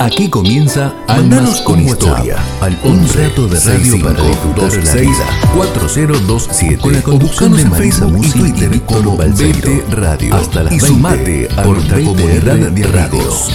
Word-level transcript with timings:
Aquí 0.00 0.28
comienza 0.28 0.94
Almas 1.06 1.60
con 1.60 1.80
Historia, 1.80 2.36
al 2.60 2.76
un 2.84 3.06
rato 3.08 3.46
de 3.46 3.60
radio 3.60 4.02
para 4.02 4.22
disfrutar 4.22 4.84
la 4.84 4.94
vida. 4.94 5.52
4027 5.54 6.78
con 6.78 6.92
la 6.94 7.02
conducción 7.02 7.56
de 7.56 7.66
Facebook 7.66 8.24
y 8.24 8.30
Twitter 8.30 8.80
como 8.82 9.16
Balseiro 9.16 9.82
Radio. 9.90 10.34
Hasta 10.34 10.62
las 10.64 10.72
y 10.72 10.80
sumate 10.80 11.48
a 11.56 11.64
nuestra 11.64 12.02
comunidad 12.02 12.56
de 12.70 12.82
radios. 12.84 13.50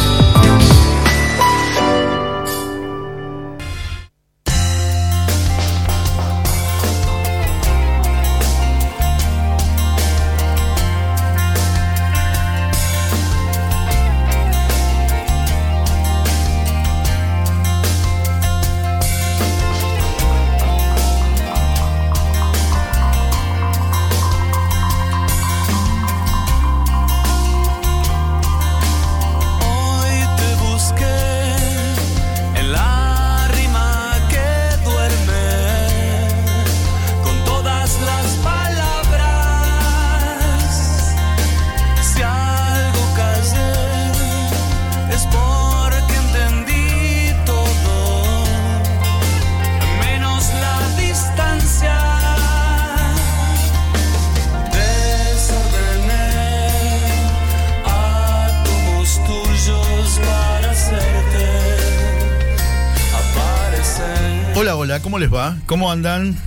¿Cómo 65.66 65.91
andan? 65.91 66.38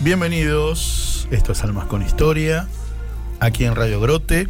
Bienvenidos. 0.00 1.28
Esto 1.30 1.52
es 1.52 1.62
Almas 1.62 1.86
con 1.86 2.02
Historia, 2.02 2.66
aquí 3.40 3.64
en 3.64 3.74
Radio 3.74 4.00
Grote. 4.00 4.48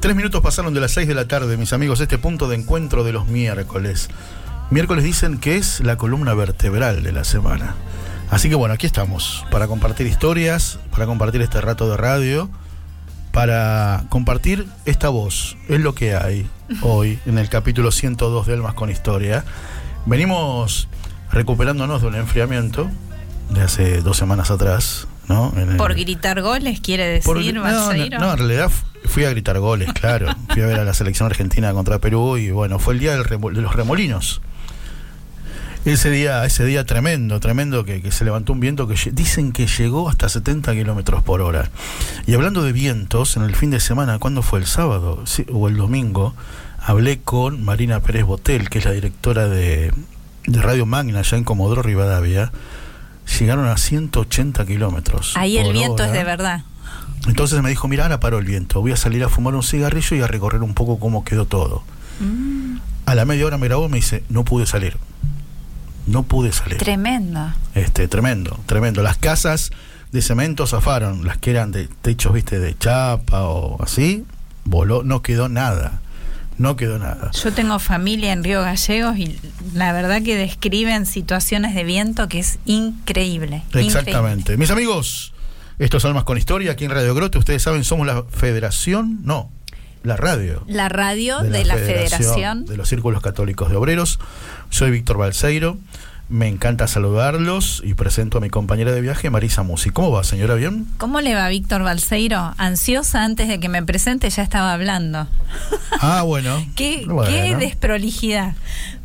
Tres 0.00 0.14
minutos 0.14 0.42
pasaron 0.42 0.74
de 0.74 0.80
las 0.80 0.92
seis 0.92 1.08
de 1.08 1.14
la 1.14 1.26
tarde, 1.26 1.56
mis 1.56 1.72
amigos, 1.72 2.00
este 2.00 2.18
punto 2.18 2.48
de 2.48 2.56
encuentro 2.56 3.02
de 3.02 3.12
los 3.12 3.28
miércoles. 3.28 4.08
Miércoles 4.70 5.04
dicen 5.04 5.38
que 5.38 5.56
es 5.56 5.80
la 5.80 5.96
columna 5.96 6.34
vertebral 6.34 7.02
de 7.02 7.12
la 7.12 7.24
semana. 7.24 7.74
Así 8.30 8.48
que 8.48 8.54
bueno, 8.54 8.74
aquí 8.74 8.86
estamos, 8.86 9.44
para 9.50 9.66
compartir 9.66 10.06
historias, 10.06 10.78
para 10.90 11.06
compartir 11.06 11.40
este 11.42 11.60
rato 11.60 11.90
de 11.90 11.96
radio, 11.96 12.50
para 13.32 14.04
compartir 14.08 14.66
esta 14.84 15.08
voz. 15.08 15.56
Es 15.68 15.80
lo 15.80 15.94
que 15.94 16.14
hay 16.14 16.48
hoy 16.82 17.18
en 17.26 17.38
el 17.38 17.48
capítulo 17.48 17.90
102 17.90 18.46
de 18.46 18.54
Almas 18.54 18.74
con 18.74 18.90
Historia. 18.90 19.44
Venimos 20.06 20.88
recuperándonos 21.32 22.02
de 22.02 22.08
un 22.08 22.16
enfriamiento 22.16 22.90
de 23.50 23.62
hace 23.62 24.00
dos 24.02 24.16
semanas 24.16 24.50
atrás, 24.50 25.06
¿no? 25.28 25.52
En 25.56 25.70
el- 25.70 25.76
Por 25.76 25.94
gritar 25.94 26.40
goles, 26.42 26.80
quiere 26.80 27.06
decir, 27.06 27.24
por- 27.24 27.38
no, 27.44 27.52
no, 27.52 27.62
Balseiro? 27.62 28.18
no, 28.18 28.32
en 28.32 28.38
realidad 28.38 28.68
fu- 28.70 28.86
fui 29.08 29.24
a 29.24 29.30
gritar 29.30 29.58
goles, 29.58 29.92
claro. 30.00 30.28
Fui 30.52 30.62
a 30.62 30.66
ver 30.66 30.78
a 30.80 30.84
la 30.84 30.94
selección 30.94 31.26
argentina 31.26 31.72
contra 31.72 31.98
Perú 31.98 32.36
y 32.36 32.50
bueno, 32.50 32.78
fue 32.78 32.94
el 32.94 33.00
día 33.00 33.16
del 33.16 33.24
de 33.24 33.60
los 33.62 33.74
remolinos. 33.74 34.40
Ese 35.86 36.10
día, 36.10 36.44
ese 36.44 36.66
día 36.66 36.84
tremendo, 36.84 37.40
tremendo, 37.40 37.86
que, 37.86 38.02
que 38.02 38.12
se 38.12 38.26
levantó 38.26 38.52
un 38.52 38.60
viento 38.60 38.86
que 38.86 38.96
dicen 39.12 39.50
que 39.52 39.66
llegó 39.66 40.10
hasta 40.10 40.28
70 40.28 40.72
kilómetros 40.74 41.22
por 41.22 41.40
hora. 41.40 41.70
Y 42.26 42.34
hablando 42.34 42.62
de 42.62 42.72
vientos, 42.72 43.38
en 43.38 43.44
el 43.44 43.56
fin 43.56 43.70
de 43.70 43.80
semana, 43.80 44.18
¿cuándo 44.18 44.42
fue? 44.42 44.58
¿El 44.58 44.66
sábado 44.66 45.22
Sí, 45.24 45.46
o 45.50 45.68
el 45.68 45.78
domingo? 45.78 46.34
Hablé 46.82 47.20
con 47.20 47.64
Marina 47.64 48.00
Pérez 48.00 48.24
Botel, 48.24 48.68
que 48.68 48.78
es 48.78 48.84
la 48.84 48.90
directora 48.92 49.48
de, 49.48 49.90
de 50.46 50.60
Radio 50.62 50.84
Magna, 50.84 51.20
allá 51.20 51.38
en 51.38 51.44
Comodoro 51.44 51.80
Rivadavia. 51.80 52.52
Llegaron 53.38 53.66
a 53.68 53.76
180 53.76 54.66
kilómetros. 54.66 55.32
Ahí 55.36 55.58
el 55.58 55.72
viento 55.72 56.04
es 56.04 56.12
de 56.12 56.24
verdad. 56.24 56.64
Entonces 57.26 57.62
me 57.62 57.68
dijo, 57.70 57.86
mira, 57.86 58.04
ahora 58.04 58.18
paró 58.20 58.38
el 58.38 58.44
viento, 58.46 58.80
voy 58.80 58.92
a 58.92 58.96
salir 58.96 59.22
a 59.24 59.28
fumar 59.28 59.54
un 59.54 59.62
cigarrillo 59.62 60.16
y 60.16 60.20
a 60.20 60.26
recorrer 60.26 60.62
un 60.62 60.74
poco 60.74 60.98
cómo 60.98 61.22
quedó 61.24 61.44
todo. 61.46 61.82
Mm, 62.18 62.78
A 63.06 63.14
la 63.14 63.24
media 63.24 63.46
hora 63.46 63.58
me 63.58 63.66
grabó 63.68 63.86
y 63.86 63.88
me 63.90 63.96
dice, 63.98 64.24
no 64.30 64.44
pude 64.44 64.66
salir. 64.66 64.96
No 66.06 66.22
pude 66.22 66.50
salir. 66.52 66.78
tremendo. 66.78 67.52
Este, 67.74 68.08
tremendo, 68.08 68.58
tremendo. 68.66 69.02
Las 69.02 69.16
casas 69.18 69.70
de 70.12 70.22
cemento 70.22 70.66
zafaron, 70.66 71.24
las 71.26 71.36
que 71.38 71.50
eran 71.50 71.70
de 71.72 71.88
techos, 72.02 72.32
viste, 72.32 72.58
de 72.58 72.76
chapa 72.76 73.44
o 73.44 73.82
así, 73.82 74.24
voló, 74.64 75.02
no 75.02 75.22
quedó 75.22 75.48
nada. 75.48 76.00
No 76.60 76.76
quedó 76.76 76.98
nada. 76.98 77.30
Yo 77.30 77.54
tengo 77.54 77.78
familia 77.78 78.34
en 78.34 78.44
Río 78.44 78.60
Gallegos 78.60 79.16
y 79.16 79.40
la 79.72 79.94
verdad 79.94 80.20
que 80.22 80.36
describen 80.36 81.06
situaciones 81.06 81.74
de 81.74 81.84
viento 81.84 82.28
que 82.28 82.38
es 82.38 82.58
increíble. 82.66 83.62
Exactamente. 83.72 84.58
Mis 84.58 84.70
amigos, 84.70 85.32
esto 85.78 85.96
es 85.96 86.04
Almas 86.04 86.24
con 86.24 86.36
Historia, 86.36 86.72
aquí 86.72 86.84
en 86.84 86.90
Radio 86.90 87.14
Grote, 87.14 87.38
ustedes 87.38 87.62
saben, 87.62 87.82
somos 87.82 88.06
la 88.06 88.24
federación, 88.24 89.20
no, 89.24 89.50
la 90.02 90.18
radio. 90.18 90.62
La 90.66 90.90
radio 90.90 91.38
de 91.38 91.64
la, 91.64 91.76
Federación. 91.76 92.66
de 92.66 92.76
los 92.76 92.90
Círculos 92.90 93.22
Católicos 93.22 93.70
de 93.70 93.76
Obreros. 93.76 94.18
Soy 94.68 94.90
Víctor 94.90 95.16
Balseiro. 95.16 95.78
Me 96.30 96.46
encanta 96.46 96.86
saludarlos 96.86 97.82
y 97.84 97.94
presento 97.94 98.38
a 98.38 98.40
mi 98.40 98.50
compañera 98.50 98.92
de 98.92 99.00
viaje, 99.00 99.30
Marisa 99.30 99.64
Musi. 99.64 99.90
¿Cómo 99.90 100.12
va, 100.12 100.22
señora? 100.22 100.54
¿Bien? 100.54 100.86
¿Cómo 100.96 101.20
le 101.20 101.34
va, 101.34 101.48
Víctor 101.48 101.82
Balseiro? 101.82 102.54
Ansiosa 102.56 103.24
antes 103.24 103.48
de 103.48 103.58
que 103.58 103.68
me 103.68 103.82
presente, 103.82 104.30
ya 104.30 104.42
estaba 104.42 104.72
hablando. 104.72 105.26
Ah, 106.02 106.22
bueno. 106.22 106.64
¿Qué, 106.76 107.04
Bueno. 107.06 107.30
qué 107.30 107.54
desprolijidad. 107.56 108.54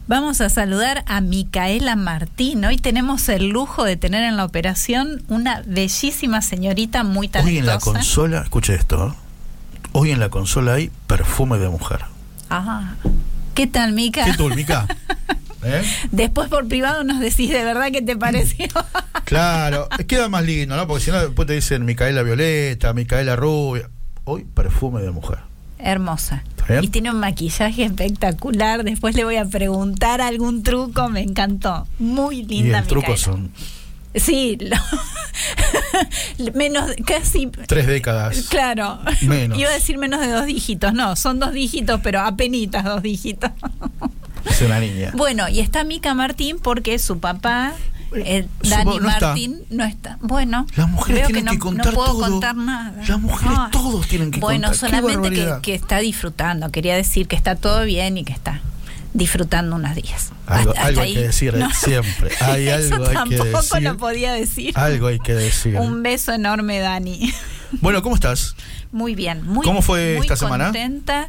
Vamos 0.08 0.40
a 0.40 0.48
saludar 0.50 1.04
a 1.08 1.20
Micaela 1.20 1.98
Martín. 1.98 2.64
Hoy 2.64 2.78
tenemos 2.78 3.28
el 3.28 3.50
lujo 3.50 3.84
de 3.84 3.98
tener 3.98 4.24
en 4.24 4.38
la 4.38 4.46
operación 4.46 5.22
una 5.28 5.62
bellísima 5.66 6.42
señorita 6.42 7.04
muy 7.04 7.28
talentosa. 7.28 7.52
Hoy 7.52 7.58
en 7.58 7.66
la 7.66 7.80
consola, 7.80 8.42
escuche 8.44 8.76
esto, 8.76 9.10
¿eh? 9.10 9.14
hoy 9.92 10.12
en 10.12 10.22
la 10.22 10.30
consola 10.30 10.76
hay 10.76 10.90
perfume 11.08 11.58
de 11.58 11.68
mujer. 11.68 12.02
Ah, 12.50 12.94
¿qué 13.56 13.68
tal, 13.68 13.92
Mica? 13.92 14.24
¿Qué 14.24 14.34
tú, 14.38 14.48
Mica? 14.50 14.88
¿Eh? 15.66 15.82
Después 16.12 16.48
por 16.50 16.68
privado 16.68 17.04
nos 17.04 17.20
decís 17.20 17.50
de 17.50 17.64
verdad 17.64 17.88
qué 17.92 18.02
te 18.02 18.16
pareció. 18.16 18.68
Claro, 19.26 19.90
queda 20.08 20.30
más 20.30 20.44
lindo, 20.46 20.76
¿no? 20.76 20.86
Porque 20.86 21.06
si 21.06 21.10
no, 21.12 21.20
después 21.20 21.48
te 21.48 21.54
dicen 21.54 21.84
Micaela 21.84 22.22
Violeta, 22.22 22.94
Micaela 22.94 23.36
Rubia. 23.36 23.90
Hoy 24.24 24.44
perfume 24.46 25.02
de 25.02 25.10
mujer. 25.10 25.40
Hermosa. 25.80 26.44
Y 26.82 26.90
tiene 26.90 27.10
un 27.10 27.20
maquillaje 27.20 27.86
espectacular. 27.86 28.84
Después 28.84 29.16
le 29.16 29.24
voy 29.24 29.38
a 29.38 29.46
preguntar 29.46 30.22
algún 30.22 30.62
truco. 30.62 31.10
Me 31.10 31.22
encantó. 31.22 31.88
Muy 31.98 32.44
linda. 32.44 32.78
y 32.78 32.82
el 32.82 32.88
truco 32.88 33.08
Micaela. 33.14 33.18
son 33.24 33.52
Sí, 34.14 34.58
lo- 34.62 36.52
menos, 36.54 36.92
casi. 37.06 37.48
tres 37.48 37.88
décadas. 37.88 38.44
Claro. 38.50 39.00
Menos. 39.24 39.58
Iba 39.58 39.70
a 39.70 39.74
decir 39.74 39.98
menos 39.98 40.22
de 40.22 40.28
dos 40.30 40.46
dígitos. 40.46 40.94
No, 40.94 41.16
son 41.16 41.40
dos 41.40 41.52
dígitos, 41.52 42.00
pero 42.04 42.20
apenitas 42.22 42.84
dos 42.84 43.02
dígitos. 43.02 43.50
Es 44.50 44.62
una 44.62 44.80
niña. 44.80 45.12
Bueno, 45.16 45.48
y 45.50 45.60
está 45.60 45.84
Mica 45.84 46.14
Martín 46.14 46.58
porque 46.62 46.98
su 47.00 47.20
papá, 47.20 47.74
eh, 48.14 48.48
Su 48.64 48.70
Dani 48.70 49.00
no 49.00 49.10
está. 49.10 49.28
Martín, 49.28 49.62
no 49.70 49.84
está. 49.84 50.18
Bueno, 50.22 50.66
Las 50.76 50.90
mujeres 50.90 51.26
tienen 51.26 51.46
no, 51.46 51.52
que 51.52 51.60
contar 51.60 51.86
no 51.88 51.92
puedo 51.94 52.12
todo. 52.14 52.30
contar 52.32 52.56
nada. 52.56 52.94
Las 53.08 53.20
mujeres 53.20 53.58
todos 53.72 54.08
tienen 54.08 54.32
que 54.32 54.40
bueno, 54.40 54.70
contar. 54.70 54.90
Qué 54.90 54.98
solamente 54.98 55.48
que, 55.62 55.74
está 55.76 56.00
disfrutando. 56.00 56.72
Quería 56.72 56.96
decir 56.96 57.28
que 57.28 57.36
está 57.36 57.56
todo 57.56 57.84
bien 57.86 58.18
y 58.18 58.24
que 58.24 58.34
está 58.34 58.62
disfrutando 59.14 59.76
unos 59.78 59.96
días. 59.96 60.32
Algo, 60.46 60.72
Hasta- 60.72 60.82
algo 60.88 61.02
hasta 61.02 61.02
hay 61.02 61.14
que 61.14 61.22
decir 61.22 61.54
No. 61.56 61.70
siempre. 61.74 62.32
Hay 62.42 62.68
Eso 62.68 62.96
algo 62.96 63.06
hay 63.08 63.30
que 63.30 63.38
tampoco 63.38 63.58
decir. 63.62 63.82
lo 63.84 63.98
podía 63.98 64.34
decir. 64.34 64.78
Algo 64.78 65.08
hay 65.08 65.20
que 65.20 65.34
decir. 65.34 65.76
Un 65.78 66.04
beso 66.04 66.32
enorme, 66.34 66.80
Dani. 66.80 67.34
Bueno, 67.82 68.02
¿cómo 68.04 68.16
estás? 68.16 68.56
Muy 68.92 69.16
bien, 69.16 69.46
muy 69.46 69.66
¿Cómo 69.66 69.82
fue 69.82 70.14
muy 70.18 70.22
esta 70.26 70.36
semana? 70.38 70.66
contenta. 70.66 71.28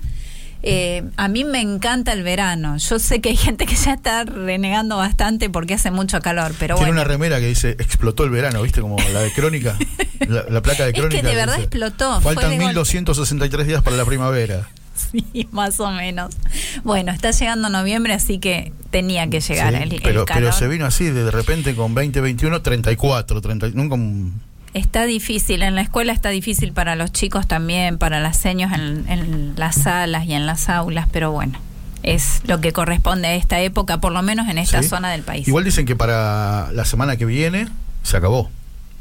Eh, 0.69 1.05
a 1.17 1.29
mí 1.29 1.45
me 1.45 1.61
encanta 1.61 2.13
el 2.13 2.25
verano. 2.25 2.77
Yo 2.79 2.99
sé 2.99 3.21
que 3.21 3.29
hay 3.29 3.37
gente 3.37 3.67
que 3.67 3.77
ya 3.77 3.95
está 3.95 4.25
renegando 4.25 4.97
bastante 4.97 5.49
porque 5.49 5.75
hace 5.75 5.93
mucho 5.93 6.21
calor, 6.21 6.55
pero 6.59 6.75
Tiene 6.75 6.91
bueno. 6.91 7.03
una 7.03 7.09
remera 7.09 7.39
que 7.39 7.47
dice 7.47 7.71
explotó 7.79 8.25
el 8.25 8.31
verano, 8.31 8.63
¿viste? 8.63 8.81
Como 8.81 8.97
la 9.13 9.21
de 9.21 9.33
Crónica. 9.33 9.77
La, 10.29 10.45
la 10.49 10.63
placa 10.63 10.83
de 10.85 10.89
Es 10.91 10.95
que 10.95 11.01
Crónica. 11.03 11.29
de 11.29 11.35
verdad 11.35 11.53
dice, 11.57 11.65
explotó, 11.67 12.21
Faltan 12.23 12.45
de 12.51 12.57
golpe". 12.57 12.65
1263 12.67 13.67
días 13.67 13.83
para 13.83 13.97
la 13.97 14.05
primavera. 14.05 14.69
Sí, 15.13 15.47
más 15.53 15.79
o 15.79 15.91
menos. 15.91 16.35
Bueno, 16.83 17.13
está 17.13 17.31
llegando 17.31 17.69
noviembre, 17.69 18.15
así 18.15 18.39
que 18.39 18.73
tenía 18.91 19.29
que 19.29 19.41
llegar 19.41 19.75
Sí, 19.77 19.83
el, 19.83 19.93
el 19.93 20.01
pero, 20.03 20.25
calor. 20.25 20.43
pero 20.45 20.53
se 20.59 20.67
vino 20.69 20.87
así 20.87 21.05
de 21.05 21.31
repente 21.31 21.75
con 21.75 21.95
20, 21.95 22.19
21, 22.23 22.63
34, 22.63 23.41
30, 23.43 23.69
nunca 23.75 23.95
un- 23.95 24.41
Está 24.77 25.07
difícil, 25.07 25.63
en 25.63 25.75
la 25.75 25.81
escuela 25.81 26.13
está 26.13 26.29
difícil 26.29 26.73
para 26.73 26.97
los 26.97 27.11
chicos 27.11 27.47
también, 27.47 27.97
para 27.97 28.21
las 28.21 28.37
seños 28.37 28.73
en, 28.75 29.09
en 29.09 29.55
las 29.57 29.77
salas 29.77 30.27
y 30.27 30.35
en 30.35 30.45
las 30.45 30.69
aulas, 30.69 31.07
pero 31.11 31.33
bueno, 31.33 31.59
es 32.03 32.43
lo 32.47 32.61
que 32.61 32.73
corresponde 32.73 33.29
a 33.29 33.35
esta 33.35 33.59
época, 33.61 33.99
por 34.01 34.13
lo 34.13 34.21
menos 34.21 34.49
en 34.49 34.59
esta 34.59 34.83
Sí. 34.83 34.89
zona 34.91 35.11
del 35.11 35.23
país. 35.23 35.49
Igual 35.49 35.65
dicen 35.65 35.87
que 35.87 35.97
para 35.97 36.71
la 36.73 36.85
semana 36.85 37.17
que 37.17 37.25
viene 37.25 37.69
se 38.03 38.19
acabó. 38.19 38.51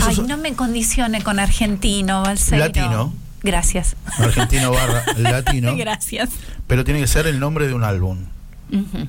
Ay, 0.03 0.21
no 0.27 0.37
me 0.37 0.55
condicione 0.55 1.23
con 1.23 1.39
argentino, 1.39 2.23
Balseiro. 2.23 2.67
Latino. 2.67 3.15
Gracias. 3.43 3.97
argentino 4.19 4.71
barra 4.71 5.03
latino, 5.17 5.75
Gracias. 5.79 6.29
pero 6.67 6.85
tiene 6.85 7.01
que 7.01 7.07
ser 7.07 7.27
el 7.27 7.41
nombre 7.41 7.67
de 7.67 7.75
un 7.75 7.85
álbum. 7.85 8.19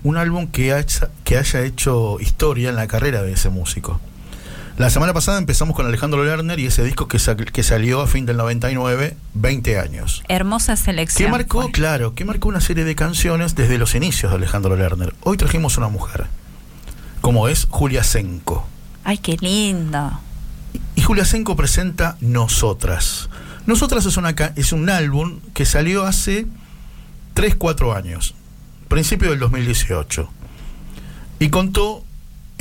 Un 0.03 0.17
álbum 0.17 0.47
que 0.47 0.73
haya, 0.73 1.09
que 1.23 1.37
haya 1.37 1.61
hecho 1.61 2.19
historia 2.19 2.69
en 2.69 2.75
la 2.75 2.87
carrera 2.87 3.21
de 3.21 3.33
ese 3.33 3.49
músico. 3.49 4.01
La 4.77 4.89
semana 4.89 5.13
pasada 5.13 5.37
empezamos 5.37 5.75
con 5.75 5.85
Alejandro 5.85 6.23
Lerner 6.23 6.59
y 6.59 6.65
ese 6.65 6.83
disco 6.83 7.07
que, 7.07 7.19
sa- 7.19 7.35
que 7.35 7.61
salió 7.63 8.01
a 8.01 8.07
fin 8.07 8.25
del 8.25 8.37
99, 8.37 9.15
20 9.35 9.79
años. 9.79 10.23
Hermosa 10.27 10.73
Que 10.73 10.81
selección. 10.81 11.31
marcó, 11.31 11.63
fue. 11.63 11.71
claro, 11.71 12.15
que 12.15 12.25
marcó 12.25 12.47
una 12.49 12.61
serie 12.61 12.83
de 12.83 12.95
canciones 12.95 13.55
desde 13.55 13.77
los 13.77 13.93
inicios 13.95 14.31
de 14.31 14.37
Alejandro 14.37 14.75
Lerner. 14.75 15.13
Hoy 15.21 15.37
trajimos 15.37 15.77
una 15.77 15.87
mujer, 15.89 16.25
como 17.21 17.47
es 17.47 17.67
Julia 17.69 18.03
Senko. 18.03 18.67
Ay, 19.03 19.17
qué 19.19 19.37
lindo. 19.39 20.19
Y 20.95 21.01
Julia 21.01 21.25
Senko 21.25 21.55
presenta 21.55 22.17
Nosotras. 22.21 23.29
Nosotras 23.67 24.05
es, 24.05 24.17
una, 24.17 24.31
es 24.55 24.71
un 24.73 24.89
álbum 24.89 25.39
que 25.53 25.65
salió 25.65 26.05
hace 26.05 26.47
3, 27.35 27.55
4 27.55 27.93
años, 27.93 28.33
principio 28.87 29.29
del 29.29 29.39
2018. 29.39 30.27
Y 31.39 31.49
contó, 31.49 32.03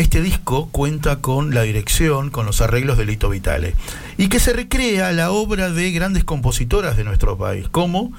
este 0.00 0.22
disco 0.22 0.68
cuenta 0.70 1.16
con 1.16 1.54
la 1.54 1.62
dirección, 1.62 2.30
con 2.30 2.46
los 2.46 2.60
arreglos 2.60 2.98
de 2.98 3.04
Lito 3.04 3.28
Vitale. 3.28 3.74
Y 4.16 4.28
que 4.28 4.40
se 4.40 4.52
recrea 4.52 5.12
la 5.12 5.30
obra 5.30 5.70
de 5.70 5.90
grandes 5.92 6.24
compositoras 6.24 6.96
de 6.96 7.04
nuestro 7.04 7.36
país, 7.38 7.68
como 7.68 8.12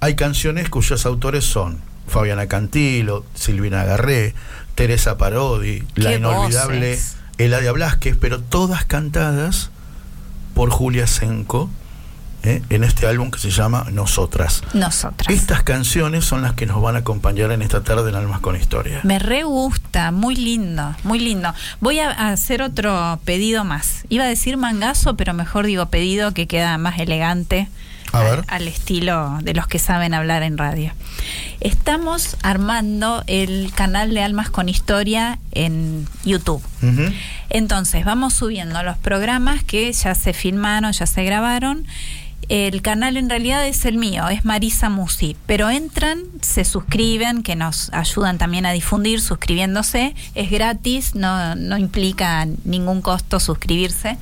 hay 0.00 0.14
canciones 0.14 0.68
cuyos 0.68 1.06
autores 1.06 1.44
son 1.44 1.78
Fabiana 2.06 2.46
Cantilo, 2.46 3.24
Silvina 3.34 3.84
Garré, 3.84 4.34
Teresa 4.74 5.16
Parodi, 5.16 5.82
la 5.94 6.14
inolvidable 6.14 6.90
voces. 6.90 7.16
Eladia 7.38 7.72
Blasquez, 7.72 8.16
pero 8.20 8.40
todas 8.40 8.84
cantadas 8.84 9.70
por 10.54 10.70
Julia 10.70 11.06
Senko 11.06 11.70
¿eh? 12.42 12.62
en 12.70 12.84
este 12.84 13.06
álbum 13.06 13.30
que 13.30 13.38
se 13.38 13.50
llama 13.50 13.86
Nosotras. 13.92 14.62
Nosotras. 14.74 15.32
Estas 15.34 15.62
canciones 15.62 16.24
son 16.24 16.42
las 16.42 16.54
que 16.54 16.66
nos 16.66 16.80
van 16.82 16.96
a 16.96 17.00
acompañar 17.00 17.52
en 17.52 17.62
esta 17.62 17.82
tarde 17.82 18.10
en 18.10 18.16
Almas 18.16 18.40
con 18.40 18.56
Historia. 18.56 19.00
Me 19.04 19.18
re 19.18 19.42
gusta, 19.44 20.10
muy 20.12 20.36
lindo, 20.36 20.94
muy 21.04 21.18
lindo. 21.18 21.52
Voy 21.80 21.98
a 22.00 22.10
hacer 22.30 22.62
otro 22.62 23.20
pedido 23.24 23.64
más. 23.64 24.04
Iba 24.08 24.24
a 24.24 24.28
decir 24.28 24.56
mangazo, 24.56 25.16
pero 25.16 25.34
mejor 25.34 25.66
digo 25.66 25.86
pedido 25.86 26.32
que 26.32 26.46
queda 26.46 26.76
más 26.78 26.98
elegante. 26.98 27.68
A 28.12 28.18
al- 28.20 28.24
ver. 28.24 28.44
Al 28.48 28.68
estilo 28.68 29.38
de 29.42 29.54
los 29.54 29.66
que 29.66 29.78
saben 29.78 30.12
hablar 30.12 30.42
en 30.42 30.58
radio. 30.58 30.92
Estamos 31.60 32.36
armando 32.42 33.22
el 33.26 33.72
canal 33.74 34.12
de 34.12 34.22
Almas 34.22 34.50
con 34.50 34.68
Historia 34.68 35.38
en 35.52 36.06
YouTube. 36.24 36.62
Entonces, 37.50 38.04
vamos 38.04 38.34
subiendo 38.34 38.82
los 38.82 38.98
programas 38.98 39.62
que 39.64 39.92
ya 39.92 40.14
se 40.14 40.32
filmaron, 40.32 40.92
ya 40.92 41.06
se 41.06 41.24
grabaron. 41.24 41.86
El 42.48 42.82
canal 42.82 43.16
en 43.16 43.30
realidad 43.30 43.66
es 43.66 43.84
el 43.84 43.96
mío, 43.96 44.28
es 44.28 44.44
Marisa 44.44 44.90
Musi, 44.90 45.36
pero 45.46 45.70
entran, 45.70 46.22
se 46.42 46.64
suscriben, 46.64 47.42
que 47.42 47.56
nos 47.56 47.90
ayudan 47.92 48.36
también 48.36 48.66
a 48.66 48.72
difundir 48.72 49.20
suscribiéndose, 49.20 50.14
es 50.34 50.50
gratis, 50.50 51.14
no, 51.14 51.54
no 51.54 51.78
implica 51.78 52.46
ningún 52.64 53.00
costo 53.00 53.40
suscribirse. 53.40 54.18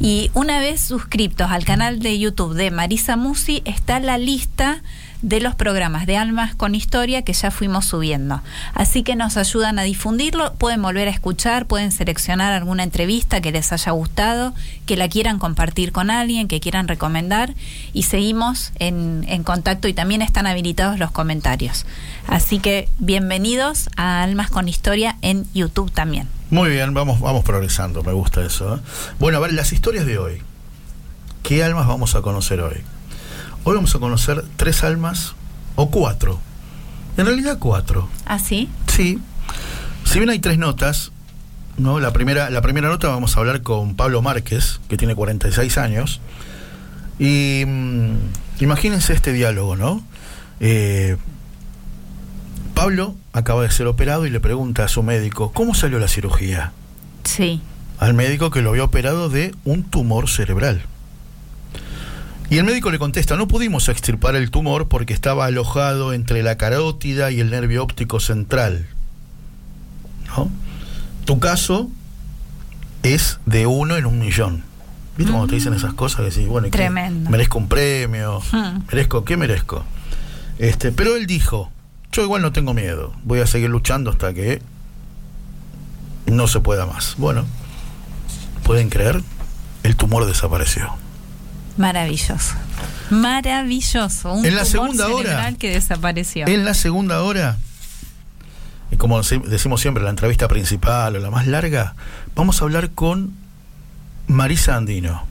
Y 0.00 0.30
una 0.34 0.58
vez 0.58 0.80
suscriptos 0.80 1.50
al 1.50 1.64
canal 1.64 2.00
de 2.00 2.18
YouTube 2.18 2.54
de 2.54 2.70
Marisa 2.70 3.16
Musi, 3.16 3.62
está 3.64 4.00
la 4.00 4.18
lista 4.18 4.82
de 5.22 5.40
los 5.40 5.54
programas 5.54 6.06
de 6.06 6.16
Almas 6.16 6.54
con 6.54 6.74
Historia 6.74 7.22
que 7.22 7.32
ya 7.32 7.50
fuimos 7.50 7.84
subiendo. 7.84 8.42
Así 8.74 9.02
que 9.02 9.16
nos 9.16 9.36
ayudan 9.36 9.78
a 9.78 9.82
difundirlo, 9.82 10.54
pueden 10.54 10.82
volver 10.82 11.08
a 11.08 11.10
escuchar, 11.10 11.66
pueden 11.66 11.92
seleccionar 11.92 12.52
alguna 12.52 12.82
entrevista 12.82 13.40
que 13.40 13.52
les 13.52 13.72
haya 13.72 13.92
gustado, 13.92 14.54
que 14.86 14.96
la 14.96 15.08
quieran 15.08 15.38
compartir 15.38 15.92
con 15.92 16.10
alguien, 16.10 16.48
que 16.48 16.60
quieran 16.60 16.88
recomendar 16.88 17.54
y 17.92 18.04
seguimos 18.04 18.72
en, 18.78 19.20
contacto 19.44 19.88
y 19.88 19.94
también 19.94 20.22
están 20.22 20.46
habilitados 20.46 20.98
los 20.98 21.10
comentarios. 21.10 21.86
Así 22.26 22.58
que 22.58 22.88
bienvenidos 22.98 23.88
a 23.96 24.22
Almas 24.22 24.50
con 24.50 24.68
Historia 24.68 25.16
en 25.22 25.46
YouTube 25.54 25.90
también. 25.90 26.28
Muy 26.50 26.70
bien, 26.70 26.94
vamos, 26.94 27.20
vamos 27.20 27.44
progresando, 27.44 28.02
me 28.02 28.12
gusta 28.12 28.44
eso. 28.44 28.76
¿eh? 28.76 28.80
Bueno, 29.18 29.38
a 29.38 29.40
ver, 29.40 29.52
las 29.52 29.72
historias 29.72 30.06
de 30.06 30.18
hoy. 30.18 30.42
¿Qué 31.42 31.64
almas 31.64 31.86
vamos 31.86 32.14
a 32.14 32.22
conocer 32.22 32.60
hoy? 32.60 32.82
Hoy 33.62 33.74
vamos 33.74 33.94
a 33.94 33.98
conocer 33.98 34.42
tres 34.56 34.82
almas 34.84 35.34
o 35.76 35.90
cuatro. 35.90 36.40
En 37.18 37.26
realidad 37.26 37.58
cuatro. 37.58 38.08
¿Así? 38.24 38.70
Sí. 38.86 39.18
Si 40.04 40.18
bien 40.18 40.30
hay 40.30 40.38
tres 40.38 40.56
notas, 40.56 41.12
¿no? 41.76 42.00
La 42.00 42.12
primera, 42.12 42.48
la 42.48 42.62
primera 42.62 42.88
nota 42.88 43.08
vamos 43.08 43.36
a 43.36 43.40
hablar 43.40 43.62
con 43.62 43.96
Pablo 43.96 44.22
Márquez, 44.22 44.80
que 44.88 44.96
tiene 44.96 45.14
46 45.14 45.76
años. 45.76 46.20
Y 47.18 47.64
mm, 47.66 48.14
imagínense 48.60 49.12
este 49.12 49.32
diálogo, 49.34 49.76
¿no? 49.76 50.02
Eh, 50.60 51.18
Pablo 52.74 53.14
acaba 53.34 53.62
de 53.62 53.70
ser 53.70 53.86
operado 53.86 54.24
y 54.24 54.30
le 54.30 54.40
pregunta 54.40 54.84
a 54.84 54.88
su 54.88 55.02
médico, 55.02 55.52
¿cómo 55.52 55.74
salió 55.74 55.98
la 55.98 56.08
cirugía? 56.08 56.72
Sí. 57.24 57.60
Al 57.98 58.14
médico 58.14 58.50
que 58.50 58.62
lo 58.62 58.70
había 58.70 58.84
operado 58.84 59.28
de 59.28 59.54
un 59.64 59.82
tumor 59.82 60.30
cerebral. 60.30 60.82
Y 62.50 62.58
el 62.58 62.64
médico 62.64 62.90
le 62.90 62.98
contesta, 62.98 63.36
no 63.36 63.46
pudimos 63.46 63.88
extirpar 63.88 64.34
el 64.34 64.50
tumor 64.50 64.88
porque 64.88 65.14
estaba 65.14 65.46
alojado 65.46 66.12
entre 66.12 66.42
la 66.42 66.56
carótida 66.56 67.30
y 67.30 67.38
el 67.40 67.50
nervio 67.50 67.82
óptico 67.82 68.18
central. 68.18 68.86
¿No? 70.36 70.50
Tu 71.24 71.38
caso 71.38 71.88
es 73.04 73.38
de 73.46 73.66
uno 73.66 73.96
en 73.96 74.04
un 74.06 74.18
millón. 74.18 74.64
¿Viste 75.16 75.32
cuando 75.32 75.48
te 75.48 75.54
dicen 75.56 75.74
esas 75.74 75.94
cosas? 75.94 76.24
Decís, 76.24 76.48
bueno. 76.48 76.68
Tremendo. 76.70 77.30
merezco 77.30 77.58
un 77.58 77.68
premio, 77.68 78.40
Hmm. 78.52 78.80
merezco, 78.90 79.24
¿qué 79.24 79.36
merezco? 79.36 79.84
Este, 80.58 80.92
pero 80.92 81.16
él 81.16 81.26
dijo, 81.26 81.70
Yo 82.12 82.22
igual 82.24 82.42
no 82.42 82.50
tengo 82.50 82.74
miedo. 82.74 83.12
Voy 83.22 83.38
a 83.38 83.46
seguir 83.46 83.70
luchando 83.70 84.10
hasta 84.10 84.34
que 84.34 84.60
no 86.26 86.48
se 86.48 86.58
pueda 86.58 86.84
más. 86.84 87.14
Bueno, 87.18 87.44
¿pueden 88.64 88.88
creer? 88.90 89.22
El 89.84 89.94
tumor 89.94 90.26
desapareció. 90.26 90.90
Maravilloso. 91.76 92.54
Maravilloso. 93.10 94.32
Un 94.34 94.46
En 94.46 94.54
la 94.54 94.64
segunda 94.64 95.08
hora- 95.08 95.52
que 95.58 95.70
desapareció. 95.70 96.46
En 96.46 96.64
la 96.64 96.74
segunda 96.74 97.22
hora, 97.22 97.58
y 98.90 98.96
como 98.96 99.20
decimos 99.22 99.80
siempre, 99.80 100.02
la 100.02 100.10
entrevista 100.10 100.48
principal 100.48 101.16
o 101.16 101.18
la 101.18 101.30
más 101.30 101.46
larga, 101.46 101.94
vamos 102.34 102.60
a 102.60 102.64
hablar 102.64 102.90
con 102.90 103.32
Marisa 104.26 104.76
Andino. 104.76 105.24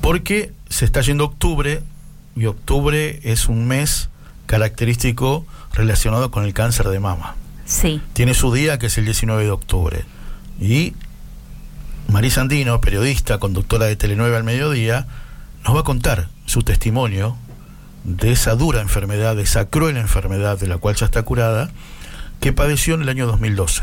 Porque 0.00 0.52
se 0.68 0.84
está 0.84 1.00
yendo 1.00 1.24
octubre 1.24 1.82
y 2.36 2.46
octubre 2.46 3.20
es 3.24 3.48
un 3.48 3.66
mes 3.66 4.08
característico 4.46 5.44
relacionado 5.72 6.30
con 6.30 6.44
el 6.44 6.54
cáncer 6.54 6.88
de 6.88 7.00
mama. 7.00 7.34
Sí. 7.64 8.00
Tiene 8.12 8.34
su 8.34 8.52
día 8.52 8.78
que 8.78 8.86
es 8.86 8.98
el 8.98 9.04
19 9.04 9.44
de 9.44 9.50
octubre. 9.50 10.04
Y 10.60 10.94
Marisa 12.08 12.40
Andino, 12.40 12.80
periodista, 12.80 13.38
conductora 13.38 13.86
de 13.86 13.96
Telenueve 13.96 14.36
al 14.36 14.44
mediodía, 14.44 15.06
nos 15.64 15.74
va 15.76 15.80
a 15.80 15.84
contar 15.84 16.28
su 16.46 16.62
testimonio 16.62 17.36
de 18.04 18.32
esa 18.32 18.54
dura 18.54 18.80
enfermedad, 18.80 19.34
de 19.36 19.42
esa 19.42 19.64
cruel 19.68 19.96
enfermedad 19.96 20.58
de 20.58 20.68
la 20.68 20.78
cual 20.78 20.94
ya 20.94 21.06
está 21.06 21.22
curada, 21.22 21.70
que 22.40 22.52
padeció 22.52 22.94
en 22.94 23.02
el 23.02 23.08
año 23.08 23.26
2012. 23.26 23.82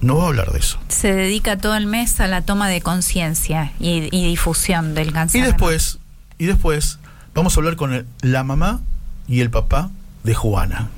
No 0.00 0.16
va 0.16 0.24
a 0.24 0.26
hablar 0.28 0.50
de 0.52 0.58
eso. 0.58 0.78
Se 0.88 1.12
dedica 1.14 1.56
todo 1.56 1.76
el 1.76 1.86
mes 1.86 2.20
a 2.20 2.26
la 2.26 2.42
toma 2.42 2.68
de 2.68 2.80
conciencia 2.82 3.72
y, 3.78 4.08
y 4.14 4.26
difusión 4.28 4.94
del 4.94 5.12
cáncer. 5.12 5.40
Y 5.40 5.44
después, 5.44 5.98
y 6.38 6.46
después 6.46 6.98
vamos 7.34 7.56
a 7.56 7.60
hablar 7.60 7.76
con 7.76 7.94
el- 7.94 8.06
la 8.20 8.42
mamá 8.42 8.80
y 9.28 9.40
el 9.40 9.50
papá 9.50 9.90
de 10.24 10.34
Juana. 10.34 10.88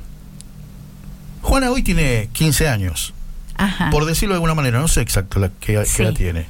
Juana 1.42 1.70
hoy 1.70 1.82
tiene 1.82 2.28
15 2.32 2.68
años. 2.68 3.12
Ajá. 3.58 3.90
por 3.90 4.04
decirlo 4.06 4.34
de 4.34 4.36
alguna 4.36 4.54
manera, 4.54 4.78
no 4.80 4.88
sé 4.88 5.00
exacto 5.02 5.38
la 5.40 5.50
que, 5.50 5.84
Sí. 5.84 6.02
edad 6.02 6.14
tiene. 6.14 6.46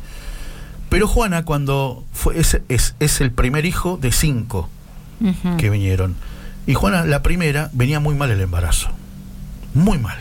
Pero 0.89 1.07
Juana, 1.09 1.45
cuando 1.45 2.05
fue, 2.13 2.39
es, 2.39 2.61
es, 2.69 2.95
es 3.01 3.21
el 3.21 3.31
primer 3.33 3.67
hijo 3.67 3.99
de 4.01 4.13
cinco 4.13 4.69
que 5.59 5.69
vinieron. 5.69 6.15
Y 6.67 6.75
Juana, 6.75 7.05
la 7.05 7.23
primera, 7.23 7.71
venía 7.73 7.99
muy 8.01 8.15
mal 8.15 8.31
el 8.31 8.41
embarazo. 8.41 8.91
Muy 9.75 9.99
mal. 9.99 10.17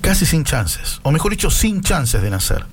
Casi 0.00 0.26
sin 0.26 0.44
chances. 0.44 1.00
O 1.02 1.10
mejor 1.10 1.30
dicho, 1.32 1.50
sin 1.50 1.80
chances 1.80 2.22
de 2.22 2.30
nacer. 2.30 2.66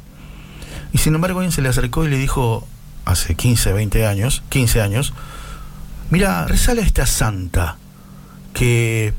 Y 0.92 1.00
sin 1.00 1.16
embargo, 1.16 1.40
alguien 1.40 1.52
se 1.52 1.62
le 1.64 1.70
acercó 1.70 2.06
y 2.06 2.10
le 2.10 2.18
dijo, 2.18 2.68
hace 3.06 3.34
15, 3.36 3.74
20 3.74 4.06
años, 4.06 4.44
15 4.50 4.82
años, 4.82 5.14
mira, 6.12 6.46
resale 6.46 6.82
a 6.82 6.86
esta 6.86 7.06
santa, 7.08 7.78
que, 8.54 9.14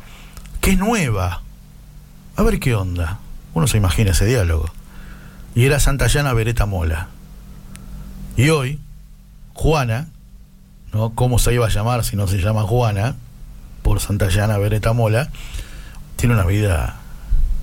que 0.61 0.71
es 0.73 0.79
nueva. 0.79 1.43
A 2.37 2.43
ver 2.45 2.61
qué 2.61 2.75
onda. 2.77 3.19
Uno 3.55 3.67
se 3.67 3.77
imagina 3.77 4.11
ese 4.13 4.27
diálogo. 4.27 4.71
Y 5.55 5.65
era 5.65 5.79
Santa 5.81 6.07
Llana 6.09 6.33
Beretta 6.33 6.67
Mola. 6.67 7.09
Y 8.37 8.49
hoy, 8.51 8.81
Juana, 9.53 10.09
¿no? 10.93 11.11
¿Cómo 11.15 11.39
se 11.39 11.55
iba 11.55 11.67
a 11.67 11.71
llamar 11.71 12.05
si 12.05 12.17
no 12.17 12.27
se 12.27 12.39
llama 12.39 12.63
Juana? 12.63 13.15
Por 13.83 14.01
Santa 14.01 14.29
Llana 14.29 14.59
Beretta 14.59 14.93
Mola, 14.93 15.29
tiene 16.17 16.35
una 16.35 16.45
vida 16.45 16.97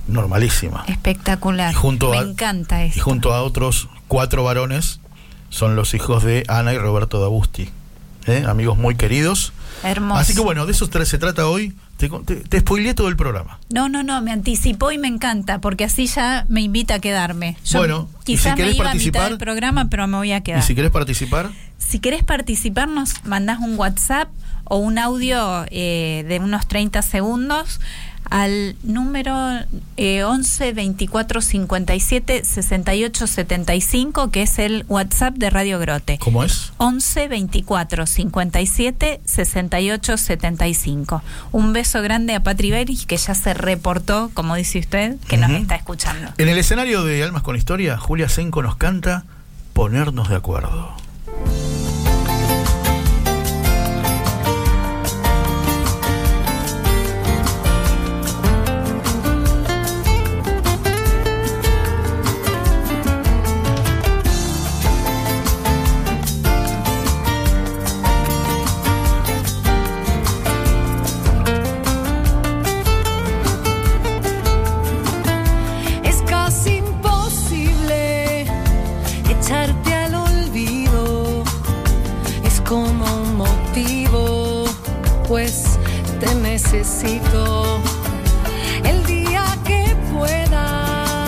normalísima. 0.08 0.84
Espectacular. 0.88 1.72
Y 1.72 1.74
junto 1.74 2.10
Me 2.10 2.18
a- 2.18 2.22
encanta 2.22 2.84
Y 2.84 2.88
esto. 2.88 3.02
junto 3.02 3.34
a 3.34 3.42
otros 3.42 3.88
cuatro 4.08 4.44
varones, 4.44 5.00
son 5.50 5.76
los 5.76 5.92
hijos 5.94 6.22
de 6.22 6.44
Ana 6.48 6.72
y 6.72 6.78
Roberto 6.78 7.20
Dabusti. 7.20 7.68
¿eh? 8.26 8.44
Amigos 8.48 8.78
muy 8.78 8.94
queridos. 8.94 9.52
Hermoso. 9.82 10.20
Así 10.20 10.34
que 10.34 10.40
bueno, 10.40 10.64
de 10.64 10.72
eso 10.72 10.86
se 11.04 11.18
trata 11.18 11.46
hoy. 11.46 11.74
Te, 12.02 12.08
te, 12.08 12.36
te 12.36 12.60
spoileé 12.60 12.94
todo 12.94 13.06
el 13.08 13.16
programa. 13.16 13.60
No, 13.72 13.88
no, 13.88 14.02
no, 14.02 14.20
me 14.22 14.32
anticipó 14.32 14.90
y 14.90 14.98
me 14.98 15.06
encanta, 15.06 15.60
porque 15.60 15.84
así 15.84 16.06
ya 16.06 16.44
me 16.48 16.60
invita 16.60 16.94
a 16.94 16.98
quedarme. 16.98 17.56
Yo 17.64 17.78
Bueno, 17.78 18.08
y 18.12 18.18
si 18.18 18.24
quizás 18.42 18.56
me 18.58 18.62
iba 18.62 18.70
a 18.70 18.72
mitad 18.72 18.84
participar- 18.92 19.28
del 19.28 19.38
programa, 19.38 19.88
pero 19.88 20.06
me 20.08 20.16
voy 20.16 20.32
a 20.32 20.40
quedar. 20.42 20.58
Y 20.60 20.62
si 20.62 20.74
querés 20.74 20.90
participar, 20.90 21.50
Si 21.78 21.98
querés 21.98 22.22
participar, 22.24 22.88
nos 22.88 23.24
mandás 23.24 23.58
un 23.60 23.78
WhatsApp 23.78 24.28
o 24.64 24.76
un 24.78 24.98
audio 24.98 25.64
eh, 25.70 26.24
de 26.28 26.38
unos 26.38 26.66
30 26.68 27.02
segundos 27.02 27.80
al 28.32 28.76
número 28.82 29.34
eh, 29.98 30.24
11 30.24 30.72
24 30.72 31.42
57 31.42 32.44
68 32.44 33.26
75, 33.26 34.30
que 34.30 34.42
es 34.42 34.58
el 34.58 34.86
WhatsApp 34.88 35.34
de 35.34 35.50
Radio 35.50 35.78
Grote. 35.78 36.16
¿cómo 36.18 36.42
es? 36.42 36.72
11 36.78 37.28
24 37.28 38.06
57 38.06 39.20
68 39.22 40.16
75. 40.16 41.22
Un 41.52 41.74
beso 41.74 42.00
grande 42.00 42.34
a 42.34 42.42
Patri 42.42 42.70
Beris, 42.70 43.04
que 43.04 43.18
ya 43.18 43.34
se 43.34 43.52
reportó, 43.52 44.30
como 44.32 44.54
dice 44.54 44.78
usted, 44.78 45.16
que 45.28 45.36
nos 45.36 45.50
Ujú. 45.50 45.58
está 45.60 45.74
escuchando. 45.76 46.32
En 46.38 46.48
el 46.48 46.56
escenario 46.56 47.04
de 47.04 47.22
Almas 47.22 47.42
con 47.42 47.54
Historia, 47.54 47.98
Julia 47.98 48.30
Senco 48.30 48.62
nos 48.62 48.76
canta 48.76 49.24
Ponernos 49.74 50.30
de 50.30 50.36
acuerdo. 50.36 50.94
Necesito. 86.82 87.80
El 88.84 89.04
día 89.06 89.44
que 89.64 89.96
pueda 90.12 91.26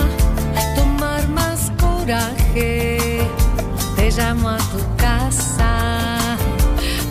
tomar 0.75 1.25
más 1.29 1.71
coraje, 1.79 3.21
te 3.95 4.11
llamo 4.11 4.49
a 4.49 4.57
tu 4.57 4.79
casa 4.97 6.37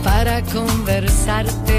para 0.02 0.42
conversarte. 0.42 1.73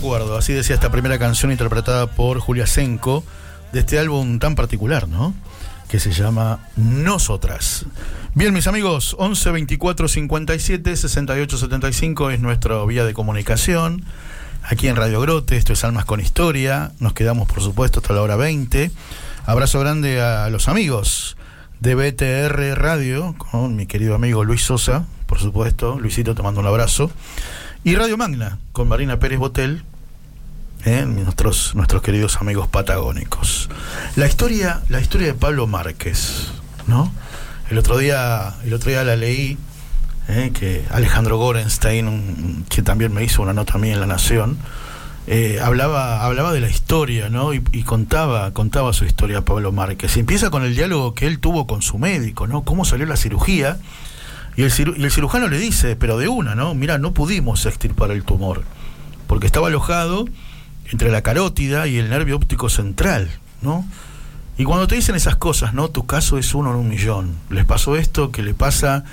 Acuerdo, 0.00 0.38
así 0.38 0.54
decía 0.54 0.74
esta 0.74 0.90
primera 0.90 1.18
canción 1.18 1.52
interpretada 1.52 2.06
por 2.06 2.38
Julia 2.38 2.66
Senko 2.66 3.22
de 3.70 3.80
este 3.80 3.98
álbum 3.98 4.38
tan 4.38 4.54
particular, 4.54 5.08
¿no? 5.08 5.34
Que 5.90 6.00
se 6.00 6.10
llama 6.10 6.60
Nosotras. 6.76 7.84
Bien, 8.34 8.54
mis 8.54 8.66
amigos, 8.66 9.14
11 9.18 9.50
24 9.50 10.08
57 10.08 10.96
68 10.96 11.58
75 11.58 12.30
es 12.30 12.40
nuestra 12.40 12.82
vía 12.86 13.04
de 13.04 13.12
comunicación. 13.12 14.04
Aquí 14.62 14.88
en 14.88 14.96
Radio 14.96 15.20
Grote, 15.20 15.58
esto 15.58 15.74
es 15.74 15.84
Almas 15.84 16.06
con 16.06 16.20
Historia. 16.20 16.92
Nos 16.98 17.12
quedamos, 17.12 17.46
por 17.46 17.62
supuesto, 17.62 18.00
hasta 18.00 18.14
la 18.14 18.22
hora 18.22 18.36
20. 18.36 18.90
Abrazo 19.44 19.80
grande 19.80 20.22
a 20.22 20.48
los 20.48 20.66
amigos 20.66 21.36
de 21.80 21.94
BTR 21.94 22.80
Radio, 22.80 23.34
con 23.36 23.76
mi 23.76 23.84
querido 23.86 24.14
amigo 24.14 24.44
Luis 24.44 24.62
Sosa, 24.62 25.04
por 25.26 25.40
supuesto. 25.40 25.98
Luisito, 26.00 26.34
te 26.34 26.42
mando 26.42 26.60
un 26.60 26.66
abrazo. 26.66 27.10
Y 27.82 27.94
Radio 27.96 28.18
Magna, 28.18 28.58
con 28.72 28.88
Marina 28.88 29.18
Pérez 29.18 29.38
Botel, 29.38 29.82
¿eh? 30.84 31.06
nuestros, 31.06 31.74
nuestros 31.74 32.02
queridos 32.02 32.36
amigos 32.36 32.68
patagónicos. 32.68 33.70
La 34.16 34.26
historia, 34.26 34.82
la 34.90 35.00
historia 35.00 35.28
de 35.28 35.34
Pablo 35.34 35.66
Márquez, 35.66 36.48
¿no? 36.86 37.10
El 37.70 37.78
otro 37.78 37.96
día, 37.96 38.54
el 38.66 38.74
otro 38.74 38.90
día 38.90 39.02
la 39.02 39.16
leí, 39.16 39.56
¿eh? 40.28 40.50
que 40.52 40.84
Alejandro 40.90 41.38
Gorenstein, 41.38 42.66
que 42.68 42.82
también 42.82 43.14
me 43.14 43.24
hizo 43.24 43.40
una 43.40 43.54
nota 43.54 43.74
a 43.74 43.78
mí 43.78 43.90
en 43.90 44.00
La 44.00 44.06
Nación, 44.06 44.58
eh, 45.26 45.58
hablaba, 45.62 46.22
hablaba 46.22 46.52
de 46.52 46.60
la 46.60 46.68
historia, 46.68 47.30
¿no? 47.30 47.54
Y, 47.54 47.60
contaba, 47.84 48.50
contaba 48.52 48.92
su 48.92 49.06
historia 49.06 49.42
Pablo 49.42 49.72
Márquez. 49.72 50.18
Empieza 50.18 50.50
con 50.50 50.64
el 50.64 50.74
diálogo 50.74 51.14
que 51.14 51.26
él 51.26 51.38
tuvo 51.38 51.66
con 51.66 51.80
su 51.80 51.96
médico, 51.96 52.46
¿no? 52.46 52.62
Cómo 52.62 52.84
salió 52.84 53.06
la 53.06 53.16
cirugía. 53.16 53.78
Y 54.60 54.64
el, 54.64 54.94
y 54.98 55.04
el 55.04 55.10
cirujano 55.10 55.48
le 55.48 55.58
dice, 55.58 55.96
pero 55.96 56.18
de 56.18 56.28
una, 56.28 56.54
¿no? 56.54 56.74
Mira, 56.74 56.98
no 56.98 57.12
pudimos 57.14 57.64
extirpar 57.64 58.10
el 58.10 58.24
tumor, 58.24 58.62
porque 59.26 59.46
estaba 59.46 59.68
alojado 59.68 60.26
entre 60.90 61.10
la 61.10 61.22
carótida 61.22 61.86
y 61.86 61.96
el 61.96 62.10
nervio 62.10 62.36
óptico 62.36 62.68
central, 62.68 63.30
¿no? 63.62 63.86
Y 64.58 64.64
cuando 64.64 64.86
te 64.86 64.96
dicen 64.96 65.14
esas 65.14 65.36
cosas, 65.36 65.72
¿no? 65.72 65.88
Tu 65.88 66.04
caso 66.04 66.36
es 66.36 66.52
uno 66.54 66.70
en 66.72 66.76
un 66.76 66.88
millón. 66.90 67.36
Les 67.48 67.64
pasó 67.64 67.96
esto 67.96 68.30
que 68.32 68.42
le 68.42 68.52
pasa 68.52 69.04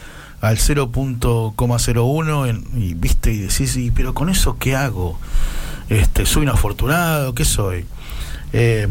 al 0.41 0.57
0.01 0.57 2.45
en- 2.45 2.65
y 2.75 2.93
viste 2.95 3.31
y 3.31 3.37
decís, 3.37 3.77
"Y, 3.77 3.91
pero 3.91 4.13
con 4.13 4.29
eso 4.29 4.57
qué 4.59 4.75
hago? 4.75 5.17
Este, 5.89 6.25
soy 6.25 6.43
un 6.43 6.49
afortunado, 6.49 7.33
¿qué 7.33 7.45
soy? 7.45 7.85
Eh, 8.53 8.87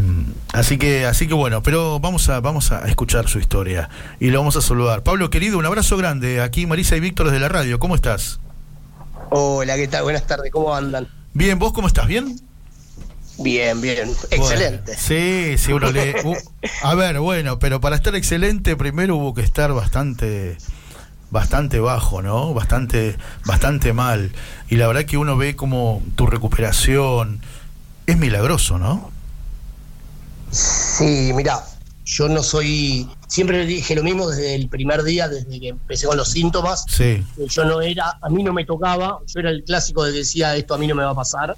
así 0.53 0.77
que, 0.77 1.07
así 1.07 1.27
que 1.27 1.35
bueno, 1.35 1.63
pero 1.63 1.99
vamos 1.99 2.29
a, 2.29 2.41
vamos 2.41 2.73
a 2.73 2.87
escuchar 2.89 3.29
su 3.29 3.39
historia 3.39 3.89
y 4.21 4.31
lo 4.31 4.39
vamos 4.39 4.57
a 4.57 4.63
saludar. 4.63 5.03
Pablo 5.03 5.31
querido, 5.31 5.59
un 5.59 5.67
abrazo 5.67 5.97
grande. 5.97 6.41
Aquí 6.41 6.67
Marisa 6.67 6.97
y 6.97 7.01
Víctor 7.01 7.27
desde 7.27 7.41
la 7.41 7.49
radio. 7.49 7.79
¿Cómo 7.79 7.95
estás? 7.95 8.41
Hola, 9.31 9.77
¿qué 9.77 9.89
tal? 9.89 10.05
Buenas 10.05 10.27
tardes, 10.27 10.53
¿cómo 10.53 10.75
andan? 10.75 11.09
Bien, 11.33 11.59
¿vos 11.59 11.73
cómo 11.73 11.89
estás? 11.89 12.07
¿Bien? 12.07 12.39
Bien, 13.39 13.81
bien, 13.81 14.09
excelente. 14.31 14.93
Bueno, 14.93 15.01
sí, 15.01 15.59
sí, 15.59 15.73
uno 15.73 15.91
le. 15.91 16.15
a 16.83 16.95
ver, 16.95 17.19
bueno, 17.21 17.59
pero 17.59 17.81
para 17.81 17.97
estar 17.97 18.15
excelente 18.15 18.77
primero 18.77 19.17
hubo 19.17 19.35
que 19.35 19.43
estar 19.43 19.73
bastante 19.73 20.57
bastante 21.31 21.79
bajo, 21.81 22.23
¿no? 22.23 22.55
Bastante 22.55 23.17
bastante 23.45 23.93
mal. 23.93 24.33
Y 24.69 24.77
la 24.77 24.87
verdad 24.87 25.05
que 25.05 25.19
uno 25.19 25.37
ve 25.37 25.55
como 25.55 26.03
tu 26.15 26.27
recuperación 26.27 27.41
es 28.07 28.17
milagroso, 28.17 28.79
¿no? 28.79 29.11
Sí, 30.51 31.33
mira, 31.35 31.61
yo 32.05 32.29
no 32.29 32.43
soy, 32.43 33.09
siempre 33.27 33.59
le 33.59 33.67
dije 33.67 33.95
lo 33.95 34.03
mismo 34.03 34.29
desde 34.29 34.55
el 34.55 34.69
primer 34.69 35.03
día, 35.03 35.29
desde 35.29 35.59
que 35.61 35.69
empecé 35.69 36.07
con 36.07 36.17
los 36.17 36.31
síntomas, 36.31 36.85
Sí. 36.89 37.25
que 37.37 37.47
yo 37.49 37.65
no 37.65 37.81
era, 37.83 38.19
a 38.21 38.29
mí 38.31 38.43
no 38.43 38.53
me 38.53 38.65
tocaba, 38.65 39.19
yo 39.27 39.41
era 39.41 39.51
el 39.51 39.65
clásico 39.65 40.05
de 40.05 40.13
que 40.13 40.19
decía 40.19 40.55
esto 40.57 40.75
a 40.75 40.79
mí 40.79 40.87
no 40.87 40.95
me 40.95 41.03
va 41.05 41.11
a 41.11 41.15
pasar. 41.15 41.57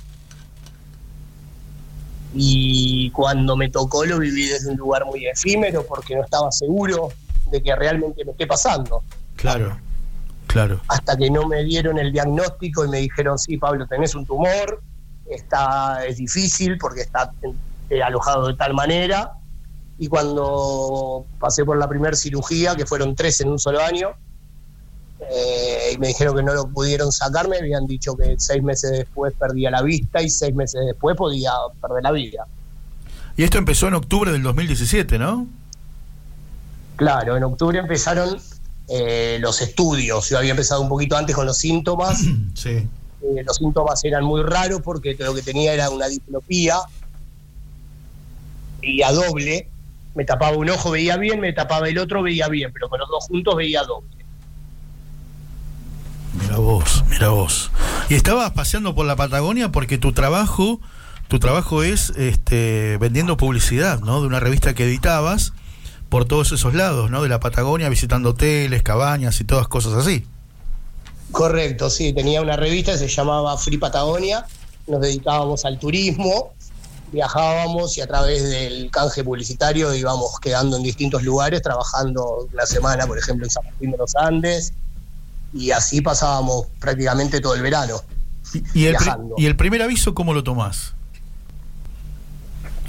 Y 2.34 3.10
cuando 3.12 3.56
me 3.56 3.70
tocó 3.70 4.04
lo 4.04 4.18
viví 4.18 4.46
desde 4.48 4.70
un 4.70 4.76
lugar 4.76 5.04
muy 5.06 5.26
efímero 5.26 5.84
porque 5.86 6.14
no 6.14 6.22
estaba 6.24 6.52
seguro 6.52 7.08
de 7.50 7.62
que 7.62 7.74
realmente 7.74 8.24
me 8.24 8.32
esté 8.32 8.46
pasando. 8.46 9.02
Claro. 9.36 9.78
Claro. 10.46 10.80
hasta 10.88 11.14
que 11.14 11.30
no 11.30 11.46
me 11.46 11.62
dieron 11.62 11.98
el 11.98 12.10
diagnóstico 12.10 12.82
y 12.82 12.88
me 12.88 12.98
dijeron, 13.00 13.38
sí, 13.38 13.58
Pablo, 13.58 13.86
tenés 13.86 14.14
un 14.14 14.24
tumor, 14.24 14.80
está, 15.26 16.06
es 16.06 16.16
difícil 16.16 16.78
porque 16.78 17.02
está 17.02 17.30
eh, 17.90 18.02
alojado 18.02 18.48
de 18.48 18.54
tal 18.54 18.74
manera. 18.74 19.32
Y 19.98 20.08
cuando 20.08 21.26
pasé 21.40 21.64
por 21.64 21.76
la 21.76 21.88
primera 21.88 22.16
cirugía, 22.16 22.76
que 22.76 22.86
fueron 22.86 23.14
tres 23.14 23.40
en 23.40 23.48
un 23.48 23.58
solo 23.58 23.80
año, 23.80 24.10
eh, 25.30 25.92
y 25.94 25.98
me 25.98 26.08
dijeron 26.08 26.36
que 26.36 26.42
no 26.42 26.54
lo 26.54 26.68
pudieron 26.68 27.10
sacar, 27.10 27.48
me 27.48 27.58
habían 27.58 27.86
dicho 27.86 28.16
que 28.16 28.36
seis 28.38 28.62
meses 28.62 28.92
después 28.92 29.34
perdía 29.38 29.70
la 29.70 29.82
vista 29.82 30.22
y 30.22 30.30
seis 30.30 30.54
meses 30.54 30.80
después 30.86 31.16
podía 31.16 31.50
perder 31.80 32.04
la 32.04 32.12
vida. 32.12 32.46
Y 33.36 33.42
esto 33.42 33.58
empezó 33.58 33.88
en 33.88 33.94
octubre 33.94 34.30
del 34.30 34.42
2017, 34.42 35.18
¿no? 35.18 35.46
Claro, 36.96 37.36
en 37.36 37.44
octubre 37.44 37.78
empezaron 37.78 38.38
eh, 38.88 39.38
los 39.40 39.60
estudios. 39.60 40.28
Yo 40.28 40.38
había 40.38 40.52
empezado 40.52 40.80
un 40.80 40.88
poquito 40.88 41.16
antes 41.16 41.34
con 41.36 41.46
los 41.46 41.58
síntomas. 41.58 42.20
Sí. 42.54 42.88
Eh, 43.20 43.42
los 43.44 43.56
síntomas 43.56 44.04
eran 44.04 44.24
muy 44.24 44.42
raros 44.42 44.80
porque 44.82 45.16
lo 45.18 45.34
que 45.34 45.42
tenía 45.42 45.72
era 45.72 45.90
una 45.90 46.06
diplopía, 46.06 46.76
veía 48.80 49.12
doble, 49.12 49.68
me 50.14 50.24
tapaba 50.24 50.56
un 50.56 50.68
ojo, 50.70 50.90
veía 50.90 51.16
bien, 51.16 51.40
me 51.40 51.52
tapaba 51.52 51.88
el 51.88 51.98
otro, 51.98 52.22
veía 52.22 52.48
bien, 52.48 52.72
pero 52.72 52.88
con 52.88 52.98
los 52.98 53.08
dos 53.08 53.26
juntos 53.26 53.56
veía 53.56 53.82
doble. 53.82 54.08
Mira 56.40 56.58
vos, 56.58 57.04
mira 57.08 57.28
vos. 57.28 57.70
Y 58.08 58.14
estabas 58.14 58.52
paseando 58.52 58.94
por 58.94 59.06
la 59.06 59.16
Patagonia 59.16 59.70
porque 59.70 59.98
tu 59.98 60.12
trabajo, 60.12 60.80
tu 61.28 61.38
trabajo 61.38 61.82
es 61.82 62.10
este 62.10 62.96
vendiendo 62.98 63.36
publicidad, 63.36 64.00
¿no? 64.00 64.20
De 64.20 64.26
una 64.26 64.40
revista 64.40 64.74
que 64.74 64.84
editabas 64.84 65.52
por 66.08 66.24
todos 66.24 66.52
esos 66.52 66.74
lados, 66.74 67.10
¿no? 67.10 67.22
De 67.22 67.28
la 67.28 67.40
Patagonia, 67.40 67.88
visitando 67.88 68.30
hoteles, 68.30 68.82
cabañas 68.82 69.40
y 69.40 69.44
todas 69.44 69.68
cosas 69.68 69.94
así. 69.94 70.24
Correcto, 71.32 71.90
sí, 71.90 72.12
tenía 72.12 72.40
una 72.40 72.56
revista 72.56 72.92
que 72.92 72.98
se 72.98 73.08
llamaba 73.08 73.56
Free 73.58 73.76
Patagonia, 73.76 74.46
nos 74.86 75.00
dedicábamos 75.00 75.64
al 75.66 75.78
turismo, 75.78 76.54
viajábamos 77.12 77.96
y 77.96 78.00
a 78.00 78.06
través 78.06 78.48
del 78.50 78.90
canje 78.90 79.24
publicitario 79.24 79.94
íbamos 79.94 80.38
quedando 80.40 80.76
en 80.76 80.82
distintos 80.82 81.22
lugares, 81.22 81.62
trabajando 81.62 82.48
una 82.52 82.66
semana, 82.66 83.06
por 83.06 83.18
ejemplo, 83.18 83.46
en 83.46 83.50
San 83.50 83.64
Martín 83.64 83.90
de 83.92 83.96
los 83.98 84.14
Andes, 84.16 84.72
y 85.52 85.70
así 85.70 86.00
pasábamos 86.00 86.66
prácticamente 86.78 87.40
todo 87.40 87.54
el 87.54 87.62
verano. 87.62 88.02
Y, 88.52 88.58
y 88.80 88.86
el, 88.86 88.96
pri- 88.96 89.04
Viajando. 89.04 89.34
y 89.38 89.46
el 89.46 89.56
primer 89.56 89.82
aviso, 89.82 90.14
¿cómo 90.14 90.34
lo 90.34 90.42
tomás? 90.44 90.94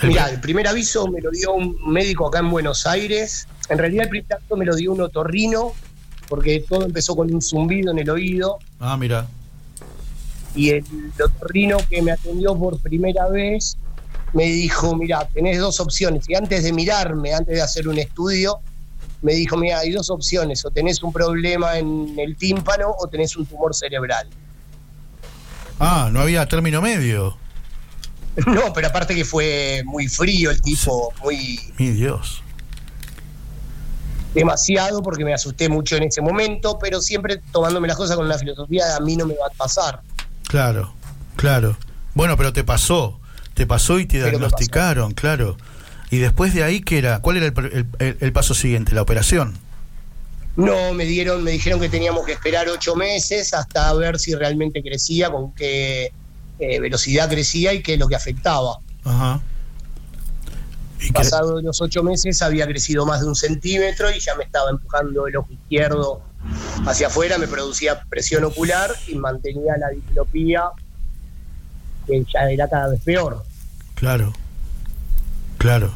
Mira, 0.02 0.30
el 0.30 0.40
primer 0.40 0.66
aviso 0.68 1.08
me 1.08 1.20
lo 1.20 1.30
dio 1.30 1.54
un 1.54 1.76
médico 1.92 2.28
acá 2.28 2.40
en 2.40 2.50
Buenos 2.50 2.86
Aires. 2.86 3.48
En 3.68 3.78
realidad 3.78 4.04
el 4.06 4.10
primer 4.10 4.34
aviso 4.34 4.56
me 4.56 4.66
lo 4.66 4.76
dio 4.76 4.94
un 4.94 5.02
otorrino, 5.02 5.74
porque 6.30 6.64
todo 6.68 6.86
empezó 6.86 7.16
con 7.16 7.34
un 7.34 7.42
zumbido 7.42 7.92
en 7.92 8.00
el 8.00 8.10
oído. 8.10 8.60
Ah, 8.80 8.96
mira. 8.96 9.28
Y 10.56 10.70
el 10.70 10.86
otorrino 11.24 11.78
que 11.90 12.02
me 12.02 12.12
atendió 12.12 12.56
por 12.58 12.80
primera 12.80 13.28
vez 13.28 13.78
me 14.34 14.44
dijo, 14.46 14.96
mira, 14.96 15.28
tenés 15.34 15.60
dos 15.60 15.80
opciones. 15.80 16.30
Y 16.30 16.36
antes 16.36 16.64
de 16.64 16.72
mirarme, 16.74 17.34
antes 17.34 17.56
de 17.56 17.62
hacer 17.62 17.88
un 17.88 17.98
estudio, 17.98 18.60
me 19.22 19.34
dijo, 19.34 19.58
mira, 19.58 19.80
hay 19.80 19.92
dos 19.92 20.10
opciones. 20.10 20.64
O 20.66 20.72
tenés 20.72 21.02
un 21.04 21.12
problema 21.12 21.78
en 21.78 22.16
el 22.18 22.36
tímpano 22.38 22.94
o 22.98 23.08
tenés 23.08 23.36
un 23.36 23.46
tumor 23.46 23.76
cerebral. 23.76 24.28
Ah, 25.80 26.10
no 26.12 26.22
había 26.22 26.46
término 26.48 26.82
medio. 26.82 27.38
No, 28.46 28.72
pero 28.72 28.88
aparte 28.88 29.14
que 29.16 29.26
fue 29.26 29.82
muy 29.86 30.08
frío 30.08 30.50
el 30.52 30.62
tipo, 30.62 31.12
muy 31.24 31.60
Mi 31.78 31.90
Dios. 31.90 32.42
demasiado 34.34 35.02
porque 35.02 35.26
me 35.26 35.34
asusté 35.34 35.68
mucho 35.68 35.98
en 35.98 36.04
ese 36.04 36.22
momento, 36.22 36.78
pero 36.80 37.02
siempre 37.02 37.42
tomándome 37.52 37.88
las 37.88 37.98
cosas 37.98 38.16
con 38.16 38.30
la 38.30 38.38
filosofía 38.38 38.86
de 38.86 38.94
a 38.94 39.00
mí 39.02 39.18
no 39.18 39.26
me 39.26 39.34
va 39.34 39.48
a 39.48 39.58
pasar. 39.58 40.02
Claro, 40.48 40.94
claro. 41.36 41.76
Bueno, 42.14 42.38
pero 42.38 42.54
te 42.54 42.64
pasó. 42.64 43.19
Te 43.60 43.68
pasó 43.68 44.00
y 44.00 44.06
te 44.06 44.20
diagnosticaron, 44.24 45.12
claro. 45.12 45.58
Y 46.10 46.20
después 46.20 46.54
de 46.54 46.64
ahí, 46.64 46.80
¿qué 46.80 46.98
era? 46.98 47.20
¿Cuál 47.20 47.36
era 47.36 47.48
el, 47.48 47.54
el- 47.74 47.86
el- 48.00 48.18
el 48.22 48.32
paso 48.32 48.54
siguiente? 48.54 48.96
¿La 48.96 49.02
operación? 49.02 49.58
No, 50.56 50.94
me 50.94 51.04
dieron, 51.04 51.44
me 51.44 51.52
dijeron 51.52 51.78
que 51.82 51.90
teníamos 51.90 52.26
que 52.26 52.32
esperar 52.32 52.70
ocho 52.70 52.96
meses 52.96 53.54
hasta 53.54 53.94
ver 53.96 54.18
si 54.18 54.34
realmente 54.34 54.82
crecía, 54.82 55.30
con 55.30 55.54
qué 55.56 56.14
eh, 56.58 56.80
velocidad 56.80 57.28
crecía 57.30 57.74
y 57.74 57.82
qué 57.84 57.96
es 57.96 58.00
lo 58.00 58.08
que 58.08 58.16
afectaba. 58.16 58.78
Ajá. 59.04 59.42
¿Y 61.02 61.08
qué- 61.08 61.12
Pasado 61.12 61.62
los 61.62 61.82
ocho 61.82 62.02
meses 62.02 62.42
había 62.42 62.66
crecido 62.66 63.06
más 63.06 63.20
de 63.20 63.28
un 63.28 63.36
centímetro 63.36 64.10
y 64.10 64.22
ya 64.22 64.36
me 64.36 64.46
estaba 64.46 64.70
empujando 64.70 65.28
el 65.28 65.36
ojo 65.36 65.52
izquierdo 65.52 66.22
hacia 66.88 67.08
afuera, 67.08 67.38
me 67.38 67.48
producía 67.50 68.00
presión 68.10 68.46
ocular 68.46 68.90
y 69.08 69.16
mantenía 69.16 69.76
la 69.78 69.90
diplopía 69.90 70.64
que 72.08 72.26
ya 72.34 72.50
era 72.50 72.68
cada 72.70 72.88
vez 72.88 73.02
peor. 73.02 73.44
Claro. 74.00 74.34
Claro. 75.58 75.92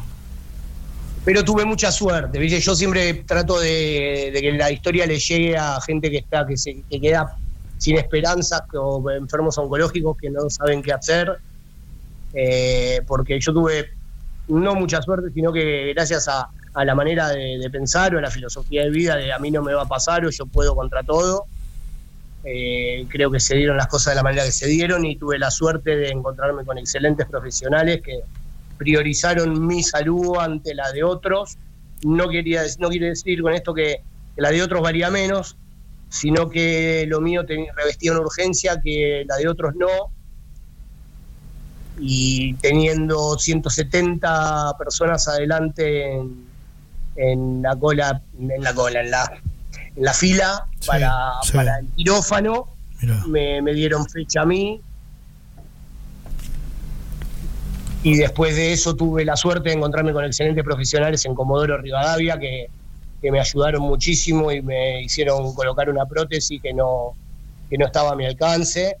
Pero 1.24 1.42
tuve 1.42 1.64
mucha 1.64 1.90
suerte, 1.90 2.38
¿viste? 2.38 2.60
Yo 2.60 2.74
siempre 2.74 3.14
trato 3.26 3.58
de, 3.58 4.30
que 4.38 4.52
la 4.52 4.70
historia 4.70 5.06
le 5.06 5.18
llegue 5.18 5.56
a 5.56 5.80
gente 5.80 6.10
que 6.10 6.18
está, 6.18 6.46
que 6.46 6.56
se 6.58 6.82
que 6.90 7.00
queda 7.00 7.34
sin 7.78 7.96
esperanzas 7.96 8.62
o 8.74 9.10
enfermos 9.10 9.56
oncológicos 9.56 10.18
que 10.18 10.28
no 10.28 10.50
saben 10.50 10.82
qué 10.82 10.92
hacer, 10.92 11.38
eh, 12.34 13.00
porque 13.06 13.40
yo 13.40 13.54
tuve 13.54 13.88
no 14.48 14.74
mucha 14.74 15.00
suerte, 15.00 15.30
sino 15.32 15.50
que 15.50 15.94
gracias 15.94 16.28
a, 16.28 16.50
a 16.74 16.84
la 16.84 16.94
manera 16.94 17.30
de, 17.30 17.58
de 17.58 17.70
pensar 17.70 18.14
o 18.14 18.18
a 18.18 18.20
la 18.20 18.30
filosofía 18.30 18.82
de 18.82 18.90
vida 18.90 19.16
de 19.16 19.32
a 19.32 19.38
mí 19.38 19.50
no 19.50 19.62
me 19.62 19.72
va 19.72 19.84
a 19.84 19.88
pasar 19.88 20.26
o 20.26 20.30
yo 20.30 20.44
puedo 20.44 20.74
contra 20.74 21.02
todo, 21.02 21.46
eh, 22.46 23.06
creo 23.08 23.30
que 23.30 23.40
se 23.40 23.56
dieron 23.56 23.78
las 23.78 23.86
cosas 23.86 24.12
de 24.12 24.16
la 24.16 24.22
manera 24.22 24.44
que 24.44 24.52
se 24.52 24.66
dieron 24.66 25.06
y 25.06 25.16
tuve 25.16 25.38
la 25.38 25.50
suerte 25.50 25.96
de 25.96 26.08
encontrarme 26.08 26.64
con 26.64 26.76
excelentes 26.76 27.26
profesionales 27.26 28.02
que 28.02 28.20
priorizaron 28.76 29.66
mi 29.66 29.82
salud 29.82 30.36
ante 30.38 30.74
la 30.74 30.92
de 30.92 31.02
otros. 31.04 31.56
No, 32.02 32.28
quería, 32.28 32.62
no 32.78 32.90
quiere 32.90 33.08
decir 33.08 33.40
con 33.40 33.54
esto 33.54 33.72
que, 33.72 34.02
la 34.36 34.50
de 34.50 34.62
otros 34.62 34.82
valía 34.82 35.10
menos, 35.10 35.56
sino 36.10 36.50
que 36.50 37.06
lo 37.08 37.20
mío 37.20 37.44
revestía 37.76 38.12
una 38.12 38.20
urgencia 38.20 38.78
que 38.82 39.24
la 39.26 39.36
de 39.36 39.48
otros 39.48 39.74
no. 39.76 39.88
Y 41.98 42.54
teniendo 42.54 43.38
170 43.38 44.76
personas 44.76 45.28
adelante 45.28 46.12
en, 46.12 46.44
en 47.16 47.62
la 47.62 47.74
cola, 47.76 48.20
en 48.38 48.62
la 48.62 48.74
cola, 48.74 49.00
en 49.00 49.10
la, 49.12 49.40
en 49.96 50.04
la 50.04 50.12
fila 50.12 50.66
Sí, 50.80 50.86
para, 50.88 51.12
sí. 51.42 51.52
para 51.52 51.78
el 51.78 51.86
quirófano, 51.88 52.68
me, 53.28 53.62
me 53.62 53.72
dieron 53.72 54.08
fecha 54.08 54.42
a 54.42 54.46
mí. 54.46 54.80
Y 58.02 58.16
después 58.16 58.54
de 58.54 58.72
eso 58.72 58.94
tuve 58.94 59.24
la 59.24 59.34
suerte 59.36 59.70
de 59.70 59.76
encontrarme 59.76 60.12
con 60.12 60.24
excelentes 60.24 60.62
profesionales 60.62 61.24
en 61.24 61.34
Comodoro 61.34 61.78
Rivadavia 61.78 62.38
que, 62.38 62.68
que 63.22 63.32
me 63.32 63.40
ayudaron 63.40 63.82
muchísimo 63.82 64.52
y 64.52 64.60
me 64.60 65.02
hicieron 65.02 65.54
colocar 65.54 65.88
una 65.88 66.04
prótesis 66.04 66.60
que 66.60 66.74
no, 66.74 67.14
que 67.70 67.78
no 67.78 67.86
estaba 67.86 68.10
a 68.10 68.14
mi 68.14 68.26
alcance. 68.26 68.96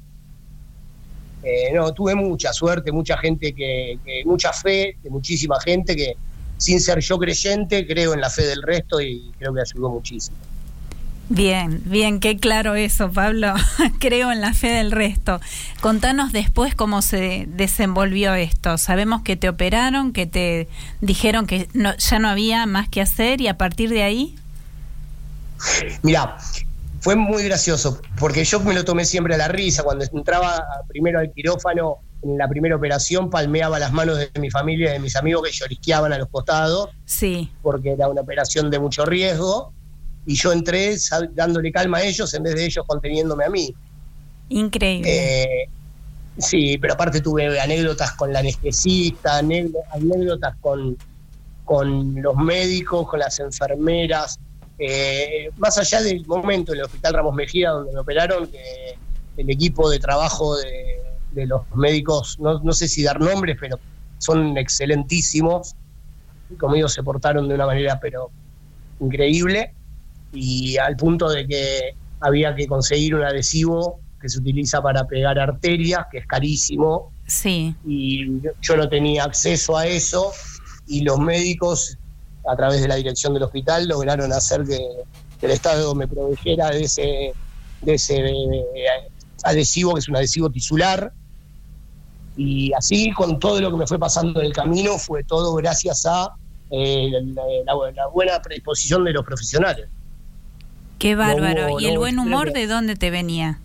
Eh, 1.42 1.70
no, 1.74 1.92
tuve 1.92 2.14
mucha 2.14 2.54
suerte, 2.54 2.90
mucha 2.90 3.18
gente 3.18 3.52
que, 3.52 3.98
que, 4.02 4.22
mucha 4.24 4.50
fe 4.54 4.96
de 5.02 5.10
muchísima 5.10 5.60
gente 5.60 5.94
que 5.94 6.14
sin 6.56 6.80
ser 6.80 7.00
yo 7.00 7.18
creyente, 7.18 7.86
creo 7.86 8.14
en 8.14 8.22
la 8.22 8.30
fe 8.30 8.46
del 8.46 8.62
resto 8.62 8.98
y 9.02 9.30
creo 9.38 9.52
que 9.52 9.60
ayudó 9.60 9.90
muchísimo. 9.90 10.38
Bien, 11.28 11.80
bien, 11.86 12.20
qué 12.20 12.36
claro 12.36 12.74
eso, 12.74 13.10
Pablo. 13.10 13.54
Creo 13.98 14.30
en 14.30 14.40
la 14.40 14.52
fe 14.52 14.68
del 14.68 14.92
resto. 14.92 15.40
Contanos 15.80 16.32
después 16.32 16.74
cómo 16.74 17.00
se 17.00 17.46
desenvolvió 17.48 18.34
esto. 18.34 18.76
Sabemos 18.76 19.22
que 19.22 19.36
te 19.36 19.48
operaron, 19.48 20.12
que 20.12 20.26
te 20.26 20.68
dijeron 21.00 21.46
que 21.46 21.68
no, 21.72 21.96
ya 21.96 22.18
no 22.18 22.28
había 22.28 22.66
más 22.66 22.88
que 22.88 23.00
hacer 23.00 23.40
y 23.40 23.48
a 23.48 23.56
partir 23.56 23.90
de 23.90 24.02
ahí. 24.02 24.36
Mirá, 26.02 26.36
fue 27.04 27.16
muy 27.16 27.44
gracioso, 27.44 28.00
porque 28.18 28.44
yo 28.44 28.60
me 28.60 28.72
lo 28.72 28.82
tomé 28.82 29.04
siempre 29.04 29.34
a 29.34 29.38
la 29.38 29.48
risa. 29.48 29.82
Cuando 29.82 30.06
entraba 30.10 30.64
primero 30.88 31.18
al 31.18 31.30
quirófano, 31.32 31.98
en 32.22 32.38
la 32.38 32.48
primera 32.48 32.76
operación, 32.76 33.28
palmeaba 33.28 33.78
las 33.78 33.92
manos 33.92 34.16
de 34.16 34.30
mi 34.40 34.50
familia 34.50 34.88
y 34.88 34.92
de 34.94 34.98
mis 35.00 35.14
amigos 35.14 35.42
que 35.42 35.52
llorisqueaban 35.52 36.14
a 36.14 36.18
los 36.18 36.28
costados, 36.28 36.88
Sí, 37.04 37.52
porque 37.62 37.92
era 37.92 38.08
una 38.08 38.22
operación 38.22 38.70
de 38.70 38.78
mucho 38.78 39.04
riesgo. 39.04 39.73
Y 40.26 40.34
yo 40.36 40.52
entré 40.52 40.96
dándole 41.32 41.70
calma 41.70 41.98
a 41.98 42.02
ellos 42.04 42.32
en 42.34 42.42
vez 42.42 42.54
de 42.54 42.64
ellos 42.66 42.84
conteniéndome 42.86 43.44
a 43.44 43.50
mí. 43.50 43.74
increíble. 44.48 45.10
Eh, 45.10 45.68
sí, 46.38 46.78
pero 46.78 46.94
aparte 46.94 47.20
tuve 47.20 47.60
anécdotas 47.60 48.12
con 48.12 48.32
la 48.32 48.38
anestesista, 48.38 49.38
anécdo- 49.40 49.82
anécdotas 49.92 50.56
con, 50.60 50.96
con 51.64 52.20
los 52.22 52.36
médicos, 52.36 53.08
con 53.08 53.20
las 53.20 53.38
enfermeras. 53.40 54.38
Eh, 54.78 55.50
más 55.56 55.78
allá 55.78 56.02
del 56.02 56.24
momento 56.26 56.72
en 56.72 56.78
el 56.78 56.84
Hospital 56.84 57.14
Ramos 57.14 57.34
Mejía 57.34 57.70
donde 57.70 57.92
me 57.92 58.00
operaron, 58.00 58.46
que 58.48 58.98
el 59.36 59.50
equipo 59.50 59.90
de 59.90 59.98
trabajo 59.98 60.56
de, 60.56 61.02
de 61.32 61.46
los 61.46 61.62
médicos, 61.74 62.38
no, 62.38 62.60
no 62.60 62.72
sé 62.72 62.88
si 62.88 63.02
dar 63.02 63.20
nombres, 63.20 63.56
pero 63.60 63.78
son 64.18 64.56
excelentísimos. 64.56 65.74
Y 66.50 66.56
conmigo 66.56 66.88
se 66.88 67.02
portaron 67.02 67.48
de 67.48 67.54
una 67.54 67.66
manera, 67.66 67.98
pero 68.00 68.30
increíble. 69.00 69.74
Y 70.34 70.76
al 70.78 70.96
punto 70.96 71.28
de 71.30 71.46
que 71.46 71.94
había 72.20 72.54
que 72.54 72.66
conseguir 72.66 73.14
un 73.14 73.22
adhesivo 73.22 74.00
que 74.20 74.28
se 74.28 74.38
utiliza 74.40 74.82
para 74.82 75.06
pegar 75.06 75.38
arterias, 75.38 76.06
que 76.10 76.18
es 76.18 76.26
carísimo, 76.26 77.10
Sí, 77.26 77.74
y 77.86 78.40
yo 78.60 78.76
no 78.76 78.86
tenía 78.88 79.24
acceso 79.24 79.76
a 79.78 79.86
eso, 79.86 80.30
y 80.86 81.00
los 81.02 81.18
médicos, 81.18 81.96
a 82.46 82.54
través 82.56 82.82
de 82.82 82.88
la 82.88 82.96
dirección 82.96 83.32
del 83.32 83.42
hospital, 83.44 83.86
lograron 83.88 84.30
hacer 84.32 84.62
que, 84.64 84.78
que 85.40 85.46
el 85.46 85.52
Estado 85.52 85.94
me 85.94 86.06
proveyera 86.06 86.70
de 86.70 86.82
ese, 86.82 87.32
de 87.80 87.94
ese 87.94 88.16
eh, 88.18 88.64
adhesivo, 89.44 89.94
que 89.94 90.00
es 90.00 90.08
un 90.08 90.16
adhesivo 90.16 90.50
tisular, 90.50 91.12
y 92.36 92.72
así 92.74 93.12
con 93.12 93.38
todo 93.38 93.60
lo 93.60 93.70
que 93.70 93.76
me 93.76 93.86
fue 93.86 93.98
pasando 93.98 94.40
en 94.40 94.46
el 94.46 94.52
camino, 94.52 94.98
fue 94.98 95.22
todo 95.24 95.54
gracias 95.54 96.04
a 96.06 96.30
eh, 96.70 97.10
la, 97.10 97.42
la- 97.64 97.92
la 97.92 98.06
buena 98.08 98.40
predisposición 98.42 99.04
de 99.04 99.12
los 99.12 99.24
profesionales. 99.24 99.86
Qué 100.98 101.14
bárbaro. 101.14 101.68
hubo- 101.72 101.80
¿Y 101.80 101.86
el 101.86 101.94
no, 101.94 102.00
buen 102.00 102.18
humor 102.18 102.52
que- 102.52 102.60
de 102.60 102.66
dónde 102.66 102.96
te 102.96 103.10
venía? 103.10 103.58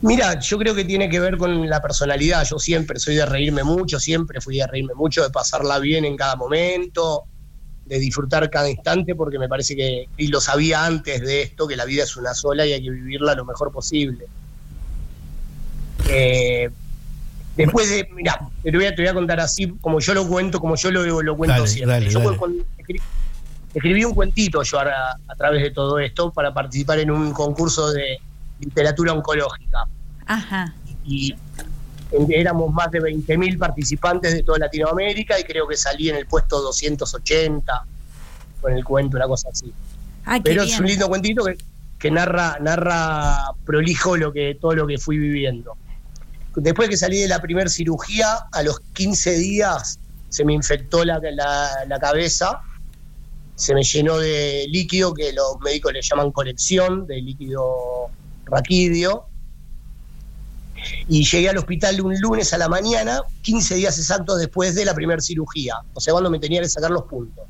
Mira, 0.00 0.38
yo 0.38 0.58
creo 0.58 0.74
que 0.76 0.84
tiene 0.84 1.08
que 1.08 1.18
ver 1.18 1.36
con 1.36 1.68
la 1.68 1.82
personalidad. 1.82 2.46
Yo 2.48 2.58
siempre 2.58 3.00
soy 3.00 3.16
de 3.16 3.26
reírme 3.26 3.64
mucho, 3.64 3.98
siempre 3.98 4.40
fui 4.40 4.56
de 4.58 4.66
reírme 4.66 4.94
mucho, 4.94 5.24
de 5.24 5.30
pasarla 5.30 5.80
bien 5.80 6.04
en 6.04 6.16
cada 6.16 6.36
momento, 6.36 7.24
de 7.84 7.98
disfrutar 7.98 8.48
cada 8.48 8.70
instante, 8.70 9.16
porque 9.16 9.38
me 9.40 9.48
parece 9.48 9.74
que, 9.74 10.06
y 10.16 10.28
lo 10.28 10.40
sabía 10.40 10.84
antes 10.86 11.20
de 11.20 11.42
esto, 11.42 11.66
que 11.66 11.74
la 11.76 11.84
vida 11.84 12.04
es 12.04 12.16
una 12.16 12.32
sola 12.34 12.64
y 12.64 12.74
hay 12.74 12.82
que 12.82 12.90
vivirla 12.90 13.34
lo 13.34 13.44
mejor 13.44 13.72
posible. 13.72 14.26
Eh, 16.08 16.70
después 17.56 17.90
de, 17.90 18.08
mira, 18.14 18.38
te 18.62 18.70
voy, 18.70 18.86
a, 18.86 18.94
te 18.94 19.02
voy 19.02 19.08
a 19.08 19.14
contar 19.14 19.40
así, 19.40 19.68
como 19.80 19.98
yo 19.98 20.14
lo 20.14 20.28
cuento, 20.28 20.60
como 20.60 20.76
yo 20.76 20.90
lo, 20.92 21.22
lo 21.22 21.36
cuento 21.36 21.54
Dale, 21.56 21.66
siempre. 21.68 21.94
dale, 21.96 22.10
yo 22.10 22.20
dale. 22.20 22.30
Escribí 23.74 24.04
un 24.04 24.14
cuentito 24.14 24.62
yo 24.62 24.80
a, 24.80 24.84
a 25.26 25.34
través 25.36 25.62
de 25.62 25.70
todo 25.70 25.98
esto 25.98 26.30
para 26.32 26.52
participar 26.54 26.98
en 27.00 27.10
un 27.10 27.32
concurso 27.32 27.90
de 27.92 28.18
literatura 28.60 29.12
oncológica 29.12 29.84
Ajá, 30.26 30.74
y 31.04 31.34
éramos 32.30 32.72
más 32.72 32.90
de 32.90 33.00
20.000 33.00 33.58
participantes 33.58 34.32
de 34.34 34.42
toda 34.42 34.58
Latinoamérica 34.58 35.38
y 35.38 35.44
creo 35.44 35.66
que 35.68 35.76
salí 35.76 36.08
en 36.08 36.16
el 36.16 36.26
puesto 36.26 36.60
280 36.62 37.84
con 38.60 38.72
el 38.72 38.82
cuento, 38.84 39.16
una 39.16 39.26
cosa 39.26 39.48
así. 39.52 39.72
ah, 40.24 40.38
Pero 40.42 40.62
es 40.62 40.70
un 40.80 40.86
lindo 40.86 41.08
cuentito 41.08 41.44
que, 41.44 41.58
que 41.98 42.10
narra, 42.10 42.56
narra 42.60 43.52
prolijo 43.64 44.16
lo 44.16 44.32
que, 44.32 44.56
todo 44.60 44.74
lo 44.74 44.86
que 44.86 44.98
fui 44.98 45.18
viviendo. 45.18 45.76
Después 46.56 46.88
que 46.88 46.96
salí 46.96 47.18
de 47.20 47.28
la 47.28 47.40
primera 47.40 47.68
cirugía, 47.68 48.26
a 48.52 48.62
los 48.62 48.80
15 48.94 49.36
días 49.38 49.98
se 50.28 50.44
me 50.44 50.54
infectó 50.54 51.04
la, 51.04 51.20
la- 51.32 51.84
la 51.86 51.98
cabeza, 52.00 52.60
se 53.58 53.74
me 53.74 53.82
llenó 53.82 54.18
de 54.18 54.66
líquido 54.68 55.12
que 55.12 55.32
los 55.32 55.58
médicos 55.60 55.92
le 55.92 56.00
llaman 56.00 56.30
colección, 56.30 57.08
de 57.08 57.20
líquido 57.20 58.08
raquídeo. 58.44 59.26
Y 61.08 61.24
llegué 61.28 61.48
al 61.48 61.58
hospital 61.58 62.00
un 62.00 62.16
lunes 62.20 62.52
a 62.52 62.58
la 62.58 62.68
mañana, 62.68 63.20
15 63.42 63.74
días 63.74 63.98
exactos 63.98 64.38
después 64.38 64.76
de 64.76 64.84
la 64.84 64.94
primera 64.94 65.20
cirugía, 65.20 65.74
o 65.92 66.00
sea, 66.00 66.12
cuando 66.12 66.30
me 66.30 66.38
tenía 66.38 66.60
que 66.60 66.68
sacar 66.68 66.92
los 66.92 67.02
puntos. 67.02 67.44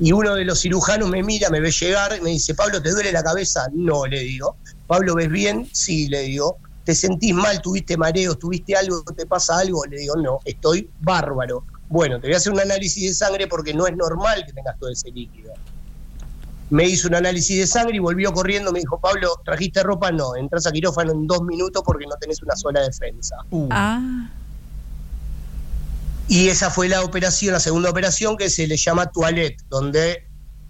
Y 0.00 0.10
uno 0.10 0.34
de 0.34 0.44
los 0.44 0.60
cirujanos 0.60 1.08
me 1.08 1.22
mira, 1.22 1.48
me 1.48 1.60
ve 1.60 1.70
llegar 1.70 2.16
y 2.18 2.20
me 2.20 2.30
dice, 2.30 2.56
Pablo, 2.56 2.82
¿te 2.82 2.90
duele 2.90 3.12
la 3.12 3.22
cabeza? 3.22 3.68
No, 3.72 4.04
le 4.06 4.18
digo. 4.18 4.56
Pablo, 4.88 5.14
¿ves 5.14 5.28
bien? 5.28 5.68
Sí, 5.72 6.08
le 6.08 6.22
digo. 6.22 6.56
¿Te 6.82 6.96
sentís 6.96 7.34
mal? 7.34 7.62
¿Tuviste 7.62 7.96
mareos? 7.96 8.36
¿Tuviste 8.36 8.74
algo? 8.74 9.04
¿Te 9.16 9.26
pasa 9.26 9.58
algo? 9.58 9.84
Le 9.84 9.98
digo, 9.98 10.16
no, 10.16 10.40
estoy 10.44 10.90
bárbaro. 11.00 11.64
Bueno, 11.90 12.20
te 12.20 12.28
voy 12.28 12.34
a 12.34 12.36
hacer 12.36 12.52
un 12.52 12.60
análisis 12.60 13.02
de 13.02 13.12
sangre 13.12 13.48
porque 13.48 13.74
no 13.74 13.84
es 13.84 13.96
normal 13.96 14.44
que 14.46 14.52
tengas 14.52 14.78
todo 14.78 14.90
ese 14.90 15.10
líquido. 15.10 15.52
Me 16.70 16.84
hizo 16.84 17.08
un 17.08 17.16
análisis 17.16 17.58
de 17.58 17.66
sangre 17.66 17.96
y 17.96 17.98
volvió 17.98 18.32
corriendo. 18.32 18.70
Me 18.70 18.78
dijo, 18.78 19.00
Pablo, 19.00 19.28
¿trajiste 19.44 19.82
ropa? 19.82 20.12
No, 20.12 20.36
entras 20.36 20.68
a 20.68 20.70
quirófano 20.70 21.10
en 21.10 21.26
dos 21.26 21.42
minutos 21.42 21.82
porque 21.84 22.06
no 22.06 22.14
tenés 22.14 22.40
una 22.42 22.54
sola 22.54 22.80
defensa. 22.82 23.34
Ah, 23.72 24.30
Y 26.28 26.48
esa 26.48 26.70
fue 26.70 26.88
la 26.88 27.02
operación, 27.02 27.54
la 27.54 27.58
segunda 27.58 27.90
operación 27.90 28.36
que 28.36 28.48
se 28.50 28.68
le 28.68 28.76
llama 28.76 29.06
toilette, 29.06 29.60
donde 29.68 30.28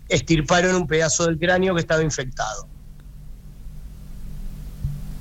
estirparon 0.09 0.75
un 0.75 0.87
pedazo 0.87 1.27
del 1.27 1.39
cráneo 1.39 1.75
que 1.75 1.83
estaba 1.83 2.03
infectado. 2.03 2.67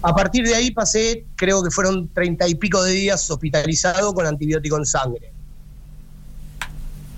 A 0.01 0.15
partir 0.15 0.47
de 0.47 0.55
ahí 0.55 0.71
pasé, 0.71 1.25
creo 1.35 1.61
que 1.61 1.71
fueron 1.71 2.07
treinta 2.13 2.47
y 2.47 2.55
pico 2.55 2.81
de 2.83 2.93
días 2.93 3.29
hospitalizado 3.29 4.13
con 4.13 4.25
antibiótico 4.25 4.77
en 4.77 4.85
sangre. 4.85 5.33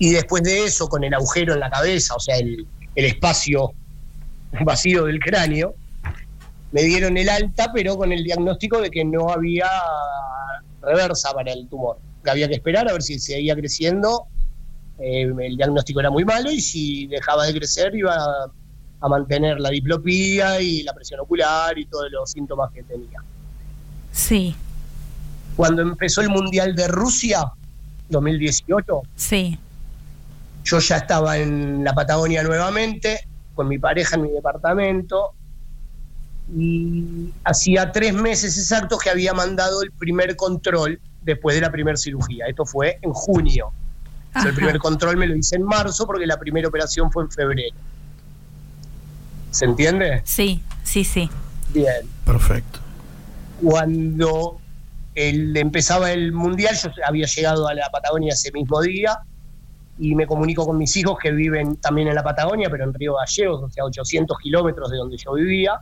Y 0.02 0.10
después 0.10 0.42
de 0.42 0.64
eso, 0.64 0.88
con 0.88 1.04
el 1.04 1.14
agujero 1.14 1.54
en 1.54 1.60
la 1.60 1.70
cabeza, 1.70 2.16
o 2.16 2.18
sea, 2.18 2.36
el, 2.36 2.66
el 2.96 3.04
espacio 3.04 3.72
vacío 4.64 5.04
del 5.04 5.20
cráneo, 5.20 5.76
me 6.72 6.82
dieron 6.82 7.16
el 7.16 7.28
alta, 7.28 7.70
pero 7.72 7.96
con 7.96 8.10
el 8.10 8.24
diagnóstico 8.24 8.80
de 8.80 8.90
que 8.90 9.04
no 9.04 9.30
había 9.30 9.70
reversa 10.82 11.32
para 11.32 11.52
el 11.52 11.68
tumor. 11.68 11.98
Que 12.24 12.30
había 12.30 12.48
que 12.48 12.54
esperar 12.54 12.88
a 12.88 12.92
ver 12.94 13.02
si 13.02 13.20
seguía 13.20 13.54
creciendo. 13.54 14.24
Eh, 14.98 15.32
el 15.40 15.56
diagnóstico 15.56 16.00
era 16.00 16.10
muy 16.10 16.24
malo 16.24 16.50
y 16.50 16.60
si 16.60 17.06
dejaba 17.06 17.46
de 17.46 17.54
crecer 17.54 17.94
iba 17.94 18.12
a, 18.12 18.50
a 19.02 19.08
mantener 19.08 19.60
la 19.60 19.70
diplopía 19.70 20.60
y 20.60 20.82
la 20.82 20.94
presión 20.94 21.20
ocular 21.20 21.78
y 21.78 21.86
todos 21.86 22.10
los 22.10 22.28
síntomas 22.28 22.72
que 22.72 22.82
tenía. 22.82 23.20
Sí, 24.10 24.56
Cuando 25.54 25.80
empezó 25.82 26.22
el 26.22 26.28
Mundial 26.28 26.74
de 26.74 26.88
Rusia, 26.88 27.52
2018, 28.08 29.02
sí. 29.14 29.60
Yo 30.64 30.78
ya 30.78 30.96
estaba 30.98 31.38
en 31.38 31.82
la 31.84 31.92
Patagonia 31.94 32.42
nuevamente, 32.42 33.20
con 33.54 33.68
mi 33.68 33.78
pareja 33.78 34.16
en 34.16 34.22
mi 34.22 34.30
departamento, 34.30 35.32
y 36.54 37.30
hacía 37.44 37.92
tres 37.92 38.12
meses 38.14 38.56
exactos 38.58 38.98
que 39.00 39.10
había 39.10 39.32
mandado 39.32 39.82
el 39.82 39.90
primer 39.92 40.36
control 40.36 41.00
después 41.22 41.54
de 41.56 41.62
la 41.62 41.70
primera 41.70 41.96
cirugía. 41.96 42.46
Esto 42.46 42.66
fue 42.66 42.98
en 43.02 43.12
junio. 43.12 43.72
O 44.34 44.40
sea, 44.40 44.48
el 44.50 44.54
primer 44.56 44.78
control 44.78 45.16
me 45.16 45.26
lo 45.26 45.36
hice 45.36 45.56
en 45.56 45.62
marzo 45.62 46.06
porque 46.06 46.26
la 46.26 46.38
primera 46.38 46.68
operación 46.68 47.10
fue 47.12 47.22
en 47.24 47.30
febrero. 47.30 47.76
¿Se 49.50 49.64
entiende? 49.66 50.22
Sí, 50.24 50.62
sí, 50.82 51.04
sí. 51.04 51.28
Bien. 51.72 52.08
Perfecto. 52.24 52.80
Cuando 53.62 54.58
el- 55.14 55.56
empezaba 55.56 56.12
el 56.12 56.32
mundial, 56.32 56.74
yo 56.82 56.90
había 57.06 57.26
llegado 57.26 57.68
a 57.68 57.74
la 57.74 57.88
Patagonia 57.90 58.32
ese 58.32 58.50
mismo 58.52 58.80
día 58.80 59.18
y 59.98 60.14
me 60.14 60.26
comunico 60.26 60.64
con 60.66 60.78
mis 60.78 60.96
hijos 60.96 61.16
que 61.22 61.30
viven 61.30 61.76
también 61.76 62.08
en 62.08 62.14
la 62.14 62.22
Patagonia, 62.22 62.68
pero 62.70 62.84
en 62.84 62.94
Río 62.94 63.14
Gallegos, 63.14 63.62
o 63.62 63.70
sea, 63.70 63.84
800 63.84 64.36
kilómetros 64.38 64.90
de 64.90 64.96
donde 64.96 65.16
yo 65.16 65.34
vivía. 65.34 65.78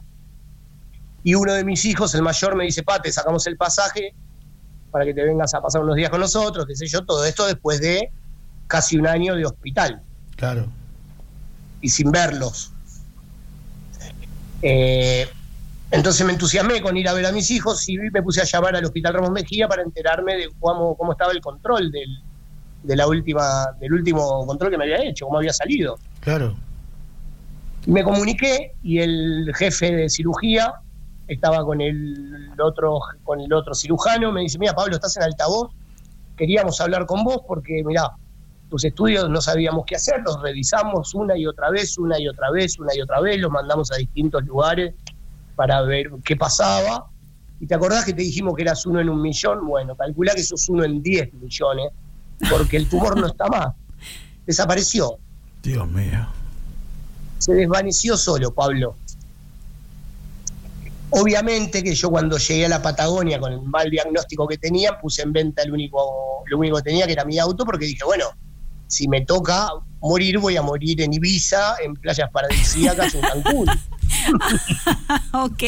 Y 1.23 1.35
uno 1.35 1.53
de 1.53 1.65
mis 1.65 1.85
hijos, 1.85 2.15
el 2.15 2.23
mayor, 2.23 2.57
me 2.57 2.65
dice, 2.65 2.83
Pate, 2.83 3.13
sacamos 3.13 3.47
el 3.47 3.57
pasaje 3.57 4.15
para 4.91 5.05
que 5.05 5.15
te 5.15 5.23
vengas 5.23 5.55
a 5.55 5.61
pasar 5.61 5.83
unos 5.83 5.97
días 5.97 6.11
con 6.11 6.21
nosotros, 6.21 6.67
qué 6.67 6.75
sé 6.75 6.87
yo, 6.87 7.05
todo 7.05 7.25
esto 7.25 7.47
después 7.47 7.81
de 7.81 8.11
casi 8.67 8.97
un 8.97 9.07
año 9.07 9.35
de 9.37 9.47
hospital 9.47 10.03
Claro. 10.37 10.67
y 11.81 11.89
sin 11.89 12.11
verlos. 12.11 12.73
Eh, 14.63 15.29
entonces 15.91 16.25
me 16.27 16.33
entusiasmé 16.33 16.81
con 16.81 16.97
ir 16.97 17.09
a 17.09 17.13
ver 17.13 17.27
a 17.27 17.33
mis 17.33 17.51
hijos 17.51 17.89
y 17.89 17.97
me 17.99 18.23
puse 18.23 18.41
a 18.41 18.45
llamar 18.45 18.77
al 18.77 18.85
Hospital 18.85 19.15
Ramos 19.15 19.31
Mejía 19.31 19.67
para 19.69 19.83
enterarme 19.83 20.37
de 20.37 20.49
cómo, 20.59 20.97
cómo 20.97 21.13
estaba 21.13 21.33
el 21.33 21.41
control 21.41 21.91
del, 21.91 22.09
de 22.83 22.97
la 22.97 23.07
última, 23.07 23.67
del 23.79 23.93
último 23.93 24.47
control 24.47 24.71
que 24.71 24.79
me 24.79 24.85
había 24.85 25.09
hecho, 25.09 25.27
cómo 25.27 25.39
había 25.39 25.53
salido. 25.53 25.99
Claro. 26.21 26.57
Me 27.87 28.03
comuniqué 28.03 28.73
y 28.83 28.99
el 28.99 29.51
jefe 29.55 29.93
de 29.95 30.09
cirugía 30.09 30.75
estaba 31.29 31.65
con 31.65 31.81
el 31.81 32.51
otro, 32.61 32.99
con 33.23 33.41
el 33.41 33.53
otro 33.53 33.75
cirujano, 33.75 34.33
me 34.33 34.43
dice, 34.43 34.59
mira 34.59 34.75
Pablo, 34.75 34.95
estás 34.95 35.17
en 35.17 35.23
altavoz, 35.23 35.71
queríamos 36.37 36.81
hablar 36.81 37.07
con 37.07 37.23
vos 37.23 37.41
porque, 37.47 37.83
mira, 37.85 38.11
tus 38.69 38.85
estudios 38.85 39.29
no 39.29 39.41
sabíamos 39.41 39.85
qué 39.87 39.97
hacer, 39.97 40.23
los 40.25 40.41
revisamos 40.41 41.15
una 41.15 41.37
y 41.37 41.47
otra 41.47 41.71
vez, 41.71 41.99
una 41.99 42.19
y 42.19 42.29
otra 42.29 42.51
vez, 42.51 42.79
una 42.79 42.95
y 42.95 43.01
otra 43.01 43.21
vez, 43.21 43.39
los 43.39 43.51
mandamos 43.51 43.93
a 43.93 43.97
distintos 43.97 44.45
lugares 44.45 44.95
para 45.57 45.83
ver 45.83 46.11
qué 46.25 46.37
pasaba. 46.37 47.07
Y 47.61 47.67
te 47.67 47.75
acordás 47.75 48.05
que 48.05 48.15
te 48.15 48.23
dijimos 48.23 48.55
que 48.57 48.63
eras 48.63 48.87
uno 48.87 49.01
en 49.01 49.11
un 49.11 49.21
millón, 49.21 49.67
bueno, 49.67 49.95
calcula 49.95 50.33
que 50.35 50.43
sos 50.43 50.69
uno 50.69 50.85
en 50.85 51.03
10 51.03 51.35
millones, 51.35 51.91
porque 52.49 52.77
el 52.77 52.89
tumor 52.89 53.19
no 53.19 53.27
está 53.27 53.49
más, 53.49 53.75
desapareció, 54.47 55.19
Dios 55.63 55.89
mío. 55.89 56.27
se 57.39 57.55
desvaneció 57.55 58.17
solo, 58.17 58.53
Pablo. 58.53 58.97
Obviamente 61.11 61.83
que 61.83 61.95
yo 61.95 62.09
cuando 62.09 62.39
llegué 62.39 62.67
a 62.67 62.69
la 62.69 62.83
Patagonia 62.83 63.41
con 63.41 63.53
el 63.53 63.63
mal 63.63 63.91
diagnóstico 63.91 64.47
que 64.47 64.59
tenía, 64.59 65.01
puse 65.01 65.23
en 65.23 65.33
venta 65.33 65.63
el 65.63 65.73
único, 65.73 66.45
lo 66.47 66.59
único 66.59 66.77
que 66.77 66.83
tenía, 66.85 67.07
que 67.07 67.13
era 67.13 67.25
mi 67.25 67.39
auto, 67.39 67.65
porque 67.65 67.87
dije, 67.87 68.05
bueno, 68.05 68.27
si 68.87 69.09
me 69.09 69.23
toca 69.23 69.69
morir, 70.01 70.39
voy 70.39 70.57
a 70.57 70.63
morir 70.63 71.01
en 71.01 71.13
Ibiza, 71.13 71.77
en 71.83 71.95
playas 71.95 72.31
paradisíacas, 72.31 73.15
en 73.15 73.21
Cancún. 73.23 73.67
ok. 75.33 75.63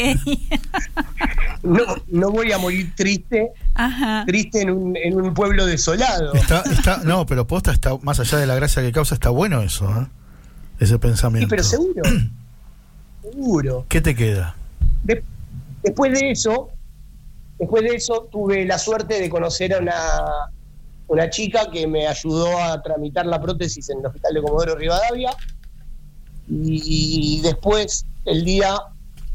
No, 1.63 1.81
no 2.07 2.29
voy 2.31 2.51
a 2.51 2.57
morir 2.57 2.93
triste, 2.95 3.51
Ajá. 3.75 4.23
triste 4.25 4.61
en 4.61 4.69
un, 4.69 4.97
en 4.97 5.19
un 5.19 5.33
pueblo 5.33 5.65
desolado. 5.65 6.33
Está, 6.33 6.61
está, 6.61 6.97
no, 6.97 7.25
pero 7.25 7.47
posta 7.47 7.71
está, 7.71 7.97
más 8.01 8.19
allá 8.19 8.37
de 8.37 8.47
la 8.47 8.55
gracia 8.55 8.81
que 8.81 8.91
causa, 8.91 9.13
está 9.15 9.29
bueno 9.29 9.61
eso, 9.61 9.89
¿eh? 9.89 10.07
Ese 10.79 10.93
Sí, 10.93 10.99
pensamiento. 10.99 11.47
pero 11.49 11.63
seguro. 11.63 12.01
seguro. 13.21 13.85
¿Qué 13.87 14.01
te 14.01 14.15
queda? 14.15 14.55
De- 15.03 15.23
después 15.83 16.11
de 16.19 16.31
eso, 16.31 16.69
después 17.59 17.83
de 17.83 17.95
eso 17.95 18.27
tuve 18.31 18.65
la 18.65 18.77
suerte 18.77 19.19
de 19.21 19.29
conocer 19.29 19.73
a 19.73 19.79
una, 19.79 19.93
una 21.07 21.29
chica 21.29 21.69
que 21.71 21.87
me 21.87 22.07
ayudó 22.07 22.57
a 22.61 22.81
tramitar 22.81 23.25
la 23.25 23.39
prótesis 23.41 23.89
en 23.89 23.99
el 23.99 24.05
hospital 24.07 24.33
de 24.33 24.41
Comodoro 24.41 24.75
Rivadavia. 24.75 25.29
Y 26.47 27.41
después, 27.41 28.05
el 28.25 28.43
día 28.43 28.75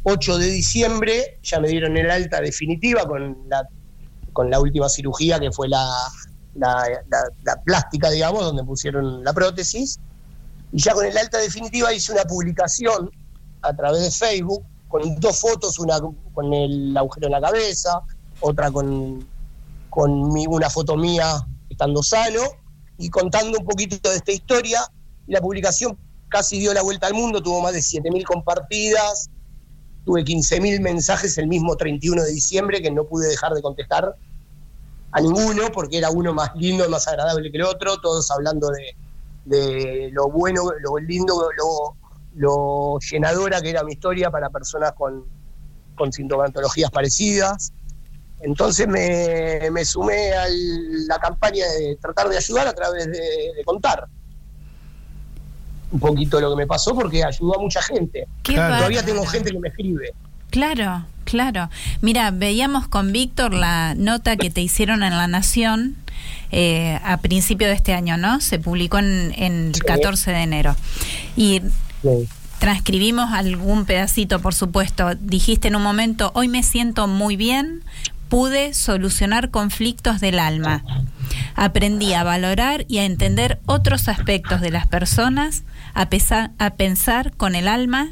8 0.02 0.38
de 0.38 0.46
diciembre, 0.46 1.38
ya 1.42 1.60
me 1.60 1.68
dieron 1.68 1.96
el 1.96 2.10
alta 2.10 2.40
definitiva 2.40 3.06
con 3.06 3.36
la, 3.48 3.66
con 4.32 4.50
la 4.50 4.60
última 4.60 4.88
cirugía 4.88 5.40
que 5.40 5.50
fue 5.50 5.68
la, 5.68 5.86
la, 6.54 6.82
plástica, 7.64 8.10
digamos, 8.10 8.42
donde 8.42 8.64
pusieron 8.64 9.24
la 9.24 9.32
prótesis. 9.32 9.98
Y 10.72 10.80
ya 10.80 10.92
con 10.92 11.06
el 11.06 11.16
alta 11.16 11.38
definitiva 11.38 11.92
hice 11.92 12.12
una 12.12 12.24
publicación 12.24 13.10
a 13.62 13.74
través 13.74 14.02
de 14.02 14.10
Facebook 14.10 14.64
con 14.88 15.18
dos 15.20 15.40
fotos, 15.40 15.78
una 15.78 15.98
con 16.32 16.52
el 16.52 16.96
agujero 16.96 17.26
en 17.26 17.32
la 17.32 17.40
cabeza, 17.40 18.00
otra 18.40 18.70
con, 18.70 19.26
con 19.90 20.32
mi- 20.32 20.46
una 20.46 20.70
foto 20.70 20.96
mía 20.96 21.40
estando 21.68 22.02
sano 22.02 22.40
y 22.98 23.08
contando 23.10 23.58
un 23.58 23.64
poquito 23.66 24.08
de 24.10 24.16
esta 24.16 24.32
historia. 24.32 24.80
La 25.26 25.40
publicación 25.40 25.98
casi 26.28 26.58
dio 26.58 26.72
la 26.74 26.82
vuelta 26.82 27.06
al 27.06 27.14
mundo, 27.14 27.42
tuvo 27.42 27.60
más 27.60 27.72
de 27.72 27.80
7.000 27.80 28.24
compartidas, 28.24 29.30
tuve 30.04 30.24
15.000 30.24 30.80
mensajes 30.80 31.36
el 31.38 31.48
mismo 31.48 31.76
31 31.76 32.22
de 32.22 32.32
diciembre 32.32 32.82
que 32.82 32.90
no 32.90 33.04
pude 33.04 33.28
dejar 33.28 33.52
de 33.52 33.62
contestar 33.62 34.16
a 35.12 35.20
ninguno 35.20 35.70
porque 35.72 35.98
era 35.98 36.10
uno 36.10 36.34
más 36.34 36.50
lindo 36.54 36.88
más 36.88 37.08
agradable 37.08 37.50
que 37.50 37.56
el 37.56 37.64
otro, 37.64 37.98
todos 37.98 38.30
hablando 38.30 38.70
de, 39.44 40.10
lo 40.12 40.28
bueno, 40.30 40.70
lo 40.80 40.98
lindo, 40.98 41.48
lo, 41.56 41.96
lo 42.34 42.98
llenadora 43.00 43.60
que 43.60 43.70
era 43.70 43.82
mi 43.82 43.92
historia 43.92 44.30
para 44.30 44.50
personas 44.50 44.92
con, 44.92 45.24
con 45.96 46.12
sintomatologías 46.12 46.90
parecidas. 46.90 47.72
Entonces 48.40 48.86
me, 48.86 49.70
me 49.72 49.84
sumé 49.84 50.32
a 50.32 50.46
la 51.08 51.18
campaña 51.18 51.66
de 51.66 51.96
tratar 52.00 52.28
de 52.28 52.36
ayudar 52.36 52.68
a 52.68 52.72
través 52.72 53.06
de 53.06 53.62
contar 53.64 54.08
un 55.90 56.00
poquito 56.00 56.40
lo 56.40 56.50
que 56.50 56.56
me 56.56 56.66
pasó 56.66 56.94
porque 56.94 57.24
ayudó 57.24 57.56
a 57.56 57.62
mucha 57.62 57.82
gente. 57.82 58.26
Claro. 58.42 58.76
Todavía 58.76 59.04
tengo 59.04 59.24
gente 59.26 59.50
que 59.50 59.58
me 59.58 59.68
escribe. 59.68 60.12
Claro, 60.50 61.04
claro. 61.24 61.70
Mira, 62.00 62.30
veíamos 62.30 62.88
con 62.88 63.12
Víctor 63.12 63.52
la 63.54 63.94
nota 63.94 64.36
que 64.36 64.50
te 64.50 64.60
hicieron 64.60 65.02
en 65.02 65.16
La 65.16 65.26
Nación 65.26 65.96
eh, 66.50 66.98
a 67.04 67.18
principio 67.18 67.66
de 67.66 67.74
este 67.74 67.92
año, 67.94 68.16
¿no? 68.16 68.40
Se 68.40 68.58
publicó 68.58 68.98
en, 68.98 69.32
en 69.36 69.68
el 69.68 69.74
Sí. 69.74 69.80
14 69.82 70.30
de 70.30 70.42
enero. 70.42 70.76
Y 71.36 71.62
transcribimos 72.58 73.32
algún 73.32 73.84
pedacito, 73.84 74.40
por 74.40 74.54
supuesto. 74.54 75.14
Dijiste 75.20 75.68
en 75.68 75.76
un 75.76 75.82
momento, 75.82 76.32
hoy 76.34 76.48
me 76.48 76.62
siento 76.62 77.06
muy 77.06 77.36
bien, 77.36 77.82
pude 78.28 78.74
solucionar 78.74 79.50
conflictos 79.50 80.20
del 80.20 80.38
alma. 80.38 80.82
Aprendí 81.60 82.14
a 82.14 82.22
valorar 82.22 82.84
y 82.86 82.98
a 82.98 83.04
entender 83.04 83.58
otros 83.66 84.06
aspectos 84.06 84.60
de 84.60 84.70
las 84.70 84.86
personas, 84.86 85.64
a, 85.92 86.08
pesar, 86.08 86.52
a 86.58 86.70
pensar 86.70 87.32
con 87.32 87.56
el 87.56 87.66
alma, 87.66 88.10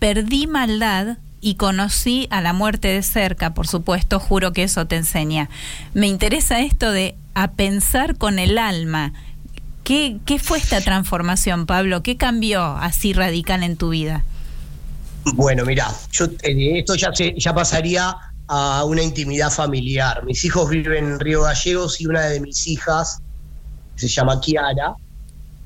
perdí 0.00 0.48
maldad 0.48 1.18
y 1.40 1.54
conocí 1.54 2.26
a 2.32 2.40
la 2.40 2.52
muerte 2.52 2.88
de 2.88 3.04
cerca, 3.04 3.54
por 3.54 3.68
supuesto, 3.68 4.18
juro 4.18 4.52
que 4.52 4.64
eso 4.64 4.88
te 4.88 4.96
enseña. 4.96 5.48
Me 5.94 6.08
interesa 6.08 6.58
esto 6.58 6.90
de 6.90 7.14
a 7.34 7.52
pensar 7.52 8.16
con 8.16 8.40
el 8.40 8.58
alma. 8.58 9.12
¿Qué, 9.84 10.16
qué 10.26 10.40
fue 10.40 10.58
esta 10.58 10.80
transformación, 10.80 11.66
Pablo? 11.66 12.02
¿Qué 12.02 12.16
cambió 12.16 12.64
así 12.64 13.12
radical 13.12 13.62
en 13.62 13.76
tu 13.76 13.90
vida? 13.90 14.24
Bueno, 15.34 15.64
mira, 15.64 15.88
yo 16.10 16.24
eh, 16.42 16.78
esto 16.80 16.96
ya 16.96 17.14
se, 17.14 17.32
ya 17.38 17.54
pasaría 17.54 18.16
a 18.54 18.84
una 18.84 19.02
intimidad 19.02 19.50
familiar. 19.50 20.22
Mis 20.26 20.44
hijos 20.44 20.68
viven 20.68 21.06
en 21.06 21.18
Río 21.18 21.40
Gallegos 21.40 21.98
y 22.02 22.06
una 22.06 22.26
de 22.26 22.38
mis 22.38 22.66
hijas, 22.66 23.22
se 23.94 24.08
llama 24.08 24.42
Kiara, 24.42 24.94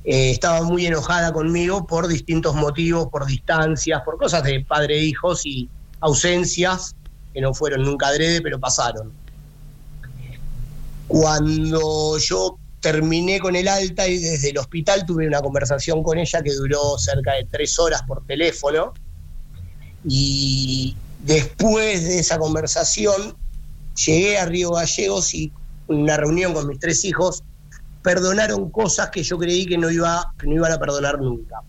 eh, 0.05 0.31
estaba 0.31 0.62
muy 0.62 0.87
enojada 0.87 1.33
conmigo 1.33 1.85
por 1.85 2.07
distintos 2.07 2.55
motivos, 2.55 3.09
por 3.09 3.27
distancias, 3.27 4.03
por 4.05 4.18
cosas 4.18 4.44
de 4.44 4.64
padre 4.64 5.01
e 5.01 5.03
hijos 5.03 5.44
y 5.44 5.68
ausencias 5.99 6.94
que 7.35 7.40
no 7.40 7.53
fueron 7.55 7.83
nunca 7.83 8.07
adrede, 8.07 8.40
pero 8.40 8.61
pasaron. 8.61 9.12
Cuando 11.09 12.18
yo 12.18 12.57
terminé 12.79 13.40
con 13.40 13.57
el 13.57 13.66
alta 13.66 14.07
y 14.07 14.16
desde 14.16 14.51
el 14.51 14.59
hospital 14.59 15.05
tuve 15.05 15.27
una 15.27 15.40
conversación 15.40 16.05
con 16.05 16.18
ella 16.18 16.40
que 16.40 16.55
duró 16.55 16.96
cerca 16.99 17.33
de 17.33 17.49
tres 17.51 17.81
horas 17.81 18.05
por 18.05 18.25
teléfono. 18.27 18.94
Y 20.09 20.94
después 21.26 22.04
de 22.04 22.20
esa 22.20 22.38
conversación 22.38 23.34
llegué 24.04 24.38
a 24.38 24.46
Río 24.46 24.70
Gallegos 24.70 25.34
y 25.34 25.52
en 25.88 26.02
una 26.02 26.16
reunión 26.16 26.54
con 26.54 26.68
mis 26.68 26.78
tres 26.78 27.04
hijos 27.04 27.42
perdonaron 28.02 28.70
cosas 28.70 29.10
que 29.10 29.22
yo 29.22 29.36
creí 29.38 29.66
que 29.66 29.76
no, 29.76 29.90
iba, 29.90 30.32
que 30.38 30.46
no 30.46 30.54
iban 30.54 30.72
a 30.72 30.78
perdonar 30.78 31.20
nunca. 31.20 31.60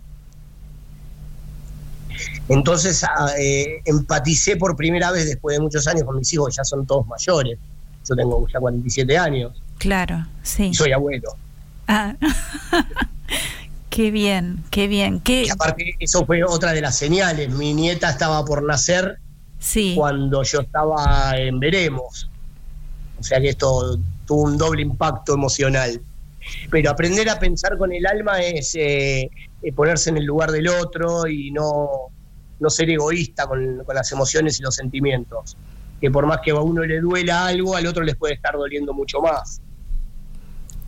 Entonces 2.50 3.04
ah, 3.04 3.32
eh, 3.38 3.82
empaticé 3.86 4.56
por 4.56 4.76
primera 4.76 5.12
vez 5.12 5.26
después 5.26 5.58
de 5.58 5.62
muchos 5.62 5.88
años 5.88 6.04
con 6.04 6.18
mis 6.18 6.32
hijos, 6.34 6.56
ya 6.56 6.64
son 6.64 6.86
todos 6.86 7.08
mayores. 7.08 7.58
Yo 8.08 8.16
tengo 8.16 8.48
ya 8.48 8.60
47 8.60 9.18
años 9.18 9.62
Claro, 9.78 10.26
sí. 10.44 10.74
soy 10.74 10.92
abuelo. 10.92 11.36
Ah. 11.88 12.16
qué 13.90 14.12
bien, 14.12 14.64
qué 14.70 14.88
bien. 14.88 15.20
Qué, 15.20 15.44
Y 15.44 15.50
aparte, 15.50 15.96
eso 16.00 16.26
fue 16.26 16.44
otra 16.44 16.72
de 16.74 16.82
las 16.82 16.96
señales. 16.96 17.50
Mi 17.50 17.74
nieta 17.74 18.10
estaba 18.10 18.44
por 18.46 18.64
nacer 18.64 19.20
sí. 19.68 19.94
cuando 19.96 20.44
yo 20.44 20.62
estaba 20.62 21.34
en 21.36 21.60
Veremos. 21.60 22.30
O 23.20 23.24
sea 23.24 23.42
que 23.42 23.50
esto 23.50 24.00
tuvo 24.26 24.44
un 24.44 24.58
doble 24.58 24.82
impacto 24.82 25.34
emocional. 25.34 26.02
Pero 26.72 26.92
aprender 26.92 27.30
a 27.30 27.40
pensar 27.40 27.78
con 27.78 27.92
el 27.92 28.06
alma 28.06 28.40
es 28.40 28.74
eh, 28.76 29.30
eh, 29.62 29.74
ponerse 29.74 30.10
en 30.10 30.18
el 30.18 30.24
lugar 30.26 30.52
del 30.52 30.70
otro 30.70 31.28
y 31.28 31.52
no, 31.52 31.90
no 32.60 32.70
ser 32.70 32.90
egoísta 32.90 33.48
con, 33.48 33.84
con 33.84 33.96
las 33.96 34.12
emociones 34.12 34.60
y 34.60 34.64
los 34.64 34.76
sentimientos. 34.76 35.58
Que 36.00 36.10
por 36.10 36.26
más 36.26 36.40
que 36.44 36.52
a 36.52 36.56
uno 36.56 36.84
le 36.84 37.02
duela 37.02 37.48
algo, 37.48 37.76
al 37.76 37.88
otro 37.88 38.04
les 38.04 38.16
puede 38.16 38.36
estar 38.36 38.54
doliendo 38.54 38.94
mucho 38.94 39.20
más. 39.20 39.60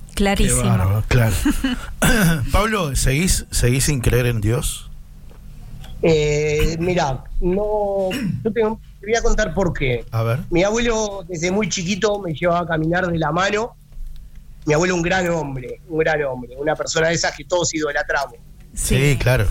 Qué 0.09 0.15
Clarísimo. 0.15 0.63
bárbaro, 0.63 1.03
claro. 1.07 1.35
Pablo, 2.51 2.95
¿seguís, 2.95 3.45
¿seguís 3.51 3.85
sin 3.85 3.99
creer 3.99 4.27
en 4.27 4.39
Dios? 4.39 4.88
Eh, 6.01 6.77
mira, 6.79 7.23
no, 7.41 8.09
yo 8.43 8.51
tengo- 8.53 8.79
te 8.99 9.05
voy 9.07 9.15
a 9.15 9.21
contar 9.21 9.53
por 9.53 9.73
qué. 9.73 10.05
A 10.11 10.23
ver. 10.23 10.39
Mi 10.49 10.63
abuelo 10.63 11.25
desde 11.27 11.51
muy 11.51 11.67
chiquito 11.69 12.19
me 12.19 12.33
llevaba 12.33 12.61
a 12.61 12.67
caminar 12.67 13.07
de 13.07 13.17
la 13.17 13.31
mano. 13.31 13.75
Mi 14.65 14.73
abuelo 14.73 14.95
un 14.95 15.01
gran 15.01 15.27
hombre, 15.29 15.81
un 15.89 15.99
gran 15.99 16.23
hombre, 16.23 16.55
una 16.57 16.75
persona 16.75 17.07
de 17.09 17.15
esas 17.15 17.35
que 17.35 17.43
todos 17.45 17.73
idolatramos. 17.73 18.35
Sí, 18.73 19.17
claro. 19.19 19.47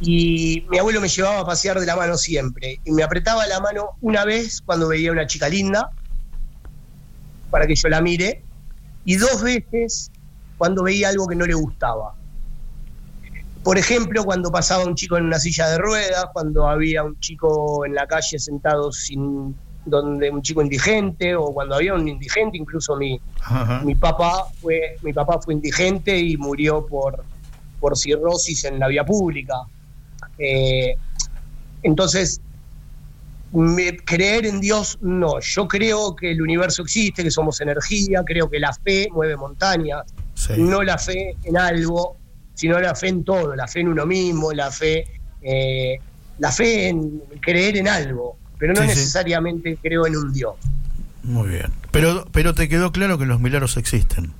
Y 0.00 0.64
mi 0.70 0.78
abuelo 0.78 1.00
me 1.00 1.08
llevaba 1.08 1.40
a 1.40 1.44
pasear 1.44 1.80
de 1.80 1.86
la 1.86 1.96
mano 1.96 2.16
siempre. 2.16 2.80
Y 2.84 2.92
me 2.92 3.02
apretaba 3.02 3.46
la 3.46 3.60
mano 3.60 3.96
una 4.00 4.24
vez 4.24 4.60
cuando 4.64 4.88
veía 4.88 5.10
una 5.10 5.26
chica 5.26 5.48
linda, 5.48 5.90
para 7.50 7.66
que 7.66 7.74
yo 7.74 7.88
la 7.88 8.00
mire, 8.00 8.42
y 9.04 9.16
dos 9.16 9.42
veces 9.42 10.10
cuando 10.56 10.82
veía 10.84 11.08
algo 11.08 11.26
que 11.26 11.34
no 11.34 11.46
le 11.46 11.54
gustaba. 11.54 12.14
Por 13.68 13.76
ejemplo, 13.76 14.24
cuando 14.24 14.50
pasaba 14.50 14.82
un 14.86 14.94
chico 14.94 15.18
en 15.18 15.24
una 15.26 15.38
silla 15.38 15.68
de 15.68 15.76
ruedas, 15.76 16.24
cuando 16.32 16.66
había 16.66 17.02
un 17.04 17.20
chico 17.20 17.84
en 17.84 17.94
la 17.94 18.06
calle 18.06 18.38
sentado 18.38 18.90
sin 18.90 19.60
donde 19.84 20.30
un 20.30 20.40
chico 20.40 20.62
indigente 20.62 21.36
o 21.36 21.52
cuando 21.52 21.74
había 21.74 21.92
un 21.92 22.08
indigente, 22.08 22.56
incluso 22.56 22.96
mi, 22.96 23.20
Ajá. 23.44 23.82
mi 23.84 23.94
papá 23.94 24.44
fue 24.58 24.96
mi 25.02 25.12
papá 25.12 25.38
fue 25.44 25.52
indigente 25.52 26.16
y 26.18 26.38
murió 26.38 26.86
por 26.86 27.26
por 27.78 27.94
cirrosis 27.94 28.64
en 28.64 28.78
la 28.78 28.88
vía 28.88 29.04
pública 29.04 29.56
Eh, 30.38 30.94
entonces 31.82 32.40
me- 33.52 33.98
creer 33.98 34.46
en 34.46 34.60
Dios 34.62 34.96
no 35.02 35.40
yo 35.40 35.68
creo 35.68 36.16
que 36.16 36.30
el 36.30 36.40
universo 36.40 36.80
existe 36.84 37.22
que 37.22 37.30
somos 37.30 37.60
energía 37.60 38.22
creo 38.24 38.48
que 38.48 38.60
la 38.60 38.72
fe 38.72 39.08
mueve 39.12 39.36
montañas 39.36 40.04
Sí. 40.32 40.52
no 40.56 40.82
la 40.82 40.96
fe 40.96 41.36
en 41.42 41.58
algo 41.58 42.17
sino 42.58 42.78
la 42.80 42.94
fe 42.94 43.08
en 43.08 43.24
todo 43.24 43.54
la 43.54 43.66
fe 43.68 43.80
en 43.80 43.88
uno 43.88 44.04
mismo 44.04 44.52
la 44.52 44.70
fe 44.70 45.04
eh, 45.42 45.98
la 46.38 46.50
fe 46.52 46.88
en 46.88 47.20
creer 47.40 47.76
en 47.76 47.88
algo 47.88 48.36
pero 48.58 48.74
no 48.74 48.80
Sí, 48.82 48.88
sí. 48.88 48.94
necesariamente 48.96 49.78
creo 49.80 50.06
en 50.06 50.16
un 50.16 50.32
Dios 50.32 50.54
Muy 51.22 51.48
bien. 51.48 51.70
Pero, 51.92 52.26
pero 52.32 52.54
te 52.54 52.68
quedó 52.68 52.90
claro 52.92 53.16
que 53.18 53.26
los 53.26 53.40
milagros 53.40 53.76
existen. 53.76 54.32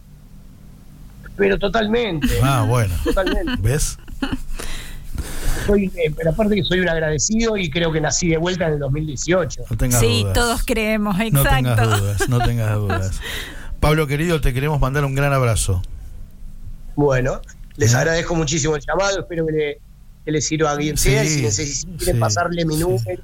pero 1.37 1.59
totalmente 1.59 2.28
Ah, 2.42 2.64
bueno. 2.68 2.94
totalmente 3.04 3.52
¿Ves? 3.61 3.98
soy, 5.66 5.87
eh, 5.96 6.12
pero 6.16 6.31
aparte 6.31 6.55
que 6.57 6.64
soy 6.64 6.80
un 6.80 6.88
agradecido 6.88 7.57
y 7.57 7.70
creo 7.70 7.92
que 7.92 8.01
nací 8.01 8.28
de 8.28 8.38
vuelta 8.38 8.66
en 8.66 8.74
el 8.74 8.78
2018. 8.78 9.62
No 9.70 9.76
tengas 9.76 10.01
Sí, 10.01 10.20
dudas. 10.22 10.34
todos 10.34 10.62
creemos, 10.64 11.16
No 11.18 11.22
exacto. 11.24 11.55
tengas 11.57 12.01
dudas, 12.01 12.28
no 12.28 12.38
tengas 12.40 12.74
dudas. 12.76 13.20
Pablo 13.80 14.07
querido, 14.07 14.40
te 14.40 14.53
queremos 14.55 14.80
mandar 14.80 15.05
un 15.05 15.14
gran 15.14 15.32
abrazo. 15.32 15.82
Bueno, 16.97 17.40
les 17.79 17.89
Bien. 17.91 17.97
agradezco 18.01 18.35
muchísimo 18.35 18.76
el 18.76 18.83
llamado, 18.87 19.20
espero 19.20 19.47
que 19.47 19.53
le, 19.53 19.79
que 20.26 20.31
le 20.33 20.41
sirva 20.43 20.72
a 20.72 20.76
quien 20.76 20.99
sea 20.99 21.24
y 21.24 21.29
Sí, 21.29 21.35
si 21.37 21.43
necesitan 21.43 21.97
quieren 21.97 22.16
sí, 22.16 22.20
pasarle 22.20 22.64
mi 22.66 22.74
sí. 22.74 22.81
número 22.81 23.22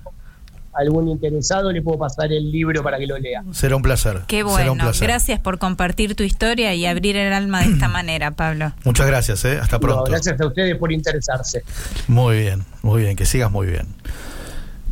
a 0.72 0.80
algún 0.80 1.08
interesado, 1.08 1.70
le 1.70 1.82
puedo 1.82 1.98
pasar 1.98 2.32
el 2.32 2.50
libro 2.50 2.82
para 2.82 2.98
que 2.98 3.06
lo 3.06 3.16
lea. 3.18 3.44
Será 3.52 3.76
un 3.76 3.82
placer. 3.82 4.22
Qué 4.26 4.38
Será 4.38 4.48
bueno. 4.48 4.72
un 4.72 4.78
placer. 4.78 5.06
Gracias 5.06 5.38
por 5.38 5.58
compartir 5.58 6.16
tu 6.16 6.24
historia 6.24 6.74
y 6.74 6.84
abrir 6.86 7.16
el 7.16 7.32
alma 7.32 7.62
de 7.62 7.72
esta 7.74 7.86
manera, 8.00 8.30
Pablo. 8.32 8.72
Muchas 8.84 9.06
gracias, 9.06 9.44
¿eh? 9.44 9.58
Hasta 9.62 9.76
No, 9.76 9.80
pronto. 9.80 10.04
gracias 10.10 10.40
a 10.40 10.46
ustedes 10.46 10.76
por 10.76 10.90
interesarse. 10.90 11.62
Muy 12.08 12.38
bien, 12.38 12.64
muy 12.82 13.02
bien, 13.02 13.14
que 13.14 13.24
sigas 13.26 13.52
muy 13.52 13.66
bien. 13.68 13.86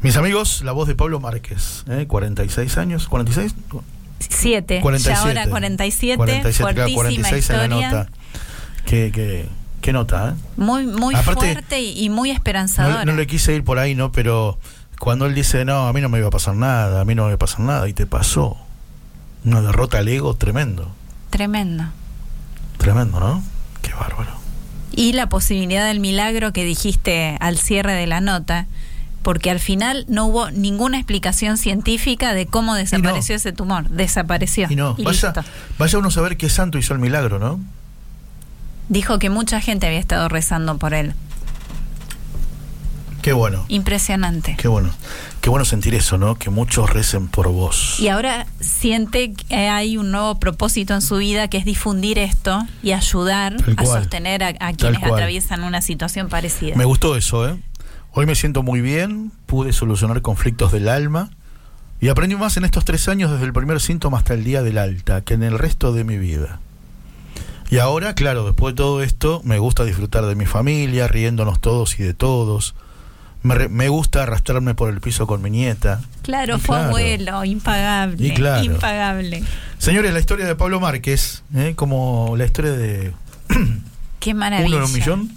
Mis 0.03 0.17
amigos, 0.17 0.63
la 0.63 0.73
voz 0.73 0.87
de 0.89 0.95
Pablo 0.97 1.19
Márquez, 1.21 1.85
¿eh? 1.89 2.07
46 2.09 2.79
años, 2.79 3.09
46, 3.09 3.55
Siete. 4.19 4.81
47. 4.83 5.15
Ya 5.15 5.21
ahora 5.21 5.49
47. 5.51 6.17
47, 6.17 6.57
claro, 6.59 6.75
fuertísima 6.77 7.29
46 7.29 7.51
en 7.51 7.57
la 7.57 7.65
historia. 7.67 7.91
nota. 7.91 8.11
Qué, 8.87 9.11
qué, 9.13 9.49
qué 9.81 9.93
nota, 9.93 10.31
¿eh? 10.31 10.35
Muy, 10.57 10.87
muy 10.87 11.15
Aparte, 11.15 11.53
fuerte 11.53 11.81
y 11.81 12.05
y 12.05 12.09
muy 12.11 12.31
No, 12.31 12.35
esperanzadora. 12.35 13.05
no 13.05 13.13
le 13.15 13.27
quise 13.27 13.55
ir 13.55 13.65
por 13.65 13.79
ahí, 13.79 13.95
¿no? 13.95 14.13
Pero 14.13 14.59
cuando 14.99 15.27
él 15.27 15.35
dice, 15.35 15.65
no, 15.65 15.87
a 15.89 15.93
mí 15.93 16.01
no 16.01 16.09
me 16.09 16.19
iba 16.19 16.29
a 16.29 16.31
pasar 16.31 16.55
nada, 16.55 17.01
a 17.01 17.05
mí 17.05 17.15
no 17.15 17.23
me 17.23 17.29
iba 17.31 17.35
a 17.37 17.39
pasar 17.39 17.61
nada, 17.61 17.89
y 17.89 17.93
te 17.93 18.07
pasó. 18.07 18.57
Una 19.45 19.61
derrota 19.61 19.99
al 19.99 20.09
ego 20.09 20.35
tremendo. 20.35 20.91
Tremendo. 21.31 21.85
Tremendo, 22.79 23.19
¿no? 23.21 23.43
Qué 23.83 23.93
bárbaro. 23.93 24.31
Y 24.93 25.13
la 25.15 25.29
posibilidad 25.29 25.87
del 25.87 26.01
milagro 26.01 26.53
que 26.53 26.65
dijiste 26.65 27.37
al 27.41 27.57
cierre 27.59 27.95
de 27.95 28.07
la 28.07 28.21
nota, 28.21 28.67
porque 29.23 29.51
al 29.51 29.59
final 29.61 30.05
no 30.09 30.27
hubo 30.27 30.51
ninguna 30.51 30.99
explicación 30.99 31.57
científica 31.57 32.35
de 32.35 32.47
cómo 32.47 32.75
desapareció 32.75 33.37
ese 33.37 33.53
tumor. 33.53 33.89
Desapareció. 33.89 34.67
Y 34.71 34.77
no, 34.77 34.95
Y 34.99 35.05
vaya, 35.05 35.29
listo. 35.33 35.45
vaya 35.79 35.99
uno 35.99 36.09
a 36.09 36.11
saber 36.11 36.37
qué 36.37 36.49
santo 36.51 36.77
hizo 36.79 36.93
el 36.93 36.99
milagro, 37.01 37.39
¿no? 37.39 37.59
Dijo 38.93 39.19
que 39.19 39.31
mucha 39.31 39.59
gente 39.63 39.87
había 39.87 39.99
estado 39.99 40.29
rezando 40.29 40.77
por 40.77 40.93
él. 40.93 41.15
Qué 43.23 43.33
bueno, 43.33 43.65
Impresionante. 43.69 44.55
qué 44.59 44.69
bueno. 44.69 44.91
Qué 45.41 45.49
bueno 45.49 45.65
sentir 45.65 45.95
eso, 45.95 46.19
¿no? 46.19 46.35
Que 46.35 46.51
muchos 46.51 46.91
recen 46.91 47.29
por 47.29 47.49
vos. 47.49 47.97
Y 48.01 48.09
ahora 48.09 48.47
siente 48.61 49.33
que 49.33 49.55
hay 49.57 49.97
un 49.97 50.11
nuevo 50.11 50.39
propósito 50.39 50.93
en 50.93 51.01
su 51.01 51.17
vida 51.17 51.49
que 51.49 51.57
es 51.57 51.65
difundir 51.65 52.19
esto 52.19 52.67
y 52.83 52.93
ayudar 52.93 53.57
a 53.79 53.87
sostener 53.87 54.45
a, 54.45 54.49
a 54.61 54.73
quienes 54.75 54.99
cual. 54.99 55.15
atraviesan 55.15 55.65
una 55.65 55.81
situación 55.81 56.29
parecida. 56.29 56.77
Me 56.77 56.85
gustó 56.85 57.17
eso, 57.17 57.49
¿eh? 57.49 57.57
Hoy 58.13 58.27
me 58.27 58.35
siento 58.35 58.63
muy 58.63 58.83
bien, 58.83 59.33
pude 59.47 59.73
solucionar 59.73 60.21
conflictos 60.21 60.71
del 60.71 60.91
alma 60.91 61.31
y 61.99 62.09
aprendí 62.09 62.37
más 62.37 62.59
en 62.59 62.67
estos 62.67 62.85
tres 62.85 63.09
años 63.09 63.31
desde 63.31 63.47
el 63.47 63.55
primer 63.55 63.81
síntoma 63.81 64.19
hasta 64.19 64.35
el 64.35 64.45
día 64.45 64.63
del 64.63 64.77
alta 64.77 65.23
que 65.23 65.33
en 65.33 65.45
el 65.45 65.59
resto 65.59 65.95
de 65.95 66.05
mi 66.05 66.19
vida. 66.19 66.61
Y 67.73 67.79
ahora, 67.79 68.15
claro, 68.15 68.45
después 68.45 68.75
de 68.75 68.77
todo 68.77 69.03
esto, 69.03 69.41
me 69.45 69.59
gusta 69.59 69.85
disfrutar 69.85 70.27
de 70.27 70.35
mi 70.35 70.45
familia, 70.47 71.09
riéndonos 71.09 71.59
todos 71.61 71.99
y 71.99 72.03
de 72.03 72.13
todos. 72.13 72.75
Me, 73.43 73.55
re- 73.55 73.69
me 73.71 73.89
gusta 73.89 74.25
arrastrarme 74.25 74.75
por 74.75 74.91
el 74.91 75.01
piso 75.01 75.27
con 75.27 75.41
mi 75.41 75.49
nieta. 75.51 76.01
Claro, 76.23 76.57
Y 76.57 76.61
fue 76.61 76.77
claro. 76.77 76.89
abuelo, 76.91 77.45
impagable. 77.47 78.27
Y 78.27 78.35
claro. 78.35 78.63
Impagable. 78.63 79.43
Señores, 79.79 80.13
la 80.13 80.21
historia 80.21 80.45
de 80.47 80.55
Pablo 80.55 80.81
Márquez, 80.81 81.43
¿eh? 81.55 81.73
como 81.75 82.35
la 82.37 82.45
historia 82.45 82.73
de 82.73 83.13
Qué 84.21 84.35
maravilla. 84.35 84.67
uno 84.77 84.77
en 84.77 84.83
un 84.85 84.93
millón. 84.93 85.33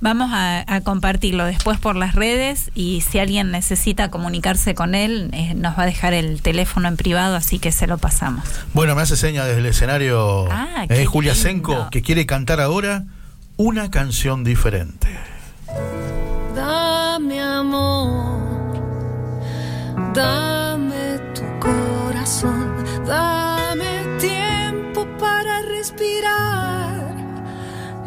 Vamos 0.00 0.30
a, 0.32 0.64
a 0.72 0.80
compartirlo 0.82 1.44
después 1.44 1.78
por 1.80 1.96
las 1.96 2.14
redes 2.14 2.70
y 2.74 3.00
si 3.00 3.18
alguien 3.18 3.50
necesita 3.50 4.10
comunicarse 4.10 4.74
con 4.76 4.94
él, 4.94 5.30
eh, 5.32 5.54
nos 5.54 5.76
va 5.76 5.82
a 5.82 5.86
dejar 5.86 6.12
el 6.14 6.40
teléfono 6.40 6.86
en 6.86 6.96
privado, 6.96 7.34
así 7.34 7.58
que 7.58 7.72
se 7.72 7.86
lo 7.88 7.98
pasamos. 7.98 8.44
Bueno, 8.74 8.94
me 8.94 9.02
hace 9.02 9.16
seña 9.16 9.44
desde 9.44 9.58
el 9.60 9.66
escenario 9.66 10.46
Ah, 10.52 10.86
eh, 10.88 11.04
Julia 11.04 11.32
lindo. 11.32 11.48
Senko, 11.48 11.88
que 11.90 12.02
quiere 12.02 12.26
cantar 12.26 12.60
ahora 12.60 13.04
una 13.56 13.90
canción 13.90 14.44
diferente. 14.44 15.08
Dame 16.54 17.40
amor, 17.40 18.38
dame 20.14 21.18
tu 21.34 21.42
corazón, 21.60 22.57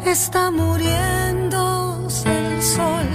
Está 0.04 0.50
muriéndose 0.50 2.28
el 2.28 2.62
sol, 2.62 3.06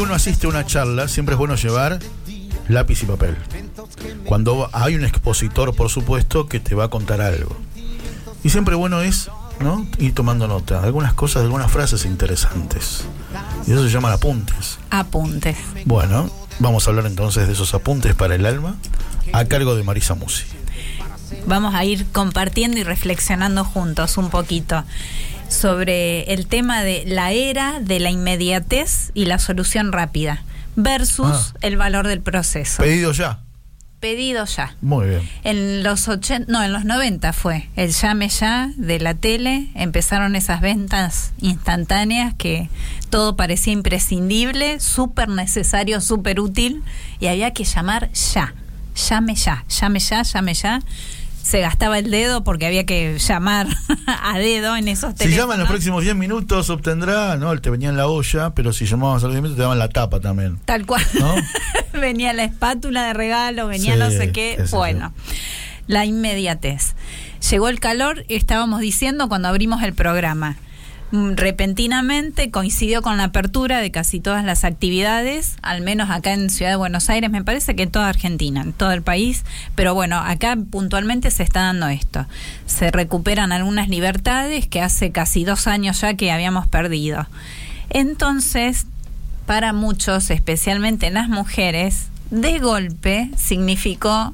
que 0.00 0.04
uno 0.04 0.14
asiste 0.14 0.46
a 0.46 0.48
una 0.48 0.64
charla, 0.64 1.08
siempre 1.08 1.34
es 1.34 1.38
bueno 1.38 1.56
llevar 1.56 1.98
lápiz 2.68 3.02
y 3.02 3.06
papel. 3.06 3.36
Cuando 4.24 4.70
hay 4.72 4.94
un 4.94 5.04
expositor, 5.04 5.76
por 5.76 5.90
supuesto, 5.90 6.48
que 6.48 6.58
te 6.58 6.74
va 6.74 6.84
a 6.84 6.88
contar 6.88 7.20
algo. 7.20 7.54
Y 8.42 8.48
siempre 8.48 8.76
bueno 8.76 9.02
es, 9.02 9.28
¿no? 9.60 9.86
Ir 9.98 10.14
tomando 10.14 10.48
nota, 10.48 10.80
de 10.80 10.86
algunas 10.86 11.12
cosas, 11.12 11.42
de 11.42 11.48
algunas 11.48 11.70
frases 11.70 12.06
interesantes. 12.06 13.04
Y 13.66 13.72
eso 13.72 13.82
se 13.82 13.90
llaman 13.90 14.14
apuntes. 14.14 14.78
Apuntes. 14.88 15.58
Bueno, 15.84 16.30
vamos 16.60 16.86
a 16.86 16.90
hablar 16.90 17.04
entonces 17.04 17.46
de 17.46 17.52
esos 17.52 17.74
apuntes 17.74 18.14
para 18.14 18.34
el 18.36 18.46
alma, 18.46 18.76
a 19.34 19.44
cargo 19.44 19.74
de 19.74 19.82
Marisa 19.82 20.14
Musi. 20.14 20.46
Vamos 21.46 21.74
a 21.74 21.84
ir 21.84 22.06
compartiendo 22.10 22.78
y 22.78 22.84
reflexionando 22.84 23.64
juntos 23.64 24.16
un 24.16 24.30
poquito 24.30 24.82
sobre 25.60 26.32
el 26.32 26.46
tema 26.46 26.82
de 26.82 27.04
la 27.06 27.32
era 27.32 27.80
de 27.80 28.00
la 28.00 28.10
inmediatez 28.10 29.10
y 29.14 29.26
la 29.26 29.38
solución 29.38 29.92
rápida 29.92 30.42
versus 30.76 31.52
Ah. 31.54 31.58
el 31.60 31.76
valor 31.76 32.06
del 32.08 32.22
proceso. 32.22 32.82
Pedido 32.82 33.12
ya. 33.12 33.40
Pedido 34.00 34.46
ya. 34.46 34.74
Muy 34.80 35.08
bien. 35.10 35.28
En 35.44 35.82
los 35.82 36.08
80, 36.08 36.50
no, 36.50 36.62
en 36.64 36.72
los 36.72 36.86
90 36.86 37.34
fue 37.34 37.68
el 37.76 37.92
llame 37.92 38.30
ya 38.30 38.70
de 38.76 38.98
la 38.98 39.12
tele, 39.12 39.68
empezaron 39.74 40.34
esas 40.36 40.62
ventas 40.62 41.32
instantáneas 41.42 42.32
que 42.38 42.70
todo 43.10 43.36
parecía 43.36 43.74
imprescindible, 43.74 44.80
súper 44.80 45.28
necesario, 45.28 46.00
súper 46.00 46.40
útil 46.40 46.82
y 47.18 47.26
había 47.26 47.52
que 47.52 47.64
llamar 47.64 48.10
ya, 48.12 48.54
llame 49.10 49.34
ya, 49.34 49.64
llame 49.68 50.00
ya, 50.00 50.22
llame 50.22 50.54
ya. 50.54 50.80
Se 51.42 51.60
gastaba 51.60 51.98
el 51.98 52.10
dedo 52.10 52.44
porque 52.44 52.66
había 52.66 52.84
que 52.86 53.18
llamar 53.18 53.66
a 54.06 54.38
dedo 54.38 54.76
en 54.76 54.88
esos 54.88 55.12
Si 55.12 55.16
teléfonos. 55.18 55.38
llama 55.42 55.54
en 55.54 55.60
los 55.60 55.68
próximos 55.68 56.02
10 56.04 56.14
minutos, 56.16 56.70
obtendrá, 56.70 57.36
¿no? 57.36 57.50
Él 57.52 57.60
te 57.60 57.70
venía 57.70 57.88
en 57.88 57.96
la 57.96 58.06
olla, 58.06 58.50
pero 58.54 58.72
si 58.72 58.86
llamabas 58.86 59.22
a 59.24 59.26
los 59.26 59.34
10 59.34 59.42
minutos, 59.42 59.56
te 59.56 59.62
daban 59.62 59.78
la 59.78 59.88
tapa 59.88 60.20
también. 60.20 60.58
Tal 60.64 60.86
cual. 60.86 61.02
¿No? 61.18 61.34
venía 62.00 62.32
la 62.32 62.44
espátula 62.44 63.04
de 63.06 63.14
regalo, 63.14 63.66
venía 63.66 63.94
Sí, 63.94 63.98
no 63.98 64.10
sé 64.10 64.32
qué. 64.32 64.56
sí, 64.60 64.66
sí, 64.68 64.76
bueno, 64.76 65.12
la 65.86 66.04
inmediatez. 66.04 66.94
Llegó 67.50 67.68
el 67.68 67.80
calor, 67.80 68.24
estábamos 68.28 68.80
diciendo 68.80 69.28
cuando 69.28 69.48
abrimos 69.48 69.82
el 69.82 69.94
programa. 69.94 70.56
Mm, 71.12 71.32
Repentinamente 71.34 72.50
coincidió 72.50 73.02
con 73.02 73.16
la 73.16 73.24
apertura 73.24 73.80
de 73.80 73.90
casi 73.90 74.20
todas 74.20 74.44
las 74.44 74.64
actividades, 74.64 75.56
al 75.62 75.80
menos 75.80 76.08
acá 76.10 76.32
en 76.32 76.50
Ciudad 76.50 76.70
de 76.70 76.76
Buenos 76.76 77.10
Aires, 77.10 77.30
me 77.30 77.42
parece 77.42 77.74
que 77.74 77.82
en 77.82 77.90
toda 77.90 78.08
Argentina, 78.08 78.62
en 78.62 78.72
todo 78.72 78.92
el 78.92 79.02
país, 79.02 79.44
pero 79.74 79.94
bueno, 79.94 80.18
acá 80.18 80.56
puntualmente 80.70 81.30
se 81.30 81.42
está 81.42 81.62
dando 81.62 81.88
esto. 81.88 82.26
Se 82.66 82.90
recuperan 82.92 83.50
algunas 83.50 83.88
libertades 83.88 84.68
que 84.68 84.80
hace 84.80 85.10
casi 85.10 85.44
dos 85.44 85.66
años 85.66 86.00
ya 86.00 86.14
que 86.14 86.30
habíamos 86.30 86.68
perdido. 86.68 87.26
Entonces, 87.90 88.86
para 89.46 89.72
muchos, 89.72 90.30
especialmente 90.30 91.10
las 91.10 91.28
mujeres, 91.28 92.06
de 92.30 92.60
golpe 92.60 93.30
significó 93.36 94.32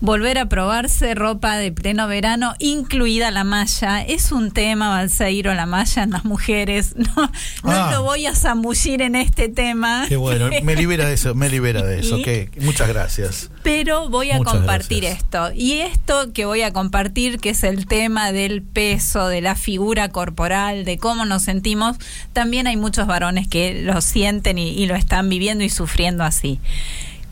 volver 0.00 0.38
a 0.38 0.46
probarse 0.48 1.14
ropa 1.14 1.56
de 1.56 1.72
pleno 1.72 2.06
verano, 2.08 2.54
incluida 2.58 3.30
la 3.30 3.44
malla. 3.44 4.02
Es 4.02 4.32
un 4.32 4.50
tema, 4.50 4.88
Balseiro, 4.90 5.54
la 5.54 5.66
malla 5.66 6.02
en 6.02 6.10
las 6.10 6.24
mujeres. 6.24 6.94
No, 7.04 7.30
no 7.62 7.70
Ah. 7.70 7.90
lo 7.92 8.02
voy 8.02 8.26
a 8.26 8.34
zambullir 8.34 9.02
en 9.02 9.14
este 9.16 9.48
tema. 9.48 10.06
Qué 10.08 10.16
bueno, 10.16 10.48
me 10.62 10.74
libera 10.76 11.06
de 11.06 11.14
eso, 11.14 11.34
me 11.34 11.48
libera 11.48 11.82
de 11.82 12.00
eso. 12.00 12.18
Y- 12.18 12.22
ok, 12.22 12.62
muchas 12.62 12.88
gracias. 12.88 13.50
Pero 13.62 14.08
voy 14.10 14.30
a 14.30 14.36
Muchas 14.38 14.54
compartir 14.54 15.02
gracias. 15.04 15.22
esto. 15.24 15.50
Y 15.54 15.74
esto 15.80 16.32
que 16.32 16.44
voy 16.44 16.62
a 16.62 16.72
compartir, 16.72 17.38
que 17.38 17.50
es 17.50 17.62
el 17.64 17.86
tema 17.86 18.32
del 18.32 18.62
peso, 18.62 19.28
de 19.28 19.40
la 19.40 19.54
figura 19.54 20.08
corporal, 20.10 20.84
de 20.84 20.98
cómo 20.98 21.24
nos 21.24 21.42
sentimos, 21.42 21.96
también 22.32 22.66
hay 22.66 22.76
muchos 22.76 23.06
varones 23.06 23.48
que 23.48 23.82
lo 23.82 24.00
sienten 24.00 24.58
y, 24.58 24.70
y 24.70 24.86
lo 24.86 24.94
están 24.96 25.28
viviendo 25.28 25.64
y 25.64 25.70
sufriendo 25.70 26.24
así. 26.24 26.60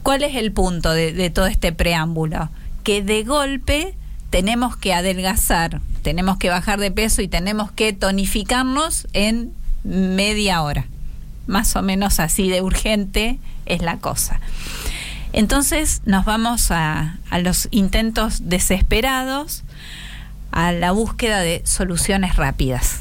¿Cuál 0.03 0.25
es 0.25 0.35
el 0.35 0.53
punto 0.53 0.93
de, 0.93 1.31
todo 1.31 1.47
este 1.47 1.73
preámbulo? 1.73 2.51
Que 2.83 3.03
de 3.03 3.23
golpe 3.23 3.95
tenemos 4.31 4.77
que 4.77 4.95
adelgazar, 4.95 5.81
tenemos 6.03 6.39
que 6.39 6.51
bajar 6.51 6.81
de 6.81 6.91
peso 6.91 7.23
y 7.23 7.29
tenemos 7.29 7.71
que 7.71 7.93
tonificarnos 7.93 9.07
en 9.13 9.53
media 9.85 10.63
hora. 10.63 10.87
Más 11.47 11.77
o 11.77 11.83
menos 11.83 12.19
así 12.19 12.49
de 12.49 12.63
urgente 12.63 13.39
es 13.67 13.83
la 13.83 13.99
cosa. 13.99 14.41
Entonces 15.33 16.03
nos 16.05 16.25
vamos 16.25 16.71
a, 16.71 17.19
los 17.41 17.69
intentos 17.71 18.49
desesperados, 18.49 19.63
a 20.51 20.73
la 20.73 20.91
búsqueda 20.91 21.41
de 21.41 21.63
soluciones 21.65 22.37
rápidas. 22.37 23.01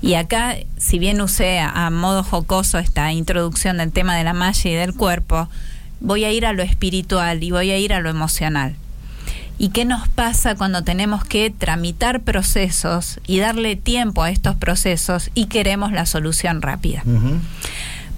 Y 0.00 0.14
acá, 0.14 0.56
si 0.76 0.98
bien 0.98 1.20
usé 1.20 1.58
a 1.58 1.90
modo 1.90 2.22
jocoso 2.22 2.78
esta 2.78 3.12
introducción 3.12 3.78
del 3.78 3.90
tema 3.92 4.14
de 4.16 4.24
la 4.24 4.32
malla 4.32 4.70
y 4.70 4.74
del 4.74 4.94
cuerpo, 4.94 5.48
voy 6.04 6.24
a 6.24 6.30
ir 6.30 6.46
a 6.46 6.52
lo 6.52 6.62
espiritual 6.62 7.42
y 7.42 7.50
voy 7.50 7.70
a 7.70 7.78
ir 7.78 7.92
a 7.92 8.00
lo 8.00 8.10
emocional. 8.10 8.76
¿Y 9.58 9.70
qué 9.70 9.84
nos 9.84 10.08
pasa 10.08 10.56
cuando 10.56 10.82
tenemos 10.82 11.24
que 11.24 11.50
tramitar 11.50 12.20
procesos 12.20 13.20
y 13.26 13.38
darle 13.38 13.76
tiempo 13.76 14.22
a 14.22 14.30
estos 14.30 14.56
procesos 14.56 15.30
y 15.34 15.46
queremos 15.46 15.92
la 15.92 16.06
solución 16.06 16.60
rápida? 16.60 17.02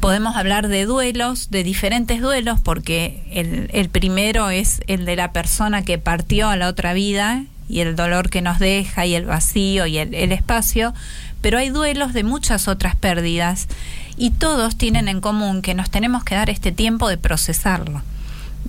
Podemos 0.01 0.37
hablar 0.37 0.69
de 0.69 0.85
duelos, 0.85 1.51
de 1.51 1.63
diferentes 1.63 2.21
duelos, 2.21 2.61
porque 2.61 3.23
el, 3.31 3.71
el 3.73 3.89
primero 3.89 4.51
es 4.51 4.83
el 4.87 5.05
de 5.05 5.17
la 5.17 5.33
persona 5.33 5.83
que 5.83 5.99
partió 5.99 6.49
a 6.49 6.57
la 6.57 6.69
otra 6.69 6.93
vida 6.93 7.45
y 7.69 7.81
el 7.81 7.97
dolor 7.97 8.31
que 8.31 8.43
nos 8.43 8.59
deja 8.59 9.07
y 9.07 9.15
el 9.15 9.27
vacío 9.27 9.87
y 9.87 9.99
el, 9.99 10.15
el 10.15 10.33
espacio, 10.33 10.95
pero 11.41 11.59
hay 11.59 11.71
duelos 11.71 12.13
de 12.13 12.25
muchas 12.25 12.67
otras 12.67 12.97
pérdidas 12.97 13.69
y 14.17 14.31
todos 14.31 14.77
tienen 14.77 15.09
en 15.09 15.21
común 15.21 15.63
que 15.63 15.75
nos 15.75 15.91
tenemos 15.91 16.25
que 16.25 16.35
dar 16.35 16.51
este 16.51 16.73
tiempo 16.73 17.09
de 17.09 17.19
procesarlo 17.19 18.03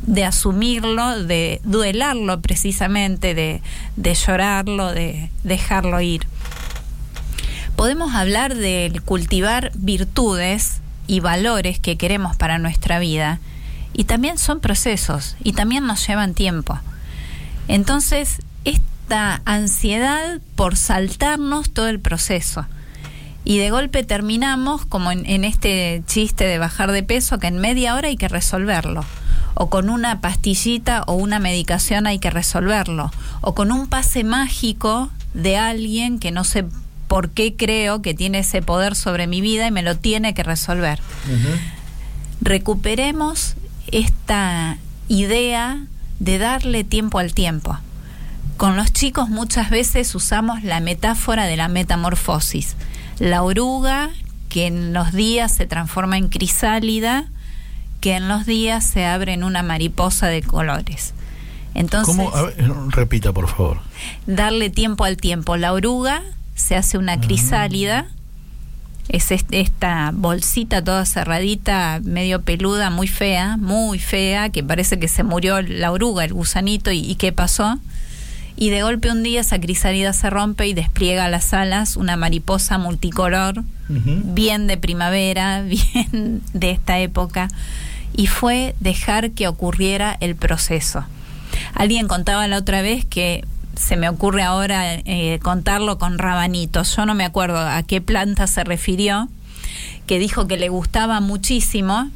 de 0.05 0.25
asumirlo, 0.25 1.23
de 1.23 1.61
duelarlo 1.63 2.39
precisamente, 2.41 3.33
de, 3.33 3.61
de 3.95 4.13
llorarlo, 4.13 4.93
de 4.93 5.29
dejarlo 5.43 5.99
ir. 6.01 6.27
Podemos 7.75 8.15
hablar 8.15 8.55
de 8.55 9.01
cultivar 9.05 9.71
virtudes 9.75 10.81
y 11.07 11.19
valores 11.19 11.79
que 11.79 11.97
queremos 11.97 12.35
para 12.35 12.57
nuestra 12.57 12.99
vida 12.99 13.39
y 13.93 14.05
también 14.05 14.37
son 14.37 14.59
procesos 14.59 15.35
y 15.43 15.53
también 15.53 15.85
nos 15.85 16.05
llevan 16.07 16.33
tiempo. 16.33 16.79
Entonces, 17.67 18.41
esta 18.65 19.41
ansiedad 19.45 20.39
por 20.55 20.75
saltarnos 20.75 21.69
todo 21.69 21.87
el 21.87 21.99
proceso. 21.99 22.65
Y 23.49 23.59
de 23.59 23.71
golpe 23.71 24.03
terminamos 24.03 24.85
como 24.85 25.09
en, 25.09 25.25
en 25.25 25.45
este 25.45 26.03
chiste 26.05 26.43
de 26.43 26.57
bajar 26.57 26.91
de 26.91 27.01
peso, 27.01 27.39
que 27.39 27.47
en 27.47 27.59
media 27.59 27.95
hora 27.95 28.09
hay 28.09 28.17
que 28.17 28.27
resolverlo. 28.27 29.05
O 29.53 29.69
con 29.69 29.89
una 29.89 30.19
pastillita 30.19 31.03
o 31.07 31.13
una 31.13 31.39
medicación 31.39 32.07
hay 32.07 32.19
que 32.19 32.29
resolverlo. 32.29 33.09
O 33.39 33.55
con 33.55 33.71
un 33.71 33.87
pase 33.87 34.25
mágico 34.25 35.09
de 35.33 35.55
alguien 35.55 36.19
que 36.19 36.31
no 36.31 36.43
sé 36.43 36.65
por 37.07 37.29
qué 37.29 37.55
creo 37.55 38.01
que 38.01 38.13
tiene 38.13 38.39
ese 38.39 38.61
poder 38.61 38.95
sobre 38.95 39.27
mi 39.27 39.39
vida 39.39 39.65
y 39.65 39.71
me 39.71 39.81
lo 39.81 39.95
tiene 39.95 40.33
que 40.33 40.43
resolver. 40.43 40.99
Recuperemos 42.41 43.55
esta 43.93 44.77
idea 45.07 45.85
de 46.19 46.37
darle 46.37 46.83
tiempo 46.83 47.19
al 47.19 47.33
tiempo. 47.33 47.77
Con 48.57 48.75
los 48.75 48.91
chicos 48.91 49.29
muchas 49.29 49.69
veces 49.69 50.13
usamos 50.15 50.63
la 50.63 50.81
metáfora 50.81 51.45
de 51.45 51.55
la 51.55 51.69
metamorfosis. 51.69 52.75
La 53.19 53.43
oruga 53.43 54.09
que 54.49 54.67
en 54.67 54.93
los 54.93 55.11
días 55.13 55.51
se 55.53 55.65
transforma 55.67 56.17
en 56.17 56.29
crisálida, 56.29 57.25
que 58.01 58.15
en 58.15 58.27
los 58.27 58.45
días 58.45 58.85
se 58.85 59.05
abre 59.05 59.33
en 59.33 59.43
una 59.43 59.63
mariposa 59.63 60.27
de 60.27 60.41
colores. 60.43 61.13
Entonces, 61.73 62.15
¿Cómo? 62.15 62.31
Ver, 62.31 62.55
repita, 62.89 63.33
por 63.33 63.47
favor. 63.47 63.79
darle 64.25 64.69
tiempo 64.69 65.03
al 65.03 65.17
tiempo. 65.17 65.57
La 65.57 65.73
oruga 65.73 66.23
se 66.55 66.75
hace 66.75 66.97
una 66.97 67.19
crisálida, 67.19 68.07
es 69.09 69.31
est- 69.31 69.47
esta 69.53 70.11
bolsita 70.13 70.83
toda 70.83 71.05
cerradita, 71.05 71.99
medio 72.03 72.41
peluda, 72.41 72.89
muy 72.89 73.07
fea, 73.07 73.57
muy 73.57 73.99
fea, 73.99 74.49
que 74.49 74.63
parece 74.63 74.99
que 74.99 75.07
se 75.07 75.23
murió 75.23 75.61
la 75.61 75.91
oruga, 75.91 76.23
el 76.23 76.33
gusanito, 76.33 76.91
y, 76.91 76.99
y 76.99 77.15
qué 77.15 77.31
pasó. 77.31 77.79
Y 78.59 78.71
de 78.71 78.81
golpe 78.81 79.11
un 79.11 79.21
día 79.21 79.41
esa 79.41 79.59
crisálida 79.59 80.13
se 80.13 80.31
rompe 80.31 80.67
y 80.67 80.73
despliega 80.73 81.29
las 81.29 81.53
alas 81.53 81.95
una 81.95 82.17
mariposa 82.17 82.79
multicolor, 82.79 83.63
bien 83.87 84.65
de 84.65 84.77
primavera, 84.77 85.61
bien 85.61 86.41
de 86.53 86.71
esta 86.71 86.97
época, 86.97 87.49
y 88.15 88.25
fue 88.25 88.75
dejar 88.79 89.31
que 89.31 89.47
ocurriera 89.47 90.17
el 90.21 90.35
proceso. 90.35 91.05
Alguien 91.75 92.07
contaba 92.07 92.47
la 92.47 92.57
otra 92.57 92.81
vez 92.81 93.05
que 93.05 93.45
se 93.75 93.95
me 93.95 94.09
ocurre 94.09 94.41
ahora 94.41 94.95
eh, 94.95 95.37
contarlo 95.43 95.99
con 95.99 96.17
rabanitos, 96.17 96.95
yo 96.95 97.05
no 97.05 97.13
me 97.13 97.25
acuerdo 97.25 97.59
a 97.59 97.83
qué 97.83 98.01
planta 98.01 98.47
se 98.47 98.63
refirió, 98.63 99.29
que 100.07 100.17
dijo 100.17 100.47
que 100.47 100.57
le 100.57 100.69
gustaba 100.69 101.19
muchísimo, 101.19 102.09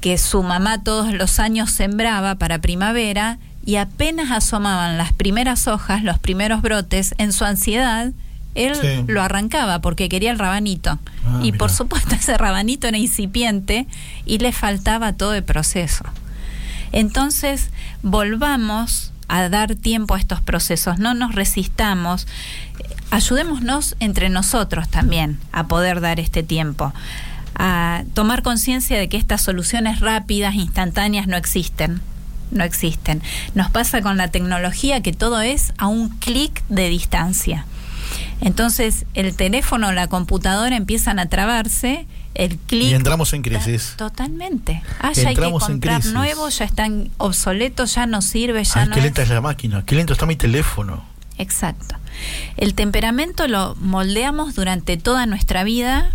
que 0.00 0.16
su 0.16 0.42
mamá 0.42 0.82
todos 0.82 1.12
los 1.12 1.38
años 1.38 1.70
sembraba 1.70 2.36
para 2.36 2.60
primavera 2.60 3.38
y 3.66 3.76
apenas 3.76 4.30
asomaban 4.30 4.96
las 4.96 5.12
primeras 5.12 5.66
hojas, 5.68 6.02
los 6.02 6.18
primeros 6.18 6.62
brotes, 6.62 7.14
en 7.18 7.32
su 7.34 7.44
ansiedad, 7.44 8.12
él 8.54 8.74
Sí. 8.74 9.04
lo 9.06 9.20
arrancaba 9.20 9.80
porque 9.80 10.08
quería 10.08 10.30
el 10.30 10.38
rabanito. 10.38 10.98
Ah, 11.26 11.40
y 11.42 11.52
por 11.52 11.70
supuesto 11.70 12.14
ese 12.18 12.38
rabanito 12.38 12.86
era 12.86 12.96
incipiente 12.96 13.86
y 14.24 14.38
le 14.38 14.52
faltaba 14.52 15.12
todo 15.12 15.34
el 15.34 15.44
proceso. 15.44 16.04
Entonces, 16.92 17.68
volvamos 18.02 19.12
a 19.28 19.48
dar 19.48 19.74
tiempo 19.74 20.14
a 20.14 20.18
estos 20.20 20.40
procesos, 20.40 20.98
no 21.00 21.12
nos 21.14 21.34
resistamos, 21.34 22.26
ayudémonos 23.10 23.96
entre 24.00 24.28
nosotros 24.28 24.88
también 24.88 25.38
a 25.52 25.66
poder 25.66 26.00
dar 26.00 26.20
este 26.20 26.42
tiempo, 26.44 26.92
a 27.56 28.04
tomar 28.14 28.42
conciencia 28.42 28.96
de 28.98 29.08
que 29.08 29.16
estas 29.16 29.42
soluciones 29.42 30.00
rápidas, 30.00 30.54
instantáneas, 30.54 31.26
no 31.26 31.36
existen. 31.36 32.00
No 32.50 32.64
existen. 32.64 33.22
Nos 33.54 33.70
pasa 33.70 34.02
con 34.02 34.16
la 34.16 34.28
tecnología 34.28 35.02
que 35.02 35.12
todo 35.12 35.40
es 35.40 35.72
a 35.78 35.86
un 35.86 36.10
clic 36.10 36.62
de 36.68 36.88
distancia. 36.88 37.66
Entonces, 38.40 39.06
el 39.14 39.34
teléfono 39.34 39.88
o 39.88 39.92
la 39.92 40.08
computadora 40.08 40.76
empiezan 40.76 41.18
a 41.18 41.26
trabarse, 41.26 42.06
el 42.34 42.58
clic 42.58 42.90
Y 42.90 42.94
entramos 42.94 43.32
en 43.32 43.42
crisis. 43.42 43.94
Totalmente. 43.96 44.82
Ah, 45.00 45.12
ya 45.12 45.20
hay 45.20 45.24
que 45.24 45.30
Entramos 45.30 45.64
comprar 45.64 46.04
nuevos, 46.06 46.58
ya 46.58 46.66
están 46.66 47.10
obsoletos, 47.16 47.94
ya 47.94 48.06
no 48.06 48.20
sirve, 48.22 48.62
ya 48.62 48.82
Ay, 48.82 48.88
no 48.88 48.94
qué 48.94 49.00
lenta 49.00 49.22
es 49.22 49.28
la 49.30 49.40
máquina, 49.40 49.84
qué 49.84 49.96
lento 49.96 50.12
está 50.12 50.26
mi 50.26 50.36
teléfono. 50.36 51.04
Exacto. 51.38 51.96
El 52.56 52.74
temperamento 52.74 53.48
lo 53.48 53.74
moldeamos 53.76 54.54
durante 54.54 54.96
toda 54.96 55.26
nuestra 55.26 55.64
vida. 55.64 56.12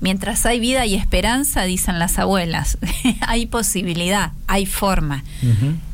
Mientras 0.00 0.46
hay 0.46 0.60
vida 0.60 0.86
y 0.86 0.94
esperanza, 0.94 1.62
dicen 1.64 1.98
las 1.98 2.18
abuelas, 2.18 2.78
hay 3.20 3.46
posibilidad, 3.46 4.32
hay 4.46 4.66
forma. 4.66 5.24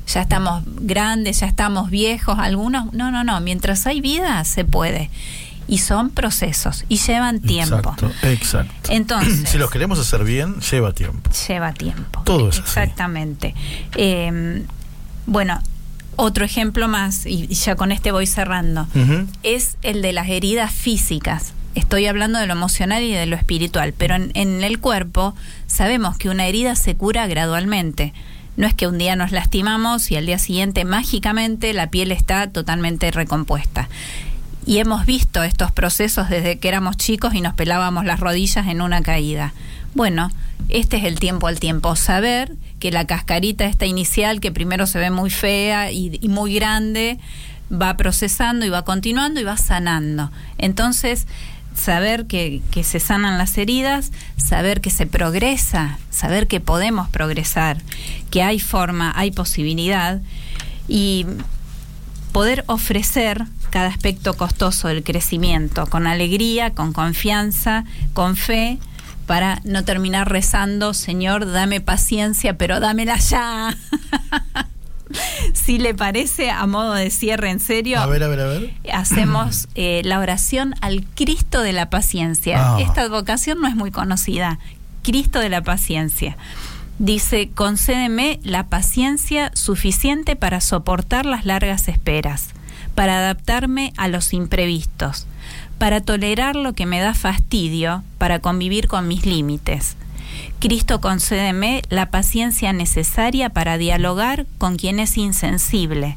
Ya 0.07 0.22
estamos 0.22 0.62
grandes, 0.80 1.40
ya 1.40 1.46
estamos 1.46 1.90
viejos, 1.90 2.38
algunos, 2.38 2.92
no, 2.92 3.11
no, 3.11 3.24
no, 3.24 3.40
mientras 3.40 3.86
hay 3.86 4.00
vida 4.00 4.44
se 4.44 4.64
puede. 4.64 5.11
Y 5.68 5.78
son 5.78 6.11
procesos 6.11 6.84
y 6.88 6.98
llevan 6.98 7.40
tiempo. 7.40 7.78
Exacto, 7.78 8.12
exacto. 8.22 8.92
Entonces, 8.92 9.48
si 9.50 9.59
los 9.59 9.68
queremos 9.68 9.98
hacer 9.98 10.22
bien, 10.22 10.61
lleva 10.61 10.92
tiempo. 10.92 11.28
lleva 11.48 11.72
tiempo. 11.72 12.22
Todo 12.24 12.50
es 12.50 12.61
así. 12.61 12.68
Exactamente. 12.68 13.52
Eh, 13.96 14.64
bueno, 15.26 15.61
otro 16.16 16.44
ejemplo 16.44 16.88
más, 16.88 17.26
y 17.26 17.46
ya 17.48 17.76
con 17.76 17.92
este 17.92 18.11
voy 18.11 18.26
cerrando, 18.26 18.86
es 19.42 19.76
el 19.82 20.02
de 20.02 20.12
las 20.12 20.28
heridas 20.28 20.72
físicas. 20.72 21.52
Estoy 21.77 22.07
hablando 22.07 22.39
de 22.39 22.47
lo 22.47 22.55
emocional 22.55 23.03
y 23.03 23.12
de 23.12 23.27
lo 23.27 23.37
espiritual, 23.37 23.93
pero 23.93 24.14
en, 24.14 24.31
en 24.33 24.64
el 24.64 24.81
cuerpo 24.81 25.35
sabemos 25.66 26.16
que 26.16 26.31
una 26.31 26.47
herida 26.47 26.74
se 26.74 26.97
cura 26.97 27.27
gradualmente. 27.27 28.14
No 28.57 28.66
es 28.66 28.72
que 28.72 28.87
un 28.87 28.97
día 28.97 29.14
nos 29.14 29.31
lastimamos 29.31 30.11
y 30.11 30.16
al 30.16 30.24
día 30.24 30.39
siguiente 30.39 30.87
mágicamente 30.87 31.74
la 31.74 31.91
piel 31.91 32.12
está 32.12 32.51
totalmente 32.51 33.11
recompuesta. 33.11 33.91
Y 34.64 34.79
hemos 34.79 35.05
visto 35.05 35.43
estos 35.43 35.70
procesos 35.70 36.31
desde 36.31 36.59
que 36.59 36.68
éramos 36.68 36.97
chicos 36.97 37.35
y 37.35 37.43
nos 37.43 37.53
pelábamos 37.53 38.07
las 38.07 38.20
rodillas 38.20 38.66
en 38.68 38.81
una 38.81 39.03
caída. 39.03 39.53
Bueno, 39.95 40.31
este 40.70 40.97
es 40.97 41.05
el 41.05 41.20
tiempo 41.20 41.47
al 41.47 41.61
tiempo. 41.61 41.95
Saber 41.95 42.57
que 42.81 42.91
la 42.91 43.05
cascarita 43.05 43.66
esta 43.66 43.85
inicial, 43.85 44.41
que 44.41 44.51
primero 44.51 44.87
se 44.87 44.99
ve 44.99 45.11
muy 45.11 45.29
fea 45.29 45.93
y, 45.93 46.18
y 46.22 46.29
muy 46.29 46.55
grande, 46.55 47.18
va 47.70 47.97
procesando 47.97 48.64
y 48.64 48.70
va 48.70 48.83
continuando 48.85 49.41
y 49.41 49.45
va 49.45 49.57
sanando. 49.57 50.31
Entonces, 50.59 51.27
saber 51.77 52.27
que, 52.27 52.62
que 52.70 52.83
se 52.83 52.99
sanan 52.99 53.39
las 53.39 53.57
heridas, 53.59 54.11
saber 54.37 54.81
que 54.81 54.91
se 54.91 55.07
progresa, 55.07 55.99
saber 56.11 56.49
que 56.49 56.61
podemos 56.61 57.09
progresar, 57.09 57.79
que 58.31 58.43
hay 58.43 58.59
forma, 58.59 59.12
hay 59.14 59.31
posibilidad 59.31 60.20
y 60.89 61.27
poder 62.33 62.64
ofrecer 62.66 63.45
cada 63.70 63.89
aspecto 63.89 64.37
costoso 64.37 64.89
del 64.89 65.03
crecimiento 65.03 65.87
con 65.87 66.07
alegría, 66.07 66.74
con 66.74 66.93
confianza, 66.93 67.85
con 68.14 68.37
fe, 68.37 68.79
para 69.27 69.61
no 69.64 69.85
terminar 69.85 70.31
rezando, 70.31 70.95
Señor, 70.95 71.51
dame 71.51 71.81
paciencia, 71.81 72.57
pero 72.57 72.81
dámela 72.81 73.18
ya. 73.18 73.77
si 75.54 75.78
le 75.78 75.94
parece, 75.94 76.50
a 76.50 76.66
modo 76.66 76.94
de 76.94 77.11
cierre 77.11 77.50
en 77.50 77.61
serio, 77.61 78.00
A 78.00 78.07
ver, 78.07 78.22
a 78.22 78.28
ver, 78.28 78.40
a 78.40 78.46
ver. 78.46 78.74
hacemos 78.92 79.68
eh, 79.74 80.02
la 80.04 80.18
oración 80.18 80.74
al 80.80 81.04
Cristo 81.14 81.62
de 81.62 81.72
la 81.72 81.90
paciencia. 81.90 82.74
Ah. 82.74 82.80
Esta 82.80 83.02
advocación 83.02 83.61
no 83.61 83.68
es 83.68 83.76
muy 83.76 83.90
conocida. 83.90 84.59
Cristo 85.02 85.38
de 85.38 85.48
la 85.48 85.62
paciencia. 85.62 86.36
Dice, 86.98 87.50
concédeme 87.54 88.40
la 88.42 88.68
paciencia 88.68 89.50
suficiente 89.54 90.34
para 90.34 90.61
soportar 90.62 91.26
las 91.26 91.44
largas 91.44 91.88
esperas, 91.88 92.48
para 92.94 93.18
adaptarme 93.18 93.92
a 93.98 94.09
los 94.09 94.32
imprevistos, 94.32 95.26
para 95.78 96.00
tolerar 96.00 96.57
lo 96.57 96.72
que 96.72 96.86
me 96.86 97.00
da 97.00 97.12
fastidio, 97.12 98.02
para 98.16 98.38
convivir 98.38 98.88
con 98.88 99.09
mis 99.09 99.26
límites. 99.26 99.96
Cristo 100.59 101.01
concédeme 101.01 101.82
la 101.91 102.11
paciencia 102.11 102.72
necesaria 102.72 103.51
para 103.51 103.78
dialogar 103.78 104.47
con 104.59 104.76
quien 104.76 104.99
es 104.99 105.16
insensible, 105.16 106.16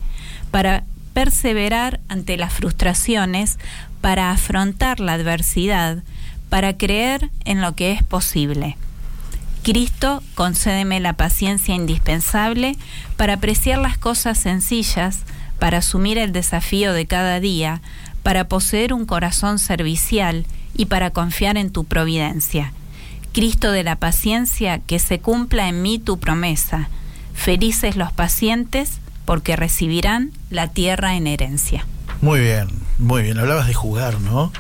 para 0.52 0.84
perseverar 1.14 2.00
ante 2.08 2.38
las 2.38 2.54
frustraciones, 2.54 3.60
para 4.02 4.32
afrontar 4.32 5.00
la 5.00 5.14
adversidad, 5.14 6.04
para 6.50 6.78
creer 6.78 7.30
en 7.46 7.62
lo 7.62 7.76
que 7.76 7.92
es 7.92 8.04
posible. 8.04 8.78
Cristo, 9.64 10.24
concédeme 10.36 11.00
la 11.00 11.14
paciencia 11.14 11.76
indispensable 11.76 12.78
para 13.18 13.34
apreciar 13.34 13.80
las 13.80 13.98
cosas 13.98 14.38
sencillas, 14.38 15.20
para 15.60 15.80
asumir 15.80 16.18
el 16.18 16.32
desafío 16.32 16.94
de 16.94 17.06
cada 17.06 17.40
día, 17.40 17.82
para 18.24 18.48
poseer 18.48 18.94
un 18.94 19.06
corazón 19.06 19.60
servicial 19.60 20.46
y 20.74 20.86
para 20.86 21.12
confiar 21.12 21.58
en 21.58 21.72
tu 21.72 21.84
providencia. 21.84 22.72
Cristo 23.40 23.72
de 23.72 23.86
la 23.86 23.96
paciencia, 23.96 24.80
que 24.80 25.00
se 25.00 25.20
cumpla 25.22 25.70
en 25.70 25.82
mí 25.82 25.98
tu 25.98 26.20
promesa. 26.20 26.90
Felices 27.34 27.96
los 27.96 28.12
pacientes, 28.12 29.00
porque 29.24 29.56
recibirán 29.56 30.32
la 30.50 30.68
tierra 30.68 31.16
en 31.16 31.26
herencia. 31.26 31.86
Muy 32.22 32.42
bien, 32.42 32.68
muy 32.98 33.22
bien. 33.22 33.40
Hablabas 33.40 33.68
de 33.68 33.74
jugar, 33.74 34.20
¿no? 34.20 34.52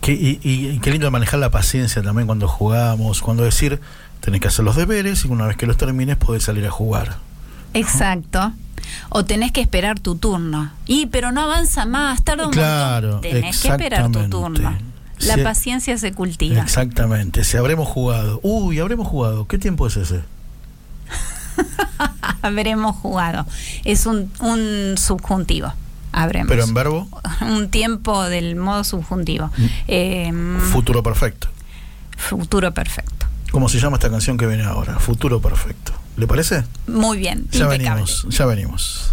Que- 0.00 0.12
y, 0.40 0.78
qué 0.78 0.92
lindo 0.92 1.10
manejar 1.10 1.40
la 1.40 1.50
paciencia 1.50 2.02
también 2.04 2.28
cuando 2.28 2.46
jugamos, 2.46 3.20
cuando 3.20 3.42
decir, 3.42 3.80
tenés 4.20 4.40
que 4.40 4.46
hacer 4.46 4.64
los 4.64 4.76
deberes 4.76 5.24
y 5.24 5.28
una 5.28 5.48
vez 5.48 5.56
que 5.56 5.66
los 5.66 5.76
termines 5.76 6.16
podés 6.16 6.44
salir 6.44 6.64
a 6.66 6.70
jugar. 6.70 7.16
Exacto. 7.74 8.52
O 9.08 9.24
tenés 9.24 9.50
que 9.50 9.60
esperar 9.60 9.98
tu 9.98 10.14
turno. 10.14 10.70
Y 10.86 11.06
pero 11.06 11.32
no 11.32 11.40
avanza 11.42 11.84
más, 11.84 12.22
tarda 12.22 12.46
un 12.46 12.52
Claro, 12.52 13.14
montón. 13.14 13.28
Tenés 13.32 13.60
que 13.60 13.68
esperar 13.70 14.08
tu 14.12 14.28
turno. 14.28 14.78
La 15.26 15.42
paciencia 15.42 15.96
se 15.98 16.12
cultiva. 16.12 16.60
Exactamente, 16.62 17.44
si 17.44 17.56
habremos 17.56 17.88
jugado. 17.88 18.40
Uy, 18.42 18.78
habremos 18.80 19.06
jugado. 19.08 19.46
¿Qué 19.46 19.58
tiempo 19.58 19.86
es 19.86 19.96
ese? 19.96 20.22
Habremos 22.42 22.96
jugado. 22.96 23.46
Es 23.84 24.06
un, 24.06 24.32
un 24.40 24.96
subjuntivo. 24.96 25.72
Habremos. 26.12 26.48
Pero 26.48 26.64
en 26.64 26.74
verbo, 26.74 27.08
un 27.42 27.68
tiempo 27.70 28.24
del 28.24 28.56
modo 28.56 28.82
subjuntivo. 28.84 29.50
Eh, 29.88 30.32
futuro 30.72 31.02
perfecto. 31.02 31.48
futuro 32.16 32.72
perfecto. 32.72 33.26
¿Cómo 33.50 33.68
se 33.68 33.78
llama 33.78 33.96
esta 33.96 34.10
canción 34.10 34.38
que 34.38 34.46
viene 34.46 34.64
ahora? 34.64 34.98
Futuro 34.98 35.40
perfecto. 35.40 35.92
¿Le 36.16 36.26
parece? 36.26 36.64
Muy 36.86 37.18
bien. 37.18 37.46
Ya 37.50 37.64
impecable. 37.64 37.78
venimos, 37.78 38.26
ya 38.30 38.46
venimos. 38.46 39.12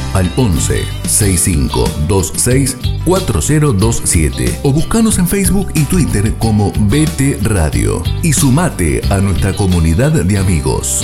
al 0.13 0.31
11 0.35 0.83
6526 1.07 2.77
4027 3.05 4.59
o 4.63 4.71
buscanos 4.71 5.17
en 5.17 5.27
Facebook 5.27 5.71
y 5.73 5.85
Twitter 5.85 6.33
como 6.37 6.71
BT 6.71 7.43
Radio 7.43 8.03
y 8.23 8.33
sumate 8.33 9.01
a 9.09 9.19
nuestra 9.19 9.53
comunidad 9.53 10.11
de 10.11 10.37
amigos. 10.37 11.03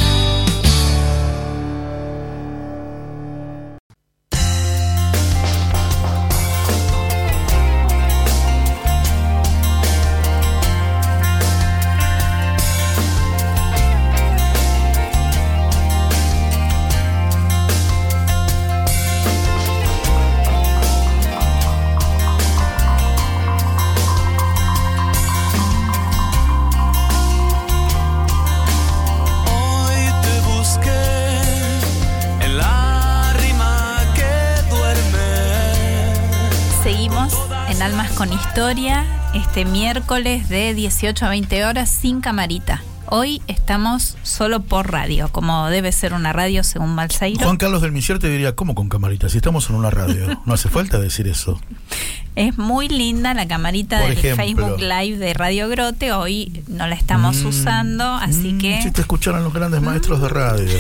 Este 39.58 39.72
miércoles 39.72 40.50
de 40.50 40.76
18 40.76 41.26
a 41.26 41.30
20 41.30 41.66
horas 41.66 41.90
sin 41.90 42.22
camarita. 42.22 42.84
Hoy 43.08 43.42
estamos 43.48 44.16
solo 44.22 44.62
por 44.62 44.92
radio, 44.92 45.30
como 45.32 45.68
debe 45.70 45.92
ser 45.92 46.14
una 46.14 46.32
radio 46.32 46.64
según 46.64 46.96
Balseiro. 46.96 47.44
Juan 47.44 47.58
Carlos 47.58 47.82
del 47.82 47.92
Misier 47.92 48.20
te 48.20 48.30
diría, 48.30 48.56
¿cómo 48.56 48.76
con 48.76 48.88
camarita? 48.88 49.30
Si 49.30 49.38
estamos 49.38 49.68
en 49.72 49.78
una 49.78 49.90
radio. 49.90 50.40
No 50.46 50.54
hace 50.54 50.70
falta 50.70 51.00
decir 51.00 51.28
eso. 51.28 51.60
Es 52.36 52.56
muy 52.60 52.88
linda 52.88 53.34
la 53.34 53.48
camarita 53.48 53.98
Por 53.98 54.10
del 54.10 54.20
ejemplo. 54.20 54.46
Facebook 54.46 54.80
Live 54.80 55.18
de 55.18 55.34
Radio 55.34 55.68
Grote. 55.70 56.12
Hoy 56.14 56.64
no 56.68 56.86
la 56.86 56.94
estamos 56.94 57.38
Mm, 57.38 57.48
usando, 57.48 58.04
así 58.14 58.54
mm, 58.54 58.58
que 58.60 58.82
Si 58.84 58.92
te 58.92 59.02
escucharan 59.02 59.44
los 59.44 59.56
grandes 59.56 59.82
maestros 59.82 60.22
de 60.22 60.30
radio. 60.30 60.80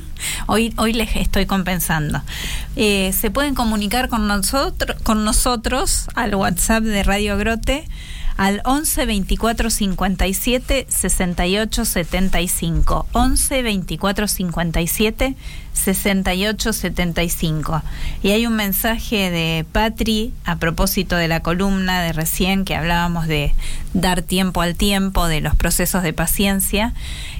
hoy, 0.46 0.72
hoy 0.78 0.94
les 0.94 1.14
estoy 1.16 1.44
compensando. 1.44 2.22
Eh, 2.76 3.12
se 3.12 3.30
pueden 3.30 3.54
comunicar 3.54 4.08
con 4.08 4.26
nosotros, 4.26 4.96
con 5.02 5.26
nosotros 5.26 6.08
al 6.14 6.34
WhatsApp 6.34 6.84
de 6.84 7.02
Radio 7.02 7.36
Grote 7.36 7.86
al 8.36 8.62
11 8.64 9.06
24 9.06 9.70
57 9.70 10.86
68 10.88 11.84
75. 11.84 13.06
11 13.12 13.62
24 13.62 14.28
57 14.28 15.36
68 15.72 16.72
75. 16.72 17.82
Y 18.22 18.30
hay 18.30 18.46
un 18.46 18.56
mensaje 18.56 19.30
de 19.30 19.64
Patri 19.70 20.32
a 20.44 20.56
propósito 20.56 21.16
de 21.16 21.28
la 21.28 21.40
columna 21.40 22.02
de 22.02 22.12
recién 22.12 22.64
que 22.64 22.74
hablábamos 22.74 23.26
de 23.26 23.54
dar 23.92 24.22
tiempo 24.22 24.62
al 24.62 24.74
tiempo, 24.74 25.26
de 25.26 25.40
los 25.40 25.54
procesos 25.54 26.02
de 26.02 26.12
paciencia, 26.12 26.92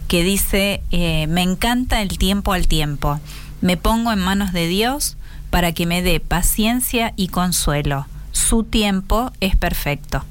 que 0.09 0.22
dice, 0.22 0.82
eh, 0.90 1.26
me 1.26 1.42
encanta 1.42 2.03
el 2.03 2.18
tiempo 2.18 2.53
al 2.53 2.68
tiempo. 2.68 3.20
Me 3.61 3.76
pongo 3.76 4.12
en 4.12 4.18
manos 4.18 4.53
de 4.53 4.68
Dios 4.68 5.16
para 5.51 5.72
que 5.72 5.86
me 5.86 6.03
dé 6.03 6.20
paciencia 6.20 7.14
y 7.16 7.28
consuelo. 7.28 8.07
Su 8.32 8.64
tiempo 8.64 9.32
es 9.40 9.57
perfecto. 9.57 10.24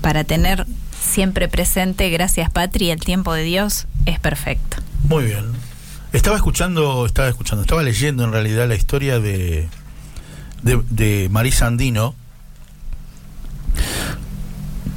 Para 0.00 0.24
tener 0.24 0.66
siempre 1.00 1.48
presente, 1.48 2.08
gracias 2.10 2.50
Patri, 2.50 2.90
el 2.90 3.00
tiempo 3.00 3.32
de 3.34 3.42
Dios 3.42 3.86
es 4.06 4.18
perfecto. 4.20 4.78
Muy 5.04 5.24
bien. 5.24 5.44
Estaba 6.12 6.36
escuchando, 6.36 7.04
estaba 7.06 7.28
escuchando, 7.28 7.62
estaba 7.62 7.82
leyendo 7.82 8.24
en 8.24 8.32
realidad 8.32 8.66
la 8.68 8.74
historia 8.74 9.20
de, 9.20 9.68
de, 10.62 10.80
de 10.90 11.28
Marisa 11.30 11.66
Andino, 11.66 12.14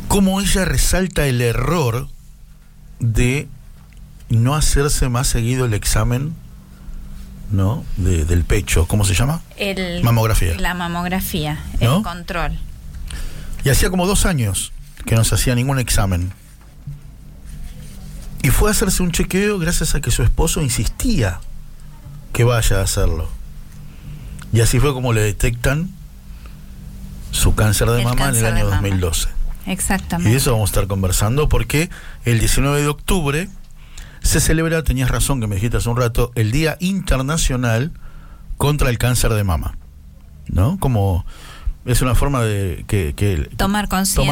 cómo 0.07 0.39
ella 0.41 0.65
resalta 0.65 1.25
el 1.27 1.41
error 1.41 2.07
de 2.99 3.47
no 4.29 4.55
hacerse 4.55 5.09
más 5.09 5.27
seguido 5.27 5.65
el 5.65 5.73
examen 5.73 6.33
¿no? 7.51 7.83
De- 7.97 8.23
del 8.23 8.45
pecho, 8.45 8.87
¿cómo 8.87 9.03
se 9.03 9.13
llama? 9.13 9.41
El, 9.57 10.01
Mamografía. 10.03 10.55
La 10.57 10.73
mamografía, 10.73 11.59
¿No? 11.81 11.97
el 11.97 12.03
control. 12.03 12.57
Y 13.65 13.69
hacía 13.69 13.89
como 13.89 14.07
dos 14.07 14.25
años 14.25 14.71
que 15.05 15.15
no 15.15 15.23
se 15.23 15.35
hacía 15.35 15.55
ningún 15.55 15.79
examen. 15.79 16.31
Y 18.43 18.49
fue 18.49 18.69
a 18.69 18.71
hacerse 18.71 19.03
un 19.03 19.11
chequeo 19.11 19.59
gracias 19.59 19.93
a 19.95 20.01
que 20.01 20.11
su 20.11 20.23
esposo 20.23 20.61
insistía 20.61 21.39
que 22.33 22.43
vaya 22.43 22.79
a 22.79 22.83
hacerlo. 22.83 23.29
Y 24.53 24.61
así 24.61 24.79
fue 24.79 24.93
como 24.93 25.13
le 25.13 25.21
detectan 25.21 25.89
su 27.31 27.55
cáncer 27.55 27.89
de 27.89 27.99
El 27.99 28.03
mama 28.03 28.29
en 28.29 28.35
el 28.35 28.45
año 28.45 28.65
mama. 28.65 28.75
2012. 28.77 29.29
Y 29.67 29.71
Exactamente. 29.71 30.31
de 30.31 30.37
eso 30.37 30.51
vamos 30.51 30.69
a 30.69 30.71
estar 30.71 30.87
conversando 30.87 31.47
porque 31.47 31.89
el 32.25 32.39
19 32.39 32.81
de 32.81 32.87
octubre 32.87 33.49
se 34.21 34.39
celebra, 34.39 34.83
tenías 34.83 35.09
razón 35.09 35.39
que 35.39 35.47
me 35.47 35.55
dijiste 35.55 35.77
hace 35.77 35.89
un 35.89 35.97
rato, 35.97 36.31
el 36.35 36.51
Día 36.51 36.77
Internacional 36.79 37.91
contra 38.57 38.89
el 38.89 38.97
Cáncer 38.97 39.33
de 39.33 39.43
Mama. 39.43 39.77
¿No? 40.47 40.77
Como 40.79 41.25
es 41.85 42.01
una 42.01 42.13
forma 42.15 42.41
de 42.43 42.83
que, 42.87 43.13
que 43.15 43.49
Tomar 43.57 43.87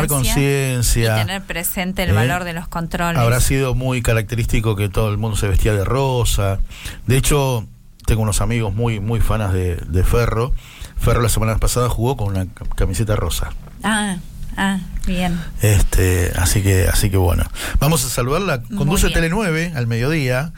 conciencia. 0.07 1.17
Y 1.17 1.19
tener 1.21 1.41
presente 1.43 2.03
el 2.03 2.09
¿eh? 2.11 2.13
valor 2.13 2.43
de 2.43 2.53
los 2.53 2.67
controles. 2.67 3.17
Habrá 3.19 3.39
sido 3.39 3.75
muy 3.75 4.01
característico 4.01 4.75
que 4.75 4.89
todo 4.89 5.09
el 5.11 5.17
mundo 5.17 5.35
se 5.37 5.47
vestía 5.47 5.73
de 5.73 5.83
rosa. 5.85 6.59
De 7.07 7.17
hecho, 7.17 7.65
tengo 8.05 8.21
unos 8.21 8.41
amigos 8.41 8.73
muy 8.73 8.99
muy 8.99 9.19
fanas 9.19 9.53
de, 9.53 9.75
de 9.77 10.03
Ferro. 10.03 10.53
Ferro 10.97 11.21
la 11.21 11.29
semana 11.29 11.57
pasada 11.57 11.89
jugó 11.89 12.17
con 12.17 12.27
una 12.29 12.45
ca- 12.53 12.65
camiseta 12.75 13.15
rosa. 13.15 13.51
Ah, 13.83 14.17
ah, 14.57 14.79
bien. 15.07 15.39
Este, 15.61 16.31
así 16.37 16.61
que, 16.61 16.87
así 16.87 17.09
que 17.09 17.17
bueno. 17.17 17.43
Vamos 17.79 18.05
a 18.05 18.09
saludarla. 18.09 18.61
Conduce. 18.63 19.09
Tele 19.09 19.29
9 19.29 19.73
al 19.75 19.87
mediodía. 19.87 20.51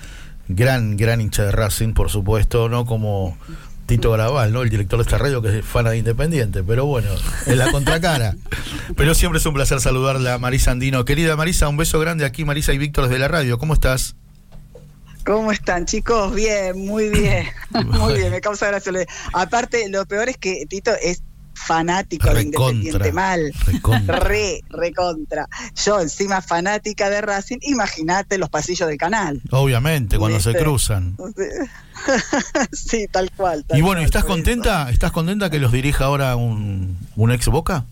Gran, 0.47 0.97
gran 0.97 1.21
hincha 1.21 1.43
de 1.43 1.51
Racing, 1.53 1.93
por 1.93 2.09
supuesto, 2.09 2.67
no 2.67 2.85
como 2.85 3.37
Tito 3.91 4.09
Graval, 4.09 4.53
¿no? 4.53 4.61
El 4.61 4.69
director 4.69 4.99
de 4.99 5.03
esta 5.03 5.17
radio 5.17 5.41
que 5.41 5.59
es 5.59 5.65
fan 5.65 5.83
de 5.83 5.97
Independiente, 5.97 6.63
pero 6.63 6.85
bueno, 6.85 7.09
en 7.45 7.57
la 7.57 7.69
contracara. 7.73 8.37
pero 8.95 9.13
siempre 9.13 9.39
es 9.39 9.45
un 9.45 9.53
placer 9.53 9.81
saludarla, 9.81 10.37
Marisa 10.37 10.71
Andino. 10.71 11.03
Querida 11.03 11.35
Marisa, 11.35 11.67
un 11.67 11.75
beso 11.75 11.99
grande 11.99 12.23
aquí, 12.23 12.45
Marisa 12.45 12.71
y 12.71 12.77
Víctor 12.77 13.09
desde 13.09 13.19
la 13.19 13.27
radio. 13.27 13.57
¿Cómo 13.57 13.73
estás? 13.73 14.15
¿Cómo 15.25 15.51
están, 15.51 15.87
chicos? 15.87 16.33
Bien, 16.33 16.85
muy 16.85 17.09
bien. 17.09 17.47
muy 17.85 18.13
bien, 18.13 18.31
me 18.31 18.39
causa 18.39 18.67
gracia. 18.67 18.93
Aparte, 19.33 19.89
lo 19.89 20.05
peor 20.05 20.29
es 20.29 20.37
que 20.37 20.65
Tito 20.69 20.91
es 21.01 21.21
fanático 21.53 22.33
de. 22.33 22.43
Independiente 22.43 23.11
mal. 23.11 23.51
Recontra. 23.65 24.19
Re, 24.19 24.63
recontra. 24.69 25.47
Yo, 25.83 25.99
encima 25.99 26.41
fanática 26.41 27.09
de 27.09 27.21
Racing, 27.21 27.59
imagínate 27.61 28.37
los 28.37 28.49
pasillos 28.49 28.87
del 28.89 28.97
canal. 28.97 29.41
Obviamente, 29.51 30.17
cuando 30.17 30.39
se 30.39 30.53
cruzan. 30.53 31.17
sí, 32.71 33.07
tal 33.11 33.31
cual. 33.31 33.63
tal 33.65 33.77
Y 33.77 33.81
bueno, 33.81 33.99
cual, 33.99 34.05
¿estás 34.05 34.23
eso. 34.23 34.27
contenta? 34.27 34.89
¿Estás 34.89 35.11
contenta 35.11 35.49
que 35.49 35.59
los 35.59 35.71
dirija 35.71 36.05
ahora 36.05 36.35
un, 36.35 36.97
un 37.15 37.31
ex 37.31 37.47
Boca? 37.47 37.85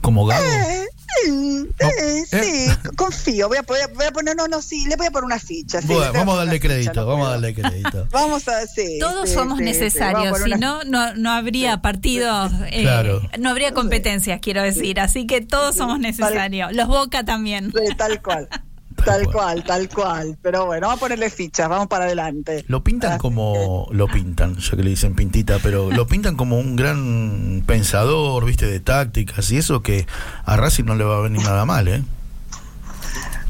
¿Como 0.00 0.26
Gago? 0.26 0.44
Eh, 0.44 0.86
mm, 1.30 1.62
No, 1.62 1.88
eh, 1.88 2.24
¿eh? 2.32 2.42
sí, 2.42 2.90
confío. 2.96 3.48
Voy 3.48 3.58
a, 3.58 3.62
poner, 3.62 3.92
voy 3.94 4.06
a 4.06 4.10
poner, 4.10 4.36
no, 4.36 4.46
no, 4.48 4.60
sí, 4.62 4.86
le 4.88 4.96
voy 4.96 5.06
a 5.06 5.10
poner 5.10 5.24
una 5.24 5.38
ficha. 5.38 5.80
sí, 5.80 5.88
Bueno, 5.88 6.12
vamos 6.12 6.34
a 6.34 6.38
darle 6.38 6.52
ficha, 6.60 6.66
crédito, 6.68 6.92
no 6.94 7.06
vamos 7.06 7.26
a 7.26 7.30
darle 7.30 7.54
crédito. 7.54 8.08
Vamos 8.12 8.48
a, 8.48 8.66
sí. 8.66 8.98
Todos 9.00 9.28
sí, 9.28 9.34
somos 9.34 9.58
necesarios, 9.58 10.38
si 10.38 10.44
una- 10.52 10.56
no, 10.56 10.84
no, 10.84 11.14
no 11.14 11.30
habría 11.30 11.80
partidos, 11.82 12.52
eh, 12.70 12.82
Claro. 12.82 13.22
no 13.38 13.50
habría 13.50 13.72
competencias, 13.74 14.40
quiero 14.40 14.62
decir. 14.62 15.00
Así 15.00 15.26
que 15.26 15.40
todos 15.40 15.76
somos 15.76 15.98
necesarios. 15.98 16.72
Los 16.72 16.88
Boca 16.88 17.24
también. 17.24 17.72
Tal 17.96 18.20
cual. 18.22 18.48
Tal 19.04 19.26
cual. 19.30 19.64
tal 19.64 19.88
cual. 19.88 20.36
Pero 20.42 20.66
bueno, 20.66 20.86
vamos 20.86 20.98
a 20.98 21.00
ponerle 21.00 21.30
fichas, 21.30 21.68
vamos 21.68 21.88
para 21.88 22.04
adelante. 22.04 22.64
Lo 22.68 22.84
pintan 22.84 23.12
Así 23.12 23.20
como. 23.20 23.88
Lo 23.90 24.08
pintan, 24.08 24.56
ya 24.56 24.76
que 24.76 24.82
le 24.82 24.90
dicen 24.90 25.14
pintita, 25.14 25.58
pero 25.62 25.90
lo 25.90 26.06
pintan 26.06 26.36
como 26.36 26.58
un 26.58 26.76
gran 26.76 27.62
pensador, 27.66 28.44
viste, 28.44 28.66
de 28.66 28.80
tácticas 28.80 29.50
y 29.50 29.58
eso 29.58 29.82
que 29.82 30.06
a 30.44 30.56
Racing 30.56 30.84
no 30.84 30.94
le 30.94 31.04
va 31.04 31.18
a 31.18 31.20
venir 31.20 31.42
nada 31.42 31.64
mal, 31.64 31.88
¿eh? 31.88 32.02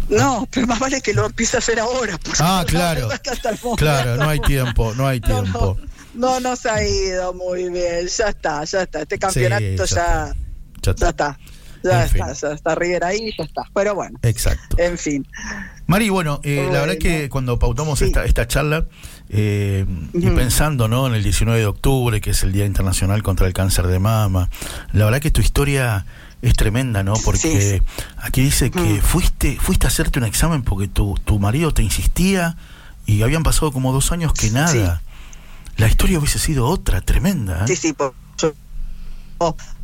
No, 0.09 0.47
pero 0.51 0.67
más 0.67 0.79
vale 0.79 1.01
que 1.01 1.15
lo 1.15 1.27
empiece 1.27 1.57
a 1.57 1.59
hacer 1.59 1.81
ahora. 1.81 2.19
Ah, 2.39 2.65
claro. 2.67 3.09
Claro, 3.77 4.17
no 4.17 4.29
hay 4.29 4.41
tiempo, 4.41 4.95
no 4.95 5.07
hay 5.07 5.21
No, 5.21 5.27
tiempo. 5.27 5.79
No, 6.15 6.41
no 6.41 6.41
nos 6.41 6.67
ha 6.67 6.85
ido 6.85 7.33
muy 7.33 7.71
bien. 7.71 8.07
Ya 8.07 8.29
está, 8.29 8.65
ya 8.65 8.83
está. 8.83 9.03
Este 9.03 9.19
campeonato 9.19 9.63
ya 9.63 9.77
ya, 9.77 9.85
está. 9.85 10.35
Ya 10.83 10.95
ya 10.95 11.09
está. 11.09 11.39
Ya 11.91 12.05
está, 12.05 12.33
ya 12.33 12.49
está 12.55 12.75
River 12.75 13.05
ahí, 13.05 13.31
ya 13.37 13.45
está. 13.45 13.63
Pero 13.75 13.95
bueno, 13.95 14.19
Exacto. 14.23 14.77
en 14.79 14.97
fin. 14.99 15.27
Mari, 15.87 16.09
bueno, 16.09 16.41
eh, 16.43 16.69
la 16.73 16.81
verdad 16.81 16.97
que 16.99 17.29
cuando 17.29 17.59
pautamos 17.59 17.99
Sí. 17.99 18.07
esta, 18.07 18.25
esta 18.25 18.49
charla 18.49 18.87
eh, 19.29 19.85
y 20.15 20.27
pensando 20.31 20.89
¿no? 20.89 21.07
en 21.07 21.15
el 21.15 21.23
19 21.23 21.59
de 21.61 21.67
octubre, 21.67 22.21
que 22.21 22.31
es 22.31 22.43
el 22.43 22.53
Día 22.53 22.65
Internacional 22.65 23.23
contra 23.23 23.47
el 23.47 23.53
Cáncer 23.53 23.87
de 23.87 23.99
Mama, 23.99 24.49
la 24.93 25.05
verdad 25.05 25.21
que 25.21 25.31
tu 25.31 25.41
historia 25.43 26.07
es 26.41 26.55
tremenda, 26.55 27.03
¿no? 27.03 27.15
Porque 27.25 27.83
aquí 28.19 28.43
dice 28.43 28.71
que 28.71 28.81
Ujú. 28.81 29.01
fuiste 29.03 29.57
fuiste 29.61 29.87
a 29.87 29.89
hacerte 29.89 30.19
un 30.19 30.25
examen 30.27 30.63
porque 30.63 30.89
tu, 30.89 31.19
tu 31.25 31.39
marido 31.39 31.73
te 31.73 31.83
insistía 31.83 32.57
y 33.07 33.23
habían 33.23 33.43
pasado 33.43 33.73
como 33.73 33.93
dos 33.93 34.11
años 34.13 34.33
que 34.33 34.51
nada. 34.51 35.03
La 35.77 35.89
historia 35.89 36.19
hubiese 36.19 36.39
sido 36.39 36.67
otra, 36.67 37.01
tremenda. 37.01 37.65
¿eh? 37.65 37.69
Sí, 37.69 37.77
sí, 37.77 37.93
por, 37.93 38.15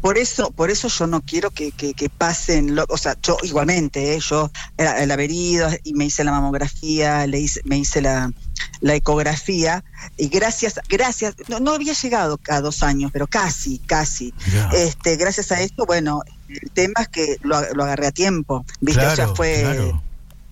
por 0.01 0.17
eso, 0.19 0.51
por 0.53 0.71
eso 0.71 0.89
yo 0.89 1.07
no 1.07 1.21
quiero 1.21 1.51
que, 1.51 1.73
que, 1.73 1.93
que 1.95 2.09
pasen, 2.09 2.75
lo- 2.75 2.87
o 2.89 2.97
sea, 2.97 3.17
yo 3.23 3.37
igualmente, 3.43 4.15
eh, 4.15 4.21
yo 4.21 4.51
era 4.79 5.03
el 5.03 5.11
averido 5.11 5.69
y 5.85 5.93
me 5.95 6.07
hice 6.07 6.25
la 6.25 6.31
mamografía, 6.33 7.27
le 7.27 7.41
hice, 7.41 7.61
me 7.65 7.77
hice 7.79 8.01
la, 8.01 8.33
la 8.81 8.95
ecografía 8.95 9.85
y 10.17 10.29
gracias, 10.29 10.81
gracias, 10.89 11.35
no, 11.49 11.61
no 11.61 11.73
había 11.73 11.93
llegado 11.93 12.39
a 12.49 12.61
dos 12.61 12.83
años, 12.83 13.11
pero 13.13 13.27
casi, 13.27 13.79
casi. 13.81 14.33
Este, 14.73 15.17
gracias 15.17 15.53
a 15.53 15.61
esto, 15.61 15.85
bueno, 15.85 16.23
el 16.49 16.71
tema 16.71 17.03
es 17.03 17.09
que 17.09 17.37
lo, 17.43 17.61
lo 17.75 17.85
agarré 17.85 18.07
a 18.07 18.13
tiempo, 18.13 18.65
viste, 18.81 19.01
claro, 19.03 19.13
o 19.13 19.17
sea, 19.17 19.35
fue, 19.35 19.61
claro. 19.61 20.03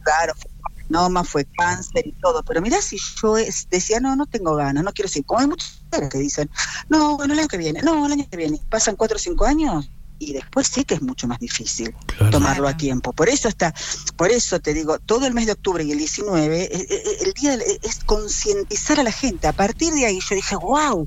claro, 0.02 0.34
fue 0.36 0.50
carcinoma, 0.88 1.24
fue 1.24 1.46
cáncer 1.56 2.06
y 2.06 2.12
todo, 2.20 2.42
pero 2.42 2.60
mirá 2.60 2.80
si 2.80 2.98
yo 3.22 3.36
es- 3.36 3.66
decía, 3.70 4.00
no, 4.00 4.16
no 4.16 4.26
tengo 4.26 4.54
ganas, 4.54 4.82
no 4.84 4.92
quiero 4.92 5.08
seguir, 5.08 5.26
como 5.26 5.40
hay 5.40 5.46
muchas 5.46 5.82
mujeres 5.90 6.10
que 6.10 6.18
dicen, 6.18 6.50
no, 6.88 7.16
bueno, 7.16 7.34
el 7.34 7.40
año 7.40 7.48
que 7.48 7.58
viene, 7.58 7.82
no, 7.82 8.06
el 8.06 8.12
año 8.12 8.26
que 8.30 8.36
viene, 8.36 8.60
pasan 8.68 8.96
cuatro 8.96 9.16
o 9.16 9.18
cinco 9.20 9.44
años 9.44 9.90
y 10.20 10.32
después 10.32 10.66
sí 10.66 10.84
que 10.84 10.94
es 10.94 11.02
mucho 11.02 11.28
más 11.28 11.38
difícil 11.38 11.94
Claro. 12.06 12.32
tomarlo 12.32 12.66
a 12.66 12.76
tiempo. 12.76 13.12
Por 13.12 13.28
eso 13.28 13.46
está, 13.48 13.72
por 14.16 14.32
eso 14.32 14.58
te 14.58 14.74
digo, 14.74 14.98
todo 14.98 15.26
el 15.26 15.34
mes 15.34 15.46
de 15.46 15.52
octubre 15.52 15.84
y 15.84 15.92
el 15.92 15.98
19, 15.98 16.62
eh, 16.64 16.68
eh, 16.90 17.16
el 17.20 17.32
día 17.34 17.54
eh, 17.54 17.78
es 17.82 18.02
concientizar 18.04 18.98
a 18.98 19.04
la 19.04 19.12
gente. 19.12 19.46
A 19.46 19.52
partir 19.52 19.92
de 19.92 20.06
ahí 20.06 20.18
yo 20.28 20.34
dije, 20.34 20.56
wow, 20.56 21.06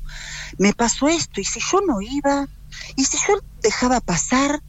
me 0.57 0.71
pasó 0.73 1.09
esto, 1.09 1.41
y 1.41 1.43
si 1.43 1.59
yo 1.59 1.81
no 1.85 1.99
iba, 2.01 2.47
y 2.95 3.03
si 3.03 3.17
yo 3.27 3.37
dejaba 3.61 3.99
pasar, 3.99 4.61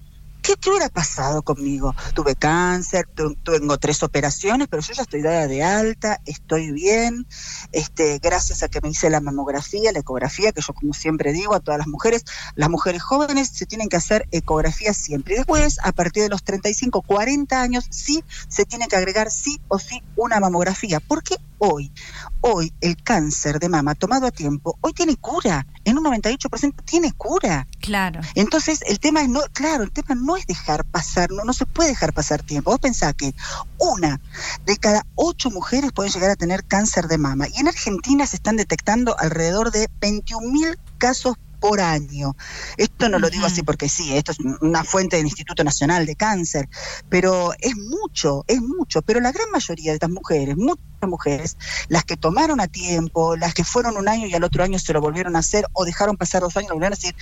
¿qué, 0.43 0.55
qué 0.61 0.71
hubiera 0.71 0.89
pasado 0.89 1.43
conmigo? 1.43 1.95
Tuve 2.15 2.37
cáncer, 2.37 3.07
tu- 3.15 3.35
tengo 3.37 3.79
tres 3.79 4.03
operaciones, 4.03 4.69
pero 4.69 4.83
yo 4.83 4.93
ya 4.95 5.03
estoy 5.03 5.23
dada 5.23 5.47
de 5.47 5.63
alta, 5.63 6.21
estoy 6.25 6.73
bien, 6.73 7.27
este, 7.73 8.19
gracias 8.23 8.63
a 8.63 8.69
que 8.69 8.81
me 8.83 8.91
hice 8.91 9.11
la 9.11 9.21
mamografía, 9.21 9.93
la 9.93 10.01
ecografía, 10.01 10.53
que 10.53 10.61
yo 10.61 10.75
como 10.75 10.93
siempre 10.95 11.33
digo 11.33 11.55
a 11.55 11.61
todas 11.61 11.79
las 11.79 11.87
mujeres, 11.89 12.25
las 12.55 12.69
mujeres 12.71 13.03
jóvenes 13.03 13.51
se 13.53 13.67
tienen 13.67 13.89
que 13.89 13.97
hacer 13.97 14.27
ecografía 14.31 14.95
siempre. 14.95 15.35
Y 15.35 15.37
después, 15.39 15.79
a 15.83 15.93
partir 15.93 16.25
de 16.25 16.29
los 16.29 16.43
35, 16.45 17.03
40 17.03 17.61
años, 17.63 17.87
sí 17.91 18.23
se 18.49 18.65
tiene 18.65 18.89
que 18.89 18.97
agregar 18.97 19.31
sí 19.31 19.59
o 19.69 19.79
sí 19.79 20.03
una 20.15 20.41
mamografía. 20.41 21.01
Porque 21.01 21.37
hoy, 21.65 21.93
hoy 22.41 22.73
el 22.81 22.97
cáncer 22.97 23.61
de 23.61 23.69
mama 23.69 23.95
tomado 23.95 24.27
a 24.27 24.33
tiempo, 24.33 24.77
hoy 24.81 24.93
tiene 24.93 25.17
cura. 25.17 25.65
En 25.85 25.97
un 25.97 26.05
98% 26.05 26.75
tiene 26.85 27.13
cura. 27.13 27.69
Claro. 27.81 28.21
Entonces, 28.35 28.81
el 28.89 28.99
tema 28.99 29.23
es 29.23 29.29
no, 29.29 29.41
claro, 29.53 29.85
el 29.85 29.93
tema 29.93 30.17
no 30.17 30.37
es 30.37 30.45
dejar 30.47 30.85
pasar, 30.85 31.31
no, 31.31 31.45
no 31.45 31.53
se 31.53 31.65
puede 31.65 31.91
dejar 31.91 32.13
pasar 32.13 32.43
tiempo. 32.43 32.73
Vos 32.73 32.81
pensás 32.81 33.15
que 33.15 33.33
una 33.79 34.21
de 34.67 34.77
cada 34.77 35.07
ocho 35.15 35.51
mujeres 35.51 35.93
pueden 35.93 36.13
llegar 36.13 36.31
a 36.31 36.37
tener 36.37 36.65
cáncer 36.65 37.07
de 37.07 37.19
mama. 37.19 37.47
Y 37.55 37.61
en 37.61 37.69
Argentina 37.69 38.27
se 38.27 38.37
están 38.37 38.57
detectando 38.57 39.17
alrededor 39.19 39.71
de 39.71 39.89
21 40.01 40.51
mil 40.51 40.79
casos 40.99 41.37
por 41.63 41.81
año. 41.81 42.35
Esto 42.77 43.09
no 43.09 43.19
lo 43.21 43.31
digo 43.31 43.47
así 43.47 43.63
porque 43.63 43.89
sí, 43.89 44.15
esto 44.17 44.33
es 44.33 44.39
una 44.61 44.85
fuente 44.85 45.17
del 45.17 45.27
Instituto 45.27 45.63
Nacional 45.65 46.07
de 46.07 46.17
Cáncer, 46.17 46.69
pero 47.09 47.53
es 47.61 47.75
mucho, 47.77 48.45
es 48.49 48.61
mucho. 48.61 49.03
Pero 49.03 49.21
la 49.21 49.33
gran 49.33 49.49
mayoría 49.53 49.93
de 49.93 49.97
estas 49.97 50.11
mujeres, 50.11 50.57
muchas 50.57 50.81
mujeres, 51.03 51.57
las 51.89 52.05
que 52.05 52.17
tomaron 52.17 52.61
a 52.61 52.67
tiempo, 52.69 53.37
las 53.37 53.55
que 53.55 53.65
fueron 53.65 53.97
un 53.97 54.09
año 54.09 54.27
y 54.27 54.35
al 54.35 54.45
otro 54.45 54.65
año 54.65 54.79
se 54.79 54.93
lo 54.93 55.01
volvieron 55.01 55.37
a 55.37 55.41
hacer 55.41 55.65
o 55.73 55.85
dejaron 55.85 56.17
pasar 56.17 56.43
dos 56.43 56.57
años 56.57 56.67
y 56.67 56.71
lo 56.71 56.75
volvieron 56.77 56.95
a 56.95 57.01
hacer, 57.01 57.15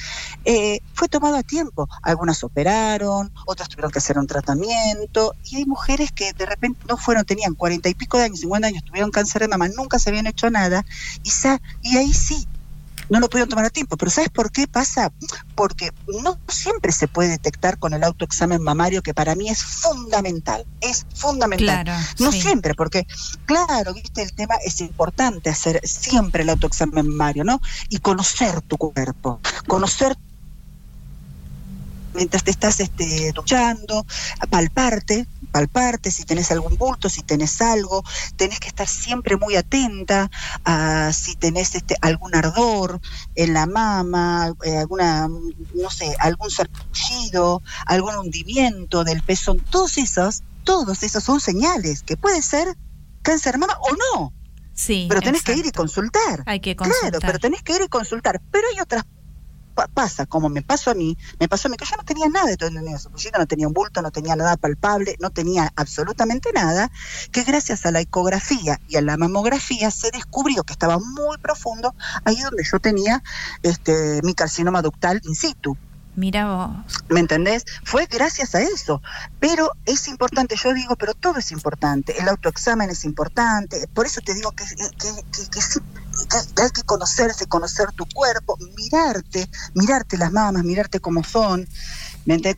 eh, 0.45 0.81
fue 0.95 1.09
tomado 1.09 1.37
a 1.37 1.43
tiempo. 1.43 1.87
Algunas 2.03 2.43
operaron, 2.45 3.31
otras 3.47 3.69
tuvieron 3.69 3.91
que 3.91 3.99
hacer 3.99 4.19
un 4.19 4.27
tratamiento 4.27 5.35
y 5.43 5.57
hay 5.57 5.67
mujeres 5.67 6.11
que 6.15 6.33
de 6.35 6.47
repente 6.47 6.81
no 6.89 6.97
fueron, 6.97 7.25
tenían 7.25 7.55
cuarenta 7.55 7.89
y 7.89 7.95
pico 7.95 8.19
de 8.19 8.25
años, 8.25 8.41
cincuenta 8.41 8.69
años, 8.69 8.83
tuvieron 8.85 9.11
cáncer 9.11 9.43
de 9.43 9.49
mama, 9.49 9.69
nunca 9.69 9.99
se 9.99 10.11
habían 10.11 10.27
hecho 10.27 10.51
nada 10.51 10.85
y, 11.23 11.31
sa- 11.31 11.61
y 11.83 11.97
ahí 11.97 12.13
sí. 12.13 12.47
No 13.11 13.21
lo 13.21 13.29
pudieron 13.29 13.49
tomar 13.49 13.65
a 13.65 13.71
tiempo, 13.71 13.97
pero 13.97 14.11
¿sabes 14.11 14.31
por 14.31 14.51
qué 14.53 14.67
pasa? 14.67 15.13
Porque 15.55 15.91
no 16.23 16.39
siempre 16.49 16.93
se 16.93 17.09
puede 17.09 17.31
detectar 17.31 17.79
con 17.79 17.93
el 17.93 18.05
autoexamen 18.05 18.63
mamario, 18.63 19.03
que 19.03 19.15
para 19.15 19.35
mí 19.35 19.49
es 19.49 19.63
fundamental, 19.63 20.65
es 20.81 21.07
fundamental. 21.15 21.85
Claro. 21.85 21.93
No 22.21 22.33
sí. 22.33 22.41
siempre, 22.41 22.75
porque, 22.75 23.07
claro, 23.45 23.93
viste, 23.95 24.23
el 24.23 24.33
tema 24.33 24.55
es 24.65 24.81
importante 24.81 25.51
hacer 25.51 25.81
siempre 25.85 26.45
el 26.45 26.51
autoexamen 26.51 27.09
mamario, 27.09 27.45
¿no? 27.45 27.61
Y 27.89 27.99
conocer 27.99 28.63
tu 28.63 28.77
cuerpo, 28.77 29.41
conocer 29.67 30.17
mientras 32.15 32.45
te 32.45 32.51
estás 32.51 32.81
este, 32.81 33.33
duchando, 33.35 34.05
palparte, 34.51 35.27
palparte 35.53 36.11
si 36.11 36.25
tenés 36.25 36.51
algún 36.51 36.77
bulto, 36.77 37.09
si 37.09 37.23
tenés 37.23 37.61
algo, 37.61 38.03
tenés 38.37 38.61
que 38.61 38.69
estar 38.69 38.89
siempre 38.89 39.37
muy 39.37 39.57
atenta 39.57 40.31
a 40.65 41.13
si 41.13 41.37
tenés 41.37 41.75
este, 41.75 41.97
algún 42.01 42.35
ardor 42.35 43.01
en 43.35 43.55
la 43.55 43.67
mama, 43.67 44.53
eh, 44.65 44.77
alguna, 44.79 45.29
no 45.29 45.91
sé, 45.91 46.15
algún 46.19 46.51
sarpullido, 46.51 47.63
algún 47.87 48.15
hundimiento 48.17 49.05
del 49.05 49.23
pezón, 49.23 49.61
todos 49.61 49.99
esos, 49.99 50.43
todos 50.65 51.03
esos 51.03 51.23
son 51.25 51.41
señales 51.41 52.03
que 52.03 52.17
puede 52.17 52.43
ser 52.43 52.77
cáncer 53.23 53.59
mama 53.59 53.77
o 53.81 53.91
no, 54.19 54.33
Sí. 54.73 55.07
pero 55.11 55.21
tenés 55.21 55.43
que 55.43 55.55
ir 55.55 55.67
y 55.67 55.73
consultar. 55.73 56.43
Hay 56.47 56.61
que 56.61 56.75
Claro, 56.75 56.93
consultar. 56.93 57.21
pero 57.21 57.39
tenés 57.39 57.63
que 57.63 57.75
ir 57.75 57.83
y 57.83 57.89
consultar. 57.89 58.41
Pero 58.51 58.67
hay 58.73 58.81
otras. 58.81 59.05
Pa- 59.75 59.89
Pasa, 59.95 60.27
como 60.27 60.49
me 60.49 60.63
pasó 60.63 60.91
a 60.93 60.95
mí, 60.95 61.17
me 61.39 61.49
pasó 61.49 61.69
a 61.69 61.71
mí 61.71 61.77
que 61.77 61.85
yo 61.85 61.97
no 61.97 62.05
tenía 62.05 62.29
nada 62.29 62.47
de 62.47 62.57
todo 62.57 62.69
el 62.71 62.99
sarpullido, 62.99 63.39
no 63.39 63.47
tenía 63.47 63.67
un 63.69 63.73
bulto, 63.75 64.03
no 64.03 64.11
tenía 64.11 64.37
nada 64.37 64.57
palpable, 64.57 65.17
no 65.21 65.31
tenía 65.31 65.71
absolutamente 65.77 66.51
nada, 66.55 66.89
que 67.33 67.43
gracias 67.45 67.87
a 67.87 67.91
la 67.93 68.01
ecografía 68.01 68.79
y 68.87 68.97
a 68.97 69.03
la 69.03 69.17
mamografía 69.17 69.91
se 69.91 70.11
descubrió 70.13 70.65
que 70.65 70.73
estaba 70.75 70.99
muy 70.99 71.39
profundo, 71.39 71.95
ahí 72.25 72.37
donde 72.41 72.65
yo 72.71 72.79
tenía 72.81 73.21
este 73.63 74.21
mi 74.23 74.35
carcinoma 74.35 74.83
ductal 74.83 75.21
in 75.25 75.35
situ. 75.35 75.79
Mira 76.21 76.55
vos. 76.55 77.03
¿Me 77.09 77.21
entendés? 77.21 77.65
Fue 77.83 78.05
gracias 78.05 78.55
a 78.55 78.61
eso. 78.61 79.01
Pero 79.41 79.73
es 79.87 80.07
importante, 80.07 80.55
yo 80.63 80.75
digo, 80.75 80.95
pero 80.97 81.15
todo 81.15 81.39
es 81.39 81.51
importante. 81.51 82.21
El 82.21 82.29
autoexamen 82.29 82.91
es 82.91 83.05
importante. 83.07 83.89
Por 83.95 84.05
eso 84.05 84.21
te 84.21 84.35
digo 84.35 84.53
que, 84.53 84.65
que, 84.67 85.09
que- 85.51 85.63
sí, 85.63 85.81
hay 86.63 86.71
que 86.71 86.83
conocerse, 86.83 87.47
conocer 87.47 87.91
tu 87.93 88.05
cuerpo, 88.15 88.59
mirarte, 88.77 89.49
mirarte 89.75 90.19
las 90.19 90.31
mamas, 90.31 90.63
mirarte 90.63 91.01
cómo 91.01 91.25
son. 91.25 91.67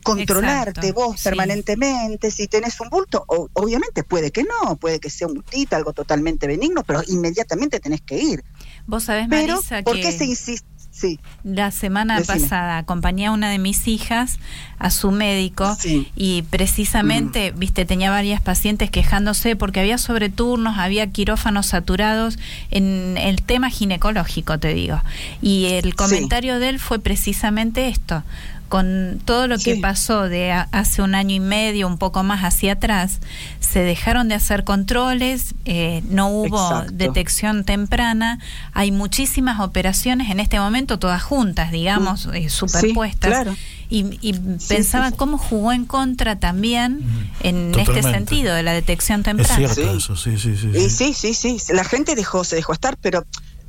Controlarte 0.03 0.81
Exacto, 0.81 0.93
vos 0.93 1.17
sí. 1.17 1.23
permanentemente. 1.23 2.29
Si 2.31 2.47
tenés 2.47 2.79
un 2.81 2.89
bulto, 2.89 3.23
o- 3.27 3.49
obviamente 3.53 4.03
puede 4.03 4.31
que 4.31 4.43
no, 4.43 4.75
puede 4.75 4.99
que 4.99 5.09
sea 5.09 5.27
un 5.27 5.35
bultito, 5.35 5.75
algo 5.75 5.93
totalmente 5.93 6.47
benigno, 6.47 6.83
pero 6.83 7.01
inmediatamente 7.07 7.79
tenés 7.79 8.01
que 8.01 8.17
ir. 8.21 8.43
Vos 8.85 9.05
sabés, 9.05 9.27
Pero, 9.29 9.53
Marisa, 9.55 9.81
¿por 9.83 9.95
que... 9.95 10.01
qué 10.01 10.11
se 10.17 10.25
insiste? 10.25 10.67
Sí, 10.95 11.19
La 11.43 11.71
semana 11.71 12.19
Decime. 12.19 12.39
pasada 12.41 12.77
acompañé 12.77 13.25
a 13.25 13.31
una 13.31 13.49
de 13.49 13.57
mis 13.57 13.87
hijas 13.87 14.37
a 14.77 14.91
su 14.91 15.09
médico 15.09 15.75
Sí. 15.79 16.07
y 16.15 16.43
precisamente, 16.43 17.51
viste, 17.57 17.83
tenía 17.85 18.11
varias 18.11 18.41
pacientes 18.41 18.91
quejándose 18.91 19.55
porque 19.55 19.79
había 19.79 19.97
sobreturnos, 19.97 20.77
había 20.77 21.07
quirófanos 21.07 21.65
saturados 21.65 22.37
en 22.69 23.17
el 23.17 23.41
tema 23.41 23.71
ginecológico, 23.71 24.59
te 24.59 24.75
digo. 24.75 25.01
Y 25.41 25.65
el 25.65 25.95
comentario 25.95 26.59
de 26.59 26.69
él 26.69 26.79
fue 26.79 26.99
precisamente 26.99 27.87
esto. 27.87 28.21
Con 28.69 29.21
todo 29.23 29.47
lo 29.47 29.57
que 29.59 29.75
Sí. 29.75 29.79
pasó 29.81 30.23
de 30.29 30.51
a- 30.51 30.67
hace 30.71 31.03
un 31.03 31.13
año 31.13 31.35
y 31.35 31.39
medio, 31.39 31.87
un 31.87 31.99
poco 31.99 32.23
más 32.23 32.41
hacia 32.43 32.73
atrás, 32.73 33.19
se 33.59 33.79
dejaron 33.81 34.29
de 34.29 34.35
hacer 34.35 34.63
controles, 34.63 35.53
eh, 35.65 36.01
no 36.09 36.29
hubo 36.29 36.57
Exacto. 36.71 36.91
detección 36.95 37.65
temprana, 37.65 38.39
hay 38.73 38.91
muchísimas 38.91 39.59
operaciones 39.59 40.31
en 40.31 40.39
este 40.39 40.59
momento, 40.59 40.97
todas 40.97 41.21
juntas, 41.21 41.71
digamos, 41.71 42.27
eh, 42.33 42.49
superpuestas. 42.49 43.29
Mm. 43.29 43.33
claro. 43.33 43.55
Y, 43.89 44.17
y 44.21 44.33
pensaba 44.67 45.09
sí. 45.11 45.15
cómo 45.17 45.37
jugó 45.37 45.71
en 45.71 45.85
contra 45.85 46.39
también 46.39 47.01
en 47.43 47.71
Totalmente. 47.73 47.99
este 47.99 48.11
sentido 48.11 48.55
de 48.55 48.63
la 48.63 48.71
detección 48.73 49.19
Es 49.19 49.25
temprana. 49.25 49.55
cierto 49.55 49.75
Sí. 49.91 49.97
eso, 49.97 50.15
sí, 50.15 50.37
sí, 50.39 50.55
sí. 50.57 50.69
Y 50.75 50.89
sí. 50.89 51.13
sí, 51.13 51.33
sí, 51.35 51.59
sí. 51.59 51.73
La 51.73 51.83
gente 51.83 52.15
dejó, 52.15 52.43
se 52.43 52.55
dejó 52.55 52.73
estar, 52.73 52.97
pero 52.99 53.23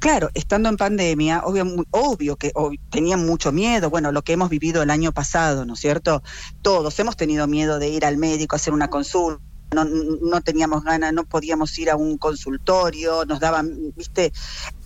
claro, 0.05 0.29
estando 0.35 0.69
en 0.69 0.77
pandemia, 0.77 1.41
obvio, 1.47 1.65
obvio 1.91 2.37
que 2.37 2.53
tenían 2.91 3.25
mucho 3.25 3.53
miedo. 3.53 3.89
Bueno, 3.89 4.13
lo 4.13 4.21
que 4.21 4.35
hemos 4.35 4.51
vivido 4.51 4.83
el 4.83 4.91
año 4.91 5.13
pasado, 5.13 5.65
¿no 5.65 5.73
es 5.73 5.81
cierto? 5.81 6.23
Todos 6.61 6.99
hemos 6.99 7.17
tenido 7.17 7.47
miedo 7.47 7.79
de 7.79 7.89
ir 7.89 8.05
al 8.05 8.19
médico 8.19 8.55
a 8.55 8.59
hacer 8.59 8.75
una 8.75 8.91
consulta. 8.91 9.43
no, 9.75 9.87
no 9.87 10.43
teníamos 10.43 10.85
ganas, 10.85 11.15
no 11.15 11.25
podíamos 11.25 11.79
ir 11.79 11.89
a 11.89 11.97
un 11.97 12.19
consultorio, 12.19 13.25
nos 13.25 13.41
daban, 13.41 13.95
viste, 13.97 14.31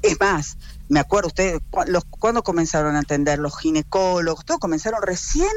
es 0.03 0.21
más, 0.21 0.57
me 0.89 1.01
acuerdo 1.01 1.27
ustedes, 1.27 1.61
los, 1.89 2.05
cuando 2.05 2.45
comenzaron 2.45 2.95
a 2.95 3.01
atender 3.01 3.41
los 3.41 3.59
ginecólogos, 3.59 4.45
todo 4.45 4.59
comenzaron 4.59 5.03
recién, 5.03 5.51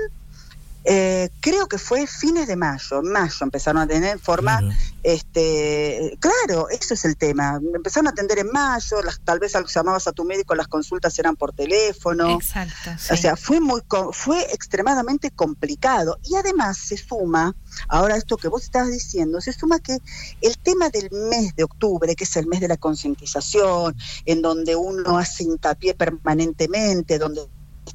eh, 0.84 1.30
creo 1.42 1.68
que 1.68 1.78
fue 1.78 2.08
fines 2.08 2.48
de 2.48 2.56
mayo, 2.56 3.00
en 3.00 3.12
mayo 3.12 3.36
empezaron 3.42 3.82
a 3.82 3.88
tener 3.88 4.18
forma, 4.20 4.60
Claro. 4.60 4.76
este, 5.04 6.18
claro, 6.20 6.70
eso 6.70 6.94
es 6.96 7.06
el 7.06 7.18
tema, 7.18 7.60
empezaron 7.76 8.08
a 8.08 8.12
atender 8.12 8.40
en 8.40 8.48
mayo, 8.52 9.02
las, 9.04 9.20
tal 9.22 9.40
vez 9.40 9.56
al- 9.56 9.66
llamabas 9.68 10.08
a 10.08 10.12
tu 10.12 10.24
médico, 10.26 10.56
las 10.56 10.68
consultas 10.68 11.18
eran 11.20 11.36
por 11.36 11.54
teléfono, 11.54 12.36
Exacto. 12.36 12.92
o 13.14 13.18
sea, 13.18 13.36
fue 13.36 13.60
muy 13.60 13.82
co- 13.88 14.12
fue 14.12 14.42
extremadamente 14.54 15.30
complicado 15.32 16.18
y 16.24 16.36
además 16.36 16.78
se 16.78 16.98
suma 16.98 17.56
ahora 17.88 18.16
esto 18.18 18.38
que 18.38 18.48
vos 18.48 18.64
estabas 18.64 18.92
diciendo, 18.92 19.40
se 19.42 19.54
suma 19.54 19.80
que 19.80 20.00
el 20.42 20.58
tema 20.58 20.90
del 20.90 21.10
mes 21.30 21.56
de 21.56 21.64
octubre, 21.64 22.16
que 22.16 22.24
es 22.24 22.36
el 22.38 22.48
mes 22.48 22.60
de 22.60 22.68
la 22.68 22.78
concientización, 22.78 23.96
en 24.26 24.42
donde 24.42 24.76
uno 24.76 25.18
hace 25.18 25.44
hincapié 25.44 25.94
permanentemente, 25.94 27.18
donde 27.20 27.42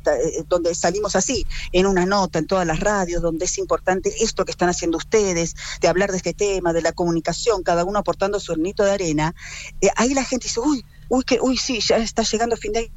está- 0.07 0.18
eh, 0.18 0.44
donde 0.48 0.74
salimos 0.74 1.16
así, 1.16 1.46
en 1.72 1.86
una 1.86 2.07
nota, 2.07 2.38
en 2.38 2.46
todas 2.46 2.66
las 2.66 2.80
radios, 2.80 3.22
donde 3.22 3.44
es 3.46 3.59
importante 3.59 4.12
esto 4.20 4.44
que 4.44 4.52
están 4.52 4.68
haciendo 4.68 4.98
ustedes, 4.98 5.54
de 5.80 5.88
hablar 5.88 6.11
de 6.11 6.18
este 6.18 6.34
tema, 6.34 6.72
de 6.72 6.82
la 6.82 6.92
comunicación, 6.92 7.62
cada 7.62 7.84
uno 7.84 7.98
aportando 7.98 8.38
su 8.40 8.52
granito 8.52 8.84
de 8.84 8.92
arena, 8.92 9.34
eh, 9.80 9.88
ahí 9.96 10.14
la 10.14 10.24
gente 10.24 10.44
dice, 10.44 10.61
uy, 10.61 10.84
uy, 11.09 11.24
que, 11.24 11.38
uy, 11.40 11.57
sí, 11.57 11.80
ya 11.80 11.96
está 11.96 12.22
llegando 12.22 12.57
fin 12.57 12.72
de 12.72 12.78
año, 12.80 12.88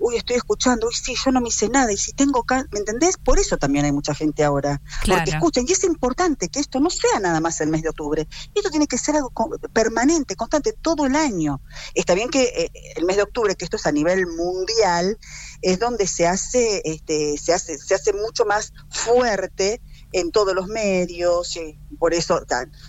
uy, 0.00 0.16
estoy 0.16 0.36
escuchando, 0.36 0.88
uy, 0.88 0.94
sí, 0.94 1.14
yo 1.24 1.30
no 1.32 1.40
me 1.40 1.48
hice 1.48 1.68
nada, 1.68 1.92
y 1.92 1.96
si 1.96 2.12
tengo, 2.12 2.44
¿me 2.70 2.78
entendés? 2.78 3.16
Por 3.16 3.38
eso 3.38 3.56
también 3.56 3.84
hay 3.84 3.92
mucha 3.92 4.14
gente 4.14 4.44
ahora, 4.44 4.80
porque 5.06 5.24
Claro. 5.24 5.30
escuchan, 5.30 5.64
y 5.66 5.72
es 5.72 5.84
importante 5.84 6.48
que 6.48 6.60
esto 6.60 6.80
no 6.80 6.90
sea 6.90 7.20
nada 7.20 7.40
más 7.40 7.60
el 7.60 7.68
mes 7.68 7.82
de 7.82 7.90
octubre, 7.90 8.28
esto 8.54 8.70
tiene 8.70 8.86
que 8.86 8.98
ser 8.98 9.16
algo 9.16 9.32
permanente, 9.72 10.36
constante, 10.36 10.72
todo 10.72 11.06
el 11.06 11.16
año. 11.16 11.60
Está 11.94 12.14
bien 12.14 12.28
que 12.28 12.42
eh, 12.42 12.70
el 12.96 13.04
mes 13.04 13.16
de 13.16 13.22
octubre, 13.22 13.54
que 13.54 13.64
esto 13.64 13.76
es 13.76 13.86
a 13.86 13.92
nivel 13.92 14.26
mundial, 14.26 15.18
es 15.60 15.78
donde 15.78 16.06
se 16.06 16.26
hace, 16.26 16.82
este, 16.84 17.36
se 17.38 17.52
hace, 17.52 17.78
se 17.78 17.94
hace 17.94 18.12
mucho 18.12 18.44
más 18.44 18.72
fuerte 18.90 19.80
en 20.12 20.30
todos 20.30 20.54
los 20.54 20.68
medios, 20.68 21.56
y 21.56 21.78
por 21.98 22.14
eso 22.14 22.40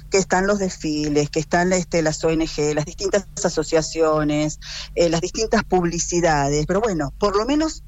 que 0.09 0.17
están 0.17 0.47
los 0.47 0.59
desfiles, 0.59 1.30
que 1.30 1.39
están 1.39 1.74
este, 1.74 2.01
las 2.01 2.24
ONG, 2.24 2.74
las 2.76 2.86
distintas 2.86 3.28
asociaciones, 3.43 4.59
eh, 4.95 5.09
las 5.09 5.21
distintas 5.21 5.63
publicidades, 5.63 6.65
pero 6.65 6.82
bueno, 6.82 7.13
por 7.19 7.36
lo 7.36 7.45
menos 7.45 7.84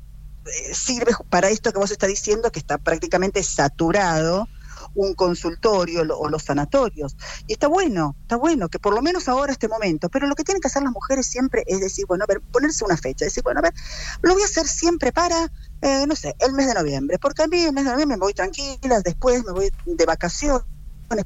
eh, 0.46 0.74
sirve 0.74 1.12
para 1.30 1.50
esto 1.50 1.72
que 1.72 1.80
vos 1.80 1.92
estás 1.92 2.10
diciendo, 2.10 2.52
que 2.52 2.60
está 2.60 2.78
prácticamente 2.78 3.42
saturado 3.44 4.48
un 4.96 5.14
consultorio 5.14 6.04
o 6.18 6.30
los 6.30 6.44
sanatorios. 6.44 7.16
Y 7.48 7.54
está 7.54 7.68
bueno, 7.68 8.16
está 8.22 8.38
bueno, 8.38 8.70
que 8.70 8.80
por 8.80 8.94
lo 8.94 9.02
menos 9.02 9.28
ahora 9.28 9.52
este 9.52 9.68
momento, 9.68 10.10
pero 10.10 10.28
lo 10.28 10.36
que 10.36 10.44
tienen 10.44 10.62
que 10.62 10.68
hacer 10.68 10.84
las 10.84 10.92
mujeres 10.92 11.28
siempre 11.28 11.64
es 11.68 11.80
decir, 11.82 12.06
bueno, 12.08 12.24
a 12.24 12.28
ver, 12.28 12.42
ponerse 12.42 12.84
una 12.86 12.98
fecha, 12.98 13.26
decir, 13.26 13.44
bueno, 13.44 13.60
a 13.60 13.64
ver, 13.64 13.74
lo 14.22 14.34
voy 14.34 14.42
a 14.42 14.46
hacer 14.46 14.68
siempre 14.68 15.12
para, 15.12 15.52
eh, 15.88 16.06
no 16.08 16.16
sé, 16.16 16.36
el 16.40 16.54
mes 16.54 16.66
de 16.68 16.74
noviembre, 16.74 17.18
porque 17.20 17.44
a 17.44 17.48
mí 17.48 17.62
el 17.62 17.74
mes 17.74 17.86
de 17.86 17.92
noviembre 17.92 18.18
me 18.18 18.22
voy 18.26 18.34
tranquila, 18.34 19.02
después 19.04 19.44
me 19.46 19.52
voy 19.52 19.70
de 19.86 20.06
vacaciones, 20.06 20.66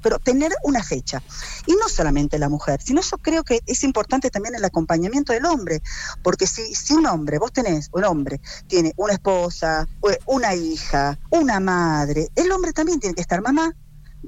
pero 0.01 0.19
tener 0.19 0.51
una 0.63 0.83
fecha. 0.83 1.21
Y 1.65 1.71
no 1.77 1.87
solamente 1.87 2.37
la 2.37 2.49
mujer, 2.49 2.81
sino 2.81 3.01
yo 3.01 3.17
creo 3.19 3.43
que 3.45 3.61
es 3.65 3.83
importante 3.83 4.29
también 4.29 4.55
el 4.55 4.65
acompañamiento 4.65 5.31
del 5.31 5.45
hombre, 5.45 5.79
porque 6.21 6.45
si, 6.45 6.75
si 6.75 6.93
un 6.93 7.05
hombre, 7.07 7.39
vos 7.39 7.53
tenés, 7.53 7.87
un 7.93 8.03
hombre, 8.03 8.41
tiene 8.67 8.91
una 8.97 9.13
esposa, 9.13 9.87
u- 10.01 10.09
una 10.35 10.53
hija, 10.55 11.17
una 11.31 11.61
madre, 11.61 12.27
el 12.35 12.51
hombre 12.51 12.73
también 12.73 12.99
tiene 12.99 13.15
que 13.15 13.21
estar, 13.21 13.41
mamá, 13.41 13.71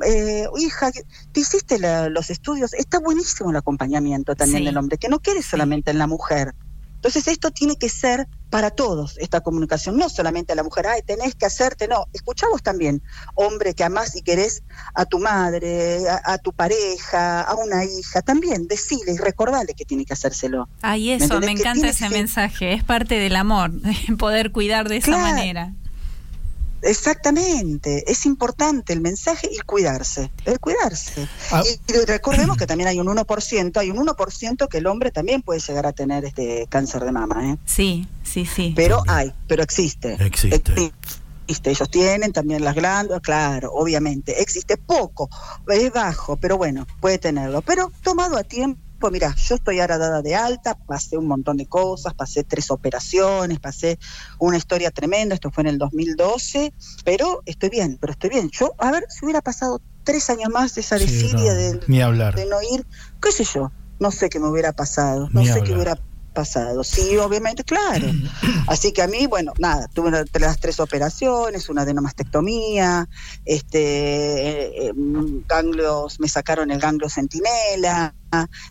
eh, 0.05 0.47
hija, 0.57 0.89
te 1.33 1.39
hiciste 1.41 1.77
la- 1.77 2.07
los 2.07 2.29
estudios, 2.29 2.73
está 2.73 2.99
buenísimo 2.99 3.49
el 3.51 3.57
acompañamiento 3.57 4.35
también 4.37 4.59
Sí. 4.61 4.65
del 4.67 4.77
hombre, 4.77 4.97
que 4.97 5.09
no 5.09 5.19
quede 5.19 5.41
solamente 5.43 5.91
en 5.91 5.97
la 5.97 6.07
mujer. 6.07 6.53
Entonces 7.01 7.27
esto 7.27 7.49
tiene 7.49 7.77
que 7.77 7.89
ser 7.89 8.27
para 8.51 8.69
todos, 8.69 9.17
esta 9.17 9.41
comunicación, 9.41 9.97
no 9.97 10.07
solamente 10.07 10.53
a 10.53 10.55
la 10.55 10.61
mujer, 10.63 10.85
ay, 10.85 11.01
tenés 11.01 11.33
que 11.33 11.47
hacerte, 11.47 11.87
no, 11.87 12.05
escuchá 12.13 12.45
vos 12.51 12.61
también, 12.61 13.01
hombre 13.33 13.73
que 13.73 13.83
amás 13.83 14.15
y 14.15 14.21
querés 14.21 14.61
a 14.93 15.05
tu 15.05 15.17
madre, 15.17 16.07
a, 16.07 16.21
a 16.33 16.37
tu 16.37 16.53
pareja, 16.53 17.41
a 17.41 17.55
una 17.55 17.83
hija, 17.85 18.21
también 18.21 18.67
decile 18.67 19.13
y 19.13 19.17
recordale 19.17 19.73
que 19.73 19.83
tiene 19.85 20.05
que 20.05 20.13
hacérselo. 20.13 20.69
Ay, 20.83 21.07
¿Me 21.07 21.25
eso, 21.25 21.39
me 21.39 21.51
encanta 21.51 21.87
ese 21.89 22.07
que- 22.07 22.13
mensaje. 22.13 22.73
Es 22.73 22.83
parte 22.83 23.15
del 23.15 23.35
amor, 23.35 23.71
poder 24.19 24.51
cuidar 24.51 24.87
de 24.87 24.97
esa 24.97 25.17
manera. 25.17 25.73
Exactamente, 26.81 28.03
es 28.11 28.25
importante 28.25 28.93
el 28.93 29.01
mensaje 29.01 29.49
y 29.51 29.59
cuidarse, 29.59 30.31
el 30.45 30.59
cuidarse. 30.59 31.27
Ah. 31.51 31.63
Y, 31.65 31.91
y 31.91 32.05
recordemos 32.05 32.57
que 32.57 32.65
también 32.65 32.87
hay 32.87 32.99
un 32.99 33.07
1%, 33.07 33.77
hay 33.77 33.91
un 33.91 33.97
1% 33.97 34.67
que 34.67 34.77
el 34.77 34.87
hombre 34.87 35.11
también 35.11 35.41
puede 35.41 35.59
llegar 35.59 35.85
a 35.85 35.93
tener 35.93 36.25
este 36.25 36.67
cáncer 36.69 37.03
de 37.03 37.11
mama, 37.11 37.51
¿eh? 37.51 37.57
Sí, 37.65 38.07
sí, 38.23 38.45
sí. 38.45 38.73
pero 38.75 39.03
hay, 39.07 39.33
pero 39.47 39.63
existe. 39.63 40.17
Existe. 40.19 40.91
Existe, 41.47 41.71
ellos 41.71 41.89
tienen 41.89 42.31
también 42.31 42.63
las 42.63 42.75
glándulas, 42.75 43.21
claro, 43.21 43.71
obviamente, 43.73 44.41
existe 44.41 44.77
poco, 44.77 45.29
es 45.67 45.91
bajo, 45.91 46.37
pero 46.37 46.57
bueno, 46.57 46.87
puede 46.99 47.17
tenerlo, 47.17 47.61
pero 47.61 47.91
tomado 48.03 48.37
a 48.37 48.43
tiempo. 48.43 48.79
Mira, 49.09 49.33
yo 49.35 49.55
estoy 49.55 49.79
ahora 49.79 49.97
dada 49.97 50.21
de 50.21 50.35
alta, 50.35 50.75
pasé 50.85 51.17
un 51.17 51.27
montón 51.27 51.57
de 51.57 51.65
cosas, 51.65 52.13
pasé 52.13 52.43
tres 52.43 52.69
operaciones, 52.69 53.59
pasé 53.59 53.97
una 54.39 54.57
historia 54.57 54.91
tremenda, 54.91 55.33
esto 55.33 55.49
fue 55.49 55.61
en 55.61 55.67
el 55.69 55.77
2012, 55.77 56.73
pero 57.05 57.41
estoy 57.45 57.69
bien, 57.69 57.97
pero 57.99 58.11
estoy 58.13 58.29
bien. 58.29 58.49
Yo, 58.51 58.73
a 58.77 58.91
ver, 58.91 59.05
si 59.09 59.25
hubiera 59.25 59.41
pasado 59.41 59.81
tres 60.03 60.29
años 60.29 60.49
más 60.49 60.75
de 60.75 60.81
esa 60.81 60.97
Sí, 60.99 61.05
desidia 61.05 61.53
no, 61.53 61.57
de, 61.59 61.79
ni 61.87 62.01
hablar. 62.01 62.35
de 62.35 62.45
no 62.45 62.57
ir, 62.61 62.85
qué 63.21 63.31
sé 63.31 63.43
yo, 63.45 63.71
no 63.99 64.11
sé 64.11 64.29
qué 64.29 64.39
me 64.39 64.47
hubiera 64.49 64.73
pasado, 64.73 65.29
no 65.31 65.39
Ni 65.41 65.45
sé 65.47 65.53
hablar. 65.53 65.67
qué 65.67 65.73
hubiera 65.73 65.99
pasado. 66.33 66.83
Sí, 66.83 67.17
obviamente, 67.17 67.63
claro. 67.63 68.07
Así 68.67 68.93
que 68.93 69.01
a 69.01 69.07
mí, 69.07 69.27
bueno, 69.27 69.51
nada, 69.59 69.87
tuve 69.93 70.07
una- 70.07 70.23
las 70.39 70.59
tres 70.59 70.79
operaciones, 70.79 71.67
una 71.69 71.81
adenomastectomía, 71.81 73.07
este, 73.45 73.79
eh, 73.79 74.87
eh, 74.87 74.91
ganglios, 75.47 76.19
me 76.19 76.27
sacaron 76.29 76.71
el 76.71 76.79
ganglio 76.79 77.09
centinela, 77.09 78.15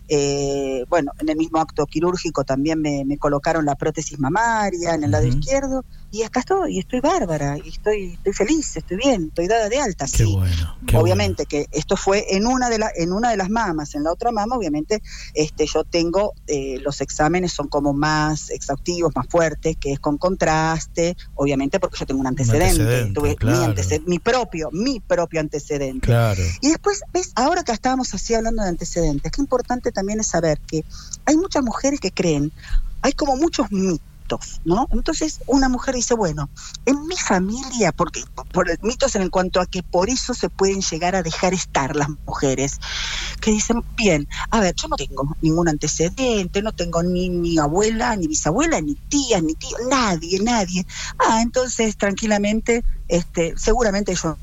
eh, 0.08 0.84
bueno, 0.88 1.12
en 1.18 1.28
el 1.28 1.36
mismo 1.36 1.58
acto 1.58 1.86
quirúrgico 1.86 2.44
también 2.44 2.80
me, 2.80 3.04
me 3.04 3.18
colocaron 3.18 3.64
la 3.64 3.74
prótesis 3.74 4.18
mamaria 4.18 4.94
en 4.94 5.04
el 5.04 5.10
lado 5.10 5.26
izquierdo, 5.26 5.84
y 6.12 6.22
acá 6.24 6.40
estoy, 6.40 6.76
y 6.76 6.78
estoy 6.80 7.00
bárbara, 7.00 7.56
y 7.62 7.68
estoy, 7.68 8.14
estoy 8.14 8.32
feliz, 8.32 8.76
estoy 8.76 8.96
bien, 8.96 9.26
estoy 9.28 9.46
dada 9.46 9.68
de 9.68 9.78
alta, 9.78 10.06
Qué 10.06 10.24
sí. 10.24 10.34
bueno. 10.36 10.76
qué 10.86 10.96
obviamente 10.96 11.46
que 11.46 11.66
esto 11.70 11.96
fue 11.96 12.34
en 12.34 12.46
una 12.46 12.68
de 12.68 12.78
la, 12.78 12.90
en 12.96 13.12
una 13.12 13.30
de 13.30 13.36
las 13.36 13.48
mamas, 13.48 13.94
en 13.94 14.02
la 14.04 14.12
otra 14.12 14.32
mama, 14.32 14.56
obviamente, 14.56 15.02
este, 15.34 15.66
yo 15.66 15.84
tengo 15.84 16.32
eh, 16.48 16.78
los 16.82 17.00
exámenes 17.00 17.52
son 17.52 17.68
como 17.68 17.92
más 17.92 18.50
exhaustivos, 18.50 19.12
más 19.14 19.26
fuertes, 19.28 19.76
que 19.78 19.92
es 19.92 20.00
con 20.00 20.18
contraste, 20.18 21.16
obviamente 21.34 21.78
porque 21.78 21.98
yo 21.98 22.06
tengo 22.06 22.20
un 22.20 22.26
antecedente, 22.26 22.64
antecedente, 22.82 23.14
tuve 23.14 23.28
mi, 23.30 23.36
claro. 23.36 23.72
anteced- 23.74 24.02
mi 24.06 24.18
propio, 24.18 24.70
mi 24.72 25.00
propio 25.00 25.40
antecedente. 25.40 26.06
Claro. 26.06 26.42
Y 26.60 26.68
después, 26.70 27.02
ves, 27.12 27.30
ahora 27.36 27.62
que 27.62 27.72
estábamos 27.72 28.12
así 28.14 28.34
hablando 28.34 28.62
de 28.62 28.68
antecedentes, 28.68 29.30
qué 29.30 29.40
importante 29.50 29.90
también 29.90 30.20
es 30.20 30.28
saber 30.28 30.60
que 30.60 30.84
hay 31.24 31.36
muchas 31.36 31.64
mujeres 31.64 31.98
que 31.98 32.12
creen, 32.12 32.52
hay 33.02 33.12
como 33.14 33.36
muchos 33.36 33.72
mitos, 33.72 34.60
¿no? 34.64 34.86
Entonces 34.92 35.40
una 35.48 35.68
mujer 35.68 35.96
dice, 35.96 36.14
bueno, 36.14 36.48
en 36.86 37.04
mi 37.08 37.16
familia, 37.16 37.90
porque 37.90 38.22
por 38.52 38.70
el 38.70 38.78
mitos 38.82 39.16
en 39.16 39.28
cuanto 39.28 39.60
a 39.60 39.66
que 39.66 39.82
por 39.82 40.08
eso 40.08 40.34
se 40.34 40.48
pueden 40.48 40.82
llegar 40.82 41.16
a 41.16 41.24
dejar 41.24 41.52
estar 41.52 41.96
las 41.96 42.10
mujeres, 42.24 42.78
que 43.40 43.50
dicen, 43.50 43.82
bien, 43.96 44.28
a 44.50 44.60
ver, 44.60 44.76
yo 44.76 44.86
no 44.86 44.94
tengo 44.94 45.36
ningún 45.42 45.68
antecedente, 45.68 46.62
no 46.62 46.70
tengo 46.70 47.02
ni, 47.02 47.28
ni 47.28 47.58
abuela, 47.58 48.14
ni 48.14 48.28
bisabuela, 48.28 48.80
ni 48.80 48.94
tía, 48.94 49.40
ni 49.40 49.54
tío, 49.54 49.76
nadie, 49.90 50.38
nadie. 50.38 50.86
Ah, 51.18 51.42
entonces 51.42 51.96
tranquilamente, 51.96 52.84
este, 53.08 53.54
seguramente 53.56 54.14
yo 54.14 54.36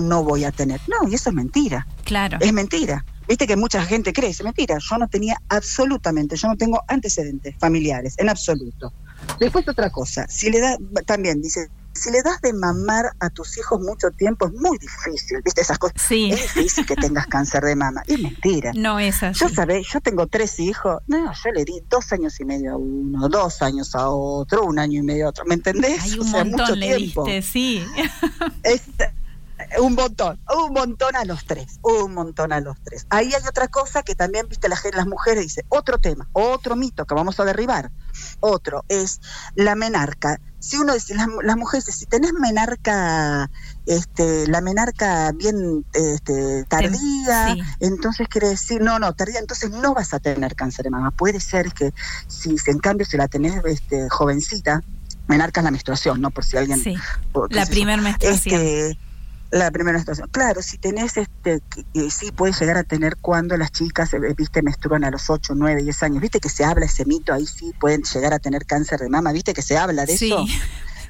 no 0.00 0.24
voy 0.24 0.44
a 0.44 0.52
tener. 0.52 0.80
No, 0.88 1.06
y 1.06 1.14
eso 1.14 1.28
es 1.28 1.34
mentira. 1.34 1.86
Claro. 2.04 2.38
Es 2.40 2.52
mentira. 2.52 3.04
Viste 3.28 3.46
que 3.46 3.56
mucha 3.56 3.82
gente 3.84 4.12
cree, 4.12 4.30
es 4.30 4.42
mentira. 4.42 4.78
Yo 4.78 4.98
no 4.98 5.08
tenía 5.08 5.36
absolutamente, 5.48 6.36
yo 6.36 6.48
no 6.48 6.56
tengo 6.56 6.82
antecedentes 6.88 7.54
familiares, 7.58 8.14
en 8.18 8.28
absoluto. 8.28 8.92
Después 9.40 9.66
otra 9.68 9.90
cosa, 9.90 10.26
si 10.28 10.50
le 10.50 10.60
da, 10.60 10.76
también 11.06 11.40
dice, 11.40 11.68
si 11.94 12.10
le 12.10 12.20
das 12.22 12.40
de 12.42 12.52
mamar 12.52 13.06
a 13.20 13.30
tus 13.30 13.56
hijos 13.56 13.80
mucho 13.80 14.10
tiempo 14.10 14.46
es 14.48 14.52
muy 14.52 14.76
difícil, 14.78 15.40
viste 15.42 15.62
esas 15.62 15.78
cosas. 15.78 15.94
Sí. 16.06 16.30
Es 16.30 16.42
difícil 16.54 16.84
que 16.84 16.96
tengas 16.96 17.26
cáncer 17.28 17.62
de 17.62 17.74
mama. 17.76 18.02
Es 18.06 18.20
mentira. 18.20 18.72
No 18.74 18.98
es 18.98 19.22
así. 19.22 19.40
Yo 19.40 19.48
sabés, 19.48 19.86
yo 19.90 20.00
tengo 20.00 20.26
tres 20.26 20.58
hijos, 20.60 21.00
no, 21.06 21.32
yo 21.32 21.50
le 21.52 21.64
di 21.64 21.80
dos 21.88 22.12
años 22.12 22.38
y 22.40 22.44
medio 22.44 22.72
a 22.72 22.76
uno, 22.76 23.28
dos 23.30 23.62
años 23.62 23.94
a 23.94 24.10
otro, 24.10 24.64
un 24.64 24.78
año 24.78 25.00
y 25.00 25.02
medio 25.02 25.26
a 25.26 25.28
otro, 25.30 25.44
¿me 25.46 25.54
entendés? 25.54 26.02
Hay 26.02 26.18
O 26.18 26.22
un 26.22 26.28
sea, 26.30 26.44
mucho 26.44 26.56
montón 26.58 26.80
le 26.80 26.96
tiempo. 26.96 27.24
diste, 27.24 27.42
sí. 27.42 27.82
Es- 28.64 28.82
Un 29.80 29.94
montón, 29.94 30.40
un 30.66 30.72
montón 30.72 31.14
a 31.14 31.24
los 31.24 31.44
tres, 31.46 31.78
un 31.82 32.12
montón 32.12 32.52
a 32.52 32.60
los 32.60 32.76
tres. 32.82 33.06
Ahí 33.08 33.32
hay 33.32 33.42
otra 33.48 33.68
cosa 33.68 34.02
que 34.02 34.14
también, 34.14 34.48
viste, 34.48 34.68
la, 34.68 34.76
las 34.92 35.06
mujeres 35.06 35.44
dice, 35.44 35.64
otro 35.68 35.98
tema, 35.98 36.28
otro 36.32 36.74
mito 36.74 37.04
que 37.06 37.14
vamos 37.14 37.38
a 37.38 37.44
derribar. 37.44 37.90
Otro 38.40 38.84
es 38.88 39.20
la 39.54 39.74
menarca. 39.74 40.40
Si 40.58 40.76
uno 40.76 40.94
dice, 40.94 41.14
las, 41.14 41.28
las 41.42 41.56
mujeres, 41.56 41.84
si 41.84 42.06
tenés 42.06 42.32
menarca, 42.32 43.48
este, 43.86 44.46
la 44.48 44.60
menarca 44.60 45.30
bien 45.32 45.84
este, 45.92 46.64
tardía, 46.64 47.54
sí. 47.54 47.62
entonces 47.80 48.26
quiere 48.28 48.48
decir, 48.48 48.80
no, 48.80 48.98
no, 48.98 49.12
tardía, 49.12 49.38
entonces 49.38 49.70
no 49.70 49.94
vas 49.94 50.14
a 50.14 50.20
tener 50.20 50.56
cáncer 50.56 50.84
de 50.84 50.90
mama. 50.90 51.10
Puede 51.10 51.38
ser 51.40 51.72
que 51.72 51.92
si, 52.26 52.58
si 52.58 52.70
en 52.70 52.78
cambio 52.78 53.06
si 53.06 53.16
la 53.16 53.28
tenés 53.28 53.64
este, 53.66 54.08
jovencita, 54.08 54.82
menarca 55.28 55.60
es 55.60 55.64
la 55.64 55.70
menstruación, 55.70 56.20
¿no? 56.20 56.30
Por 56.30 56.44
si 56.44 56.56
alguien... 56.56 56.82
Sí, 56.82 56.96
por- 57.32 57.48
qué 57.48 57.54
la 57.56 57.66
primer 57.66 58.00
menstruación. 58.00 58.60
Este, 58.60 58.98
la 59.54 59.70
primera 59.70 59.94
menstruación. 59.94 60.28
Claro, 60.30 60.62
si 60.62 60.78
tenés, 60.78 61.16
este, 61.16 61.60
que 61.70 62.10
sí 62.10 62.32
puedes 62.32 62.58
llegar 62.60 62.76
a 62.76 62.82
tener 62.82 63.16
cuando 63.16 63.56
las 63.56 63.70
chicas, 63.70 64.12
eh, 64.12 64.18
viste, 64.36 64.62
menstruan 64.62 65.04
a 65.04 65.10
los 65.10 65.30
8, 65.30 65.54
9, 65.54 65.82
10 65.84 66.02
años. 66.02 66.20
Viste 66.20 66.40
que 66.40 66.48
se 66.48 66.64
habla 66.64 66.86
ese 66.86 67.04
mito, 67.04 67.32
ahí 67.32 67.46
sí 67.46 67.72
pueden 67.78 68.02
llegar 68.02 68.32
a 68.32 68.38
tener 68.40 68.66
cáncer 68.66 68.98
de 69.00 69.08
mama. 69.08 69.32
Viste 69.32 69.54
que 69.54 69.62
se 69.62 69.78
habla 69.78 70.06
de 70.06 70.16
Sí. 70.16 70.26
eso. 70.26 70.44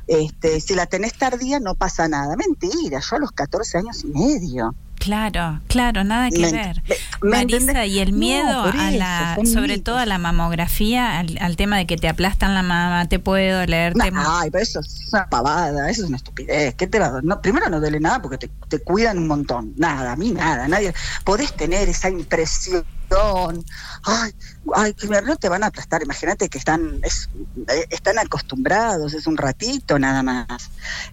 Este, 0.07 0.61
si 0.61 0.75
la 0.75 0.85
tenés 0.85 1.15
tardía 1.15 1.59
no 1.61 1.75
pasa 1.75 2.07
nada. 2.09 2.37
Mentira, 2.37 3.01
yo 3.01 3.17
a 3.17 3.19
los 3.19 3.33
14 3.33 3.79
años 3.79 4.05
y 4.05 4.09
medio. 4.09 4.75
Claro, 5.05 5.61
claro, 5.69 6.03
nada 6.03 6.31
que 6.31 6.39
Me- 6.39 6.51
ver. 6.53 6.83
me- 6.89 6.95
¿me 7.23 7.37
Marisa, 7.37 7.59
entendés? 7.59 7.89
y 7.91 7.99
el 7.99 8.13
No, 8.13 8.17
miedo 8.17 8.63
a 8.65 8.91
la, 8.91 9.37
sobre 9.45 9.77
todo 9.79 9.99
a 9.99 10.07
la 10.07 10.17
mamografía, 10.17 11.19
al, 11.19 11.37
al 11.43 11.57
tema 11.57 11.77
de 11.77 11.87
que 11.87 11.99
te 11.99 12.09
aplastan 12.09 12.55
la 12.55 12.63
mama, 12.63 13.07
te 13.07 13.19
puede 13.19 13.51
doler, 13.53 13.93
te- 13.93 14.11
ay, 14.15 14.51
pero 14.51 14.63
eso 14.63 14.81
es 14.81 15.09
una 15.13 15.29
pavada, 15.29 15.91
eso 15.91 16.05
es 16.05 16.09
una 16.09 16.17
estupidez. 16.17 16.75
¿Qué 16.77 16.87
te 16.87 16.99
va 16.99 17.07
a 17.07 17.11
dar? 17.11 17.25
No, 17.25 17.43
primero 17.43 17.69
no 17.69 17.81
duele 17.81 18.01
nada 18.01 18.23
porque 18.23 18.39
te, 18.39 18.51
te 18.69 18.79
cuidan 18.79 19.19
un 19.19 19.27
montón. 19.27 19.75
Nada, 19.77 20.13
a 20.13 20.17
mí 20.17 20.31
nada, 20.33 20.67
nadie. 20.69 20.95
Podés 21.23 21.53
tener 21.55 21.87
esa 21.87 22.09
impresión. 22.09 22.83
Ay, 24.07 24.33
ay, 24.75 24.95
no 25.25 25.37
te 25.37 25.49
van 25.49 25.63
a 25.63 25.67
aplastar. 25.69 26.03
Imagínate 26.03 26.49
que 26.49 26.59
están, 26.59 27.01
es- 27.03 27.29
eh, 27.69 27.87
están 27.91 28.19
acostumbrados, 28.19 29.15
es 29.15 29.27
un 29.27 29.37
ratito 29.37 29.99
nada 29.99 30.23
más. 30.23 30.47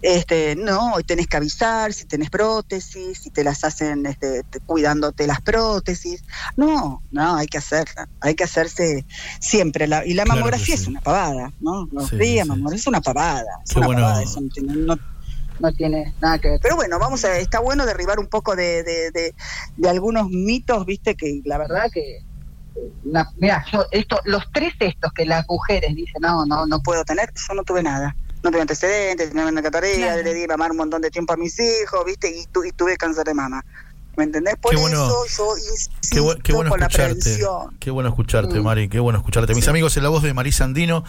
Este, 0.02 0.56
no, 0.56 0.98
y 0.98 1.04
tenés 1.04 1.26
que 1.26 1.36
avisar 1.36 1.92
si 1.92 2.04
tenés 2.04 2.30
prótesis, 2.30 3.18
si 3.18 3.30
te 3.30 3.44
las 3.44 3.64
hacen 3.64 4.06
este, 4.06 4.42
te- 4.44 4.60
cuidándote 4.60 5.26
las 5.26 5.40
prótesis. 5.40 6.22
No, 6.56 7.02
no, 7.10 7.36
hay 7.36 7.46
que 7.46 7.58
hacerla. 7.58 8.08
Hay 8.20 8.34
que 8.34 8.44
hacerse 8.44 9.04
siempre. 9.40 9.86
La, 9.86 10.04
y 10.04 10.14
la 10.14 10.24
Claro 10.24 10.40
mamografía 10.40 10.76
sí. 10.76 10.82
es 10.82 10.88
una 10.88 11.00
pavada, 11.00 11.52
¿no? 11.60 11.88
Los 11.92 12.08
Sí, 12.10 12.16
días, 12.16 12.44
sí. 12.44 12.48
mamografía 12.48 12.78
es 12.80 12.86
una 12.86 13.00
pavada. 13.00 13.42
Es 13.64 13.72
Qué 13.72 13.78
una 13.78 13.86
bueno. 13.86 14.02
pavada, 14.02 14.22
eso 14.22 14.40
no 14.40 14.74
no- 14.74 15.11
no 15.62 15.72
tiene 15.72 16.12
nada 16.20 16.38
que 16.38 16.50
ver. 16.50 16.60
Pero 16.60 16.76
bueno, 16.76 16.98
vamos 16.98 17.24
a, 17.24 17.38
está 17.38 17.60
bueno 17.60 17.86
derribar 17.86 18.18
un 18.18 18.26
poco 18.26 18.54
de, 18.56 18.82
de, 18.82 19.10
de- 19.12 19.34
de 19.76 19.88
algunos 19.88 20.28
mitos, 20.28 20.84
viste, 20.84 21.14
que 21.14 21.40
la 21.44 21.56
verdad 21.56 21.90
que 21.92 22.18
mira, 23.38 23.64
yo 23.72 23.84
esto, 23.90 24.20
los 24.24 24.44
tres 24.52 24.72
estos 24.80 25.12
que 25.12 25.24
las 25.26 25.46
mujeres 25.48 25.94
dicen, 25.94 26.20
no, 26.22 26.44
no, 26.46 26.66
no 26.66 26.80
puedo 26.80 27.04
tener, 27.04 27.30
yo 27.48 27.54
no 27.54 27.62
tuve 27.64 27.82
nada. 27.82 28.14
No 28.42 28.50
tuve 28.50 28.62
antecedentes, 28.62 29.28
tenía 29.28 29.46
una 29.46 29.62
catarrea, 29.62 29.94
Claro. 30.14 30.22
le 30.24 30.34
di 30.34 30.46
mamar 30.48 30.72
un 30.72 30.78
montón 30.78 31.00
de 31.00 31.10
tiempo 31.10 31.32
a 31.32 31.36
mis 31.36 31.56
hijos, 31.60 32.04
viste, 32.04 32.28
y, 32.36 32.44
tu- 32.46 32.64
y 32.64 32.72
tuve 32.72 32.96
cáncer 32.96 33.24
de 33.24 33.34
mama. 33.34 33.64
¿Me 34.16 34.24
entendés? 34.24 34.56
Por 34.60 34.72
Qué 34.74 34.76
bueno- 34.80 35.06
eso 35.06 35.24
yo 35.38 35.56
insisto 35.56 35.94
Qué, 36.10 36.20
bu- 36.20 36.42
qué 36.42 36.52
bueno 36.52 36.70
con 36.70 36.80
la 36.80 36.86
escucharte. 36.86 37.14
prevención. 37.14 37.76
Qué 37.78 37.90
bueno 37.90 38.08
escucharte, 38.10 38.60
Mm. 38.60 38.64
Mari. 38.64 38.88
Qué 38.90 38.98
bueno 39.00 39.18
escucharte. 39.18 39.54
Mis 39.54 39.68
amigos, 39.68 39.96
en 39.96 40.02
la 40.02 40.08
voz 40.10 40.22
de 40.22 40.34
Marisa 40.34 40.64
Andino. 40.64 41.04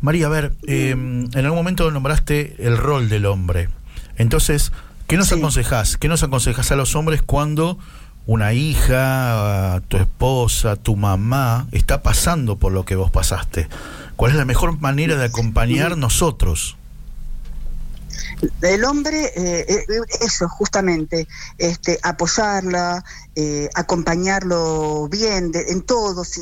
María, 0.00 0.26
a 0.26 0.30
ver, 0.30 0.52
eh, 0.66 0.90
en 0.92 1.28
algún 1.36 1.56
momento 1.58 1.90
nombraste 1.90 2.54
el 2.60 2.78
rol 2.78 3.08
del 3.10 3.26
hombre. 3.26 3.68
Entonces, 4.16 4.72
¿qué 5.06 5.16
nos 5.16 5.28
Sí. 5.28 5.34
aconsejás? 5.36 5.96
¿Qué 5.96 6.08
nos 6.08 6.22
aconsejás 6.22 6.70
a 6.72 6.76
los 6.76 6.94
hombres 6.96 7.22
cuando 7.22 7.78
una 8.26 8.52
hija, 8.52 9.80
tu 9.88 9.96
esposa, 9.98 10.76
tu 10.76 10.96
mamá 10.96 11.66
está 11.72 12.02
pasando 12.02 12.56
por 12.56 12.72
lo 12.72 12.84
que 12.84 12.96
vos 12.96 13.10
pasaste? 13.10 13.68
¿Cuál 14.16 14.32
es 14.32 14.36
la 14.38 14.44
mejor 14.44 14.80
manera 14.80 15.16
de 15.16 15.24
acompañar 15.26 15.96
nosotros? 15.98 16.76
El 18.60 18.84
hombre, 18.84 19.32
eh, 19.34 19.64
eh, 19.68 19.84
eso, 20.20 20.48
justamente, 20.48 21.26
este, 21.56 21.98
apoyarla, 22.02 23.02
eh, 23.34 23.68
acompañarlo 23.74 25.08
bien 25.08 25.50
de- 25.50 25.66
en 25.70 25.82
todo, 25.82 26.24
si, 26.24 26.40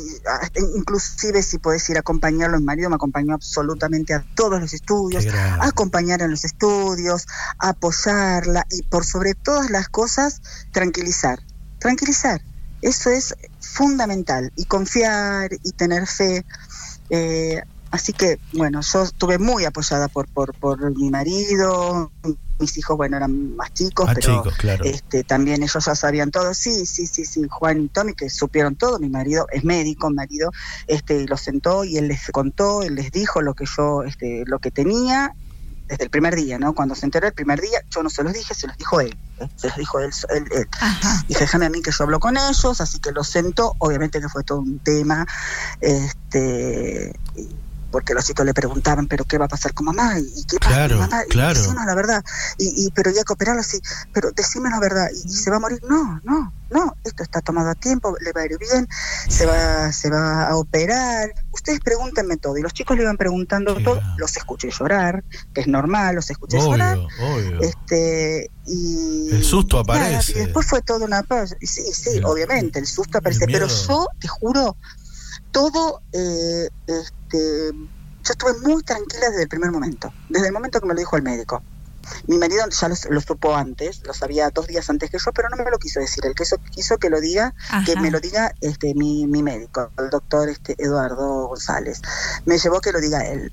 inclusive 0.75 1.41
si 1.41 1.57
puedes 1.59 1.89
ir 1.89 1.97
a 1.97 2.01
acompañarlo, 2.01 2.57
mi 2.59 2.65
marido 2.65 2.89
me 2.89 2.95
acompañó 2.95 3.33
absolutamente 3.35 4.13
a 4.13 4.25
todos 4.33 4.59
los 4.59 4.73
estudios, 4.73 5.25
acompañar 5.61 6.21
en 6.21 6.31
los 6.31 6.43
estudios, 6.43 7.25
apoyarla 7.59 8.65
y 8.69 8.83
por 8.83 9.05
sobre 9.05 9.33
todas 9.35 9.69
las 9.69 9.87
cosas, 9.89 10.41
tranquilizar, 10.71 11.39
tranquilizar. 11.79 12.41
Eso 12.81 13.09
es 13.09 13.33
fundamental 13.59 14.51
y 14.55 14.65
confiar 14.65 15.49
y 15.63 15.71
tener 15.73 16.05
fe. 16.07 16.45
Eh, 17.09 17.61
así 17.95 18.13
que, 18.13 18.39
bueno, 18.53 18.81
yo 18.81 19.03
estuve 19.03 19.37
muy 19.39 19.65
apoyada 19.65 20.07
por, 20.07 20.27
por, 20.27 20.53
por 20.53 20.95
mi 20.95 21.09
marido, 21.09 22.11
mis 22.59 22.77
hijos, 22.77 22.95
bueno, 22.95 23.17
eran 23.17 23.55
más 23.55 23.73
chicos, 23.73 24.05
Ah, 24.09 24.13
pero 24.15 24.37
chicos, 24.37 24.55
claro. 24.57 24.85
este, 24.85 25.23
también 25.23 25.63
ellos 25.63 25.83
ya 25.85 25.95
sabían 25.95 26.31
todo, 26.31 26.53
sí, 26.53 26.85
sí, 26.85 27.05
sí, 27.07 27.25
sí, 27.25 27.41
Juan 27.49 27.81
y 27.81 27.87
Tommy 27.89 28.13
que 28.13 28.29
supieron 28.29 28.75
todo, 28.75 28.99
mi 28.99 29.09
marido 29.09 29.47
es 29.51 29.63
médico, 29.63 30.09
mi 30.09 30.15
marido 30.15 30.51
este, 30.87 31.25
los 31.27 31.41
sentó 31.41 31.83
y 31.83 31.97
él 31.97 32.07
les 32.07 32.21
contó, 32.31 32.83
él 32.83 32.95
les 32.95 33.11
dijo 33.11 33.41
lo 33.41 33.53
que 33.55 33.65
yo, 33.77 34.03
este, 34.03 34.43
lo 34.45 34.59
que 34.59 34.71
tenía 34.71 35.33
desde 35.87 36.05
el 36.05 36.09
primer 36.09 36.35
día, 36.35 36.57
¿no? 36.57 36.73
Cuando 36.73 36.95
se 36.95 37.05
enteró 37.05 37.27
el 37.27 37.33
primer 37.33 37.61
día, 37.61 37.79
yo 37.91 38.01
no 38.01 38.09
se 38.09 38.23
los 38.23 38.33
dije, 38.33 38.55
se 38.55 38.65
los 38.65 38.75
dijo 38.75 39.01
él, 39.01 39.15
¿eh? 39.39 39.47
se 39.55 39.67
los 39.67 39.77
dijo 39.77 39.99
él, 39.99 40.11
él, 40.29 40.45
él. 40.51 40.67
Dije, 41.27 41.41
déjame 41.41 41.65
a 41.67 41.69
mí 41.69 41.81
que 41.83 41.91
yo 41.91 42.05
hablo 42.05 42.19
con 42.19 42.37
ellos, 42.37 42.81
así 42.81 42.97
que 42.99 43.11
los 43.11 43.27
sentó, 43.27 43.75
obviamente 43.77 44.19
que 44.19 44.27
fue 44.29 44.43
todo 44.43 44.61
un 44.61 44.79
tema, 44.79 45.27
este 45.81 47.13
y- 47.35 47.49
porque 47.95 48.13
los 48.13 48.25
chicos 48.25 48.45
le 48.45 48.53
preguntaban, 48.53 49.07
pero 49.07 49.23
¿qué 49.23 49.37
va 49.37 49.45
a 49.45 49.47
pasar 49.47 49.73
con 49.73 49.85
mamá? 49.85 50.19
¿Y 50.19 50.43
qué 50.43 50.57
pasa 50.59 50.73
Claro, 50.75 50.97
con 50.97 51.09
mamá? 51.09 51.23
Y 51.25 51.29
claro. 51.29 51.57
decimos 51.57 51.85
la 51.85 51.95
verdad, 51.95 52.21
y, 52.57 52.87
y 52.87 52.91
pero 52.91 53.09
ya 53.09 53.23
que 53.23 53.31
operarlo 53.31 53.61
así, 53.61 53.79
pero 54.11 54.31
decime 54.35 54.69
la 54.69 54.81
verdad, 54.81 55.07
¿y, 55.13 55.29
y 55.29 55.31
se 55.33 55.49
va 55.49 55.55
a 55.55 55.59
morir? 55.61 55.79
No, 55.87 56.19
no, 56.25 56.51
no, 56.71 56.93
esto 57.05 57.23
está 57.23 57.39
tomado 57.39 57.69
a 57.69 57.75
tiempo, 57.75 58.13
le 58.19 58.33
va 58.33 58.41
a 58.41 58.45
ir 58.47 58.57
bien, 58.59 58.85
se 59.29 59.45
va, 59.45 59.93
se 59.93 60.09
va 60.09 60.45
a 60.49 60.57
operar, 60.57 61.33
ustedes 61.53 61.79
pregúntenme 61.79 62.35
todo, 62.35 62.57
y 62.57 62.61
los 62.63 62.73
chicos 62.73 62.97
le 62.97 63.03
iban 63.03 63.15
preguntando 63.15 63.75
todo, 63.75 64.01
los 64.17 64.35
escuché 64.35 64.69
llorar, 64.77 65.23
que 65.53 65.61
es 65.61 65.67
normal, 65.67 66.15
los 66.15 66.29
escuché 66.29 66.59
llorar, 66.59 66.97
Obvio, 66.97 67.61
este 67.61 68.51
y 68.65 69.29
El 69.31 69.43
susto 69.45 69.77
nada, 69.87 69.99
aparece. 69.99 70.31
y 70.33 70.35
después 70.35 70.65
fue 70.67 70.81
toda 70.81 71.05
una 71.05 71.23
paz 71.23 71.55
sí 71.61 71.81
sí 71.93 72.17
El- 72.17 72.25
obviamente 72.25 72.79
el 72.79 72.87
susto 72.87 73.19
aparece 73.19 73.45
pero 73.45 73.67
yo 73.67 74.07
te 74.19 74.27
juro 74.27 74.75
todo 75.55 76.03
eh, 76.11 76.69
este 76.85 77.71
yo 77.71 78.31
estuve 78.33 78.53
muy 78.61 78.83
tranquila 78.83 79.29
desde 79.29 79.43
el 79.43 79.49
primer 79.49 79.71
momento 79.71 80.13
desde 80.27 80.49
el 80.49 80.53
momento 80.53 80.81
que 80.81 80.87
me 80.87 80.95
lo 80.95 80.99
dijo 80.99 81.15
el 81.15 81.23
médico 81.23 81.63
mi 82.27 82.37
marido 82.37 82.63
ya 82.69 82.87
lo, 82.89 82.95
lo 83.09 83.21
supo 83.21 83.55
antes, 83.55 84.01
lo 84.05 84.13
sabía 84.13 84.49
dos 84.49 84.67
días 84.67 84.89
antes 84.89 85.09
que 85.09 85.17
yo, 85.23 85.31
pero 85.33 85.49
no 85.49 85.57
me 85.57 85.69
lo 85.69 85.77
quiso 85.79 85.99
decir. 85.99 86.25
El 86.25 86.33
que 86.35 86.43
quiso, 86.43 86.57
quiso 86.71 86.97
que 86.97 87.09
lo 87.09 87.19
diga, 87.19 87.53
que 87.85 87.95
me 87.99 88.11
lo 88.11 88.19
diga 88.19 88.53
este 88.61 88.93
mi, 88.95 89.27
mi 89.27 89.41
médico, 89.43 89.91
el 89.97 90.09
doctor 90.09 90.49
este 90.49 90.75
Eduardo 90.77 91.47
González. 91.47 92.01
Me 92.45 92.57
llevó 92.57 92.81
que 92.81 92.91
lo 92.91 92.99
diga 93.01 93.25
él. 93.25 93.51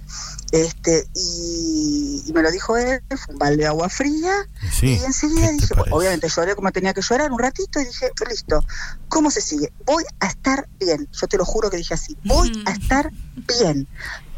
Este, 0.53 1.09
y, 1.15 2.23
y 2.27 2.33
me 2.35 2.43
lo 2.43 2.51
dijo 2.51 2.77
él, 2.77 3.01
fue 3.17 3.33
un 3.33 3.39
balde 3.39 3.63
de 3.63 3.67
agua 3.69 3.89
fría, 3.89 4.47
Sí, 4.71 4.99
y 5.01 5.05
enseguida 5.05 5.47
¿qué 5.47 5.47
te 5.47 5.53
dije, 5.63 5.75
parece? 5.75 5.95
obviamente 5.95 6.29
lloré 6.29 6.55
como 6.55 6.71
tenía 6.73 6.93
que 6.93 7.01
llorar 7.01 7.33
un 7.33 7.39
ratito 7.39 7.81
y 7.81 7.87
dije, 7.87 8.11
listo, 8.29 8.63
¿cómo 9.09 9.31
se 9.31 9.41
sigue? 9.41 9.73
Voy 9.87 10.05
a 10.21 10.27
estar 10.27 10.69
bien, 10.79 11.09
yo 11.13 11.27
te 11.27 11.39
lo 11.39 11.45
juro 11.47 11.71
que 11.71 11.79
dije 11.79 11.95
así, 11.95 12.19
voy 12.25 12.53
a 12.67 12.73
estar 12.73 13.11
bien. 13.35 13.89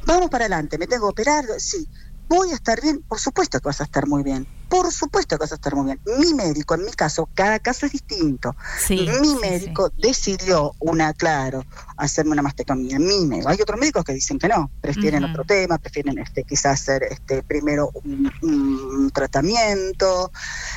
Vamos 0.06 0.30
para 0.30 0.44
adelante, 0.44 0.78
me 0.78 0.86
tengo 0.86 1.08
que 1.08 1.12
operar, 1.22 1.44
sí. 1.58 1.88
Voy 2.28 2.50
a 2.50 2.54
estar 2.54 2.80
bien, 2.80 3.02
por 3.06 3.18
supuesto 3.18 3.60
que 3.60 3.68
vas 3.68 3.80
a 3.80 3.84
estar 3.84 4.06
muy 4.06 4.22
bien, 4.22 4.46
por 4.68 4.90
supuesto 4.92 5.36
que 5.36 5.42
vas 5.42 5.52
a 5.52 5.56
estar 5.56 5.74
muy 5.74 5.86
bien. 5.86 6.00
Mi 6.18 6.34
médico, 6.34 6.74
en 6.74 6.84
mi 6.84 6.92
caso, 6.92 7.28
cada 7.34 7.58
caso 7.58 7.86
es 7.86 7.92
distinto. 7.92 8.56
Sí, 8.78 9.06
mi 9.20 9.28
sí, 9.28 9.38
médico 9.40 9.90
decidió 9.98 10.74
una, 10.80 11.12
claro, 11.12 11.64
hacerme 11.96 12.32
una 12.32 12.42
mastectomía. 12.42 12.98
Mi 12.98 13.26
médico. 13.26 13.48
Hay 13.50 13.60
otros 13.60 13.78
médicos 13.78 14.04
que 14.04 14.14
dicen 14.14 14.38
que 14.38 14.48
no, 14.48 14.70
prefieren 14.80 15.24
otro 15.24 15.44
tema, 15.44 15.78
prefieren 15.78 16.18
este, 16.18 16.44
quizás 16.44 16.80
hacer 16.80 17.04
este, 17.04 17.42
primero 17.42 17.90
un, 17.92 18.32
un 18.42 19.10
tratamiento. 19.10 20.32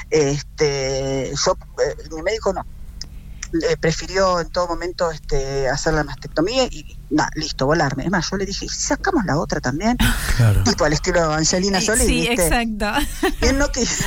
Este, 0.10 1.32
yo, 1.45 1.57
eh, 1.84 2.10
mi 2.15 2.22
médico 2.22 2.53
no. 2.53 2.65
Eh, 3.53 3.78
prefirió 3.80 4.40
en 4.41 4.49
todo 4.49 4.68
momento 4.68 5.10
este, 5.11 5.69
hacer 5.69 5.94
la 5.94 6.03
mastectomía 6.03 6.65
y 6.65 6.98
nada, 7.10 7.30
listo, 7.36 7.65
volarme. 7.65 8.03
Es 8.06 8.11
más, 8.11 8.30
yo 8.30 8.38
le 8.38 8.45
dije, 8.45 8.65
¿y 8.65 8.69
si 8.69 8.80
sacamos 8.80 9.24
la 9.26 9.38
otra 9.38 9.61
también? 9.61 9.98
Claro. 10.38 10.64
Tipo 10.64 10.86
al 10.86 10.94
estilo 10.94 11.34
Angelina 11.34 11.80
Sí, 11.82 11.88
Jolie, 11.88 12.06
sí, 12.06 12.28
¿viste? 12.30 12.34
exacto. 12.45 12.91
Y 13.41 13.45
él 13.48 13.57
no 13.57 13.72
quiso. 13.72 14.03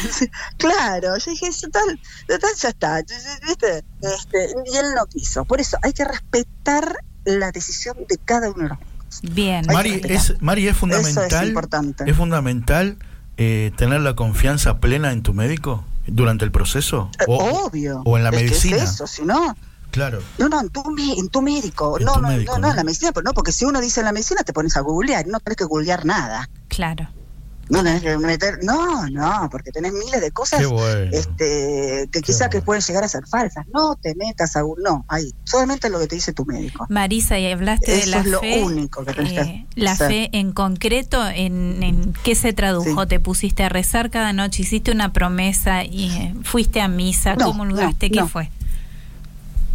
claro, 0.58 1.16
yo 1.18 1.30
dije, 1.30 1.50
total, 1.60 1.98
total 2.28 2.50
ya 2.56 2.68
está, 2.68 3.02
¿viste? 3.02 3.84
Este, 4.02 4.48
y 4.72 4.76
él 4.76 4.86
no 4.94 5.06
quiso. 5.06 5.44
Por 5.44 5.60
eso 5.60 5.76
hay 5.82 5.92
que 5.92 6.04
respetar 6.04 6.96
la 7.24 7.50
decisión 7.50 7.96
de 8.08 8.18
cada 8.18 8.50
uno 8.50 8.62
de 8.64 8.68
los 8.68 8.78
médicos. 8.78 9.20
Bien. 9.34 9.66
Mari, 9.66 10.00
es, 10.04 10.40
Mari, 10.40 10.66
es 10.68 10.70
Eso 10.72 10.80
fundamental. 10.80 11.42
es 11.42 11.48
importante. 11.48 12.04
Es 12.10 12.16
fundamental 12.16 12.96
eh, 13.38 13.72
tener 13.76 14.00
la 14.02 14.14
confianza 14.14 14.78
plena 14.78 15.12
en 15.12 15.22
tu 15.22 15.34
médico. 15.34 15.84
¿Durante 16.10 16.44
el 16.44 16.50
proceso? 16.52 17.10
Eh, 17.20 17.24
O, 17.28 17.66
Obvio. 17.66 18.02
o 18.04 18.16
en 18.18 18.24
la 18.24 18.30
que 18.30 18.36
es 18.36 18.42
medicina. 18.44 18.76
eso, 18.78 19.06
si 19.06 19.22
no, 19.22 19.54
Claro. 19.90 20.20
no, 20.38 20.48
no, 20.48 20.60
en 20.60 20.68
tu, 20.70 20.82
en 21.18 21.28
tu 21.30 21.42
médico. 21.42 21.98
En 21.98 22.04
no, 22.04 22.14
tu 22.14 22.20
no, 22.22 22.28
médico, 22.28 22.52
no, 22.52 22.58
no, 22.58 22.66
¿no? 22.66 22.70
en 22.70 22.76
la 22.76 22.84
medicina, 22.84 23.12
pero 23.12 23.24
no, 23.24 23.32
porque 23.32 23.52
si 23.52 23.64
uno 23.64 23.80
dice 23.80 24.00
en 24.00 24.06
la 24.06 24.12
medicina 24.12 24.42
te 24.44 24.52
pones 24.52 24.76
a 24.76 24.80
googlear, 24.80 25.26
no 25.26 25.40
tenés 25.40 25.56
que 25.56 25.64
googlear 25.64 26.04
nada. 26.04 26.48
Claro. 26.68 27.08
No 27.70 27.82
tenés 27.84 28.02
que 28.02 28.18
meter, 28.18 28.58
no, 28.62 29.08
no, 29.10 29.48
porque 29.50 29.70
tenés 29.70 29.92
miles 29.92 30.20
de 30.20 30.30
cosas 30.32 30.66
bueno. 30.66 31.10
este, 31.12 32.08
que 32.12 32.20
quizá 32.20 32.50
que 32.50 32.60
pueden 32.62 32.82
llegar 32.82 33.04
a 33.04 33.08
ser 33.08 33.26
falsas. 33.26 33.64
No 33.72 33.94
te 33.96 34.14
metas 34.16 34.56
a 34.56 34.62
Google, 34.62 34.82
no, 34.84 35.04
ahí, 35.08 35.32
solamente 35.44 35.88
lo 35.88 36.00
que 36.00 36.08
te 36.08 36.16
dice 36.16 36.32
tu 36.32 36.44
médico. 36.44 36.86
Marisa, 36.88 37.38
y 37.38 37.50
hablaste 37.50 37.92
de 37.92 37.98
Eso 38.00 38.10
la 38.10 38.18
es 38.18 38.26
lo 38.26 38.40
fe. 38.40 38.62
único 38.64 39.04
que 39.04 39.12
tenés 39.14 39.32
que 39.32 39.40
eh, 39.40 39.66
la 39.76 39.92
hacer. 39.92 40.08
fe 40.08 40.30
en 40.32 40.52
concreto, 40.52 41.26
¿en, 41.28 41.82
en 41.82 42.12
qué 42.24 42.34
se 42.34 42.52
tradujo? 42.52 43.02
Sí. 43.02 43.08
¿Te 43.08 43.20
pusiste 43.20 43.62
a 43.62 43.68
rezar 43.68 44.10
cada 44.10 44.32
noche? 44.32 44.62
¿Hiciste 44.62 44.90
una 44.90 45.12
promesa 45.12 45.84
y 45.84 46.10
eh, 46.10 46.34
fuiste 46.42 46.80
a 46.80 46.88
misa? 46.88 47.34
No, 47.36 47.46
¿Comulgaste? 47.46 48.08
no, 48.08 48.12
¿Qué 48.14 48.20
no. 48.20 48.28
fue? 48.28 48.50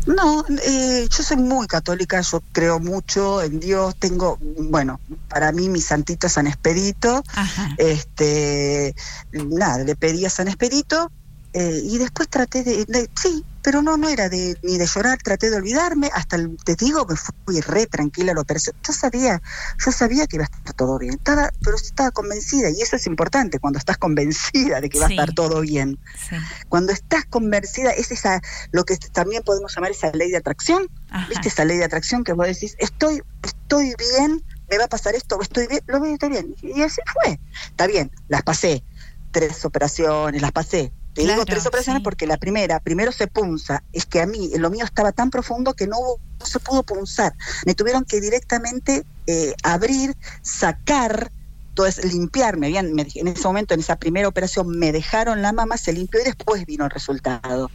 No, 0.06 0.46
eh, 0.64 1.08
yo 1.10 1.24
soy 1.24 1.38
muy 1.38 1.66
católica, 1.68 2.22
yo 2.22 2.42
creo 2.52 2.80
mucho 2.80 3.42
en 3.42 3.60
Dios, 3.60 3.96
tengo, 3.98 4.38
bueno, 4.40 5.00
para 5.28 5.52
mí 5.52 5.68
mi 5.68 5.82
santito 5.82 6.28
es 6.28 6.34
San 6.34 6.46
Expedito, 6.48 7.24
Ajá. 7.34 7.76
este, 7.78 8.94
nada, 9.32 9.80
le 9.84 9.96
pedí 9.96 10.26
a 10.26 10.30
San 10.30 10.48
Expedito 10.48 11.10
eh, 11.54 11.82
y 11.84 11.98
después 11.98 12.30
traté 12.30 12.64
de, 12.64 12.86
de- 12.86 13.10
sí, 13.20 13.44
pero 13.66 13.82
no, 13.82 13.98
no 13.98 14.08
era 14.10 14.30
de, 14.30 14.56
ni 14.62 14.78
de 14.78 14.86
llorar, 14.86 15.18
traté 15.24 15.50
de 15.50 15.58
olvidarme, 15.58 16.12
hasta 16.14 16.36
el, 16.36 16.56
te 16.64 16.76
digo, 16.76 17.04
me 17.10 17.16
fui 17.16 17.62
re 17.62 17.88
tranquila 17.88 18.32
a 18.32 18.36
la 18.36 18.42
operación, 18.42 18.76
yo 18.86 18.94
sabía, 18.94 19.42
yo 19.84 19.92
sabía 19.92 20.28
que 20.28 20.36
iba 20.36 20.46
a 20.46 20.56
estar 20.56 20.74
todo 20.76 21.00
bien, 21.00 21.16
estaba, 21.16 21.50
pero 21.64 21.76
estaba 21.76 22.12
convencida 22.12 22.70
y 22.70 22.80
eso 22.84 22.96
es 22.96 23.08
importante 23.08 23.58
cuando 23.58 23.80
estás 23.80 23.98
convencida 23.98 24.82
de 24.82 24.90
que 24.90 25.00
va 25.00 25.08
Sí. 25.08 25.14
a 25.18 25.22
estar 25.24 25.34
todo 25.34 25.62
bien. 25.62 25.98
Sí. 26.30 26.36
Cuando 26.70 26.92
estás 26.94 27.26
convencida, 27.26 27.90
es 27.90 28.12
esa, 28.12 28.40
lo 28.72 28.84
que 28.84 28.98
también 28.98 29.42
podemos 29.42 29.74
llamar 29.76 29.90
esa 29.90 30.12
ley 30.12 30.30
de 30.30 30.38
atracción, 30.38 30.88
Ajá. 31.10 31.28
¿viste? 31.28 31.48
Esa 31.48 31.66
ley 31.66 31.78
de 31.80 31.86
atracción 31.86 32.24
que 32.24 32.34
vos 32.34 32.46
decís, 32.46 32.76
estoy, 32.78 33.24
estoy 33.44 33.96
bien, 33.98 34.44
me 34.70 34.78
va 34.78 34.84
a 34.86 34.90
pasar 34.90 35.16
esto, 35.16 35.42
estoy 35.42 35.66
bien, 35.66 35.82
lo 35.88 36.00
veo, 36.00 36.14
estoy 36.14 36.30
bien. 36.30 36.56
Y 36.62 36.84
así 36.84 37.02
fue. 37.12 37.40
Está 37.72 37.88
bien, 37.88 38.12
las 38.28 38.44
pasé, 38.44 38.84
tres 39.32 39.66
operaciones, 39.66 40.40
las 40.44 40.52
pasé. 40.52 40.92
Te 41.16 41.22
Claro, 41.24 41.34
digo 41.36 41.46
tres 41.46 41.66
operaciones 41.66 42.02
sí. 42.02 42.04
porque 42.04 42.28
la 42.28 42.38
primera, 42.38 42.80
primero 42.82 43.12
se 43.12 43.28
punza, 43.28 43.84
es 43.94 44.06
que 44.06 44.22
a 44.22 44.26
mí, 44.28 44.52
lo 44.58 44.70
mío 44.70 44.84
estaba 44.86 45.14
tan 45.14 45.30
profundo 45.30 45.74
que 45.74 45.88
no, 45.88 45.98
hubo- 45.98 46.22
no 46.40 46.46
se 46.46 46.60
pudo 46.60 46.84
punzar. 46.84 47.34
Me 47.66 47.74
tuvieron 47.74 48.04
que 48.06 48.20
directamente 48.22 49.04
eh, 49.28 49.54
abrir, 49.64 50.14
sacar, 50.44 51.32
entonces 51.70 52.06
limpiarme. 52.14 52.68
Habían, 52.68 52.94
me- 52.94 53.08
en 53.16 53.28
ese 53.30 53.48
momento, 53.48 53.74
en 53.74 53.80
esa 53.80 53.96
primera 53.96 54.28
operación, 54.28 54.68
me 54.78 54.92
dejaron 54.92 55.42
la 55.42 55.54
mama, 55.54 55.78
se 55.78 55.94
limpió 55.94 56.20
y 56.22 56.26
después 56.26 56.66
vino 56.66 56.86
el 56.86 56.92
resultado. 56.92 57.72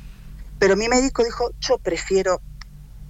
Pero 0.59 0.77
mi 0.77 0.89
médico 0.89 1.25
dijo, 1.25 1.51
yo 1.61 1.79
prefiero 1.79 2.43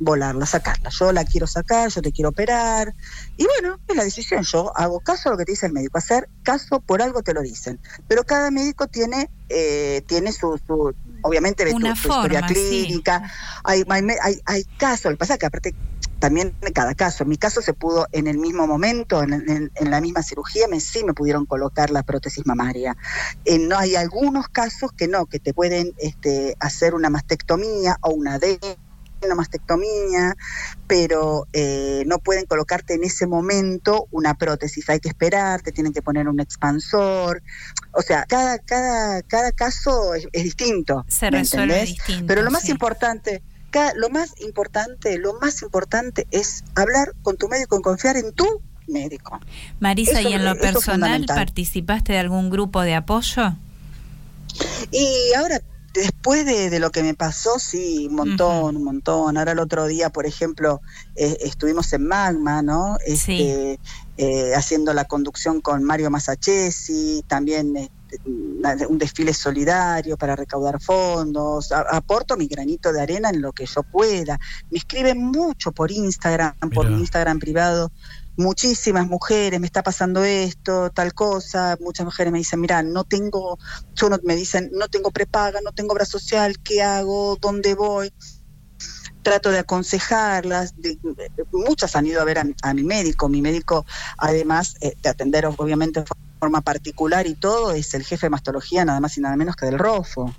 volarla, 0.01 0.47
sacarla. 0.47 0.91
Yo 0.99 1.13
la 1.13 1.25
quiero 1.25 1.47
sacar, 1.47 1.91
yo 1.91 2.03
te 2.03 2.11
quiero 2.11 2.31
operar. 2.31 2.93
Y 3.37 3.47
bueno, 3.47 3.77
es 3.87 3.97
la 3.97 4.03
decisión. 4.05 4.43
Yo 4.43 4.73
hago 4.77 5.01
caso 5.01 5.29
a 5.29 5.33
lo 5.33 5.39
que 5.39 5.45
te 5.45 5.53
dice 5.53 5.67
el 5.67 5.73
médico. 5.73 5.99
Hacer 5.99 6.29
caso 6.43 6.81
por 6.81 7.03
algo 7.03 7.23
te 7.23 7.35
lo 7.35 7.43
dicen. 7.43 7.79
Pero 8.09 8.25
cada 8.25 8.51
médico 8.51 8.87
tiene, 8.89 9.31
eh, 9.49 10.03
tiene 10.09 10.33
su, 10.33 10.59
su- 10.67 10.95
obviamente, 11.23 11.65
ve 11.65 11.71
tu- 11.71 11.77
Una 11.77 11.93
tu, 11.95 12.09
historia 12.09 12.41
forma, 12.41 12.49
sí. 12.49 12.55
clínica. 12.87 13.31
Hay, 13.63 13.85
hay, 13.89 14.03
hay, 14.23 14.41
hay 14.47 14.65
casos. 14.79 15.05
Lo 15.05 15.11
que 15.13 15.17
pasa 15.19 15.35
es 15.35 15.39
que 15.39 15.47
aparte 15.47 15.75
también 16.19 16.55
en 16.61 16.73
cada 16.75 16.95
caso. 16.95 17.23
En 17.25 17.31
mi 17.31 17.37
caso 17.39 17.63
se 17.63 17.73
pudo 17.73 18.07
en 18.13 18.27
el 18.27 18.37
mismo 18.39 18.67
momento, 18.67 19.23
en, 19.23 19.33
en- 19.33 19.71
en 19.75 19.91
la 19.91 20.01
misma 20.03 20.23
cirugía, 20.23 20.69
me, 20.69 20.79
sí 20.81 21.03
me 21.05 21.15
pudieron 21.15 21.47
colocar 21.47 21.91
la 21.91 22.03
prótesis 22.03 22.45
mamaria. 22.47 22.95
Eh, 23.47 23.59
no 23.59 23.79
hay 23.79 23.97
algunos 23.97 24.49
casos 24.49 24.91
que 24.97 25.09
no, 25.09 25.25
que 25.27 25.41
te 25.41 25.55
pueden 25.55 25.93
este, 25.99 26.57
hacer 26.61 26.95
una 26.95 27.09
mastectomía 27.09 27.97
o 28.03 28.11
una 28.11 28.39
mastectomía, 29.35 30.37
pero 30.87 31.47
eh, 31.53 32.03
no 32.07 32.19
pueden 32.19 32.47
colocarte 32.47 32.95
en 32.95 33.05
ese 33.05 33.27
momento 33.27 34.07
una 34.11 34.35
prótesis. 34.35 34.89
Hay 34.89 35.01
que 35.01 35.09
esperar, 35.09 35.63
te 35.63 35.73
tienen 35.73 35.93
que 35.93 36.03
poner 36.03 36.29
un 36.29 36.41
expansor. 36.41 37.43
O 37.93 38.03
sea, 38.03 38.25
cada, 38.27 38.59
cada, 38.59 39.23
cada 39.23 39.53
caso 39.53 40.15
es, 40.15 40.27
es 40.33 40.45
distinto. 40.45 41.05
Se 41.09 41.31
¿me 41.31 41.39
resuelve 41.39 41.85
distinto. 41.85 42.27
Pero 42.27 42.43
lo 42.43 42.51
más 42.51 42.63
sí. 42.63 42.73
importante, 42.73 43.43
lo 43.95 44.11
más 44.11 44.41
importante, 44.41 45.19
lo 45.19 45.39
más 45.39 45.63
importante 45.63 46.27
es 46.31 46.65
hablar 46.75 47.15
con 47.23 47.37
tu 47.37 47.49
médico 47.49 47.79
y 47.79 47.83
confiar 47.83 48.17
en 48.17 48.33
tu 48.33 48.63
médico. 48.89 49.41
Marisa, 49.79 50.21
Eso- 50.21 50.29
¿y 50.29 50.33
en 50.33 50.45
lo 50.45 50.59
personal 50.59 51.25
participaste 51.27 52.13
de 52.13 52.19
algún 52.19 52.51
grupo 52.51 52.83
de 52.83 52.95
apoyo? 52.95 53.55
Y 54.91 55.33
ahora, 55.37 55.61
después 55.93 56.47
de, 56.47 56.71
de 56.71 56.79
lo 56.81 56.91
que 56.91 57.03
me 57.03 57.15
pasó, 57.15 57.59
sí, 57.59 58.07
un 58.09 58.15
montón, 58.17 58.77
un 58.77 58.85
montón. 58.85 59.37
Ahora 59.37 59.53
el 59.53 59.59
otro 59.59 59.87
día, 59.87 60.11
por 60.11 60.27
ejemplo, 60.27 60.81
eh, 61.17 61.37
estuvimos 61.41 61.93
en 61.93 62.07
Magma, 62.07 62.63
¿no? 62.63 62.97
Este, 63.05 63.81
eh, 64.17 64.55
haciendo 64.55 64.93
la 64.93 65.05
conducción 65.07 65.61
con 65.61 65.83
Mario 65.83 66.11
Masachesi, 66.11 67.25
también 67.27 67.77
este, 67.77 68.21
un 68.89 68.99
desfile 68.99 69.33
solidario 69.35 70.17
para 70.17 70.37
recaudar 70.37 70.81
fondos. 70.81 71.73
A- 71.73 71.87
aporto 71.97 72.37
mi 72.37 72.47
granito 72.47 72.93
de 72.93 73.01
arena 73.01 73.31
en 73.31 73.41
lo 73.41 73.53
que 73.53 73.67
yo 73.67 73.83
pueda. 73.83 74.39
Me 74.71 74.79
escriben 74.79 75.19
mucho 75.25 75.73
por 75.73 75.91
Instagram, 75.91 76.55
por 76.75 76.87
mi 76.91 77.01
Instagram 77.01 77.39
privado. 77.39 77.91
Muchísimas 78.41 79.07
mujeres, 79.07 79.61
me 79.61 79.67
está 79.67 79.83
pasando 79.83 80.25
esto, 80.25 80.89
tal 80.91 81.13
cosa. 81.13 81.77
Muchas 81.81 82.07
mujeres 82.07 82.33
me 82.33 82.39
dicen, 82.39 82.59
mira, 82.61 82.83
no 82.83 83.05
tengo 83.05 83.59
yo 83.95 84.09
no, 84.09 84.19
me 84.25 84.35
dicen, 84.35 84.71
no 84.73 84.89
tengo 84.89 85.11
prepaga, 85.11 85.61
no 85.63 85.73
tengo 85.73 85.93
obra 85.93 86.07
social, 86.07 86.57
¿qué 86.63 86.83
hago? 86.83 87.37
¿Dónde 87.41 87.75
voy? 87.75 88.11
Trato 89.23 89.51
de 89.51 89.59
aconsejarlas. 89.59 90.73
de- 90.77 90.99
muchas 91.53 91.95
han 91.97 92.07
ido 92.07 92.23
a 92.23 92.25
ver 92.25 92.39
a, 92.39 92.45
mi- 92.45 92.55
a 92.63 92.73
mi 92.73 92.83
médico. 92.83 93.29
Mi 93.29 93.43
médico, 93.43 93.85
además 94.19 94.75
eh, 94.81 94.95
de 95.03 95.09
atender 95.11 95.45
obviamente 95.47 96.01
de 96.01 96.07
forma 96.41 96.63
particular 96.63 97.27
y 97.27 97.35
todo, 97.37 97.73
es 97.73 97.93
el 97.93 98.05
jefe 98.05 98.27
de 98.27 98.31
mastología, 98.31 98.87
nada 98.87 99.01
más 99.01 99.19
y 99.19 99.21
nada 99.21 99.37
menos 99.37 99.55
que 99.57 99.67
del 99.67 99.79
ROFO. 99.79 100.35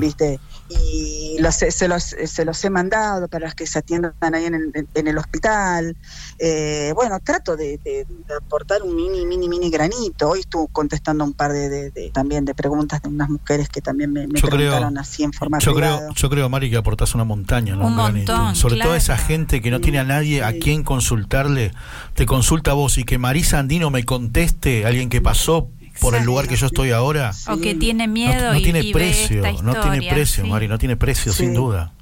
¿viste? 0.00 0.40
Y 0.82 1.36
los, 1.40 1.54
se, 1.56 1.88
los, 1.88 2.02
se 2.24 2.44
los 2.44 2.64
he 2.64 2.70
mandado 2.70 3.26
para 3.28 3.50
que 3.52 3.66
se 3.66 3.78
atiendan 3.80 4.14
ahí 4.20 4.44
en 4.44 4.54
el, 4.54 4.88
en 4.94 5.06
el 5.08 5.18
hospital. 5.18 5.96
Eh, 6.38 6.92
bueno, 6.94 7.18
trato 7.20 7.56
de, 7.56 7.78
de- 7.84 8.06
de 8.08 8.34
aportar 8.36 8.82
un 8.82 8.94
mini, 8.94 9.26
mini, 9.26 9.48
mini 9.48 9.70
granito. 9.70 10.30
Hoy 10.30 10.40
estuve 10.40 10.68
contestando 10.72 11.24
un 11.24 11.32
par 11.32 11.52
de, 11.52 11.68
de- 11.68 11.90
de- 11.90 12.10
también 12.10 12.44
de 12.44 12.54
preguntas 12.54 13.02
de 13.02 13.08
unas 13.08 13.28
mujeres 13.28 13.68
que 13.68 13.80
también 13.80 14.12
me, 14.12 14.26
me 14.26 14.40
creo- 14.40 14.74
así 14.98 15.22
en 15.24 15.32
forma 15.32 15.58
Yo 15.58 15.74
creo, 15.74 16.00
yo 16.14 16.30
creo, 16.30 16.48
Mari, 16.48 16.70
que 16.70 16.76
aportás 16.76 17.14
una 17.14 17.24
montaña, 17.24 17.74
¿no? 17.76 17.86
Un 17.88 17.96
granito. 17.96 18.32
montón, 18.36 18.56
Sobre 18.56 18.76
todo 18.78 18.94
esa 18.94 19.16
gente 19.16 19.60
que 19.60 19.70
no 19.70 19.80
tiene 19.80 19.98
a 19.98 20.04
nadie 20.04 20.42
a 20.44 20.52
quien 20.58 20.84
consultarle, 20.84 21.72
te 22.14 22.26
consulta 22.26 22.70
a 22.72 22.74
vos 22.74 22.96
y 22.98 23.04
que 23.04 23.18
Marisa 23.18 23.58
Andino 23.58 23.90
me 23.90 24.04
conteste, 24.04 24.86
alguien 24.86 25.08
que 25.08 25.20
pasó 25.20 25.68
por 26.00 26.14
el 26.14 26.24
lugar 26.24 26.48
que 26.48 26.56
yo 26.56 26.66
estoy 26.66 26.90
ahora. 26.90 27.32
O 27.48 27.56
que 27.58 27.74
tiene 27.74 28.06
No, 28.06 28.12
miedo 28.12 28.52
no 28.52 28.58
y, 28.58 28.62
tiene 28.62 28.80
y 28.80 28.92
ve 28.92 29.00
precio, 29.00 29.42
no 29.62 29.80
tiene 29.80 30.08
precio, 30.10 30.44
sí. 30.44 30.50
Mari, 30.50 30.68
no 30.68 30.78
tiene 30.78 30.96
precio, 30.96 31.32
Sí. 31.32 31.44
sin 31.44 31.54
duda. 31.54 31.92